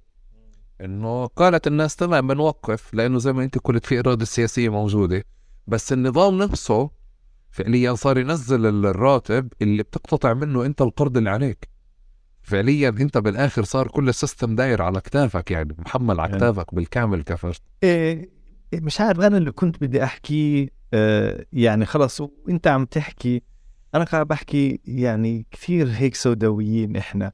[0.81, 5.23] إنه قالت الناس تمام بنوقف لأنه زي ما أنت قلت في إرادة سياسية موجودة.
[5.67, 6.89] بس النظام نفسه
[7.51, 11.74] فعليا صار ينزل الراتب اللي بتقتطع منه أنت القرض اللي عليك.
[12.45, 17.61] فعليا أنت بالآخر صار كل السيستم داير على كتافك يعني محمل على كتافك بالكامل كفرت.
[17.83, 18.29] إيه,
[18.73, 23.41] إيه، مش عارف أنا اللي كنت بدي احكيه آه يعني خلص وأنت عم تحكي
[23.95, 27.31] أنا قاعد بحكي يعني كثير هيك سوداويين إحنا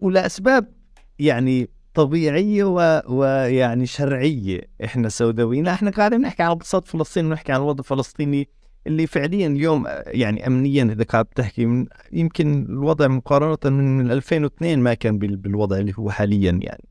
[0.00, 0.72] ولأسباب
[1.18, 3.02] يعني طبيعية و...
[3.08, 5.68] ويعني شرعية إحنا سوداويين.
[5.68, 8.48] إحنا قاعدين نحكي عن اقتصاد فلسطين ونحكي عن الوضع الفلسطيني
[8.86, 14.94] اللي فعليا اليوم يعني امنيا إذا قاعد بتحكي من يمكن الوضع مقارنة من 2002 ما
[14.94, 16.84] كان بالوضع اللي هو حاليا يعني.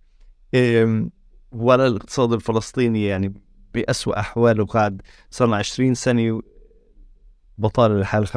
[1.51, 3.33] ولا الاقتصاد الفلسطيني يعني
[3.73, 6.41] بأسوأ أحواله قاعد صار 20 سنة
[7.57, 8.33] بطالة لحال 25%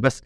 [0.00, 0.22] بس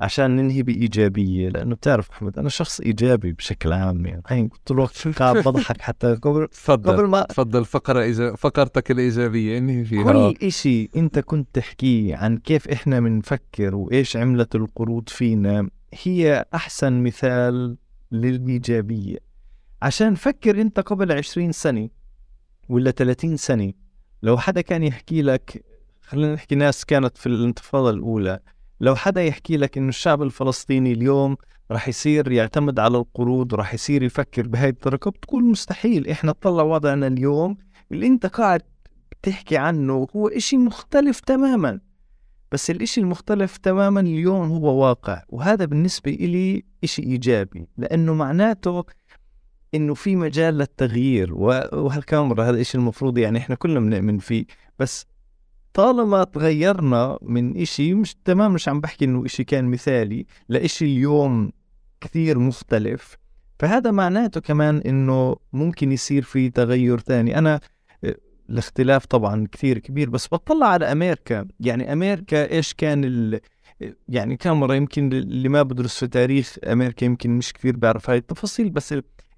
[0.00, 4.22] عشان ننهي بإيجابية لأنه بتعرف أحمد أنا شخص إيجابي بشكل عام يعني.
[4.26, 8.34] هين كنت الوقت قاعد بضحك حتى قبل تفضل قبل ما تفضل فقرة إيجا...
[8.34, 14.54] فقرتك الإيجابية إنهي فيها؟ كل شيء أنت كنت تحكيه عن كيف إحنا بنفكر وإيش عملت
[14.54, 15.68] القروض فينا
[16.02, 17.76] هي أحسن مثال
[18.12, 19.18] للإيجابية.
[19.82, 21.88] عشان فكر أنت قبل 20 سنة
[22.68, 23.72] ولا 30 سنة
[24.22, 25.64] لو حدا كان يحكي لك
[26.00, 28.40] خلينا نحكي ناس كانت في الانتفاضة الأولى
[28.80, 31.36] لو حدا يحكي لك إنه الشعب الفلسطيني اليوم
[31.70, 36.08] راح يصير يعتمد على القروض وراح يصير يفكر بهاي الطريقة بتقول مستحيل.
[36.08, 37.56] إحنا طلع وضعنا اليوم
[37.92, 38.62] اللي أنت قاعد
[39.10, 41.80] بتحكي عنه هو إشي مختلف تماما.
[42.52, 48.84] بس الإشي المختلف تماما اليوم هو واقع وهذا بالنسبة إلي إشي إيجابي لأنه معناته
[49.74, 54.44] إنه في مجال للتغيير وهالكاميرا هذا الشيء المفروض يعني إحنا كلنا بنؤمن فيه.
[54.78, 55.06] بس
[55.74, 61.52] طالما تغيرنا من إشي مش تمام مش عم بحكي إنه إشي كان مثالي لإشي اليوم
[62.00, 63.16] كثير مختلف.
[63.58, 67.60] فهذا معناته كمان إنه ممكن يصير في تغير ثاني أنا
[68.50, 71.46] الاختلاف طبعا كثير كبير بس بطلع على أمريكا.
[71.60, 73.40] يعني أمريكا إيش كان ال...
[74.08, 78.70] يعني كاميرا يمكن اللي ما بدرس في تاريخ أمريكا يمكن مش كثير بيعرف هاي التفاصيل
[78.70, 78.94] بس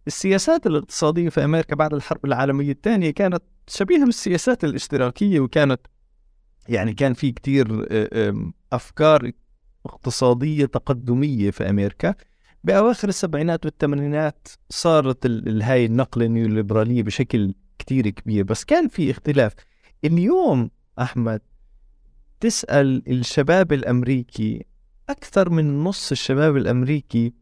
[0.07, 5.81] السياسات الاقتصادية في أمريكا بعد الحرب العالمية الثانية كانت شبيهة بالسياسات الاشتراكية وكانت
[6.69, 7.87] يعني كان في كتير
[8.73, 9.31] أفكار
[9.87, 12.15] اقتصادية تقدمية في أمريكا.
[12.65, 15.27] بأواخر السبعينات والثمانينات صارت
[15.63, 18.45] هاي النقلة النيوليبرالية بشكل كتير كبير.
[18.45, 19.53] بس كان في اختلاف.
[20.05, 21.41] اليوم أحمد
[22.41, 24.65] تسأل الشباب الأمريكي
[25.09, 27.33] أكثر من نص الشباب الأمريكي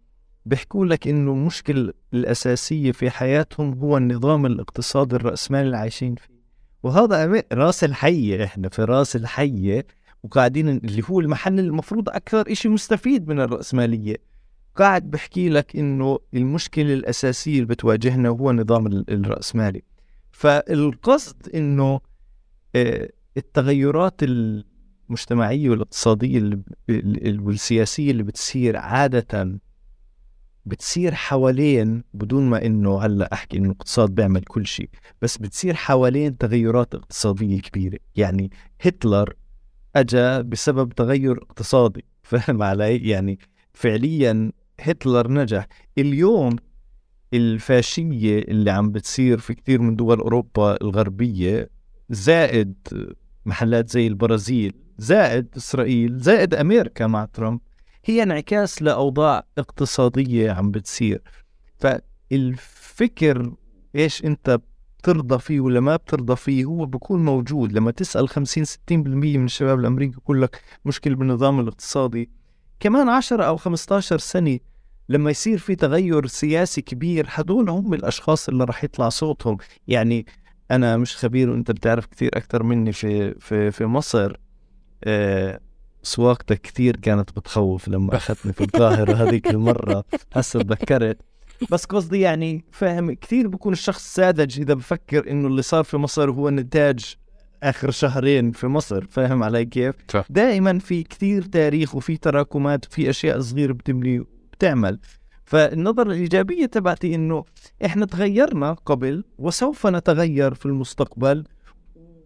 [0.47, 6.30] بيحكوا لك إنه المشكلة الأساسية في حياتهم هو النظام الاقتصادي الرأسمالي اللي عايشين فيه.
[6.83, 9.87] وهذا راس الحية إحنا في راس الحية
[10.23, 14.17] وقاعدين اللي هو المحل المفروض أكثر إشي مستفيد من الرأسمالية.
[14.77, 19.83] قاعد بحكي لك إنه المشكلة الأساسية اللي بتواجهنا هو النظام الرأسمالي.
[20.33, 22.01] فالقصد إنه
[22.77, 26.59] آه، التغيرات المجتمعية والاقتصادية
[27.39, 29.61] والسياسية اللي بتصير عادة
[30.67, 34.89] بتصير حوالين بدون ما إنه هلأ أحكي إنه الاقتصاد بيعمل كل شيء
[35.23, 37.99] بس بتصير حوالين تغيرات اقتصادية كبيرة.
[38.17, 39.35] يعني هتلر
[39.97, 42.05] اجى بسبب تغير اقتصادي.
[42.23, 43.39] فاهم علي؟ يعني
[43.73, 45.67] فعليا هتلر نجح.
[45.99, 46.57] اليوم
[47.35, 51.71] الفاشية اللي عم بتصير في كثير من دول أوروبا الغربية
[52.11, 52.75] زائد
[53.47, 57.61] محلات زي البرازيل زائد إسرائيل زائد أمريكا مع ترامب.
[58.05, 61.23] هي انعكاس لأوضاع اقتصادية عم بتصير.
[61.79, 63.53] فالفكر
[63.97, 64.61] إيش أنت
[64.99, 67.73] بترضى فيه ولا ما بترضى فيه هو بكون موجود.
[67.73, 72.31] لما تسأل 50 60% من الشباب الأمريكي يقول لك مشكلة بالنظام الاقتصادي.
[72.81, 74.59] كمان 10 أو 15 سنة
[75.09, 79.57] لما يصير في تغير سياسي كبير هدول هم الأشخاص اللي راح يطلع صوتهم.
[79.89, 80.27] يعني
[80.71, 84.37] أنا مش خبير وأنت بتعرف كثير أكثر مني في في في مصر.
[85.05, 85.61] آه
[86.03, 90.05] سواقتك كثير كانت بتخوف لما أخذتني في القاهره هذيك المرة.
[90.33, 91.19] هسه تذكرت.
[91.71, 96.31] بس قصدي يعني فاهم كثير بكون الشخص ساذج إذا بفكر إنه اللي صار في مصر
[96.31, 97.15] هو نتاج
[97.63, 99.07] آخر شهرين في مصر.
[99.11, 99.95] فاهم علي كيف؟
[100.31, 104.99] دائما في كثير تاريخ وفي تراكمات وفي أشياء صغيرة بتملي بتعمل.
[105.45, 107.45] فالنظرة الإيجابية تبعتي إنه
[107.85, 111.45] إحنا تغيرنا قبل وسوف نتغير في المستقبل.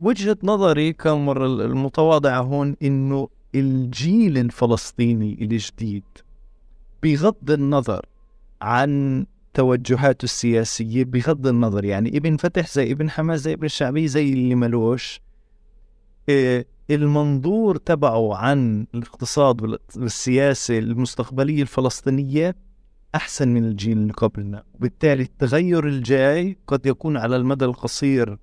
[0.00, 6.04] وجهة نظري كان مرة المتواضعة هون إنه الجيل الفلسطيني الجديد
[7.02, 8.06] بغض النظر
[8.62, 14.32] عن توجهاته السياسية بغض النظر يعني ابن فتح زي ابن حماس زي ابن الشعبي زي
[14.32, 15.20] اللي ملوش
[16.28, 22.56] إيه المنظور تبعه عن الاقتصاد والسياسة المستقبلية الفلسطينية
[23.14, 24.62] أحسن من الجيل اللي قبلنا.
[24.74, 28.38] وبالتالي التغير الجاي قد يكون على المدى القصير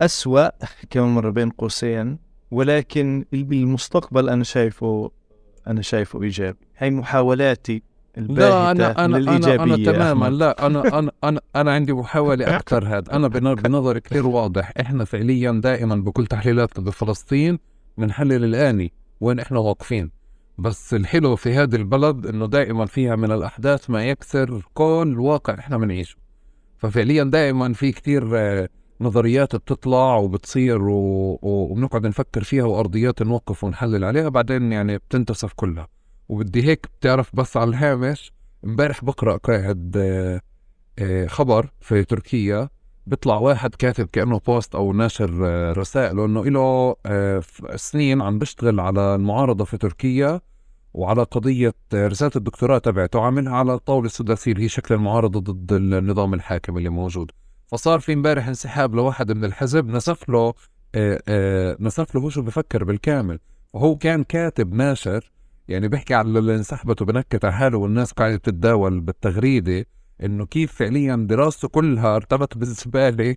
[0.00, 0.48] أسوأ
[0.90, 2.18] كما مر بين قوسين.
[2.50, 5.10] ولكن بالمستقبل أنا شايفه
[5.66, 6.58] أنا شايفه إيجابي.
[6.76, 7.82] هاي محاولاتي
[8.16, 10.26] لا أنا أنا أنا, أنا تماما.
[10.30, 13.12] لا أنا أنا أنا أنا عندي محاولة أكثر هذا.
[13.12, 14.72] أنا بنظري كثير واضح.
[14.80, 17.58] إحنا فعليا دائما بكل تحليلاتنا بفلسطين
[17.98, 20.10] بنحلل الآني وين إحنا واقفين.
[20.58, 25.78] بس الحلو في هذه البلد إنه دائما فيها من الأحداث ما يكسر كل الواقع إحنا
[25.78, 26.16] بنعيشه.
[26.78, 28.68] ففعليا دائما في كثير آه،
[29.00, 35.88] نظريات بتطلع وبتصير وبنقعد نفكر فيها وأرضيات نوقف ونحلل عليها بعدين يعني بتنتصف كلها.
[36.28, 38.32] وبدي هيك بتعرف بس على الهامش
[38.64, 40.40] امبارح بقرأ قاعد آه،
[40.98, 42.68] آه، خبر في تركيا
[43.06, 46.96] بيطلع واحد كاتب كأنه بوست أو ناشر آه، رسائل انه له
[47.76, 50.40] سنين عم بيشتغل على المعارضة في تركيا
[50.94, 56.34] وعلى قضية رسالة الدكتوراه تبعته عاملها على الطاولة السداسية اللي هي شكل المعارضة ضد النظام
[56.34, 57.30] الحاكم اللي موجود.
[57.66, 60.54] فصار في امبارح انسحاب لواحد من الحزب نسف له
[61.80, 63.38] نسف له هو شو بفكر بالكامل.
[63.72, 65.30] وهو كان كاتب ناشر
[65.68, 69.86] يعني بيحكي على اللي انسحبت وبنكت على حاله والناس قاعدة تتداول بالتغريدة
[70.22, 73.36] إنه كيف فعليا دراسته كلها ارتبط بالزبالة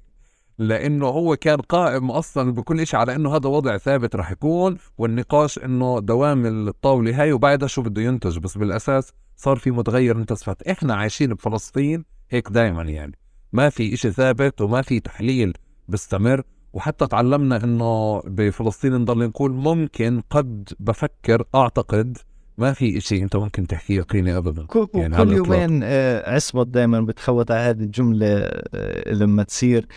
[0.58, 5.60] لأنه هو كان قائم أصلا بكل شيء على إنه هذا وضع ثابت راح يكون والنقاش
[5.60, 8.38] إنه دوام الطاولة هاي وبعدها شو بده ينتج.
[8.38, 13.18] بس بالأساس صار في متغير انتصفت إحنا عايشين بفلسطين هيك دائما يعني.
[13.54, 15.54] ما في إشي ثابت وما في تحليل
[15.88, 16.44] بيستمر
[16.74, 22.18] وحتى تعلمنا إنه بفلسطين نضل نقول ممكن قد بفكر أعتقد
[22.58, 24.66] ما في شيء أنت ممكن تحكيه يقيني ابدا.
[24.66, 29.88] كل, يعني كل يومين آه، عصمت دائما بتخوت على هذه الجملة آه، لما تصير.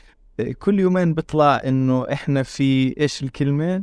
[0.40, 3.82] آه، كل يومين بيطلع إنه إحنا في إيش الكلمة؟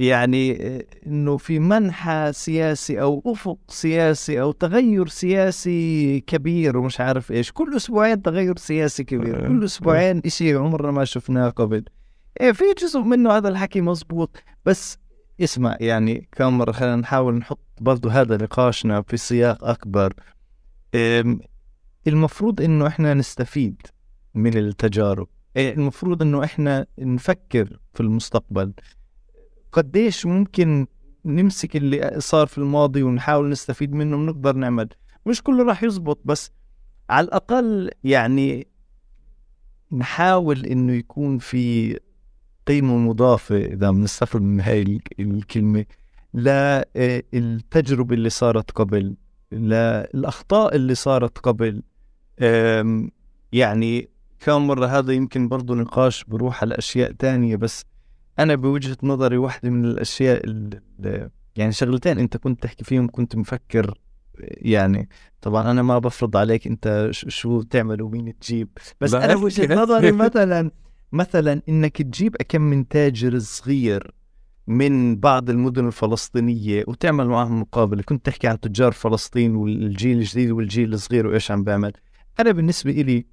[0.00, 0.58] يعني
[1.06, 7.52] إنه في منحى سياسي أو أفق سياسي أو تغير سياسي كبير ومش عارف إيش.
[7.52, 9.48] كل أسبوعين تغير سياسي كبير.
[9.48, 11.84] كل أسبوعين إشي عمرنا ما شفناه قبل.
[12.40, 14.98] إيه في جزء منه هذا الحكي مزبوط بس
[15.40, 20.14] اسمع يعني كم مرة خلينا نحاول نحط برضو هذا نقاشنا في سياق أكبر.
[22.06, 23.82] المفروض إنه إحنا نستفيد
[24.34, 25.28] من التجارب.
[25.56, 28.72] إيه، المفروض إنه إحنا نفكر في المستقبل.
[29.72, 30.86] قديش ممكن
[31.24, 34.88] نمسك اللي صار في الماضي ونحاول نستفيد منه ونقدر نعمل.
[35.26, 36.50] مش كله راح يزبط بس
[37.10, 38.66] على الأقل يعني
[39.92, 41.98] نحاول إنه يكون في
[42.66, 45.84] قيمة مضافة إذا بنستفد من هاي الكلمة
[46.34, 49.16] للتجربة اللي صارت قبل
[49.52, 51.82] للأخطاء اللي صارت قبل.
[53.52, 54.08] يعني
[54.40, 57.84] كم مرة هذا يمكن برضو نقاش بروح على أشياء تانية بس
[58.42, 63.98] أنا بوجهة نظري واحدة من الأشياء اللي يعني شغلتين أنت كنت تحكي فيهم كنت مفكر
[64.44, 65.08] يعني
[65.40, 68.68] طبعا أنا ما بفرض عليك أنت شو تعمل ومين تجيب
[69.00, 70.70] بس أنا بوجهة نظري مثلا
[71.12, 74.14] مثلا إنك تجيب كم من تاجر صغير
[74.66, 78.02] من بعض المدن الفلسطينية وتعمل معهم مقابلة.
[78.02, 81.92] كنت تحكي عن تجار فلسطين والجيل الجديد والجيل الصغير وإيش عم بيعمل.
[82.40, 83.26] أنا بالنسبة إلي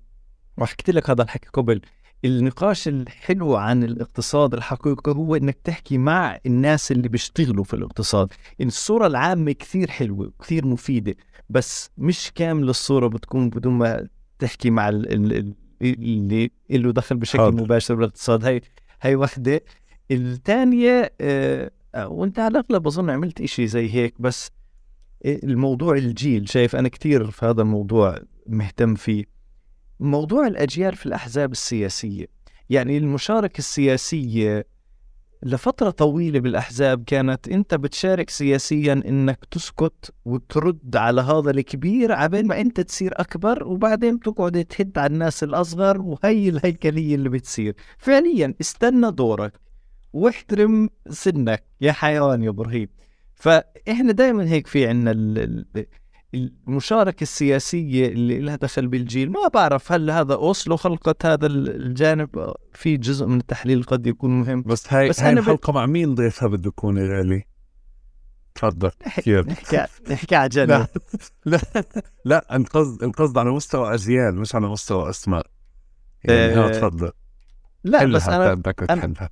[0.58, 1.82] وحكيت لك هذا الحكي قبل
[2.26, 8.34] النقاش الحلو عن الاقتصاد الحقيقي هو إنك تحكي مع الناس اللي بيشتغلوا في الاقتصاد.
[8.62, 11.16] الصورة العامة كثير حلوة وكثير مفيدة
[11.50, 14.08] بس مش كامل الصورة بتكون بدون ما
[14.40, 17.64] تحكي مع اللي له دخل بشكل حاضر.
[17.64, 18.46] مباشر بالاقتصاد.
[18.46, 18.62] هي
[19.02, 19.62] هي وحدة.
[20.12, 24.52] الثانية آه وأنت على الأغلب أظن عملت إشي زي هيك بس
[25.26, 26.50] الموضوع الجيل.
[26.50, 29.37] شايف أنا كثير في هذا الموضوع مهتم فيه.
[30.00, 32.26] موضوع الأجيال في الأحزاب السياسية.
[32.69, 34.66] يعني المشاركة السياسية
[35.43, 42.61] لفترة طويلة بالأحزاب كانت أنت بتشارك سياسيا إنك تسكت وترد على هذا الكبير عبين ما
[42.61, 47.76] أنت تصير أكبر وبعدين تقعد تهد على الناس الأصغر وهي الهيكلية اللي بتصير.
[47.98, 49.53] فعليا استنى دورك
[50.14, 51.64] واحترم سنك.
[51.82, 52.90] يا حيوان يا إبراهيم
[53.35, 55.11] فإحنا دائما هيك في عنا
[56.34, 62.98] المشاركة السياسية اللي لها دخل بالجيل ما بعرف هل هذا أوسلو خلقت هذا الجانب في
[62.98, 65.76] جزء من التحليل قد يكون مهم؟ بس هاي بس هاي الحلقة ب...
[65.76, 67.44] مع مين ضيفها بده يكون غالي؟
[68.56, 70.88] تفضل نحكي نحكي نحكي على جانب لا
[71.46, 71.84] لا
[72.26, 75.46] لا القصد القصد على مستوى أجيال مش على مستوى أسماء
[76.24, 77.12] يعني آه تفضل.
[77.84, 79.26] لا بس أنا أنا,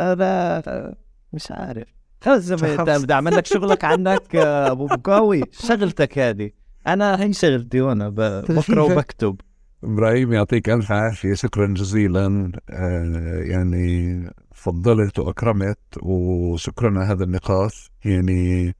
[0.00, 0.94] أنا
[1.32, 1.88] مش عارف.
[2.24, 6.50] خلص بدي اعمل لك شغلك عنك أبو بكاوي شغلتك هذه.
[6.86, 9.40] أنا هي شغلتي وأنا بقرأ وبكتب.
[9.84, 11.34] إبراهيم يعطيك ألف عافية.
[11.34, 12.52] شكرا جزيلا.
[12.70, 17.90] آه يعني فضلت وأكرمت وشكرا على هذا النقاش.
[18.04, 18.74] يعني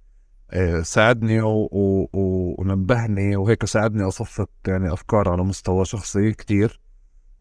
[0.51, 1.69] آه ساعدني و...
[1.73, 2.09] و...
[2.59, 6.81] ونبهني وهيك ساعدني أصفت يعني أفكار على مستوى شخصي كثير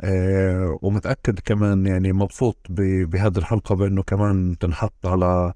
[0.02, 2.82] آه ومتأكد كمان يعني مبسوط ب...
[3.10, 5.54] بهذه الحلقة بأنه كمان تنحط على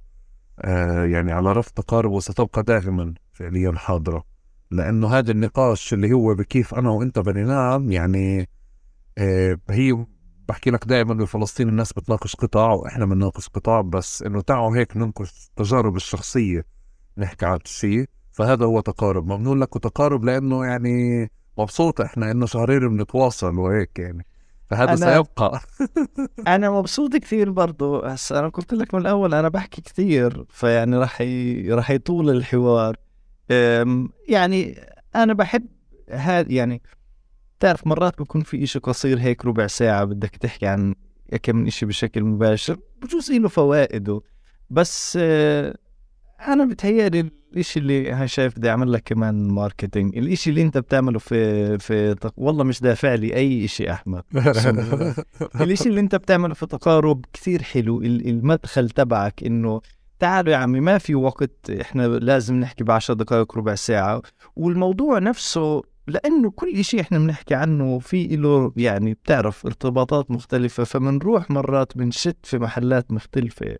[0.61, 4.23] آه، يعني على رف تقارب وستبقى دائما فعليا حاضرة.
[4.71, 8.49] لأنه هذا النقاش اللي هو بكيف أنا وأنت بننام يعني
[9.17, 10.05] آه، هي
[10.49, 15.47] بحكي لك دائما بفلسطين الناس بتناقش قطاع وإحنا بنناقش قطاع بس إنه تعالوا هيك ننقش
[15.49, 16.65] التجارب الشخصية
[17.17, 18.05] نحكي عن شيء.
[18.31, 19.27] فهذا هو تقارب.
[19.27, 24.25] ممنون لك وتقارب لأنه يعني مبسوط إحنا إنه شهرين بنتواصل وهيك يعني.
[24.69, 25.61] فهذا أنا سيبقى.
[26.55, 31.21] أنا مبسوط كثير برضه بس أنا قلت لك من الأول أنا بحكي كثير فيعني راح
[31.21, 31.61] ي...
[31.71, 32.97] راح يطول الحوار.
[34.27, 34.79] يعني
[35.15, 35.67] أنا بحب
[36.09, 36.81] هذا يعني
[37.59, 40.95] تعرف مرات بكون في إشي قصير هيك ربع ساعة بدك تحكي عن
[41.43, 44.21] كم من إشي بشكل مباشر بجوز له فوائده.
[44.69, 45.77] بس آه،
[46.47, 51.19] أنا بتهيألي الإشي اللي هاي شايف بدي أعمل لك كمان ماركتينج الإشي اللي أنت بتعمله
[51.19, 52.33] في في تق...
[52.37, 54.23] والله مش دافع لي أي إشي أحمد.
[55.61, 58.01] الإشي اللي أنت بتعمله في تقارب كثير حلو.
[58.01, 59.81] المدخل تبعك إنه
[60.19, 64.21] تعالوا يا عمي ما في وقت إحنا لازم نحكي بعشر دقائق ربع ساعة.
[64.55, 71.51] والموضوع نفسه لأنه كل شيء إحنا بنحكي عنه في له يعني بتعرف ارتباطات مختلفة فمنروح
[71.51, 73.77] مرات بنشت في محلات مختلفة.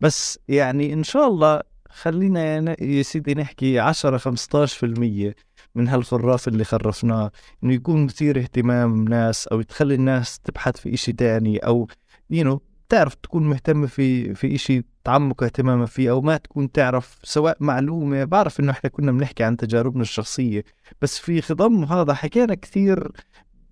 [0.00, 5.34] بس يعني إن شاء الله خلينا يا سيدي نحكي 10 15%
[5.74, 7.30] من هالخراف اللي خرفناه.
[7.64, 11.88] إنه يكون مثير اهتمام ناس أو تخلي الناس تبحث في إشي تاني أو
[12.30, 16.72] يو you know, تعرف تكون مهتمة في في إشي تعمق اهتمامها فيه أو ما تكون
[16.72, 18.24] تعرف سواء معلومة.
[18.24, 20.64] بعرف إنه إحنا كنا بنحكي عن تجاربنا الشخصية
[21.02, 23.12] بس في خضم هذا حكينا كثير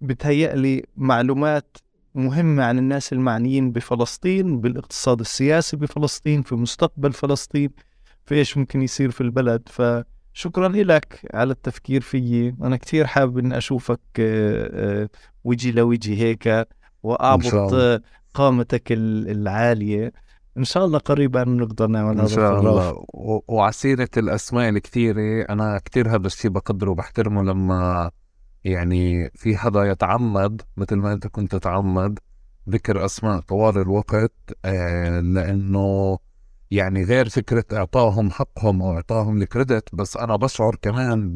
[0.01, 1.76] بتهيألي معلومات
[2.15, 7.70] مهمة عن الناس المعنيين بفلسطين بالاقتصاد السياسي بفلسطين في مستقبل فلسطين.
[8.25, 9.68] في إيش ممكن يصير في البلد.
[9.68, 12.57] فشكرا لك على التفكير فيي.
[12.62, 15.09] أنا كثير حابب إني أشوفك آه، آه،
[15.44, 16.67] وجي لوجي هيك
[17.02, 17.75] واعبط
[18.34, 20.12] قامتك العالية.
[20.59, 23.05] إن شاء الله قريبا نقدر نعمل هذا ان شاء الله.
[23.49, 28.10] وعلى سيره الأسماء الكثيرة أنا كثير هذا الشيء بقدره وبحترمه لما
[28.65, 32.18] يعني في حدا يتعمد مثل ما أنت كنت تتعمد
[32.68, 34.33] ذكر أسماء طوال الوقت
[34.65, 36.18] آه لأنه
[36.73, 41.34] يعني غير فكرة إعطائهم حقهم أو إعطائهم الكريدت بس أنا بشعر كمان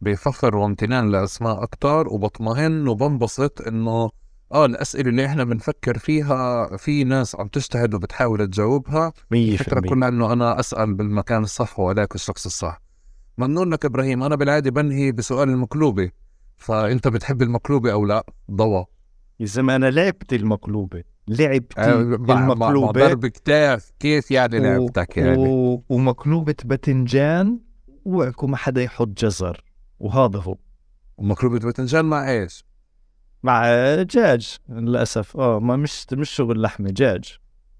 [0.00, 4.10] بفخر وامتنان لأسماء أكتر وبطمئن وبنبسط إنه
[4.52, 9.12] آه الأسئلة اللي إحنا بنفكر فيها في ناس عم تجتهد وبتحاول تجاوبها.
[9.32, 12.80] الفكرة كلها إنه أنا أسأل بالمكان الصح وهذاك الشخص الصح.
[13.38, 16.10] ممنون لك إبراهيم أنا بالعادة بنهي بسؤال المقلوبة.
[16.56, 18.84] فأنت بتحب المقلوبة أو لا؟ ضوى.
[19.40, 21.04] يا زلمة أنا لعبت المقلوبة.
[21.28, 25.84] لعبت آه المقلوبة ضرب كتاف كيف يعني لعبتك يعني و...
[25.88, 27.58] ومقلوبة باذنجان
[28.04, 29.64] وعكو ما حدا يحط جزر
[30.00, 30.56] وهذا هو
[31.16, 32.64] ومقلوبة باذنجان مع إيش؟
[33.42, 37.38] مع دجاج للأسف آه ما مش مش شغل لحمة دجاج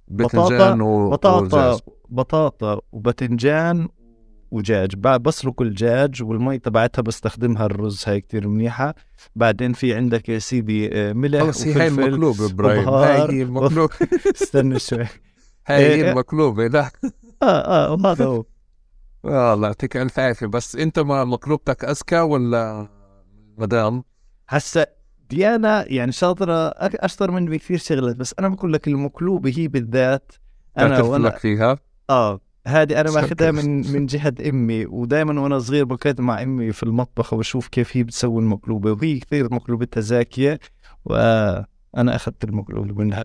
[0.08, 1.10] بطاطا و...
[1.10, 1.80] بطاطا وجاج.
[2.08, 3.88] بطاطا وباذنجان
[4.50, 8.94] ودجاج بسلق الدجاج والمي تبعتها بستخدمها الرز هاي كتير منيحة.
[9.36, 12.88] بعدين في عندك يا سيدي آه، ملح وفلفل هاي المقلوبة إبراهيم.
[12.88, 13.94] هاي المقلوبة.
[14.42, 15.06] استنى شوي.
[15.66, 16.90] هاي هي إيه، المقلوبة لا.
[17.42, 18.44] آه آه وهذا هو.
[19.54, 20.46] الله يعطيك ألف عافية.
[20.46, 22.88] بس أنت ما مقلوبتك اذكى ولا
[23.58, 24.04] مدام؟
[24.48, 24.86] هسا
[25.30, 30.32] ديانا يعني شاطرة أشطر مني بكثير شغلات بس أنا بقول لك المقلوبة هي بالذات
[30.78, 31.78] أنا وأنا فيها؟
[32.10, 32.40] آه.
[32.66, 37.32] هذه أنا ماخذها من من جهة أمي ودائما وأنا صغير بكيت مع أمي في المطبخ
[37.32, 40.58] وبشوف كيف هي بتسوي المقلوبة وهي كثير مقلوبتها زاكية
[41.04, 43.24] وأنا أخذت المقلوبة منها.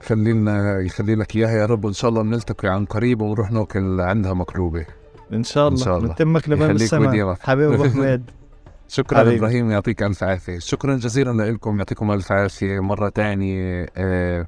[0.00, 4.34] خلينا يخلي لك إياها يا رب وإن شاء الله بنلتقي عن قريب ونروح ناكل عندها
[4.34, 4.86] مقلوبة.
[5.32, 5.80] إن شاء الله.
[5.80, 6.14] إن شاء الله.
[6.14, 7.34] تمك لبن السماء.
[7.34, 8.30] حبيبي أبو حميد.
[8.88, 9.32] شكرا حبيب.
[9.32, 10.58] إبراهيم يعطيك ألف عافية.
[10.58, 14.46] شكرا جزيلا لكم يعطيكم ألف عافية مرة ثانية آه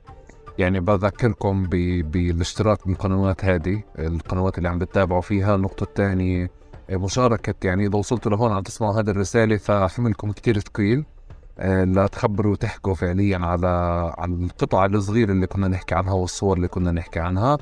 [0.58, 1.62] يعني بذكركم
[2.02, 5.54] بالاشتراك بالقنوات هذه القنوات اللي عم بتتابعوا فيها.
[5.54, 6.50] النقطة الثانية
[6.90, 11.04] مشاركة يعني إذا وصلتوا لهون عم تسمعوا هذه الرسالة فحملكم كتير ثقيل.
[11.58, 13.68] آه، لا تخبروا وتحكوا فعليا على
[14.18, 17.58] عن القطع الصغيرة اللي كنا نحكي عنها والصور اللي كنا نحكي عنها.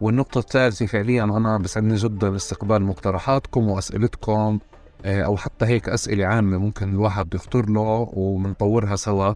[0.00, 4.58] والنقطة الثالثة فعليا أنا بسعدني جدا استقبال مقترحاتكم وأسئلتكم
[5.04, 9.34] آه، أو حتى هيك أسئلة عامة ممكن الواحد يخطر له وبنطورها سوا.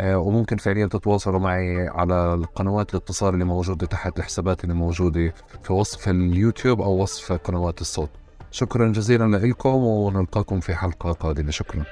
[0.00, 6.08] وممكن فعليا تتواصلوا معي على القنوات الاتصال اللي موجودة تحت الحسابات اللي موجودة في وصف
[6.08, 8.10] اليوتيوب أو وصف قنوات الصوت.
[8.50, 11.50] شكرا جزيلا لكم ونلقاكم في حلقة قادمة.
[11.50, 11.84] شكرا.